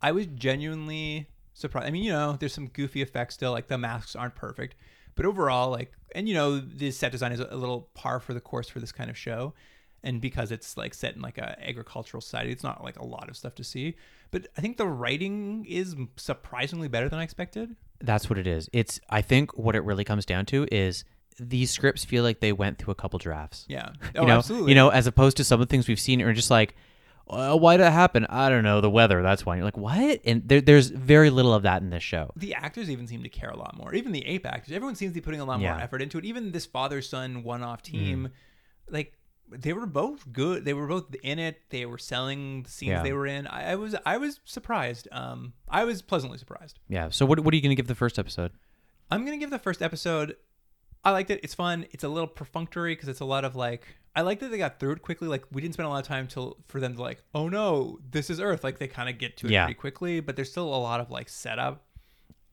I 0.03 0.13
was 0.13 0.27
genuinely 0.27 1.29
surprised. 1.55 1.87
I 1.87 1.91
mean, 1.91 2.05
you 2.05 2.13
know, 2.13 2.37
there's 2.39 2.53
some 2.53 2.69
goofy 2.69 3.03
effects 3.03 3.35
still, 3.35 3.53
like 3.53 3.69
the 3.69 3.79
masks 3.79 4.15
aren't 4.15 4.35
perfect. 4.37 4.77
But 5.15 5.25
overall, 5.25 5.71
like 5.71 5.93
and 6.15 6.29
you 6.29 6.35
know, 6.35 6.59
the 6.61 6.91
set 6.91 7.13
design 7.13 7.33
is 7.33 7.41
a 7.41 7.57
little 7.57 7.89
par 7.95 8.21
for 8.21 8.35
the 8.35 8.41
course 8.41 8.69
for 8.69 8.81
this 8.81 8.93
kind 8.93 9.11
of 9.11 9.17
show. 9.17 9.55
And 10.03 10.21
because 10.21 10.53
it's 10.53 10.77
like 10.77 10.95
set 10.95 11.17
in 11.17 11.23
like 11.23 11.39
a 11.39 11.57
agricultural 11.67 12.21
society, 12.21 12.53
it's 12.53 12.63
not 12.63 12.85
like 12.85 12.99
a 12.99 13.07
lot 13.07 13.29
of 13.29 13.37
stuff 13.37 13.55
to 13.57 13.65
see. 13.65 13.97
But 14.31 14.49
I 14.57 14.61
think 14.61 14.77
the 14.77 14.87
writing 14.87 15.65
is 15.69 15.97
surprisingly 16.17 16.89
better 16.89 17.09
than 17.09 17.19
I 17.19 17.23
expected. 17.23 17.77
that's 18.01 18.29
what 18.29 18.39
it 18.39 18.47
is 18.47 18.69
it's 18.75 19.01
I 19.09 19.23
think 19.23 19.57
what 19.57 19.75
it 19.75 19.81
really 19.83 20.05
comes 20.05 20.27
down 20.27 20.45
to 20.47 20.67
is 20.71 21.05
these 21.39 21.71
scripts 21.71 22.05
feel 22.05 22.23
like 22.23 22.41
they 22.41 22.53
went 22.53 22.79
through 22.79 22.93
a 22.93 22.95
couple 22.95 23.19
drafts 23.19 23.65
Yeah. 23.69 23.91
you 24.15 24.21
Oh, 24.21 24.25
know, 24.27 24.39
absolutely. 24.39 24.71
You 24.73 24.75
know, 24.75 24.89
as 24.91 25.07
opposed 25.07 25.37
to 25.39 25.45
some 25.45 25.61
of 25.61 25.67
the 25.69 25.71
things 25.71 25.89
we've 25.89 26.01
seen 26.01 26.21
are 26.23 26.33
just 26.33 26.51
like, 26.51 26.75
uh, 27.29 27.57
why 27.57 27.77
did 27.77 27.83
that 27.85 27.93
happen? 27.93 28.25
I 28.31 28.49
don't 28.49 28.63
know. 28.63 28.81
The 28.81 28.89
weather. 28.91 29.21
That's 29.23 29.45
why. 29.45 29.57
You're 29.57 29.65
like, 29.65 29.77
what? 29.77 30.21
And 30.25 30.49
there, 30.49 30.61
there's 30.61 30.89
very 30.91 31.29
little 31.31 31.53
of 31.53 31.65
that 31.65 31.83
in 31.83 31.91
this 31.91 32.03
show. 32.05 32.31
the 32.37 32.55
actors 32.55 32.89
even 32.89 33.07
seem 33.09 33.23
to 33.25 33.29
care 33.29 33.51
a 33.51 33.57
lot 33.57 33.77
more. 33.77 33.93
Even 33.95 34.13
the 34.13 34.25
ape 34.27 34.47
actors, 34.47 34.73
everyone 34.73 34.95
seems 34.95 35.11
to 35.11 35.15
be 35.15 35.21
putting 35.21 35.41
a 35.41 35.45
lot 35.45 35.61
Yeah. 35.61 35.73
more 35.73 35.83
effort 35.83 36.03
into 36.03 36.19
it. 36.19 36.25
Even 36.25 36.53
this 36.53 36.67
father 36.67 37.03
son 37.03 37.43
one 37.43 37.63
off 37.65 37.83
team, 37.83 38.29
like 38.89 39.13
they 39.51 39.73
were 39.73 39.87
both 39.87 40.33
good. 40.33 40.65
They 40.65 40.75
were 40.75 40.87
both 40.87 41.15
in 41.23 41.39
it. 41.39 41.61
They 41.71 41.87
were 41.87 41.99
selling 41.99 42.65
the 42.65 42.71
scenes 42.71 42.91
Yeah. 42.91 43.03
they 43.03 43.13
were 43.13 43.27
in. 43.27 43.47
I, 43.47 43.73
I 43.73 43.75
was 43.77 43.95
I 44.05 44.17
was 44.19 44.41
surprised. 44.45 45.09
Um, 45.13 45.53
I 45.69 45.85
was 45.85 46.03
pleasantly 46.03 46.39
surprised. 46.39 46.79
Yeah. 46.89 47.11
So 47.11 47.25
what, 47.27 47.41
what 47.41 47.53
are 47.53 47.57
you 47.57 47.63
going 47.63 47.71
to 47.71 47.77
give 47.77 47.87
the 47.87 47.95
first 47.95 48.19
episode? 48.19 48.53
I'm 49.11 49.25
gonna 49.25 49.37
give 49.39 49.51
the 49.51 49.59
first 49.61 49.83
episode. 49.83 50.35
I 51.05 51.13
liked 51.13 51.31
it. 51.31 51.39
It's 51.45 51.55
fun. 51.55 51.87
It's 51.93 52.03
a 52.03 52.09
little 52.09 52.27
perfunctory 52.27 52.95
because 52.97 53.09
it's 53.09 53.21
a 53.21 53.25
lot 53.25 53.45
of 53.45 53.55
like. 53.55 53.87
I 54.17 54.23
like 54.23 54.41
that 54.41 54.51
they 54.51 54.59
got 54.59 54.81
through 54.81 54.93
it 54.93 55.03
quickly. 55.03 55.29
Like 55.29 55.45
we 55.53 55.61
didn't 55.63 55.75
spend 55.75 55.87
a 55.87 55.91
lot 55.91 56.01
of 56.01 56.09
time 56.09 56.27
till 56.27 56.57
for 56.67 56.81
them 56.81 56.97
to 56.97 57.03
like, 57.03 57.23
oh 57.35 57.49
no, 57.49 58.01
this 58.11 58.31
is 58.31 58.41
Earth. 58.41 58.65
Like 58.65 58.79
they 58.79 58.89
kind 58.89 59.09
of 59.09 59.19
get 59.19 59.37
to 59.37 59.47
it 59.47 59.53
Yeah. 59.53 59.67
pretty 59.67 59.79
quickly, 59.79 60.19
but 60.21 60.35
there's 60.35 60.51
still 60.51 60.65
a 60.75 60.75
lot 60.75 60.99
of 61.01 61.11
like 61.11 61.29
setup, 61.29 61.85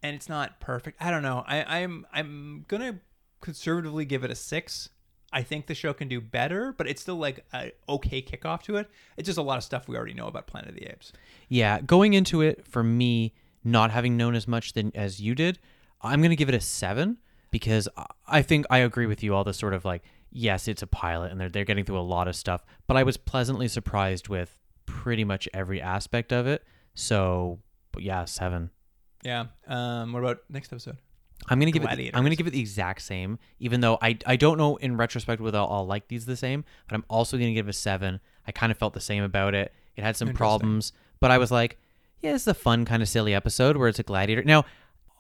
and 0.03 0.15
it's 0.15 0.29
not 0.29 0.59
perfect. 0.59 1.01
I 1.01 1.09
don't 1.09 1.23
know. 1.23 1.43
I, 1.47 1.79
I'm 1.79 2.05
I'm 2.13 2.65
gonna 2.67 2.99
conservatively 3.41 4.05
give 4.05 4.23
it 4.23 4.29
a 4.31 4.35
six. 4.35 4.89
I 5.33 5.41
think 5.43 5.65
the 5.67 5.75
show 5.75 5.93
can 5.93 6.07
do 6.07 6.21
better, 6.21 6.73
but 6.77 6.87
it's 6.87 7.01
still 7.01 7.17
like 7.17 7.43
a 7.53 7.71
okay 7.89 8.21
kickoff 8.21 8.61
to 8.63 8.75
it. 8.77 8.89
It's 9.17 9.25
just 9.25 9.37
a 9.39 9.41
lot 9.41 9.57
of 9.57 9.63
stuff 9.63 9.87
we 9.87 9.97
already 9.97 10.13
know 10.13 10.27
about 10.27 10.47
Planet 10.47 10.69
of 10.69 10.75
the 10.75 10.83
Apes. 10.85 11.11
Yeah. 11.49 11.81
Going 11.81 12.13
into 12.13 12.41
it, 12.41 12.65
for 12.67 12.83
me, 12.83 13.33
not 13.63 13.91
having 13.91 14.15
known 14.15 14.35
as 14.35 14.47
much 14.47 14.73
than 14.73 14.91
as 14.95 15.19
you 15.19 15.35
did, 15.35 15.59
I'm 16.01 16.19
going 16.21 16.29
to 16.29 16.35
give 16.35 16.49
it 16.49 16.55
a 16.55 16.61
seven 16.61 17.17
because 17.51 17.89
I- 17.97 18.05
I 18.27 18.41
think 18.41 18.65
I 18.69 18.77
agree 18.79 19.05
with 19.07 19.23
you. 19.23 19.33
All 19.35 19.43
the 19.43 19.53
sort 19.53 19.73
of 19.73 19.83
like, 19.85 20.03
yes, 20.31 20.67
it's 20.67 20.81
a 20.81 20.87
pilot 20.87 21.31
and 21.31 21.39
they're, 21.41 21.49
they're 21.49 21.65
getting 21.65 21.85
through 21.85 21.99
a 21.99 22.01
lot 22.01 22.27
of 22.27 22.35
stuff, 22.35 22.63
but 22.87 22.95
I 22.97 23.03
was 23.03 23.17
pleasantly 23.17 23.67
surprised 23.67 24.27
with 24.29 24.57
pretty 24.85 25.23
much 25.23 25.47
every 25.53 25.81
aspect 25.81 26.31
of 26.33 26.45
it. 26.47 26.63
So, 26.93 27.59
yeah, 27.97 28.25
seven. 28.25 28.69
Yeah. 29.23 29.45
Um. 29.67 30.13
What 30.13 30.19
about 30.19 30.39
next 30.49 30.71
episode? 30.73 30.97
I'm 31.49 31.59
gonna 31.59 31.71
give 31.71 31.83
it. 31.83 32.11
I'm 32.13 32.23
gonna 32.23 32.35
give 32.35 32.47
it 32.47 32.51
the 32.51 32.59
exact 32.59 33.01
same, 33.01 33.39
even 33.59 33.81
though 33.81 33.97
I 34.01 34.17
I 34.25 34.35
don't 34.35 34.57
know 34.57 34.77
in 34.77 34.97
retrospect 34.97 35.41
whether 35.41 35.57
I'll, 35.57 35.69
I'll 35.69 35.85
like 35.85 36.07
these 36.07 36.25
the 36.25 36.37
same. 36.37 36.63
But 36.87 36.95
I'm 36.95 37.05
also 37.09 37.37
gonna 37.37 37.53
give 37.53 37.67
it 37.67 37.71
a 37.71 37.73
seven. 37.73 38.19
I 38.47 38.51
kind 38.51 38.71
of 38.71 38.77
felt 38.77 38.93
the 38.93 39.01
same 39.01 39.23
about 39.23 39.55
it. 39.55 39.73
It 39.95 40.03
had 40.03 40.15
some 40.15 40.33
problems, 40.33 40.93
but 41.19 41.31
I 41.31 41.37
was 41.37 41.51
like, 41.51 41.77
yeah, 42.21 42.33
it's 42.33 42.47
a 42.47 42.53
fun 42.53 42.85
kind 42.85 43.03
of 43.03 43.09
silly 43.09 43.33
episode 43.33 43.77
where 43.77 43.87
it's 43.87 43.99
a 43.99 44.03
gladiator. 44.03 44.43
Now, 44.43 44.65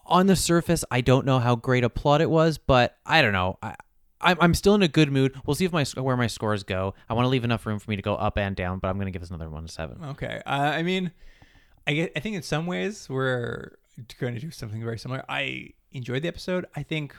on 0.05 0.27
the 0.27 0.35
surface, 0.35 0.83
I 0.89 1.01
don't 1.01 1.25
know 1.25 1.39
how 1.39 1.55
great 1.55 1.83
a 1.83 1.89
plot 1.89 2.21
it 2.21 2.29
was, 2.29 2.57
but 2.57 2.97
I 3.05 3.21
don't 3.21 3.33
know. 3.33 3.57
I 3.61 3.75
I'm, 4.19 4.37
I'm 4.39 4.53
still 4.53 4.73
in 4.73 4.81
a 4.81 4.87
good 4.87 5.11
mood. 5.11 5.35
We'll 5.45 5.55
see 5.55 5.65
if 5.65 5.73
my 5.73 5.85
where 6.01 6.17
my 6.17 6.27
scores 6.27 6.63
go. 6.63 6.93
I 7.09 7.13
want 7.13 7.25
to 7.25 7.29
leave 7.29 7.43
enough 7.43 7.65
room 7.65 7.79
for 7.79 7.89
me 7.89 7.97
to 7.97 8.01
go 8.01 8.15
up 8.15 8.37
and 8.37 8.55
down, 8.55 8.79
but 8.79 8.87
I'm 8.87 8.97
gonna 8.97 9.11
give 9.11 9.21
this 9.21 9.29
another 9.29 9.49
one 9.49 9.65
a 9.65 9.67
seven. 9.67 10.03
Okay. 10.03 10.41
Uh, 10.45 10.49
I 10.49 10.83
mean, 10.83 11.11
I 11.85 11.93
get, 11.93 12.11
I 12.15 12.19
think 12.19 12.35
in 12.35 12.41
some 12.41 12.65
ways 12.65 13.09
we're 13.09 13.77
going 14.19 14.33
to 14.33 14.39
do 14.39 14.51
something 14.51 14.83
very 14.83 14.97
similar. 14.97 15.23
I 15.27 15.71
enjoyed 15.93 16.21
the 16.23 16.27
episode. 16.27 16.65
I 16.75 16.83
think 16.83 17.15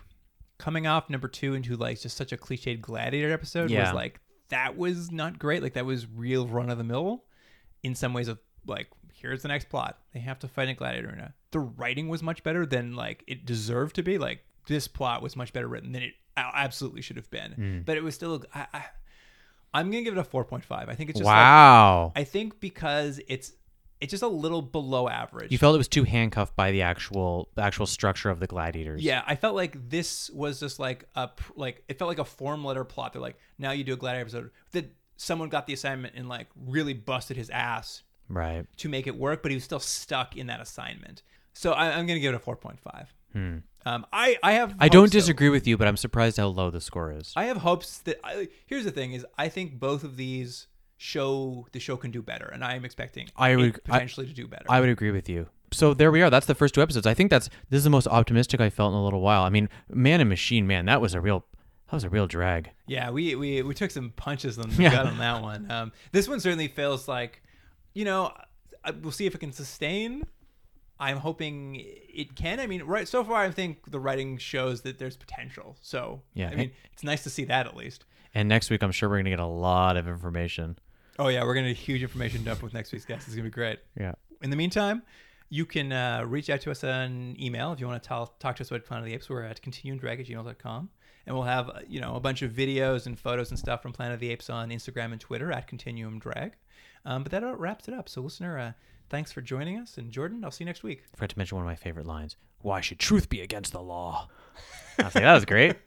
coming 0.59 0.87
off 0.87 1.11
number 1.11 1.29
two 1.29 1.55
into 1.55 1.77
like 1.77 2.01
just 2.01 2.17
such 2.17 2.33
a 2.33 2.37
cliched 2.37 2.81
gladiator 2.81 3.33
episode 3.33 3.71
Yeah. 3.71 3.85
was 3.87 3.95
like 3.95 4.21
that 4.49 4.77
was 4.77 5.11
not 5.11 5.39
great. 5.39 5.63
Like 5.63 5.75
that 5.75 5.87
was 5.87 6.07
real 6.07 6.47
run 6.47 6.71
of 6.71 6.79
the 6.79 6.85
mill. 6.85 7.25
In 7.83 7.95
some 7.95 8.13
ways 8.15 8.29
of 8.29 8.39
like 8.67 8.89
here's 9.15 9.43
the 9.43 9.49
next 9.49 9.69
plot. 9.69 9.99
They 10.13 10.21
have 10.21 10.39
to 10.41 10.49
fight 10.49 10.69
in 10.69 10.77
gladiator 10.77 11.09
arena. 11.09 11.35
The 11.51 11.61
writing 11.61 12.09
was 12.09 12.23
much 12.23 12.43
better 12.43 12.67
than 12.67 12.95
like 12.95 13.25
it 13.27 13.45
deserved 13.47 13.97
to 13.97 14.03
be. 14.03 14.19
Like 14.19 14.41
this 14.67 14.89
plot 14.89 15.23
was 15.23 15.37
much 15.37 15.53
better 15.53 15.69
written 15.69 15.93
than 15.93 16.03
it 16.03 16.13
absolutely 16.37 17.03
should 17.03 17.17
have 17.17 17.31
been. 17.31 17.53
Hmm. 17.53 17.79
But 17.85 17.97
it 17.97 18.03
was 18.03 18.15
still. 18.15 18.43
I, 18.55 18.67
I, 18.73 18.85
I'm 19.73 19.91
gonna 19.91 20.03
give 20.05 20.17
it 20.17 20.21
a 20.21 20.25
4.5. 20.25 20.63
I 20.71 20.95
think 20.95 21.11
it's 21.11 21.19
just 21.19 21.27
like, 21.27 21.35
wow. 21.35 22.13
I 22.15 22.23
think 22.25 22.61
because 22.61 23.21
it's 23.29 23.53
it's 24.05 24.11
just 24.13 24.23
a 24.23 24.29
little 24.29 24.63
below 24.63 25.09
average. 25.09 25.51
you 25.51 25.59
felt 25.59 25.75
it 25.75 25.79
was 25.79 25.89
too 25.89 26.05
handcuffed 26.05 26.55
by 26.55 26.71
the 26.71 26.83
actual 26.83 27.49
actual 27.59 27.87
structure 27.87 28.31
of 28.31 28.39
the 28.39 28.47
gladiators. 28.47 29.03
yeah, 29.03 29.23
I 29.27 29.35
felt 29.35 29.55
like 29.57 29.91
this 29.91 30.31
was 30.31 30.61
just 30.61 30.79
like 30.79 31.05
a 31.17 31.31
like 31.57 31.83
it 31.89 31.99
felt 31.99 32.09
like 32.09 32.19
a 32.19 32.25
form 32.25 32.65
letter 32.65 32.85
plot. 32.85 33.13
They're 33.13 33.23
like, 33.23 33.39
now 33.59 33.73
you 33.73 33.83
do 33.85 33.95
a 33.95 33.97
gladiator 33.97 34.23
episode 34.23 34.51
that 34.73 34.93
someone 35.17 35.49
got 35.49 35.67
the 35.67 35.73
assignment 35.73 36.15
and 36.17 36.29
like 36.29 36.49
really 36.67 36.95
busted 36.95 37.37
his 37.37 37.51
ass 37.51 38.03
Right. 38.29 38.65
to 38.79 38.89
make 38.89 39.07
it 39.07 39.17
work, 39.17 39.43
but 39.43 39.51
he 39.51 39.57
was 39.57 39.65
still 39.65 39.81
stuck 39.81 40.37
in 40.37 40.47
that 40.47 40.61
assignment. 40.61 41.23
So 41.53 41.73
I, 41.73 41.91
I'm 41.97 42.07
gonna 42.07 42.21
give 42.21 42.35
it 42.35 42.37
a 42.37 42.41
4.5. 42.41 43.63
Um, 43.87 44.07
I 44.13 44.39
I 44.43 44.53
have 44.53 44.75
I 44.79 44.89
don't 44.89 45.13
disagree 45.13 45.49
with 45.51 45.67
you, 45.67 45.77
but 45.77 45.87
I'm 45.89 45.97
surprised 45.97 46.37
how 46.39 46.47
low 46.47 46.71
the 46.71 46.81
score 46.81 47.13
is. 47.13 47.33
I 47.37 47.45
have 47.45 47.59
hopes 47.59 47.99
that 47.99 48.19
I, 48.25 48.49
here's 48.67 48.85
the 48.85 48.91
thing 48.91 49.13
is 49.13 49.27
I 49.37 49.49
think 49.49 49.79
both 49.79 50.05
of 50.05 50.17
these 50.17 50.69
show 50.97 51.67
the 51.73 51.81
show 51.81 51.97
can 51.97 52.11
do 52.11 52.23
better, 52.23 52.47
and 52.47 52.65
I 52.65 52.75
am 52.77 52.85
expecting 52.85 53.29
I 53.37 53.57
would- 53.57 53.81
I- 53.89 53.93
potentially 53.93 54.27
to 54.27 54.33
do 54.33 54.47
better. 54.47 54.65
I 54.69 54.81
would 54.81 54.89
agree 54.89 55.11
with 55.11 55.29
you. 55.29 55.49
So 55.73 55.93
there 55.93 56.13
we 56.13 56.23
are. 56.23 56.31
That's 56.31 56.47
the 56.47 56.55
first 56.55 56.75
two 56.75 56.83
episodes. 56.83 57.07
I 57.07 57.15
think 57.15 57.31
that's 57.31 57.49
this 57.69 57.79
is 57.79 57.85
the 57.85 57.91
most 57.91 58.07
optimistic 58.07 58.61
I 58.61 58.71
felt 58.71 58.93
in 58.93 58.99
a 58.99 59.03
little 59.05 59.21
while. 59.21 59.43
I 59.43 59.49
mean, 59.51 59.69
Man 59.89 60.21
and 60.21 60.29
Machine, 60.31 60.67
man, 60.67 60.87
that 60.87 61.01
was 61.01 61.15
a 61.15 61.21
real 61.21 61.45
that 61.87 61.95
was 61.97 62.05
a 62.05 62.09
real 62.09 62.27
drag. 62.27 62.71
Yeah, 62.87 63.11
we, 63.11 63.35
we 63.35 63.63
we 63.63 63.75
took 63.75 63.91
some 63.91 64.11
punches 64.15 64.59
on 64.59 64.71
the 64.71 64.77
Yeah. 64.83 64.93
gut 64.93 65.07
on 65.07 65.19
that 65.19 65.43
one. 65.43 65.71
Um, 65.71 65.93
this 66.13 66.29
one 66.29 66.39
certainly 66.41 66.69
feels 66.69 67.09
like, 67.09 67.43
you 67.93 68.05
know, 68.05 68.33
I, 68.85 68.93
we'll 68.93 69.11
see 69.13 69.27
if 69.27 69.35
it 69.35 69.39
can 69.39 69.53
sustain. 69.53 70.23
I'm 71.01 71.17
hoping 71.17 71.83
it 71.83 72.37
can. 72.37 72.61
I 72.61 72.69
mean, 72.69 72.85
right 72.85 73.09
so 73.09 73.25
far, 73.25 73.43
I 73.43 73.51
think 73.51 73.91
the 73.91 73.99
writing 73.99 74.39
shows 74.39 74.83
that 74.83 75.01
there's 75.01 75.17
potential. 75.17 75.77
So 75.83 76.23
Yeah, 76.35 76.51
I 76.51 76.55
mean, 76.55 76.71
it's 76.93 77.03
nice 77.03 77.25
to 77.25 77.31
see 77.31 77.45
that 77.47 77.67
at 77.67 77.77
least. 77.77 78.05
And 78.33 78.49
next 78.49 78.71
week, 78.71 78.83
I'm 78.83 78.93
sure 78.93 79.09
we're 79.09 79.19
gonna 79.19 79.31
get 79.31 79.41
a 79.41 79.47
lot 79.47 79.97
of 79.97 80.07
information. 80.07 80.79
Oh 81.19 81.29
yeah, 81.29 81.45
we're 81.45 81.55
gonna 81.55 81.69
get 81.69 81.79
a 81.79 81.81
huge 81.81 82.03
information 82.03 82.45
dump 82.45 82.63
with 82.63 82.75
next 82.75 82.93
week's 82.93 83.05
guest. 83.05 83.27
It's 83.27 83.37
gonna 83.37 83.45
be 83.45 83.51
great. 83.51 83.79
Yeah. 83.99 84.15
In 84.43 84.51
the 84.51 84.57
meantime, 84.57 85.03
you 85.49 85.65
can 85.65 85.93
uh, 85.93 86.25
reach 86.27 86.51
out 86.51 86.61
to 86.63 86.71
us 86.71 86.83
on 86.83 87.37
email 87.41 87.73
if 87.73 87.81
you 87.81 87.87
want 87.87 88.03
to 88.03 88.07
tell, 88.07 88.35
talk 88.41 88.57
to 88.57 88.63
us 88.63 88.71
about 88.71 88.85
Planet 88.85 89.05
of 89.05 89.07
the 89.07 89.15
Apes. 89.15 89.31
We're 89.31 89.43
at 89.43 89.63
continuumdrag 89.63 90.21
at 90.21 90.27
gmail.com. 90.27 90.91
And 91.27 91.35
we'll 91.35 91.45
have, 91.45 91.71
uh, 91.71 91.81
you 91.89 92.01
know, 92.01 92.17
a 92.17 92.21
bunch 92.21 92.43
of 92.43 92.51
videos 92.51 93.07
and 93.07 93.19
photos 93.19 93.51
and 93.51 93.59
stuff 93.59 93.81
from 93.81 93.93
Planet 93.93 94.15
of 94.15 94.21
the 94.21 94.31
Apes 94.31 94.51
on 94.51 94.71
Instagram 94.71 95.13
and 95.13 95.21
Twitter 95.21 95.53
at 95.53 95.67
Continuum 95.67 96.19
Drag. 96.19 96.55
Um, 97.07 97.23
but 97.23 97.33
that 97.33 97.43
about 97.43 97.61
wraps 97.61 97.89
it 97.89 97.95
up. 97.95 98.09
So, 98.09 98.21
listener, 98.21 98.59
uh, 98.59 98.73
thanks 99.09 99.33
for 99.33 99.41
joining 99.41 99.79
us. 99.79 99.97
And 99.97 100.11
Jordan, 100.11 100.45
I'll 100.45 100.51
see 100.51 100.65
you 100.65 100.67
next 100.67 100.83
week. 100.83 101.05
Forgot 101.15 101.31
to 101.31 101.39
mention 101.39 101.57
one 101.57 101.65
of 101.65 101.71
my 101.71 101.77
favorite 101.77 102.07
lines. 102.07 102.37
Why 102.61 102.81
should 102.81 102.99
truth 102.99 103.29
be 103.29 103.41
against 103.41 103.73
the 103.73 103.81
law? 103.81 104.29
I 104.99 105.05
was 105.05 105.15
like, 105.15 105.25
that 105.25 105.35
was 105.35 105.45
great. 105.45 105.77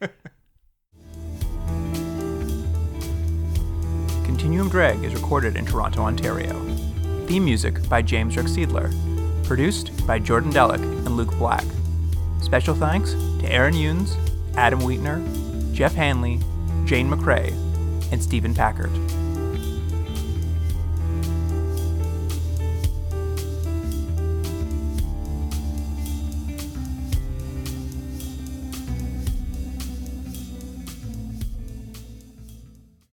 Continuum 4.38 4.68
Drag 4.68 5.02
is 5.02 5.14
recorded 5.14 5.56
in 5.56 5.66
Toronto, 5.66 6.02
Ontario. 6.02 6.54
Theme 7.26 7.44
music 7.44 7.88
by 7.88 8.00
James 8.00 8.36
Rickseidler. 8.36 8.94
Produced 9.44 10.06
by 10.06 10.20
Jordan 10.20 10.52
Delic 10.52 10.80
and 10.80 11.16
Luke 11.16 11.36
Black. 11.38 11.64
Special 12.40 12.72
thanks 12.72 13.14
to 13.14 13.46
Aaron 13.46 13.74
Yunes, 13.74 14.16
Adam 14.54 14.78
Wheatner, 14.78 15.24
Jeff 15.74 15.92
Hanley, 15.92 16.38
Jane 16.84 17.10
McCrae, 17.10 17.50
and 18.12 18.22
Stephen 18.22 18.54
Packard. 18.54 18.92